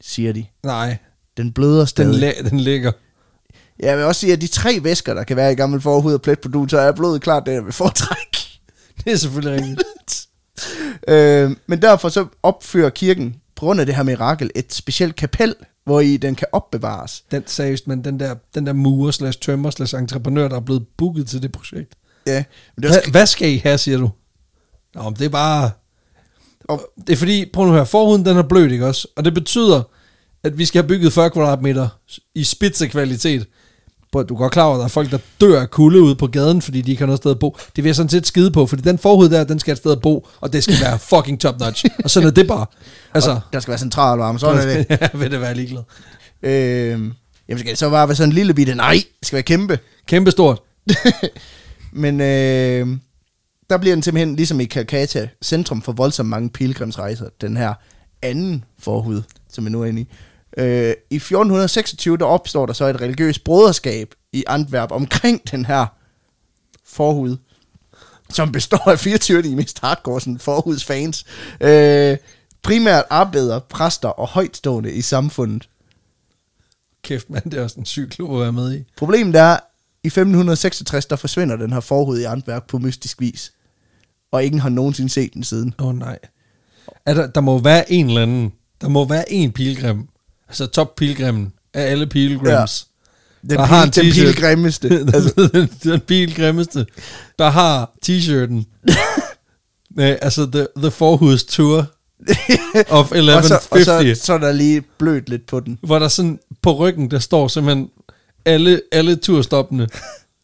siger 0.00 0.32
de. 0.32 0.44
nej. 0.64 0.96
Den 1.36 1.52
bløder 1.52 1.78
Den, 1.80 1.86
stadig. 1.86 2.14
læ- 2.20 2.32
den 2.50 2.60
ligger. 2.60 2.92
Jeg 3.80 3.96
vil 3.96 4.04
også 4.04 4.20
sige, 4.20 4.32
at 4.32 4.40
de 4.40 4.46
tre 4.46 4.78
væsker, 4.82 5.14
der 5.14 5.24
kan 5.24 5.36
være 5.36 5.52
i 5.52 5.54
gammel 5.54 5.80
forhud 5.80 6.14
og 6.14 6.22
plet 6.22 6.40
på 6.40 6.48
duen, 6.48 6.68
så 6.68 6.78
er 6.78 6.92
blodet 6.92 7.22
klart 7.22 7.42
det, 7.46 7.52
jeg 7.52 7.64
vil 7.64 7.72
foretrække. 7.72 8.38
Det 9.04 9.12
er 9.12 9.16
selvfølgelig 9.16 9.62
rigtigt. 9.62 10.26
øh, 11.08 11.56
men 11.66 11.82
derfor 11.82 12.08
så 12.08 12.26
opfører 12.42 12.90
kirken, 12.90 13.36
på 13.56 13.60
grund 13.60 13.80
af 13.80 13.86
det 13.86 13.94
her 13.94 14.02
mirakel, 14.02 14.50
et 14.54 14.72
specielt 14.74 15.16
kapel, 15.16 15.54
hvor 15.88 16.00
i 16.00 16.16
den 16.16 16.34
kan 16.34 16.48
opbevares. 16.52 17.24
Den 17.30 17.42
seriøst, 17.46 17.86
men 17.88 18.04
den 18.04 18.20
der, 18.20 18.34
den 18.54 18.66
der 18.66 18.72
murer 18.72 19.10
slash 19.10 19.38
tømmer 19.40 19.70
slash 19.70 19.94
entreprenør, 19.96 20.48
der 20.48 20.56
er 20.56 20.60
blevet 20.60 20.86
booket 20.96 21.26
til 21.28 21.42
det 21.42 21.52
projekt. 21.52 21.94
Ja, 22.26 22.44
men 22.76 22.82
det 22.82 22.84
er 22.84 22.88
Hvad, 22.92 22.98
også, 22.98 23.10
hvad 23.10 23.26
skal 23.26 23.48
I 23.52 23.56
have, 23.56 23.78
siger 23.78 23.98
du? 23.98 24.10
Nå, 24.94 25.10
det 25.18 25.24
er 25.24 25.28
bare... 25.28 25.70
Og- 26.64 26.90
Det 27.06 27.12
er 27.12 27.16
fordi, 27.16 27.50
prøv 27.52 27.66
nu 27.66 27.72
høre, 27.72 27.86
forhuden 27.86 28.24
den 28.24 28.36
er 28.36 28.42
blød, 28.42 28.70
ikke 28.70 28.86
også? 28.86 29.08
Og 29.16 29.24
det 29.24 29.34
betyder, 29.34 29.82
at 30.42 30.58
vi 30.58 30.64
skal 30.64 30.82
have 30.82 30.88
bygget 30.88 31.12
40 31.12 31.30
kvadratmeter 31.30 31.88
i 32.34 32.44
spidsekvalitet. 32.44 33.46
Prøv, 34.12 34.26
Du 34.28 34.34
er 34.34 34.38
godt 34.38 34.52
klar 34.52 34.64
over, 34.64 34.74
at 34.74 34.78
der 34.78 34.84
er 34.84 34.88
folk, 34.88 35.10
der 35.10 35.18
dør 35.40 35.60
af 35.60 35.70
kulde 35.70 36.00
ude 36.00 36.14
på 36.14 36.26
gaden, 36.26 36.62
fordi 36.62 36.80
de 36.80 36.90
ikke 36.90 37.00
har 37.00 37.06
noget 37.06 37.18
sted 37.18 37.30
at 37.30 37.38
bo. 37.38 37.56
Det 37.76 37.84
vil 37.84 37.88
jeg 37.88 37.96
sådan 37.96 38.10
set 38.10 38.26
skide 38.26 38.50
på, 38.50 38.66
fordi 38.66 38.82
den 38.82 38.98
forhud 38.98 39.28
der, 39.28 39.44
den 39.44 39.58
skal 39.58 39.72
et 39.72 39.78
sted 39.78 39.92
at 39.92 40.00
bo, 40.00 40.28
og 40.40 40.52
det 40.52 40.64
skal 40.64 40.76
være 40.80 40.98
fucking 41.10 41.40
top 41.40 41.60
notch. 41.60 41.84
Og 42.04 42.10
sådan 42.10 42.26
er 42.26 42.30
det 42.32 42.48
bare. 42.48 42.66
Altså, 43.14 43.30
og 43.30 43.40
der 43.52 43.60
skal 43.60 43.70
være 43.70 43.78
centralvarme, 43.78 44.38
sådan 44.38 44.68
er 44.68 44.74
det. 44.74 44.86
jeg 45.00 45.10
vil 45.14 45.30
det 45.30 45.40
være 45.40 45.54
ligeglad. 45.54 45.82
Øh, 46.42 46.50
jamen 47.48 47.58
skal 47.58 47.66
det 47.66 47.78
så 47.78 47.90
bare 47.90 48.08
være 48.08 48.16
sådan 48.16 48.28
en 48.28 48.34
lille 48.34 48.54
bitte? 48.54 48.74
Nej, 48.74 49.02
det 49.20 49.26
skal 49.26 49.36
være 49.36 49.42
kæmpe. 49.42 49.78
Kæmpe 50.06 50.30
stort. 50.30 50.60
Men 51.92 52.20
øh, 52.20 52.86
der 53.70 53.78
bliver 53.78 53.94
den 53.96 54.02
simpelthen, 54.02 54.36
ligesom 54.36 54.60
i 54.60 54.66
Calcutta, 54.66 55.28
centrum 55.42 55.82
for 55.82 55.92
voldsomt 55.92 56.28
mange 56.28 56.48
pilgrimsrejser. 56.48 57.26
Den 57.40 57.56
her 57.56 57.74
anden 58.22 58.64
forhud, 58.78 59.22
som 59.52 59.64
vi 59.64 59.70
nu 59.70 59.82
er 59.82 59.86
inde 59.86 60.00
i. 60.00 60.06
Øh, 60.58 60.94
I 61.10 61.16
1426, 61.16 62.16
der 62.16 62.24
opstår 62.24 62.66
der 62.66 62.72
så 62.72 62.84
et 62.84 63.00
religiøst 63.00 63.44
broderskab 63.44 64.14
i 64.32 64.44
Antwerp 64.46 64.92
omkring 64.92 65.50
den 65.50 65.64
her 65.64 65.86
forhud, 66.84 67.36
som 68.30 68.52
består 68.52 68.90
af 68.90 68.98
24 68.98 69.38
af 69.38 69.42
de 69.42 69.56
mest 69.56 69.80
hardcore 69.80 70.20
sådan, 70.20 70.38
forhudsfans. 70.38 71.24
Øh, 71.60 72.16
primært 72.62 73.04
arbejdere, 73.10 73.60
præster 73.60 74.08
og 74.08 74.28
højtstående 74.28 74.92
i 74.92 75.02
samfundet. 75.02 75.68
Kæft, 77.02 77.30
mand, 77.30 77.50
det 77.50 77.58
er 77.58 77.62
også 77.62 77.80
en 77.80 77.86
syg 77.86 78.08
klub 78.10 78.32
at 78.34 78.40
være 78.40 78.52
med 78.52 78.74
i. 78.74 78.84
Problemet 78.96 79.36
er, 79.36 79.58
i 80.04 80.06
1566, 80.06 81.06
der 81.06 81.16
forsvinder 81.16 81.56
den 81.56 81.72
her 81.72 81.80
forhud 81.80 82.18
i 82.18 82.24
Antwerp 82.24 82.64
på 82.68 82.78
mystisk 82.78 83.20
vis. 83.20 83.52
og 84.32 84.44
ingen 84.44 84.60
har 84.60 84.68
nogensinde 84.68 85.10
set 85.10 85.34
den 85.34 85.44
siden. 85.44 85.74
Åh 85.78 85.86
oh, 85.86 85.98
nej. 85.98 86.18
Er 87.06 87.14
der, 87.14 87.26
der 87.26 87.40
må 87.40 87.58
være 87.58 87.92
en 87.92 88.06
eller 88.06 88.22
anden, 88.22 88.52
der 88.80 88.88
må 88.88 89.08
være 89.08 89.32
en 89.32 89.52
pilgrim, 89.52 90.08
altså 90.48 90.66
top 90.66 90.96
pilgrimmen 90.96 91.52
af 91.74 91.82
alle 91.90 92.06
pilgrims, 92.06 92.86
Den, 93.42 93.50
Der 93.50 93.62
har 93.64 93.82
en 93.84 93.90
pil, 93.90 94.02
den 94.04 94.12
t-shirt. 94.12 94.24
pilgrimmeste. 94.34 94.88
altså. 95.14 95.48
den, 95.54 95.70
den 95.84 96.00
pilgrimmeste, 96.00 96.86
der 97.38 97.50
har 97.50 97.90
t-shirten, 98.06 98.64
med, 99.96 100.16
altså 100.22 100.48
the, 100.52 100.66
the 100.76 100.90
Forhus 100.90 101.44
Tour 101.44 101.78
of 101.78 101.86
og, 103.12 103.18
1150, 103.18 103.84
så, 103.84 103.96
og 103.98 104.16
så, 104.16 104.24
så 104.26 104.32
er 104.32 104.38
der 104.38 104.52
lige 104.52 104.82
blødt 104.98 105.28
lidt 105.28 105.46
på 105.46 105.60
den. 105.60 105.78
hvor 105.82 105.98
der 105.98 106.08
sådan 106.08 106.38
på 106.62 106.72
ryggen, 106.76 107.10
der 107.10 107.18
står 107.18 107.48
simpelthen 107.48 107.88
alle, 108.44 108.80
alle 108.92 109.16
turstoppene, 109.16 109.88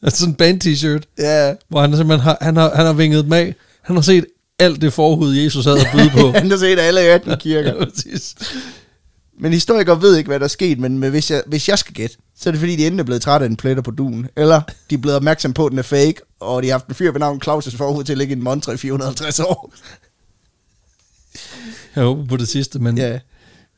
altså 0.03 0.19
sådan 0.19 0.31
en 0.33 0.37
band-t-shirt, 0.37 1.03
Ja, 1.19 1.55
hvor 1.69 1.81
han 1.81 1.97
simpelthen 1.97 2.21
har, 2.21 2.39
han 2.41 2.57
har, 2.57 2.73
han 2.75 2.87
har 2.87 2.93
vinget 2.93 3.25
dem 3.25 3.33
af, 3.33 3.55
han 3.83 3.97
har 3.97 4.03
set 4.03 4.27
alt 4.59 4.81
det 4.81 4.93
forhud, 4.93 5.35
Jesus 5.35 5.65
havde 5.65 5.81
at 5.81 5.87
byde 5.95 6.11
på. 6.11 6.31
han 6.33 6.51
har 6.51 6.57
set 6.59 6.79
alle 6.79 7.01
18 7.01 7.37
kirker. 7.39 7.75
Ja, 7.79 7.85
præcis. 7.85 8.35
Men 9.39 9.53
historikere 9.53 10.03
ved 10.03 10.16
ikke, 10.16 10.28
hvad 10.28 10.39
der 10.41 10.45
er 10.45 10.49
sket, 10.49 10.78
men 10.78 10.99
men 10.99 11.11
hvis 11.11 11.30
jeg, 11.30 11.43
hvis 11.47 11.68
jeg 11.68 11.78
skal 11.78 11.95
gætte, 11.95 12.16
så 12.39 12.49
er 12.49 12.51
det 12.51 12.61
fordi, 12.61 12.76
de 12.76 12.87
enten 12.87 13.01
er 13.01 13.05
blevet 13.05 13.22
trætte 13.22 13.45
af 13.45 13.51
en 13.51 13.57
pletter 13.57 13.82
på 13.82 13.91
duen, 13.91 14.28
eller 14.37 14.62
de 14.91 14.95
er 14.95 14.99
blevet 14.99 15.16
opmærksom 15.16 15.53
på, 15.53 15.66
at 15.66 15.70
den 15.70 15.78
er 15.78 15.82
fake, 15.82 16.14
og 16.41 16.62
de 16.62 16.68
har 16.68 16.74
haft 16.74 16.87
en 16.87 16.95
fyr 16.95 17.12
ved 17.12 17.20
navn 17.20 17.41
Claus' 17.45 17.76
forhud 17.76 18.05
til 18.05 18.12
at 18.12 18.18
ligge 18.18 18.35
i 18.35 18.37
en 18.37 18.45
montre 18.45 18.74
i 18.74 18.76
450 18.76 19.41
år. 19.41 19.72
Jeg 21.97 22.05
håber 22.05 22.26
på 22.26 22.37
det 22.37 22.49
sidste, 22.49 22.78
men 22.78 22.99
Ja. 22.99 23.18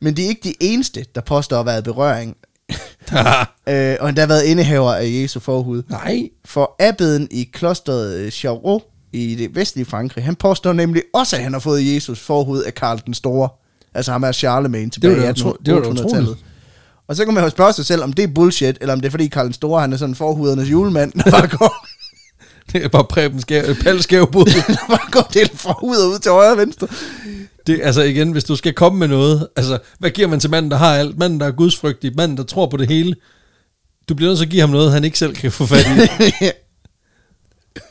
Men 0.00 0.16
de 0.16 0.24
er 0.24 0.28
ikke 0.28 0.40
de 0.44 0.54
eneste, 0.60 1.04
der 1.14 1.20
påstår 1.20 1.60
at 1.60 1.66
være 1.66 1.78
i 1.78 1.82
berøring, 1.82 2.36
øh, 3.68 3.96
og 4.00 4.08
endda 4.08 4.26
været 4.26 4.42
indehaver 4.44 4.94
af 4.94 5.04
Jesu 5.06 5.40
forhud. 5.40 5.82
nej, 5.88 6.28
For 6.44 6.76
abbeden 6.80 7.28
i 7.30 7.44
klosteret 7.52 8.16
øh, 8.16 8.30
Charot 8.30 8.82
i 9.12 9.34
det 9.34 9.54
vestlige 9.54 9.84
Frankrig, 9.84 10.24
han 10.24 10.36
påstår 10.36 10.72
nemlig 10.72 11.02
også, 11.14 11.36
at 11.36 11.42
han 11.42 11.52
har 11.52 11.60
fået 11.60 11.94
Jesus 11.94 12.20
forhud 12.20 12.62
af 12.62 12.74
Karl 12.74 13.00
den 13.06 13.14
Store. 13.14 13.48
Altså 13.96 14.12
ham 14.12 14.22
er 14.22 14.32
Charlemagne 14.32 14.90
tilbage 14.90 15.16
i 15.16 15.20
da 15.20 15.30
utro- 15.32 15.56
det 15.66 15.74
var 15.74 15.80
da 15.80 15.88
1800-tallet. 15.88 16.04
utroligt. 16.04 16.44
Og 17.08 17.16
så 17.16 17.24
kan 17.24 17.34
man 17.34 17.44
jo 17.44 17.50
spørge 17.50 17.72
sig 17.72 17.86
selv, 17.86 18.02
om 18.02 18.12
det 18.12 18.22
er 18.22 18.28
bullshit, 18.34 18.78
eller 18.80 18.92
om 18.94 19.00
det 19.00 19.06
er 19.06 19.10
fordi 19.10 19.26
Karl 19.28 19.44
den 19.44 19.52
Store, 19.52 19.80
han 19.80 19.92
er 19.92 19.96
sådan 19.96 20.14
forhudernes 20.14 20.70
julemand, 20.70 21.12
der 21.12 21.30
bare 21.30 21.46
går, 21.48 21.86
det 22.72 22.84
er 22.84 22.88
bare 22.88 23.04
Preben 23.04 23.40
skæv, 23.40 23.74
Pal 23.74 24.02
skævbud. 24.02 24.44
der 24.66 24.76
bare 24.88 25.10
går 25.10 25.30
del 25.34 25.50
forhuder 25.54 26.06
ud 26.14 26.18
til 26.18 26.30
højre 26.30 26.52
og 26.52 26.58
venstre. 26.58 26.88
Det, 27.66 27.80
altså 27.82 28.02
igen, 28.02 28.32
hvis 28.32 28.44
du 28.44 28.56
skal 28.56 28.72
komme 28.72 28.98
med 28.98 29.08
noget, 29.08 29.48
altså 29.56 29.78
hvad 29.98 30.10
giver 30.10 30.28
man 30.28 30.40
til 30.40 30.50
manden, 30.50 30.70
der 30.70 30.76
har 30.76 30.94
alt? 30.94 31.18
Manden, 31.18 31.40
der 31.40 31.46
er 31.46 31.50
gudsfrygtig, 31.50 32.12
manden, 32.16 32.36
der 32.36 32.42
tror 32.44 32.66
på 32.66 32.76
det 32.76 32.88
hele. 32.88 33.14
Du 34.08 34.14
bliver 34.14 34.28
nødt 34.30 34.38
til 34.38 34.44
at 34.44 34.50
give 34.50 34.60
ham 34.60 34.70
noget, 34.70 34.92
han 34.92 35.04
ikke 35.04 35.18
selv 35.18 35.34
kan 35.34 35.52
få 35.52 35.66
fat 35.66 35.86
i. 35.86 36.44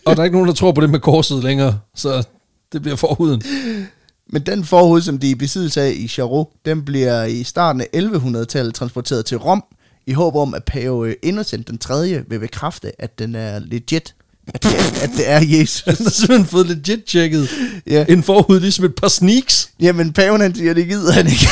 Og 0.06 0.16
der 0.16 0.22
er 0.22 0.26
ikke 0.26 0.36
nogen, 0.38 0.48
der 0.48 0.54
tror 0.56 0.72
på 0.72 0.82
det 0.82 0.90
med 0.90 1.00
korset 1.00 1.44
længere, 1.44 1.80
så 1.96 2.24
det 2.74 2.82
bliver 2.82 2.96
forhuden. 2.96 3.42
Men 4.30 4.42
den 4.46 4.66
forhud, 4.66 5.02
som 5.02 5.20
de 5.20 5.28
er 5.28 5.32
i 5.32 5.36
besiddelse 5.36 5.82
af 5.82 5.94
i 5.96 6.08
Charot, 6.08 6.48
den 6.66 6.86
bliver 6.86 7.24
i 7.24 7.44
starten 7.44 7.82
af 7.82 7.88
1100-tallet 7.96 8.76
transporteret 8.76 9.26
til 9.26 9.38
Rom, 9.38 9.64
i 10.08 10.14
håb 10.14 10.36
om, 10.36 10.54
at 10.54 10.64
pave 10.64 11.14
Innocent 11.24 11.68
den 11.68 11.78
3. 11.78 12.24
vil 12.30 12.40
bekræfte, 12.40 13.02
at 13.02 13.20
den 13.20 13.36
er 13.36 13.60
legit. 13.60 14.16
At 14.54 14.64
det 14.64 14.72
er, 14.72 15.04
at 15.04 15.10
det 15.18 15.30
er 15.30 15.42
Jesus. 15.60 15.84
Han 15.88 15.96
har 16.04 16.10
simpelthen 16.10 16.46
fået 16.46 16.68
legit 16.68 17.04
tjekket 17.04 17.50
Ja. 17.88 18.06
en 18.10 18.24
forhud, 18.24 18.60
ligesom 18.60 18.86
et 18.86 18.96
par 18.96 19.08
sneaks. 19.08 19.70
Jamen, 19.80 20.14
paven 20.14 20.42
han 20.42 20.56
siger, 20.56 20.74
det 20.74 20.88
gider 20.88 21.12
han 21.12 21.26
ikke. 21.28 21.48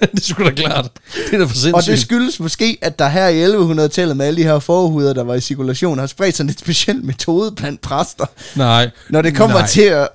det 0.14 0.24
sgu 0.24 0.44
da 0.44 0.50
klart. 0.50 0.90
Det 1.14 1.34
er 1.34 1.38
da 1.38 1.44
for 1.44 1.48
sindssygt. 1.54 1.74
Og 1.74 1.82
det 1.86 1.98
skyldes 1.98 2.40
måske, 2.40 2.78
at 2.82 2.98
der 2.98 3.08
her 3.08 3.28
i 3.28 3.44
1100-tallet 3.44 4.16
med 4.16 4.26
alle 4.26 4.36
de 4.42 4.46
her 4.46 4.58
forhuder, 4.58 5.12
der 5.12 5.22
var 5.24 5.34
i 5.34 5.40
cirkulation, 5.40 5.98
har 5.98 6.06
spredt 6.06 6.36
sig 6.36 6.42
en 6.44 6.46
lidt 6.46 6.60
speciel 6.60 7.04
metode 7.04 7.52
blandt 7.52 7.80
præster. 7.80 8.26
Nej. 8.56 8.90
Når 9.10 9.22
det 9.22 9.36
kommer 9.36 9.58
Nej. 9.58 9.66
til 9.66 9.82
at 9.82 10.08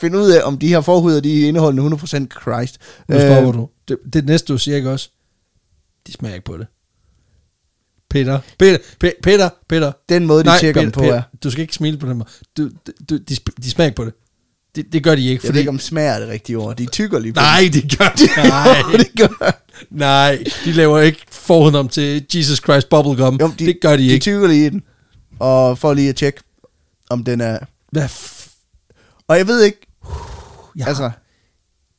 finde 0.00 0.18
ud 0.18 0.30
af, 0.30 0.42
om 0.44 0.58
de 0.58 0.68
her 0.68 0.80
forhuder, 0.80 1.20
de 1.20 1.40
indeholder 1.40 1.82
100% 1.90 2.40
Christ. 2.42 2.78
Nu 3.08 3.16
stopper 3.20 3.48
Øh, 3.48 3.54
du. 3.54 3.68
Det, 3.88 3.96
det 4.12 4.24
næste, 4.26 4.52
du 4.52 4.58
siger 4.58 4.76
ikke 4.76 4.90
også? 4.90 5.08
De 6.06 6.12
smager 6.12 6.34
ikke 6.34 6.44
på 6.44 6.56
det. 6.58 6.66
Peter, 8.10 8.38
Peter, 8.58 8.78
Pe- 9.04 9.20
Peter, 9.22 9.48
Peter. 9.68 9.92
Den 10.08 10.26
måde, 10.26 10.42
de 10.42 10.48
Nej, 10.48 10.58
tjekker 10.58 10.80
Peter, 10.80 10.84
dem 10.84 10.92
på, 10.92 11.00
Peter, 11.00 11.14
er. 11.14 11.22
Du 11.42 11.50
skal 11.50 11.62
ikke 11.62 11.74
smile 11.74 11.98
på 11.98 12.06
dem. 12.06 12.22
Du, 12.56 12.70
du, 13.10 13.16
de, 13.16 13.36
de 13.62 13.70
smager 13.70 13.86
ikke 13.86 13.96
på 13.96 14.04
det. 14.04 14.14
Det, 14.74 14.92
det 14.92 15.04
gør 15.04 15.14
de 15.14 15.20
ikke, 15.20 15.30
Jeg 15.32 15.42
ved 15.42 15.48
fordi... 15.48 15.58
ikke, 15.58 15.68
om 15.68 15.78
smager 15.78 16.10
er 16.12 16.20
det 16.20 16.28
rigtige 16.28 16.56
ord. 16.58 16.76
De 16.76 16.86
tykker 16.86 17.18
lige 17.18 17.32
på 17.32 17.40
Nej, 17.40 17.70
det 17.72 17.98
gør 17.98 18.08
de. 18.18 18.48
Nej, 18.48 18.82
det 19.04 19.10
gør 19.18 19.52
nej, 19.90 20.44
de 20.64 20.72
laver 20.72 21.00
ikke 21.00 21.20
forhuden 21.30 21.74
om 21.74 21.88
til 21.88 22.26
Jesus 22.34 22.58
Christ 22.58 22.88
Bubblegum. 22.88 23.36
Jo, 23.40 23.52
de, 23.58 23.66
det 23.66 23.80
gør 23.80 23.96
de 23.96 24.02
de 24.02 24.06
ikke. 24.08 24.22
tykker 24.22 24.48
lige 24.48 24.66
i 24.66 24.70
den. 24.70 24.82
Og 25.38 25.78
for 25.78 25.94
lige 25.94 26.08
at 26.08 26.16
tjekke, 26.16 26.40
om 27.10 27.24
den 27.24 27.40
er... 27.40 27.58
Hvad 27.92 28.04
f- 28.04 28.48
Og 29.28 29.36
jeg 29.38 29.46
ved 29.46 29.62
ikke, 29.64 29.78
jeg, 30.76 30.86
altså... 30.88 31.02
har, 31.02 31.18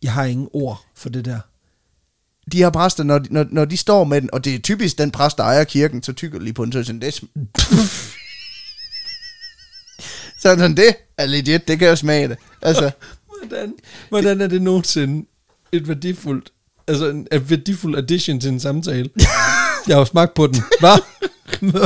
jeg 0.04 0.12
har 0.14 0.24
ingen 0.26 0.48
ord 0.54 0.86
for 0.96 1.10
det 1.10 1.26
der. 1.26 1.40
De 2.52 2.58
her 2.58 2.70
præster, 2.70 3.04
når 3.04 3.20
de, 3.20 3.34
når, 3.34 3.46
når 3.52 3.66
de 3.66 3.78
står 3.78 4.04
med 4.04 4.22
den, 4.22 4.30
og 4.34 4.46
det 4.46 4.56
er 4.56 4.60
typisk 4.60 4.98
den 4.98 5.12
præst, 5.12 5.38
der 5.38 5.44
ejer 5.44 5.64
kirken, 5.64 6.04
så 6.04 6.14
tykker 6.14 6.38
de 6.40 6.44
lige 6.44 6.54
på 6.54 6.66
den, 6.66 6.72
så 6.72 6.80
er 6.80 6.84
sådan, 6.84 7.02
det 7.02 7.24
så 10.40 10.50
er 10.50 10.56
sådan, 10.58 10.78
det 10.78 10.96
er 11.18 11.26
legit, 11.26 11.68
det 11.68 11.80
kan 11.80 11.88
jeg 11.88 11.98
smage 11.98 12.28
det. 12.28 12.38
Altså, 12.62 12.92
Hvordan, 13.48 13.74
hvordan 14.10 14.42
er 14.42 14.48
det 14.48 14.62
nogensinde 14.62 15.26
et 15.72 15.88
værdifuldt, 15.88 16.52
altså 16.88 17.10
en, 17.10 17.28
en 17.32 17.50
værdifuld 17.50 17.98
addition 17.98 18.40
til 18.40 18.50
en 18.50 18.60
samtale? 18.60 19.10
Jeg 19.88 19.96
har 19.96 20.00
jo 20.00 20.06
smagt 20.06 20.34
på 20.34 20.48
den. 20.48 20.58
Hvad? 20.80 21.00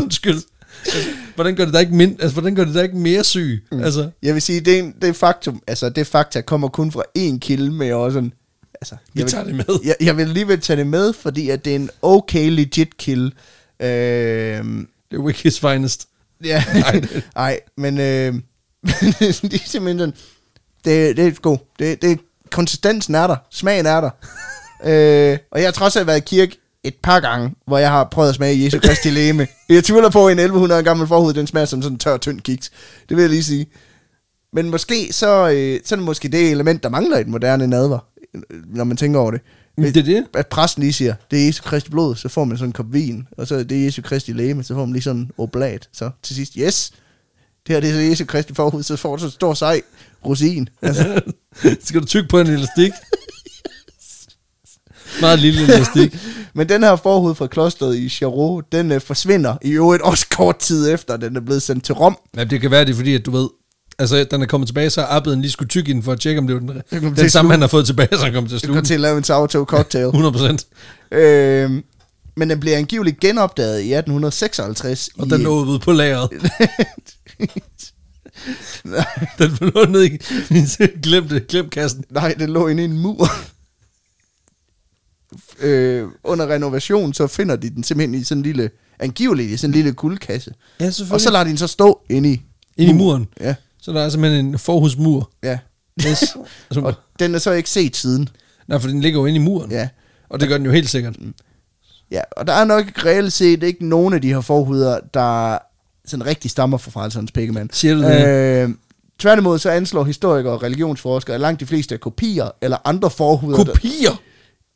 Undskyld. 0.02 0.42
Altså, 0.86 1.10
hvordan 1.36 1.56
gør 1.56 1.66
det 1.66 1.74
dig 1.74 1.82
ikke 1.82 1.96
mind, 1.96 2.22
altså, 2.22 2.34
hvordan 2.34 2.56
gør 2.56 2.66
det 2.66 2.74
dig 2.74 2.84
ikke 2.84 2.98
mere 2.98 3.24
syg? 3.24 3.64
Mm. 3.72 3.84
Altså, 3.84 4.10
jeg 4.24 4.34
vil 4.34 4.42
sige, 4.42 4.60
det 4.62 4.76
er, 4.76 4.80
en, 4.80 4.96
det 5.02 5.10
er 5.10 5.14
faktum, 5.14 5.62
altså 5.68 5.90
det 5.90 6.08
fakta 6.08 6.42
kommer 6.42 6.68
kun 6.68 6.92
fra 6.92 7.04
én 7.18 7.38
kilde, 7.40 7.72
men 7.72 7.82
jeg 7.88 7.94
er 7.94 7.96
også 7.96 8.16
sådan, 8.16 8.34
altså, 8.82 8.96
vi 9.14 9.20
jeg 9.20 9.24
vil, 9.26 9.32
tager 9.32 9.44
det 9.44 9.56
med. 9.56 9.66
jeg, 9.86 9.96
jeg 10.02 10.18
vil 10.18 10.24
alligevel 10.24 10.62
tage 10.62 10.78
det 10.78 10.88
med, 10.88 11.14
fordi 11.14 11.50
at 11.50 11.66
det 11.66 11.72
er 11.72 11.76
en 11.76 11.90
okay 12.02 12.50
legit 12.50 12.98
kilde. 12.98 13.32
Øhm, 13.80 14.88
Det 15.12 15.18
er 15.18 15.22
Wikis 15.22 15.60
finest. 15.60 16.08
Ja, 16.44 16.64
nej, 17.36 17.60
men 17.78 17.98
øh, 17.98 18.34
det 19.42 19.54
er 19.54 19.66
simpelthen 19.66 20.00
sådan, 20.00 20.14
det, 20.86 21.18
det 21.18 21.28
er 21.28 21.32
god. 21.32 21.58
Det, 21.80 22.02
det, 22.02 22.20
konsistensen 22.52 23.16
er 23.16 23.28
der, 23.28 23.36
smagen 23.52 23.86
er 23.86 24.02
der. 24.02 24.10
øh, 24.84 25.38
og 25.52 25.60
jeg 25.60 25.68
har 25.68 25.72
trods 25.72 25.96
alt 25.96 26.08
været 26.08 26.18
i 26.18 26.36
kirke 26.36 26.58
et 26.84 26.96
par 27.04 27.20
gange, 27.20 27.56
hvor 27.68 27.78
jeg 27.78 27.90
har 27.90 28.04
prøvet 28.12 28.30
at 28.30 28.36
smage 28.36 28.64
Jesu 28.64 28.80
Kristi 28.80 29.10
læme. 29.10 29.48
Jeg 29.70 29.84
tvivler 29.84 30.10
på, 30.10 30.28
at 30.28 30.32
en 30.32 30.40
1100 30.40 30.80
år 30.80 30.84
gammel 30.84 31.08
forhud, 31.08 31.34
den 31.34 31.48
smager 31.48 31.66
som 31.66 31.82
sådan 31.82 31.96
en 31.96 32.00
tør, 32.00 32.18
tynd 32.18 32.42
kiks. 32.42 32.72
Det 33.10 33.18
vil 33.18 33.22
jeg 33.24 33.30
lige 33.30 33.44
sige. 33.44 33.66
Men 34.54 34.70
måske 34.70 35.14
så, 35.14 35.50
øh, 35.50 35.80
så 35.86 35.96
er 35.96 35.98
det 35.98 36.06
måske 36.06 36.28
det 36.28 36.52
element, 36.52 36.84
der 36.84 36.90
mangler 36.90 37.18
i 37.18 37.24
den 37.24 37.32
moderne 37.32 37.68
nadver, 37.68 38.00
når 38.66 38.84
man 38.84 38.98
tænker 38.98 39.20
over 39.20 39.32
det. 39.32 39.42
Det 39.78 39.98
er 39.98 40.04
det. 40.04 40.26
At 40.34 40.48
præsten 40.48 40.84
lige 40.84 40.94
siger, 40.94 41.16
det 41.32 41.42
er 41.42 41.46
Jesu 41.46 41.64
Kristi 41.64 41.90
blod, 41.90 42.16
så 42.16 42.30
får 42.30 42.44
man 42.44 42.58
sådan 42.58 42.70
en 42.70 42.74
kop 42.74 42.94
vin, 42.94 43.28
og 43.38 43.48
så 43.48 43.56
er 43.56 43.64
det 43.64 43.86
Jesu 43.86 44.02
Kristi 44.02 44.34
læme, 44.34 44.64
så 44.64 44.74
får 44.74 44.86
man 44.86 44.94
lige 44.94 45.04
sådan 45.04 45.22
en 45.22 45.32
oblat. 45.38 45.90
Så 45.94 46.10
til 46.24 46.36
sidst, 46.36 46.54
yes, 46.54 46.92
det 47.68 47.76
her 47.76 47.80
det 47.80 47.90
er 47.90 47.94
så 47.94 48.00
Jesu 48.00 48.26
Kristi 48.26 48.54
forhud, 48.54 48.84
så 48.84 48.96
får 48.96 49.16
du 49.16 49.22
så 49.22 49.30
stor 49.30 49.54
sej 49.54 49.82
rosin. 50.26 50.70
Altså, 50.82 51.22
Skal 51.86 52.02
du 52.02 52.06
tykke 52.06 52.30
på 52.30 52.40
en 52.40 52.48
elastik? 52.48 52.92
Meget 55.22 55.40
lille 55.40 55.64
elastik. 55.64 56.18
men 56.56 56.70
den 56.70 56.84
her 56.84 56.96
forhud 56.96 57.36
fra 57.36 57.48
klosteret 57.48 57.98
i 57.98 58.10
Charot, 58.10 58.72
den 58.72 58.92
øh, 58.92 59.02
forsvinder 59.02 59.56
i 59.62 59.72
øvrigt 59.72 60.04
også 60.04 60.28
kort 60.30 60.58
tid 60.58 60.94
efter, 60.94 61.18
den 61.18 61.36
er 61.36 61.40
blevet 61.40 61.62
sendt 61.62 61.84
til 61.84 61.96
Rom. 61.96 62.18
Ja, 62.38 62.44
det 62.44 62.62
kan 62.62 62.72
være, 62.72 62.86
det 62.86 62.92
er 62.92 62.96
fordi, 62.96 63.16
at 63.16 63.26
du 63.26 63.32
ved, 63.32 63.50
altså 64.00 64.24
den 64.32 64.42
er 64.42 64.46
kommet 64.46 64.68
tilbage, 64.68 64.90
så 64.90 65.02
har 65.02 65.08
abbeden 65.18 65.42
lige 65.42 65.52
skulle 65.52 65.70
tykke 65.70 65.90
i 65.90 65.94
den 65.94 66.04
for 66.04 66.12
at 66.12 66.20
tjekke, 66.20 66.40
om 66.40 66.48
det 66.48 66.54
var 66.54 66.60
den, 66.60 66.68
kom 66.70 67.00
den, 67.00 67.16
den 67.16 67.30
samme, 67.30 67.30
sluge. 67.30 67.52
han 67.54 67.62
har 67.62 67.68
fået 67.68 67.86
tilbage, 67.86 68.10
så 68.12 68.24
han 68.24 68.34
kommer 68.34 68.48
til 68.50 68.56
at 68.56 68.62
Du 68.62 68.66
sluge 68.66 68.76
kan 68.76 68.84
den. 68.84 68.88
til 68.88 68.94
at 68.94 69.00
lave 69.00 69.18
en 69.18 69.24
sourdough 69.24 69.66
cocktail. 69.68 70.06
100 70.06 70.32
procent. 70.32 70.66
øh, 71.12 71.72
men 72.38 72.50
den 72.50 72.60
bliver 72.60 72.78
angiveligt 72.78 73.20
genopdaget 73.20 73.82
i 73.82 73.94
1856. 73.94 75.10
Og 75.18 75.28
i, 75.28 75.30
den 75.30 75.42
lå 75.42 75.66
ude 75.66 75.80
på 75.80 75.92
lageret. 75.92 76.30
den 79.40 79.52
lå 79.62 79.86
nede 79.86 80.08
i 80.08 80.18
glemte, 81.04 81.40
glem 81.40 81.70
kassen. 81.70 82.04
Nej, 82.10 82.34
den 82.40 82.50
lå 82.50 82.68
inde 82.68 82.82
i 82.84 82.86
en 82.86 82.98
mur. 83.02 83.28
øh, 85.60 86.08
under 86.24 86.48
renovation, 86.48 87.14
så 87.14 87.28
finder 87.28 87.56
de 87.56 87.70
den 87.70 87.84
simpelthen 87.84 88.22
i 88.22 88.24
sådan 88.24 88.40
en 88.40 88.44
lille, 88.44 88.70
angiveligt 89.00 89.52
i 89.52 89.58
sådan 89.58 89.70
en 89.70 89.76
lille 89.76 89.92
guldkasse. 89.94 90.54
Ja, 90.80 90.88
Og 91.12 91.22
så 91.22 91.30
lader 91.32 91.44
de 91.44 91.50
den 91.50 91.58
så 91.58 91.68
stå 91.68 92.00
inde 92.10 92.30
i, 92.34 92.42
Ind 92.78 92.90
i 92.90 92.94
muren. 92.94 93.28
Ja, 93.40 93.56
Så 93.86 93.92
der 93.92 94.02
er 94.02 94.10
simpelthen 94.10 94.46
en 94.46 94.60
forhusmur. 94.60 95.32
ja. 95.44 95.58
Yes. 96.08 96.24
altså, 96.70 96.82
Og 96.82 96.94
den 97.20 97.36
er 97.36 97.40
så 97.40 97.52
ikke 97.52 97.70
set 97.70 97.96
siden. 97.96 98.30
nej, 98.68 98.80
for 98.80 98.88
den 98.88 99.02
ligger 99.02 99.20
jo 99.20 99.26
inde 99.26 99.36
i 99.36 99.42
muren. 99.44 99.72
Ja. 99.72 99.90
Og 100.30 100.40
det 100.40 100.48
gør 100.50 100.58
den 100.58 100.66
jo 100.66 100.72
helt 100.72 100.90
sikkert. 100.90 101.16
ja, 102.12 102.22
og 102.38 102.48
der 102.48 102.54
er 102.54 102.66
nok 102.66 102.86
reelt 103.06 103.34
set 103.34 103.64
ikke 103.64 103.86
nogen 103.88 104.14
af 104.14 104.22
de 104.22 104.28
her 104.34 104.42
forhuder, 104.42 105.00
der 105.14 105.58
sådan 106.06 106.26
rigtig 106.26 106.52
stammer 106.52 106.78
fra 106.78 106.92
frelserens 106.92 107.32
pækkemand. 107.32 107.70
Siger 107.74 107.94
du 107.96 108.02
det? 108.02 108.28
Øh, 108.28 108.70
tværtimod 109.20 109.60
så 109.60 109.70
anslår 109.70 110.04
historikere 110.04 110.54
og 110.54 110.64
religionsforskere, 110.64 111.34
at 111.36 111.42
langt 111.42 111.60
de 111.60 111.66
fleste 111.66 111.96
er 111.96 112.00
kopier 112.00 112.50
eller 112.62 112.78
andre 112.86 113.10
forhuder. 113.10 113.58
der, 113.64 113.74
Kopier? 113.74 114.22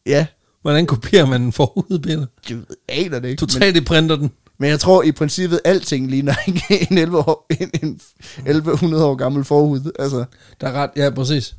ja, 0.06 0.26
Hvordan 0.62 0.86
kopierer 0.86 1.26
man 1.26 1.42
en 1.42 1.54
forhud, 1.54 2.00
Peter? 2.00 2.26
jeg 2.50 2.58
aner 2.90 3.20
det 3.20 3.30
ikke. 3.30 3.42
Du 3.42 3.46
3D-printer 3.46 4.16
den. 4.16 4.32
Men 4.58 4.70
jeg 4.70 4.80
tror 4.80 5.04
i 5.04 5.12
princippet, 5.12 5.60
alting 5.66 6.10
ligner 6.10 6.34
en, 6.92 6.98
11 6.98 7.18
år, 7.18 7.46
en, 7.62 7.70
en 7.84 8.00
1100 8.38 9.06
år 9.06 9.16
gammel 9.16 9.44
forhud. 9.44 9.92
Altså, 10.00 10.26
Der 10.62 10.68
er 10.68 10.72
ret, 10.72 10.90
ja, 10.96 11.10
præcis. 11.10 11.56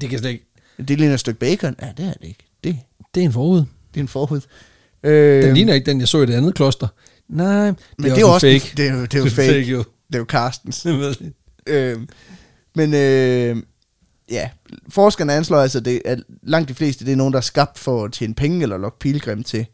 Det 0.00 0.10
kan 0.10 0.18
slet 0.18 0.30
ikke. 0.30 0.46
det 0.88 0.98
ligner 0.98 1.14
et 1.14 1.20
stykke 1.20 1.40
bacon. 1.40 1.76
Ja, 1.82 1.88
det 1.96 2.04
er 2.06 2.12
det 2.12 2.28
ikke. 2.28 2.46
Det, 2.64 2.78
Det 3.14 3.20
er 3.20 3.24
en 3.24 3.32
forud. 3.32 3.58
det 3.58 3.66
er 3.96 4.00
en 4.00 4.08
forhud. 4.08 4.40
Øh, 5.02 5.42
Den 5.42 5.54
ligner 5.54 5.74
ikke 5.74 5.86
den, 5.90 6.00
jeg 6.00 6.08
så 6.08 6.22
i 6.22 6.26
det 6.26 6.34
andet 6.34 6.54
kloster. 6.54 6.88
Nej, 7.28 7.66
det 7.66 7.76
men 7.98 8.04
det 8.10 8.16
er 8.16 8.20
jo 8.20 8.30
også 8.32 8.46
en 8.46 8.60
fake. 8.60 8.72
Det 8.76 8.88
er 8.88 8.94
jo, 8.94 9.02
det 9.02 9.14
er 9.14 9.18
jo 9.18 9.24
Det 9.24 9.30
er 9.32 9.36
fake. 9.36 9.48
fake, 9.48 9.70
jo. 9.70 9.78
Det 9.78 10.14
er 10.14 10.18
jo 10.18 10.24
Carstens. 10.28 10.84
Ved 10.84 11.14
øh, 11.66 11.98
men 12.74 12.94
øh, 12.94 13.56
ja, 14.30 14.48
forskerne 14.88 15.32
anslår 15.32 15.58
altså, 15.58 15.80
det, 15.80 16.02
at 16.04 16.18
langt 16.42 16.68
de 16.68 16.74
fleste, 16.74 17.04
det 17.04 17.12
er 17.12 17.16
nogen, 17.16 17.32
der 17.32 17.38
er 17.38 17.42
skabt 17.42 17.78
for 17.78 18.04
at 18.04 18.12
tjene 18.12 18.34
penge 18.34 18.62
eller 18.62 18.78
lokke 18.78 18.98
pilgrim 18.98 19.44
til. 19.44 19.66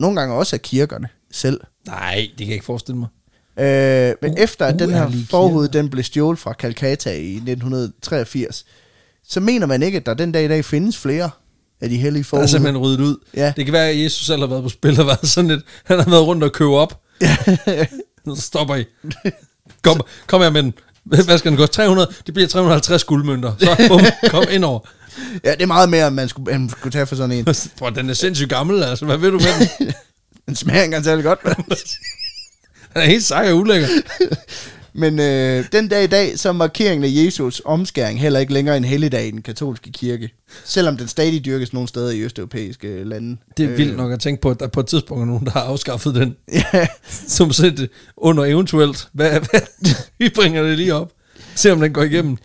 Nogle 0.00 0.20
gange 0.20 0.34
også 0.34 0.56
af 0.56 0.62
kirkerne 0.62 1.08
selv. 1.32 1.60
Nej, 1.86 2.14
det 2.28 2.38
kan 2.38 2.46
jeg 2.46 2.54
ikke 2.54 2.64
forestille 2.64 2.98
mig. 2.98 3.08
Øh, 3.58 4.14
men 4.22 4.32
U- 4.38 4.42
efter 4.42 4.66
at 4.66 4.78
den 4.78 4.90
her 4.90 5.10
forhud, 5.30 5.68
den 5.68 5.90
blev 5.90 6.04
stjålet 6.04 6.38
fra 6.38 6.52
Calcutta 6.52 7.12
i 7.14 7.34
1983, 7.34 8.64
så 9.28 9.40
mener 9.40 9.66
man 9.66 9.82
ikke, 9.82 9.96
at 9.96 10.06
der 10.06 10.14
den 10.14 10.32
dag 10.32 10.44
i 10.44 10.48
dag 10.48 10.64
findes 10.64 10.96
flere 10.98 11.30
af 11.80 11.88
de 11.88 11.96
hellige 11.96 12.22
Der 12.22 12.26
er 12.26 12.28
forhud. 12.28 12.48
simpelthen 12.48 12.82
ryddet 12.82 13.00
ud. 13.00 13.16
Ja. 13.36 13.52
Det 13.56 13.64
kan 13.64 13.72
være, 13.72 13.88
at 13.88 14.02
Jesus 14.04 14.26
selv 14.26 14.40
har 14.40 14.46
været 14.46 14.62
på 14.62 14.68
spil 14.68 15.00
og 15.00 15.06
været 15.06 15.28
sådan 15.28 15.50
lidt. 15.50 15.64
Han 15.84 15.98
har 15.98 16.10
været 16.10 16.26
rundt 16.26 16.44
og 16.44 16.52
købe 16.52 16.70
op. 16.76 17.00
Så 18.36 18.40
stopper 18.40 18.74
I. 18.74 18.84
Kom, 19.82 20.00
kom 20.26 20.40
her 20.42 20.50
med 20.50 20.62
den. 20.62 20.74
Hvad 21.06 21.38
skal 21.38 21.50
den 21.50 21.58
gå? 21.58 21.66
300? 21.66 22.12
Det 22.26 22.34
bliver 22.34 22.48
350 22.48 23.04
guldmønter. 23.04 23.52
Så 23.58 23.84
bum, 23.88 24.00
kom 24.30 24.44
ind 24.50 24.64
over. 24.64 24.80
ja, 25.44 25.52
det 25.52 25.62
er 25.62 25.66
meget 25.66 25.88
mere, 25.88 26.06
end 26.06 26.14
man 26.14 26.28
skulle, 26.28 26.52
end 26.54 26.60
man 26.62 26.70
skulle 26.70 26.92
tage 26.92 27.06
for 27.06 27.16
sådan 27.16 27.32
en. 27.32 27.44
Tror, 27.78 27.90
den 27.90 28.10
er 28.10 28.14
sindssygt 28.14 28.50
gammel, 28.50 28.82
altså. 28.82 29.04
Hvad 29.04 29.16
ved 29.16 29.30
du 29.30 29.38
med 29.38 29.68
den? 29.78 29.92
Den 30.46 30.56
smager 30.56 30.80
ikke 30.80 30.84
engang 30.84 31.04
særlig 31.04 31.24
godt. 31.24 31.44
men- 31.44 31.54
Den 32.94 33.02
er 33.02 33.06
helt 33.06 33.24
sej 33.24 33.50
og 33.50 33.56
ulækker. 33.56 33.88
Men 34.98 35.18
øh, 35.20 35.64
den 35.72 35.88
dag 35.88 36.04
i 36.04 36.06
dag, 36.06 36.38
så 36.38 36.48
er 36.48 36.52
markeringen 36.52 37.04
af 37.04 37.24
Jesus 37.24 37.62
omskæring 37.64 38.20
heller 38.20 38.40
ikke 38.40 38.52
længere 38.52 38.76
en 38.76 38.84
helligdag 38.84 39.26
i 39.26 39.30
den 39.30 39.42
katolske 39.42 39.92
kirke. 39.92 40.30
Selvom 40.64 40.96
den 40.96 41.08
stadig 41.08 41.44
dyrkes 41.44 41.72
nogle 41.72 41.88
steder 41.88 42.10
i 42.10 42.20
østeuropæiske 42.20 43.04
lande. 43.04 43.36
Det 43.56 43.64
er 43.64 43.70
Øh, 43.70 43.78
vildt 43.78 43.96
nok 43.96 44.12
at 44.12 44.20
tænke 44.20 44.40
på, 44.42 44.50
at 44.50 44.60
der 44.60 44.66
på 44.66 44.80
et 44.80 44.86
tidspunkt 44.86 45.20
er 45.22 45.26
nogen, 45.26 45.44
der 45.44 45.50
har 45.50 45.60
afskaffet 45.60 46.14
den. 46.14 46.36
Ja, 46.52 46.86
Som 47.28 47.52
sæt 47.52 47.80
under 48.16 48.44
eventuelt. 48.44 49.08
Hvad, 49.12 49.30
hvad? 49.30 49.60
Vi 50.18 50.28
bringer 50.34 50.62
det 50.62 50.76
lige 50.78 50.94
op. 50.94 51.12
Se 51.54 51.72
om 51.72 51.80
den 51.80 51.92
går 51.92 52.02
igennem. 52.02 52.36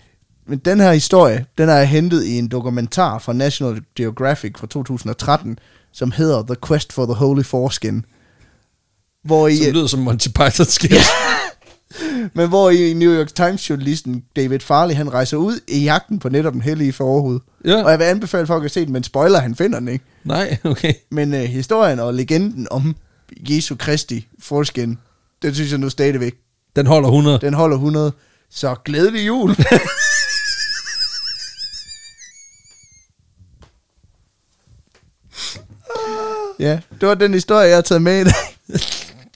men 0.48 0.60
den 0.60 0.80
her 0.80 0.94
historie, 0.94 1.46
den 1.58 1.70
er 1.70 1.84
hentet 1.84 2.24
i 2.26 2.38
en 2.38 2.48
dokumentar 2.48 3.20
fra 3.20 3.34
National 3.34 3.82
Geographic 3.96 4.54
fra 4.58 4.68
2013, 4.68 5.60
som 5.94 6.12
hedder 6.12 6.44
The 6.44 6.56
Quest 6.68 6.94
for 6.94 7.06
the 7.06 7.14
Holy 7.14 7.44
Foreskin. 7.44 8.06
Hvor 9.24 9.48
i, 9.48 9.56
Som 9.58 9.74
lyder 9.74 9.88
som 9.88 10.00
Monty 10.00 10.28
Python 10.28 10.66
sketch. 10.66 11.10
men 12.36 12.50
hvor 12.50 12.70
i 12.70 12.94
New 12.94 13.12
York 13.12 13.36
Times 13.36 13.70
journalisten 13.70 14.24
David 14.36 14.60
Farley, 14.60 14.96
han 14.96 15.14
rejser 15.14 15.38
ud 15.38 15.60
i 15.68 15.84
jagten 15.84 16.20
på 16.20 16.30
netop 16.30 16.54
den 16.54 16.62
hellige 16.62 16.94
forhud. 16.94 17.40
Ja. 17.66 17.84
Og 17.84 17.92
jeg 17.92 18.00
vil 18.00 18.06
anbefale 18.06 18.48
folk 18.48 18.66
at 18.66 18.72
se 18.72 18.86
den, 18.86 18.94
men 18.94 19.04
spoiler, 19.04 19.40
han 19.40 19.56
finder 19.56 19.80
den 19.80 19.88
ikke. 19.88 20.06
Nej, 20.24 20.58
okay. 20.64 20.94
Men 21.10 21.34
øh, 21.34 21.42
historien 21.42 22.00
og 22.00 22.14
legenden 22.14 22.68
om 22.72 22.96
Jesu 23.40 23.76
Kristi 23.76 24.28
forskin, 24.40 24.98
den 25.42 25.54
synes 25.54 25.72
jeg 25.72 25.80
nu 25.80 25.90
stadigvæk, 25.90 26.34
Den 26.76 26.88
holder 26.88 27.10
100. 27.10 27.40
den 27.42 27.54
holder 27.54 27.76
100. 27.76 28.12
Så 28.50 28.76
glædelig 28.86 29.28
jul. 29.28 29.50
ja, 36.60 36.80
det 37.02 37.08
var 37.08 37.16
den 37.16 37.34
historie, 37.34 37.68
jeg 37.68 37.78
har 37.78 37.82
taget 37.82 38.02
med 38.02 38.22
i 38.22 38.24
dag. 38.24 38.34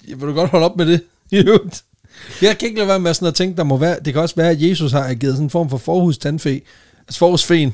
Jeg 0.07 0.21
vil 0.21 0.27
du 0.27 0.33
godt 0.33 0.49
holde 0.49 0.65
op 0.65 0.77
med 0.77 0.85
det? 0.85 1.03
Jo. 1.31 1.59
Jeg 2.41 2.57
kan 2.57 2.67
ikke 2.67 2.77
lade 2.79 2.87
være 2.87 2.99
med 2.99 3.13
sådan 3.13 3.27
at 3.27 3.35
tænke, 3.35 3.57
der 3.57 3.63
må 3.63 3.77
være, 3.77 3.97
det 4.05 4.13
kan 4.13 4.21
også 4.21 4.35
være, 4.35 4.49
at 4.49 4.61
Jesus 4.61 4.91
har 4.91 5.03
ageret 5.03 5.33
sådan 5.33 5.43
en 5.43 5.49
form 5.49 5.69
for 5.69 5.77
forhudstandfe, 5.77 6.61
altså 7.07 7.19
forhudsfen. 7.19 7.73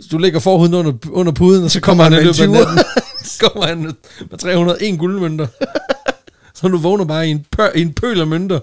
Så 0.00 0.08
du 0.10 0.18
lægger 0.18 0.40
forhuden 0.40 0.74
under, 0.74 0.92
under 1.10 1.32
puden, 1.32 1.64
og 1.64 1.70
så 1.70 1.80
kommer 1.80 2.04
han 2.04 2.12
i 2.12 2.16
med 2.16 2.24
løbet 2.24 2.40
af 2.40 2.44
en 2.44 2.50
natten. 2.50 2.78
Så 3.24 3.38
kommer 3.48 3.66
han 3.66 3.78
med 4.30 4.38
301 4.38 4.98
guldmønter. 4.98 5.46
Så 6.54 6.68
du 6.68 6.78
vågner 6.78 7.04
bare 7.04 7.28
i 7.28 7.30
en, 7.30 7.46
pør, 7.50 7.70
i 7.74 7.82
en 7.82 7.92
pøl 7.92 8.20
af 8.20 8.26
mønter. 8.26 8.60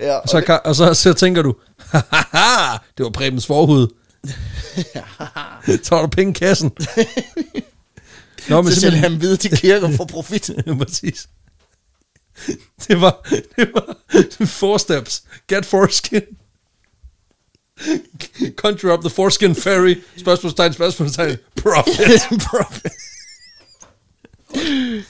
Ja, 0.00 0.16
Og 0.16 0.28
så, 0.28 0.40
kan, 0.40 0.58
og 0.64 0.74
så, 0.76 0.94
så 0.94 1.12
tænker 1.12 1.42
du, 1.42 1.54
haha, 1.78 2.76
det 2.98 3.04
var 3.04 3.10
Prebens 3.10 3.46
forhud. 3.46 3.86
så 5.82 5.94
var 5.94 6.00
der 6.00 6.06
penge 6.06 6.30
i 6.30 6.32
kassen. 6.32 6.70
Nå, 8.48 8.68
så 8.70 8.80
sælger 8.80 8.98
han 8.98 9.20
videre 9.20 9.36
til 9.36 9.56
kirker 9.56 9.90
for 9.96 10.04
profit. 10.04 10.50
Præcis. 10.78 11.26
Det 12.88 13.00
var, 13.00 13.28
det 13.56 13.70
var 13.74 13.96
four 14.46 14.78
steps. 14.78 15.22
Get 15.48 15.66
foreskin. 15.66 16.20
Country 18.56 18.86
up 18.88 19.00
the 19.00 19.10
foreskin 19.10 19.54
ferry. 19.54 19.94
Spørgsmålstegn, 20.16 20.72
spørgsmålstegn. 20.72 21.36
Profit. 21.56 22.22
Profit. 22.50 22.92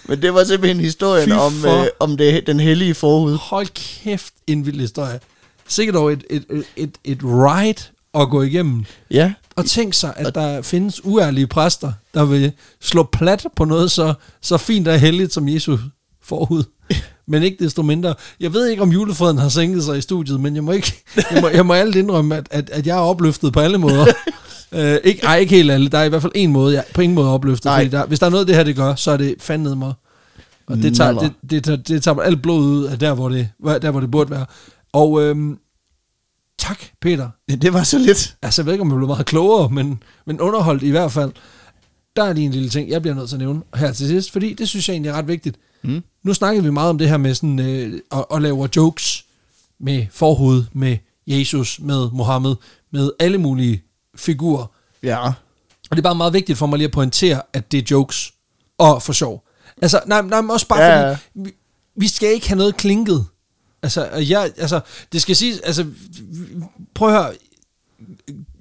Men 0.09 0.23
det 0.23 0.35
var 0.35 0.45
simpelthen 0.45 0.81
historien 0.81 1.29
Fy 1.29 1.33
om, 1.33 1.53
for- 1.53 1.81
øh, 1.83 1.87
om 2.01 2.17
det, 2.17 2.47
den 2.47 2.61
hellige 2.61 2.95
forhud. 2.95 3.35
Hold 3.35 3.67
kæft, 3.75 4.35
en 4.47 4.67
vild 4.67 4.81
historie. 4.81 5.21
Sikkert 5.69 5.95
dog 5.95 6.13
et, 6.13 6.25
et, 6.31 6.45
et, 6.51 6.65
et, 6.77 6.99
et 7.05 7.19
ride 7.23 7.83
at 8.15 8.31
gå 8.31 8.43
igennem. 8.43 8.85
Ja, 9.11 9.33
Og 9.57 9.67
tænk 9.67 9.95
sig, 9.95 10.13
at 10.17 10.35
der 10.35 10.63
findes 10.63 11.05
uærlige 11.05 11.47
præster, 11.47 11.93
der 12.15 12.25
vil 12.25 12.53
slå 12.81 13.03
plat 13.03 13.47
på 13.57 13.65
noget 13.65 13.91
så, 13.91 14.15
så 14.41 14.57
fint 14.57 14.89
og 14.89 15.01
heldigt 15.01 15.33
som 15.33 15.49
Jesus 15.49 15.81
forhud. 16.23 16.65
Men 17.31 17.43
ikke 17.43 17.65
desto 17.65 17.83
mindre. 17.83 18.15
Jeg 18.41 18.53
ved 18.53 18.69
ikke, 18.69 18.83
om 18.83 18.93
julefreden 18.93 19.39
har 19.39 19.49
sænket 19.49 19.85
sig 19.85 19.99
i 19.99 20.01
studiet, 20.01 20.41
men 20.41 20.55
jeg 20.55 20.65
må, 20.65 20.73
ikke, 20.73 21.03
jeg 21.17 21.43
må, 21.43 21.49
jeg 21.49 21.67
må 21.67 21.73
alt 21.73 21.97
indrømme, 21.97 22.37
at, 22.37 22.49
at, 22.51 22.71
at 22.71 22.87
jeg 22.87 22.97
er 22.97 23.01
opløftet 23.01 23.53
på 23.53 23.61
alle 23.61 23.79
måder. 23.79 24.07
uh, 24.73 24.79
ikke, 25.11 25.21
ej, 25.23 25.37
ikke 25.37 25.57
helt 25.57 25.71
alle. 25.71 25.89
Der 25.89 25.99
er 25.99 26.05
i 26.05 26.09
hvert 26.09 26.23
fald 26.23 26.33
en 26.35 26.53
måde, 26.53 26.75
jeg 26.75 26.85
på 26.95 27.01
ingen 27.01 27.15
måde 27.15 27.29
er 27.29 27.33
opløftet. 27.33 27.65
Nej. 27.65 27.79
Fordi 27.79 27.91
der, 27.91 28.07
hvis 28.07 28.19
der 28.19 28.27
er 28.27 28.31
noget, 28.31 28.49
det 28.49 28.57
her 28.57 28.63
det 28.63 28.77
gør, 28.77 28.95
så 28.95 29.11
er 29.11 29.17
det 29.17 29.35
fandme 29.39 29.77
mig. 29.77 29.93
Og 30.67 30.77
det 30.77 30.97
tager, 30.97 31.13
det, 31.13 31.33
det, 31.51 31.65
tager, 31.65 31.77
det 31.77 32.03
tager 32.03 32.21
alt 32.21 32.43
blod 32.43 32.63
ud 32.63 32.85
af 32.85 32.99
der, 32.99 33.15
hvor 33.15 33.29
det, 33.29 33.49
der, 33.83 33.91
hvor 33.91 34.01
det 34.01 34.11
burde 34.11 34.31
være. 34.31 34.47
Og 34.93 35.23
øhm, 35.23 35.59
tak, 36.59 36.83
Peter. 37.01 37.29
det 37.49 37.73
var 37.73 37.83
så 37.83 37.99
lidt. 37.99 38.37
Altså, 38.43 38.63
jeg 38.63 38.67
ved 38.67 38.73
ikke, 38.73 38.83
om 38.83 38.91
jeg 38.91 38.97
blev 38.97 39.09
meget 39.09 39.27
klogere, 39.27 39.71
men, 39.71 40.03
men 40.27 40.41
underholdt 40.41 40.83
i 40.83 40.91
hvert 40.91 41.13
fald. 41.13 41.33
Der 42.17 42.23
er 42.25 42.33
lige 42.33 42.47
en 42.47 42.53
lille 42.53 42.69
ting, 42.69 42.91
jeg 42.91 43.03
bliver 43.03 43.15
nødt 43.15 43.29
til 43.29 43.37
at 43.37 43.41
nævne 43.41 43.61
her 43.75 43.93
til 43.93 44.07
sidst, 44.07 44.33
fordi 44.33 44.55
det 44.55 44.69
synes 44.69 44.89
jeg 44.89 44.95
egentlig 44.95 45.11
er 45.11 45.15
ret 45.15 45.29
vigtigt. 45.29 45.57
Mm. 45.83 46.03
Nu 46.23 46.35
snakkede 46.35 46.65
vi 46.65 46.71
meget 46.71 46.91
om 46.91 46.99
det 46.99 47.09
her 47.09 47.17
med 47.17 47.35
sådan, 47.35 47.59
øh, 47.59 48.01
at, 48.13 48.25
at 48.35 48.43
lave 48.43 48.69
jokes 48.77 49.25
med 49.79 50.07
forhud, 50.11 50.65
med 50.73 50.97
Jesus, 51.27 51.81
med 51.81 52.11
Mohammed, 52.13 52.55
med 52.91 53.11
alle 53.19 53.39
mulige 53.39 53.83
figurer. 54.17 54.67
Ja. 55.03 55.27
Og 55.91 55.97
det 55.97 55.99
er 55.99 56.03
bare 56.03 56.15
meget 56.15 56.33
vigtigt 56.33 56.59
for 56.59 56.67
mig 56.67 56.79
lige 56.79 56.87
at 56.87 56.93
pointere, 56.93 57.43
at 57.53 57.73
det 57.73 57.79
er 57.79 57.83
jokes 57.91 58.33
og 58.79 59.03
for 59.03 59.13
sjov. 59.13 59.45
Altså, 59.83 60.01
nej, 60.07 60.23
nej 60.23 60.41
men 60.41 60.51
også 60.51 60.69
bare 60.69 60.83
Ja, 60.83 61.11
fordi, 61.11 61.21
vi, 61.35 61.53
vi 61.97 62.09
skal 62.09 62.29
ikke 62.29 62.49
have 62.49 62.59
noget 62.59 62.77
klinket. 62.77 63.27
Altså, 63.83 64.09
og 64.13 64.31
jeg, 64.31 64.53
altså, 64.57 64.81
det 65.13 65.23
skal 65.23 65.37
siges, 65.37 65.59
altså, 65.59 65.87
prøv 66.95 67.09
at 67.09 67.15
høre, 67.15 67.33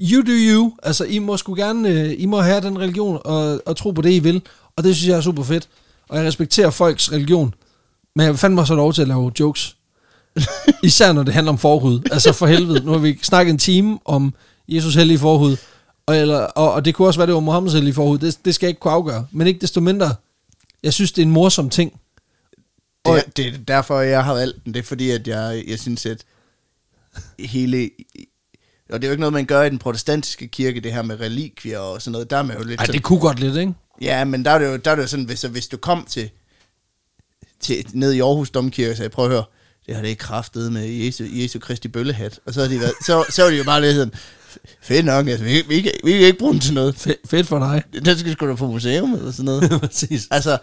you 0.02 0.22
do 0.22 0.32
you, 0.32 0.74
altså, 0.84 1.04
I 1.04 1.20
må 1.20 1.38
sgu 1.38 1.56
gerne, 1.56 1.90
øh, 1.90 2.16
I 2.18 2.26
må 2.26 2.42
have 2.42 2.62
den 2.62 2.80
religion 2.80 3.22
og, 3.26 3.62
og 3.66 3.78
tro 3.78 3.92
på 3.92 4.02
det, 4.02 4.12
I 4.12 4.20
vil, 4.20 4.42
og 4.76 4.84
det 4.84 4.96
synes 4.96 5.10
jeg 5.10 5.18
er 5.18 5.22
super 5.22 5.44
fedt, 5.44 5.70
og 6.10 6.18
jeg 6.18 6.26
respekterer 6.26 6.70
folks 6.70 7.12
religion, 7.12 7.54
men 8.16 8.26
jeg 8.26 8.40
fandme 8.40 8.62
også 8.62 8.74
have 8.74 8.78
lov 8.78 8.94
til 8.94 9.02
at 9.02 9.08
lave 9.08 9.32
jokes. 9.40 9.76
Især 10.84 11.14
når 11.14 11.24
det 11.24 11.34
handler 11.34 11.52
om 11.52 11.58
forhud. 11.58 12.02
Altså 12.12 12.34
for 12.34 12.48
helvede, 12.48 12.86
nu 12.86 12.92
har 12.92 13.00
vi 13.00 13.20
snakket 13.22 13.52
en 13.52 13.58
time 13.58 14.00
om 14.06 14.34
Jesus 14.68 14.96
hellige 14.96 15.20
forhud, 15.20 15.58
og, 16.06 16.18
eller, 16.18 16.40
og, 16.40 16.74
og 16.74 16.86
det 16.86 16.96
kunne 16.96 17.08
også 17.08 17.20
være, 17.20 17.28
det 17.28 17.36
var 17.36 17.40
Mohammeds 17.42 17.74
hellige 17.74 17.94
forhud. 17.94 18.18
Det, 18.18 18.40
det 18.46 18.56
skal 18.56 18.66
jeg 18.66 18.70
ikke 18.70 18.80
kunne 18.80 18.94
afgøre. 18.94 19.28
Men 19.32 19.48
ikke 19.48 19.60
desto 19.60 19.82
mindre, 19.82 20.16
jeg 20.84 20.94
synes, 20.94 21.12
det 21.12 21.22
er 21.22 21.26
en 21.26 21.32
morsom 21.32 21.70
ting. 21.70 22.00
Det, 23.06 23.14
er, 23.14 23.22
det 23.38 23.48
er 23.48 23.58
derfor, 23.68 24.00
jeg 24.00 24.26
har 24.26 24.34
valgt 24.34 24.66
den. 24.66 24.74
Det 24.74 24.80
er 24.80 24.84
fordi, 24.84 25.10
at 25.10 25.28
jeg, 25.28 25.64
jeg 25.68 25.80
synes, 25.80 26.06
at 26.06 26.26
hele... 27.40 27.90
Og 28.90 29.02
det 29.02 29.04
er 29.04 29.08
jo 29.08 29.12
ikke 29.12 29.20
noget, 29.20 29.34
man 29.34 29.46
gør 29.46 29.64
i 29.64 29.70
den 29.70 29.80
protestantiske 29.80 30.48
kirke, 30.48 30.80
det 30.80 30.94
her 30.94 31.02
med 31.02 31.20
relikvier 31.20 31.80
og 31.80 32.02
sådan 32.02 32.12
noget. 32.12 32.30
Der 32.30 32.38
er 32.38 32.44
man 32.44 32.58
jo 32.58 32.64
lidt 32.64 32.80
Ej, 32.80 32.86
det 32.86 33.04
kunne 33.04 33.20
godt 33.20 33.40
lidt, 33.40 33.56
ikke? 33.56 33.74
Ja, 34.02 34.24
men 34.24 34.46
der 34.46 34.52
er 34.52 34.60
det 34.60 34.66
jo, 34.66 34.76
der 34.78 34.92
er 34.92 34.96
det 34.96 35.02
jo 35.04 35.08
sådan, 35.08 35.26
hvis, 35.26 35.42
hvis 35.42 35.68
du 35.68 35.78
kom 35.78 36.06
til, 36.10 36.30
til 37.60 37.86
ned 37.94 38.14
i 38.14 38.20
Aarhus 38.20 38.50
Domkirke 38.50 38.92
og 38.92 38.98
sagde, 38.98 39.10
prøv 39.10 39.26
at 39.26 39.32
høre, 39.32 39.44
det 39.86 39.96
har 39.96 40.02
det 40.02 40.10
ikke 40.10 40.20
kraftet 40.20 40.72
med 40.74 40.86
Jesu, 40.88 41.24
Jesu 41.28 41.60
Kristi 41.60 41.88
bøllehat. 41.88 42.40
Og 42.46 42.54
så 42.54 42.62
har 42.62 42.68
de 42.68 42.80
været, 42.80 42.94
så, 43.06 43.26
så 43.30 43.44
var 43.44 43.50
de 43.50 43.58
jo 43.58 43.64
bare 43.64 43.82
lidt 43.82 43.96
sådan, 43.96 44.14
fedt 44.82 45.06
nok, 45.06 45.28
altså, 45.28 45.46
vi, 45.46 45.62
vi, 45.68 45.82
kan, 45.82 45.92
vi 46.04 46.12
kan 46.12 46.22
ikke 46.22 46.40
bruge 46.40 46.54
den 46.54 46.62
til 46.62 46.74
noget. 46.74 47.08
Fe- 47.08 47.22
fedt 47.30 47.48
for 47.48 47.60
dig. 47.60 47.84
Den 48.06 48.18
skal 48.18 48.32
sgu 48.34 48.48
da 48.48 48.56
på 48.56 48.68
museum 48.68 49.14
eller 49.14 49.32
sådan 49.32 49.46
noget. 49.46 49.72
Præcis. 49.82 50.28
altså, 50.32 50.58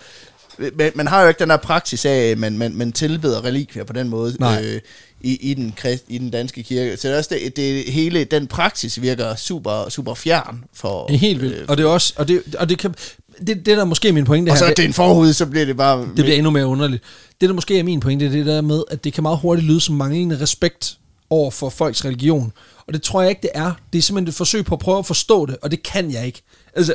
men, 0.59 0.91
man 0.95 1.07
har 1.07 1.23
jo 1.23 1.29
ikke 1.29 1.39
den 1.39 1.51
der 1.51 1.57
praksis 1.57 2.05
af, 2.05 2.17
at 2.31 2.39
man, 2.39 2.59
man, 2.59 2.75
man 2.75 2.93
tilbeder 2.93 3.45
relikvier 3.45 3.85
på 3.85 3.93
den 3.93 4.09
måde 4.09 4.37
Nej. 4.41 4.63
øh, 4.65 4.81
i, 5.21 5.51
i, 5.51 5.55
den 5.55 5.73
krist, 5.77 6.05
i 6.09 6.19
den 6.19 6.31
danske 6.31 6.63
kirke. 6.63 6.97
Så 6.97 7.09
det 7.09 7.15
er 7.15 7.19
også 7.19 7.35
det, 7.35 7.57
det 7.57 7.85
hele, 7.85 8.25
den 8.25 8.47
praksis 8.47 9.03
virker 9.03 9.35
super, 9.35 9.89
super 9.89 10.15
fjern 10.15 10.65
for... 10.75 11.13
Er 11.13 11.17
helt 11.17 11.41
vildt. 11.43 11.57
øh, 11.57 11.65
Og 11.69 11.77
det 11.77 11.83
er 11.85 11.89
også, 11.89 12.15
og 12.17 12.29
det, 12.29 12.55
og 12.59 12.69
det 12.69 12.79
kan, 12.79 12.95
det, 13.41 13.67
det 13.67 13.77
der 13.77 13.85
måske 13.85 14.09
er 14.09 14.13
min 14.13 14.25
pointe 14.25 14.51
Og 14.51 14.59
så 14.59 14.65
her, 14.65 14.71
er 14.71 14.75
det 14.75 14.85
en 14.85 14.93
forhud, 14.93 15.33
så 15.33 15.47
bliver 15.47 15.67
det 15.67 15.77
bare... 15.77 16.01
det 16.01 16.15
bliver 16.15 16.35
endnu 16.35 16.51
mere 16.51 16.67
underligt. 16.67 17.03
Det 17.41 17.49
der 17.49 17.55
måske 17.55 17.79
er 17.79 17.83
min 17.83 18.01
pointe, 18.01 18.25
det 18.25 18.33
er 18.33 18.37
det 18.37 18.47
der 18.47 18.61
med, 18.61 18.83
at 18.91 19.05
det 19.05 19.13
kan 19.13 19.23
meget 19.23 19.39
hurtigt 19.39 19.67
lyde 19.67 19.81
som 19.81 19.95
manglende 19.95 20.41
respekt 20.41 20.99
over 21.31 21.51
for 21.51 21.69
folks 21.69 22.05
religion. 22.05 22.53
Og 22.87 22.95
det 22.95 23.03
tror 23.03 23.21
jeg 23.21 23.31
ikke, 23.31 23.43
det 23.43 23.51
er. 23.55 23.73
Det 23.93 23.99
er 23.99 24.03
simpelthen 24.03 24.29
et 24.29 24.35
forsøg 24.35 24.65
på 24.65 24.75
at 24.75 24.79
prøve 24.79 24.99
at 24.99 25.07
forstå 25.07 25.47
det, 25.47 25.57
og 25.63 25.71
det 25.71 25.83
kan 25.83 26.13
jeg 26.13 26.27
ikke. 26.27 26.43
Altså, 26.75 26.95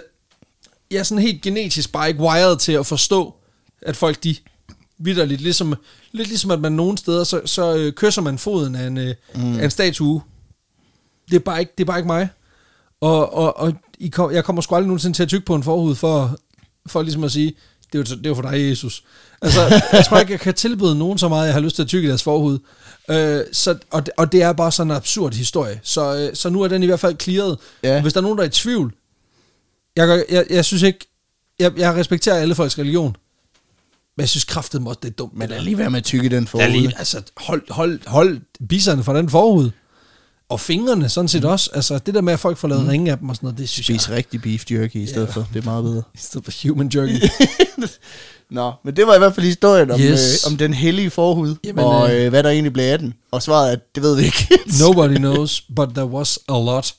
jeg 0.91 0.99
er 0.99 1.03
sådan 1.03 1.21
helt 1.21 1.41
genetisk 1.41 1.91
bare 1.91 2.09
ikke 2.09 2.21
wired 2.21 2.57
til 2.57 2.71
at 2.71 2.85
forstå, 2.85 3.35
at 3.81 3.95
folk 3.95 4.23
de 4.23 4.35
vidderligt, 4.97 5.41
ligesom, 5.41 5.75
lidt 6.11 6.27
ligesom 6.27 6.51
at 6.51 6.59
man 6.59 6.71
nogle 6.71 6.97
steder, 6.97 7.23
så, 7.23 7.41
så 7.45 7.75
øh, 7.75 7.93
kysser 7.93 8.21
man 8.21 8.37
foden 8.37 8.75
af 8.75 8.87
en, 8.87 8.97
øh, 8.97 9.15
mm. 9.35 9.59
af 9.59 9.63
en 9.63 9.71
statue. 9.71 10.21
Det 11.29 11.35
er 11.35 11.39
bare 11.39 11.59
ikke, 11.59 11.73
det 11.77 11.83
er 11.83 11.85
bare 11.85 11.99
ikke 11.99 12.07
mig. 12.07 12.29
Og, 13.01 13.33
og, 13.33 13.57
og 13.57 13.73
I 14.01 14.07
kom, 14.09 14.31
jeg 14.33 14.43
kommer 14.45 14.61
sgu 14.61 14.75
aldrig 14.75 14.87
nogensinde 14.87 15.17
til 15.17 15.23
at 15.23 15.29
tykke 15.29 15.45
på 15.45 15.55
en 15.55 15.63
forhud 15.63 15.95
for, 15.95 16.37
for 16.87 17.01
ligesom 17.01 17.23
at 17.23 17.31
sige, 17.31 17.53
det 17.93 17.95
er 17.95 17.99
jo, 17.99 18.15
det 18.17 18.25
er 18.25 18.29
jo 18.29 18.35
for 18.35 18.41
dig, 18.41 18.69
Jesus. 18.69 19.03
Altså, 19.41 19.81
jeg 19.93 20.05
tror 20.05 20.19
ikke, 20.19 20.31
jeg 20.31 20.39
kan 20.39 20.53
tilbyde 20.53 20.95
nogen 20.95 21.17
så 21.17 21.29
meget, 21.29 21.45
jeg 21.45 21.53
har 21.53 21.61
lyst 21.61 21.75
til 21.75 21.83
at 21.83 21.87
tykke 21.87 22.07
deres 22.09 22.23
forhud. 22.23 22.59
Øh, 23.09 23.41
så, 23.51 23.77
og, 23.91 24.05
det, 24.05 24.13
og 24.17 24.31
det 24.31 24.41
er 24.41 24.53
bare 24.53 24.71
sådan 24.71 24.91
en 24.91 24.97
absurd 24.97 25.33
historie. 25.33 25.79
Så, 25.83 26.15
øh, 26.17 26.35
så 26.35 26.49
nu 26.49 26.61
er 26.61 26.67
den 26.67 26.83
i 26.83 26.85
hvert 26.85 26.99
fald 26.99 27.15
clearet. 27.21 27.57
Ja. 27.83 28.01
Hvis 28.01 28.13
der 28.13 28.19
er 28.19 28.21
nogen, 28.21 28.37
der 28.37 28.43
er 28.43 28.47
i 28.47 28.51
tvivl, 28.51 28.93
jeg, 29.95 30.07
gør- 30.07 30.21
jeg, 30.29 30.45
jeg 30.49 30.65
synes 30.65 30.83
ikke, 30.83 30.99
jeg, 31.59 31.71
jeg 31.77 31.95
respekterer 31.95 32.35
alle 32.35 32.55
folks 32.55 32.77
religion, 32.79 33.15
men 34.17 34.21
jeg 34.21 34.29
synes 34.29 34.43
kraftet 34.43 34.81
også, 34.87 34.99
det 35.03 35.09
er 35.09 35.13
dumt. 35.13 35.37
Men 35.37 35.49
lad 35.49 35.61
lige 35.61 35.77
være 35.77 35.89
med 35.89 35.97
at 35.99 36.03
tykke 36.05 36.25
i 36.25 36.29
den 36.29 36.47
forhud. 36.47 36.65
Ja, 36.65 36.71
lige, 36.71 36.93
altså, 36.97 37.21
hold, 37.37 37.71
hold, 37.71 37.99
hold 38.07 38.39
biserne 38.69 39.03
fra 39.03 39.17
den 39.17 39.29
forhud. 39.29 39.71
Og 40.51 40.59
fingrene 40.59 41.09
sådan 41.09 41.27
set 41.27 41.45
også. 41.45 41.69
Altså, 41.73 41.99
det 41.99 42.13
der 42.13 42.21
med, 42.21 42.33
at 42.33 42.39
folk 42.39 42.57
får 42.57 42.67
lavet 42.67 42.83
mm. 42.83 42.89
ringe 42.89 43.11
af 43.11 43.17
dem 43.17 43.29
og 43.29 43.35
sådan 43.35 43.47
noget, 43.47 43.57
det 43.59 43.69
synes 43.69 43.85
Spis 43.85 44.07
jeg... 44.09 44.17
rigtig 44.17 44.41
beef 44.41 44.71
jerky 44.71 44.95
i 44.95 45.05
stedet 45.07 45.27
Ja. 45.27 45.31
for. 45.31 45.47
Det 45.53 45.59
er 45.61 45.65
meget 45.65 45.83
bedre. 45.83 46.01
I 46.15 46.17
stedet 46.17 46.45
for 46.45 46.67
human 46.67 46.91
jerky. 46.95 47.21
Nå, 48.51 48.71
men 48.85 48.95
det 48.95 49.07
var 49.07 49.15
i 49.15 49.17
hvert 49.17 49.35
fald 49.35 49.45
historien 49.45 49.91
om, 49.91 49.99
Yes. 49.99 50.45
øh, 50.45 50.51
om 50.51 50.57
den 50.57 50.73
hellige 50.73 51.09
forhud, 51.09 51.55
Jamen, 51.63 51.85
og 51.85 52.15
øh, 52.15 52.23
øh, 52.25 52.29
hvad 52.29 52.43
der 52.43 52.49
egentlig 52.49 52.73
blev 52.73 52.85
af 52.85 52.99
den. 52.99 53.13
Og 53.31 53.41
svaret 53.43 53.71
er, 53.73 53.77
det 53.95 54.03
ved 54.03 54.15
vi 54.15 54.23
ikke. 54.23 54.47
Nobody 54.87 55.15
knows, 55.17 55.61
but 55.75 55.89
there 55.89 56.05
was 56.07 56.39
a 56.49 56.53
lot. 56.53 56.93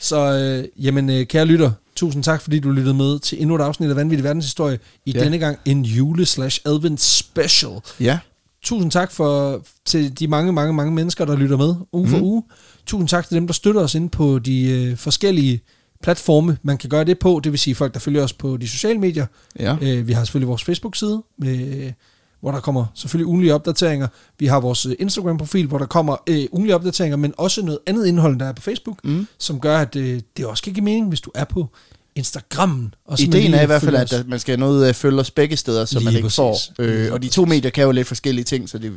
Så, 0.00 0.16
øh, 0.32 0.84
jamen, 0.84 1.10
øh, 1.10 1.26
kære 1.26 1.44
lytter, 1.44 1.70
tusind 1.96 2.22
tak, 2.22 2.42
fordi 2.42 2.58
du 2.58 2.70
lyttede 2.70 2.94
med 2.94 3.18
til 3.18 3.40
endnu 3.42 3.54
et 3.56 3.60
afsnit 3.60 3.90
af 3.90 3.96
Vanvittig 3.96 4.24
Verdenshistorie. 4.24 4.78
I 5.06 5.12
Ja. 5.14 5.20
denne 5.24 5.38
gang 5.38 5.58
en 5.64 5.84
jule-slash-advent 5.84 7.00
special. 7.00 7.72
ja, 8.00 8.18
Tusind 8.64 8.90
tak 8.90 9.12
for, 9.12 9.60
til 9.86 10.18
de 10.18 10.28
mange, 10.28 10.52
mange, 10.52 10.72
mange 10.72 10.92
mennesker, 10.92 11.24
der 11.24 11.36
lytter 11.36 11.56
med 11.56 11.74
uge 11.92 12.08
for 12.08 12.16
Mhm. 12.16 12.24
uge. 12.26 12.42
Tusind 12.86 13.08
tak 13.08 13.28
til 13.28 13.34
dem, 13.36 13.46
der 13.46 13.54
støtter 13.54 13.80
os 13.80 13.94
inde 13.94 14.08
på 14.08 14.38
de 14.38 14.62
øh, 14.70 14.96
forskellige 14.96 15.60
platforme, 16.02 16.58
man 16.62 16.78
kan 16.78 16.90
gøre 16.90 17.04
det 17.04 17.18
på. 17.18 17.40
Det 17.44 17.52
vil 17.52 17.58
sige 17.58 17.74
folk, 17.74 17.94
der 17.94 18.00
følger 18.00 18.22
os 18.24 18.32
på 18.32 18.56
de 18.56 18.68
sociale 18.68 18.98
medier. 18.98 19.26
ja. 19.58 19.76
Øh, 19.82 20.08
vi 20.08 20.12
har 20.12 20.24
selvfølgelig 20.24 20.48
vores 20.48 20.64
Facebook-side, 20.64 21.22
med, 21.38 21.92
hvor 22.40 22.50
der 22.50 22.60
kommer 22.60 22.86
selvfølgelig 22.94 23.26
ugenlige 23.26 23.54
opdateringer. 23.54 24.08
Vi 24.38 24.46
har 24.46 24.60
vores 24.60 24.86
øh, 24.86 24.94
Instagram-profil, 24.98 25.66
hvor 25.66 25.78
der 25.78 25.86
kommer 25.86 26.16
øh, 26.26 26.44
ugenlige 26.52 26.74
opdateringer, 26.74 27.16
men 27.16 27.34
også 27.38 27.62
noget 27.62 27.78
andet 27.86 28.06
indhold, 28.06 28.38
der 28.38 28.46
er 28.46 28.52
på 28.52 28.62
Facebook, 28.62 29.04
Mm. 29.04 29.26
som 29.38 29.60
gør, 29.60 29.78
at 29.78 29.96
øh, 29.96 30.20
det 30.36 30.46
også 30.46 30.62
kan 30.62 30.72
give 30.72 30.84
mening, 30.84 31.08
hvis 31.08 31.20
du 31.20 31.30
er 31.34 31.44
på 31.44 31.66
Instagrammen. 32.14 32.94
Og 33.06 33.20
Ideen 33.20 33.54
er 33.54 33.62
i 33.62 33.66
hvert 33.66 33.82
fald, 33.82 33.96
at 33.96 34.24
man 34.28 34.38
skal 34.38 34.52
have 34.52 34.60
noget 34.60 34.86
at 34.88 34.96
følge 34.96 35.20
os 35.20 35.30
begge 35.30 35.56
steder, 35.56 35.84
så 35.84 35.98
Lige 35.98 36.04
man 36.04 36.14
ikke 36.14 36.22
præcis. 36.24 36.36
får. 36.36 36.58
Øh, 36.78 37.12
og 37.12 37.22
de 37.22 37.28
to 37.28 37.44
medier 37.44 37.70
kan 37.70 37.84
jo 37.84 37.90
lidt 37.90 38.06
forskellige 38.06 38.44
ting, 38.44 38.68
så 38.68 38.78
det... 38.78 38.92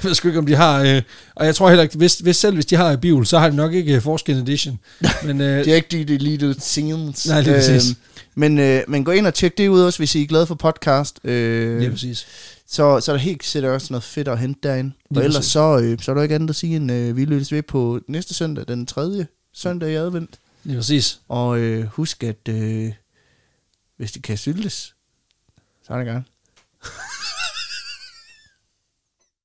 Jeg 0.03 0.09
ved 0.09 0.15
sgu 0.15 0.27
ikke, 0.27 0.39
om 0.39 0.45
de 0.45 0.55
har... 0.55 0.83
Øh, 0.83 1.01
og 1.35 1.45
jeg 1.45 1.55
tror 1.55 1.69
heller 1.69 1.83
ikke, 1.83 1.97
hvis, 1.97 2.19
hvis 2.19 2.37
selv 2.37 2.53
hvis 2.53 2.65
de 2.65 2.75
har 2.75 2.95
Bibel, 2.95 3.25
så 3.25 3.39
har 3.39 3.49
de 3.49 3.55
nok 3.55 3.73
ikke 3.73 3.95
uh, 3.95 4.01
Forskin 4.01 4.37
Edition. 4.37 4.79
Men 5.25 5.41
øh, 5.41 5.65
det 5.65 5.71
er 5.71 5.75
ikke 5.75 5.87
de 5.91 6.05
deleted 6.05 6.55
scenes. 6.59 7.27
Nej, 7.27 7.41
lige 7.41 7.53
præcis. 7.53 7.95
men, 8.35 8.59
øh, 8.59 8.83
men 8.87 9.03
gå 9.03 9.11
ind 9.11 9.27
og 9.27 9.33
tjek 9.33 9.57
det 9.57 9.67
ud 9.67 9.81
også, 9.81 9.99
hvis 9.99 10.15
I 10.15 10.23
er 10.23 10.27
glade 10.27 10.47
for 10.47 10.55
podcast. 10.55 11.19
Øh, 11.23 11.79
lige 11.79 11.91
præcis. 11.91 12.27
så, 12.67 12.99
så 12.99 13.11
er 13.11 13.15
der 13.15 13.23
helt 13.23 13.43
sikkert 13.45 13.71
også 13.71 13.87
noget 13.89 14.03
fedt 14.03 14.27
at 14.27 14.39
hente 14.39 14.59
derinde. 14.63 14.91
Lige 15.09 15.19
Og 15.19 15.25
ellers 15.25 15.37
præcis. 15.37 15.51
så, 15.51 15.79
øh, 15.83 15.99
så 16.01 16.11
er 16.11 16.15
der 16.15 16.23
ikke 16.23 16.35
andet 16.35 16.49
at 16.49 16.55
sige, 16.55 16.75
end 16.75 16.91
øh, 16.91 17.17
vi 17.17 17.25
lyttes 17.25 17.51
ved 17.51 17.63
på 17.63 17.99
næste 18.07 18.33
søndag, 18.33 18.65
den 18.67 18.85
tredje 18.85 19.27
søndag 19.53 19.91
i 19.91 19.95
advent. 19.95 20.39
Lige 20.63 20.77
præcis. 20.77 21.19
Og 21.29 21.59
øh, 21.59 21.85
husk, 21.85 22.23
at 22.23 22.49
øh, 22.49 22.91
hvis 23.97 24.11
det 24.11 24.23
kan 24.23 24.37
syltes, 24.37 24.93
så 25.87 25.93
er 25.93 25.97
det 25.97 26.05
gang. 26.05 26.27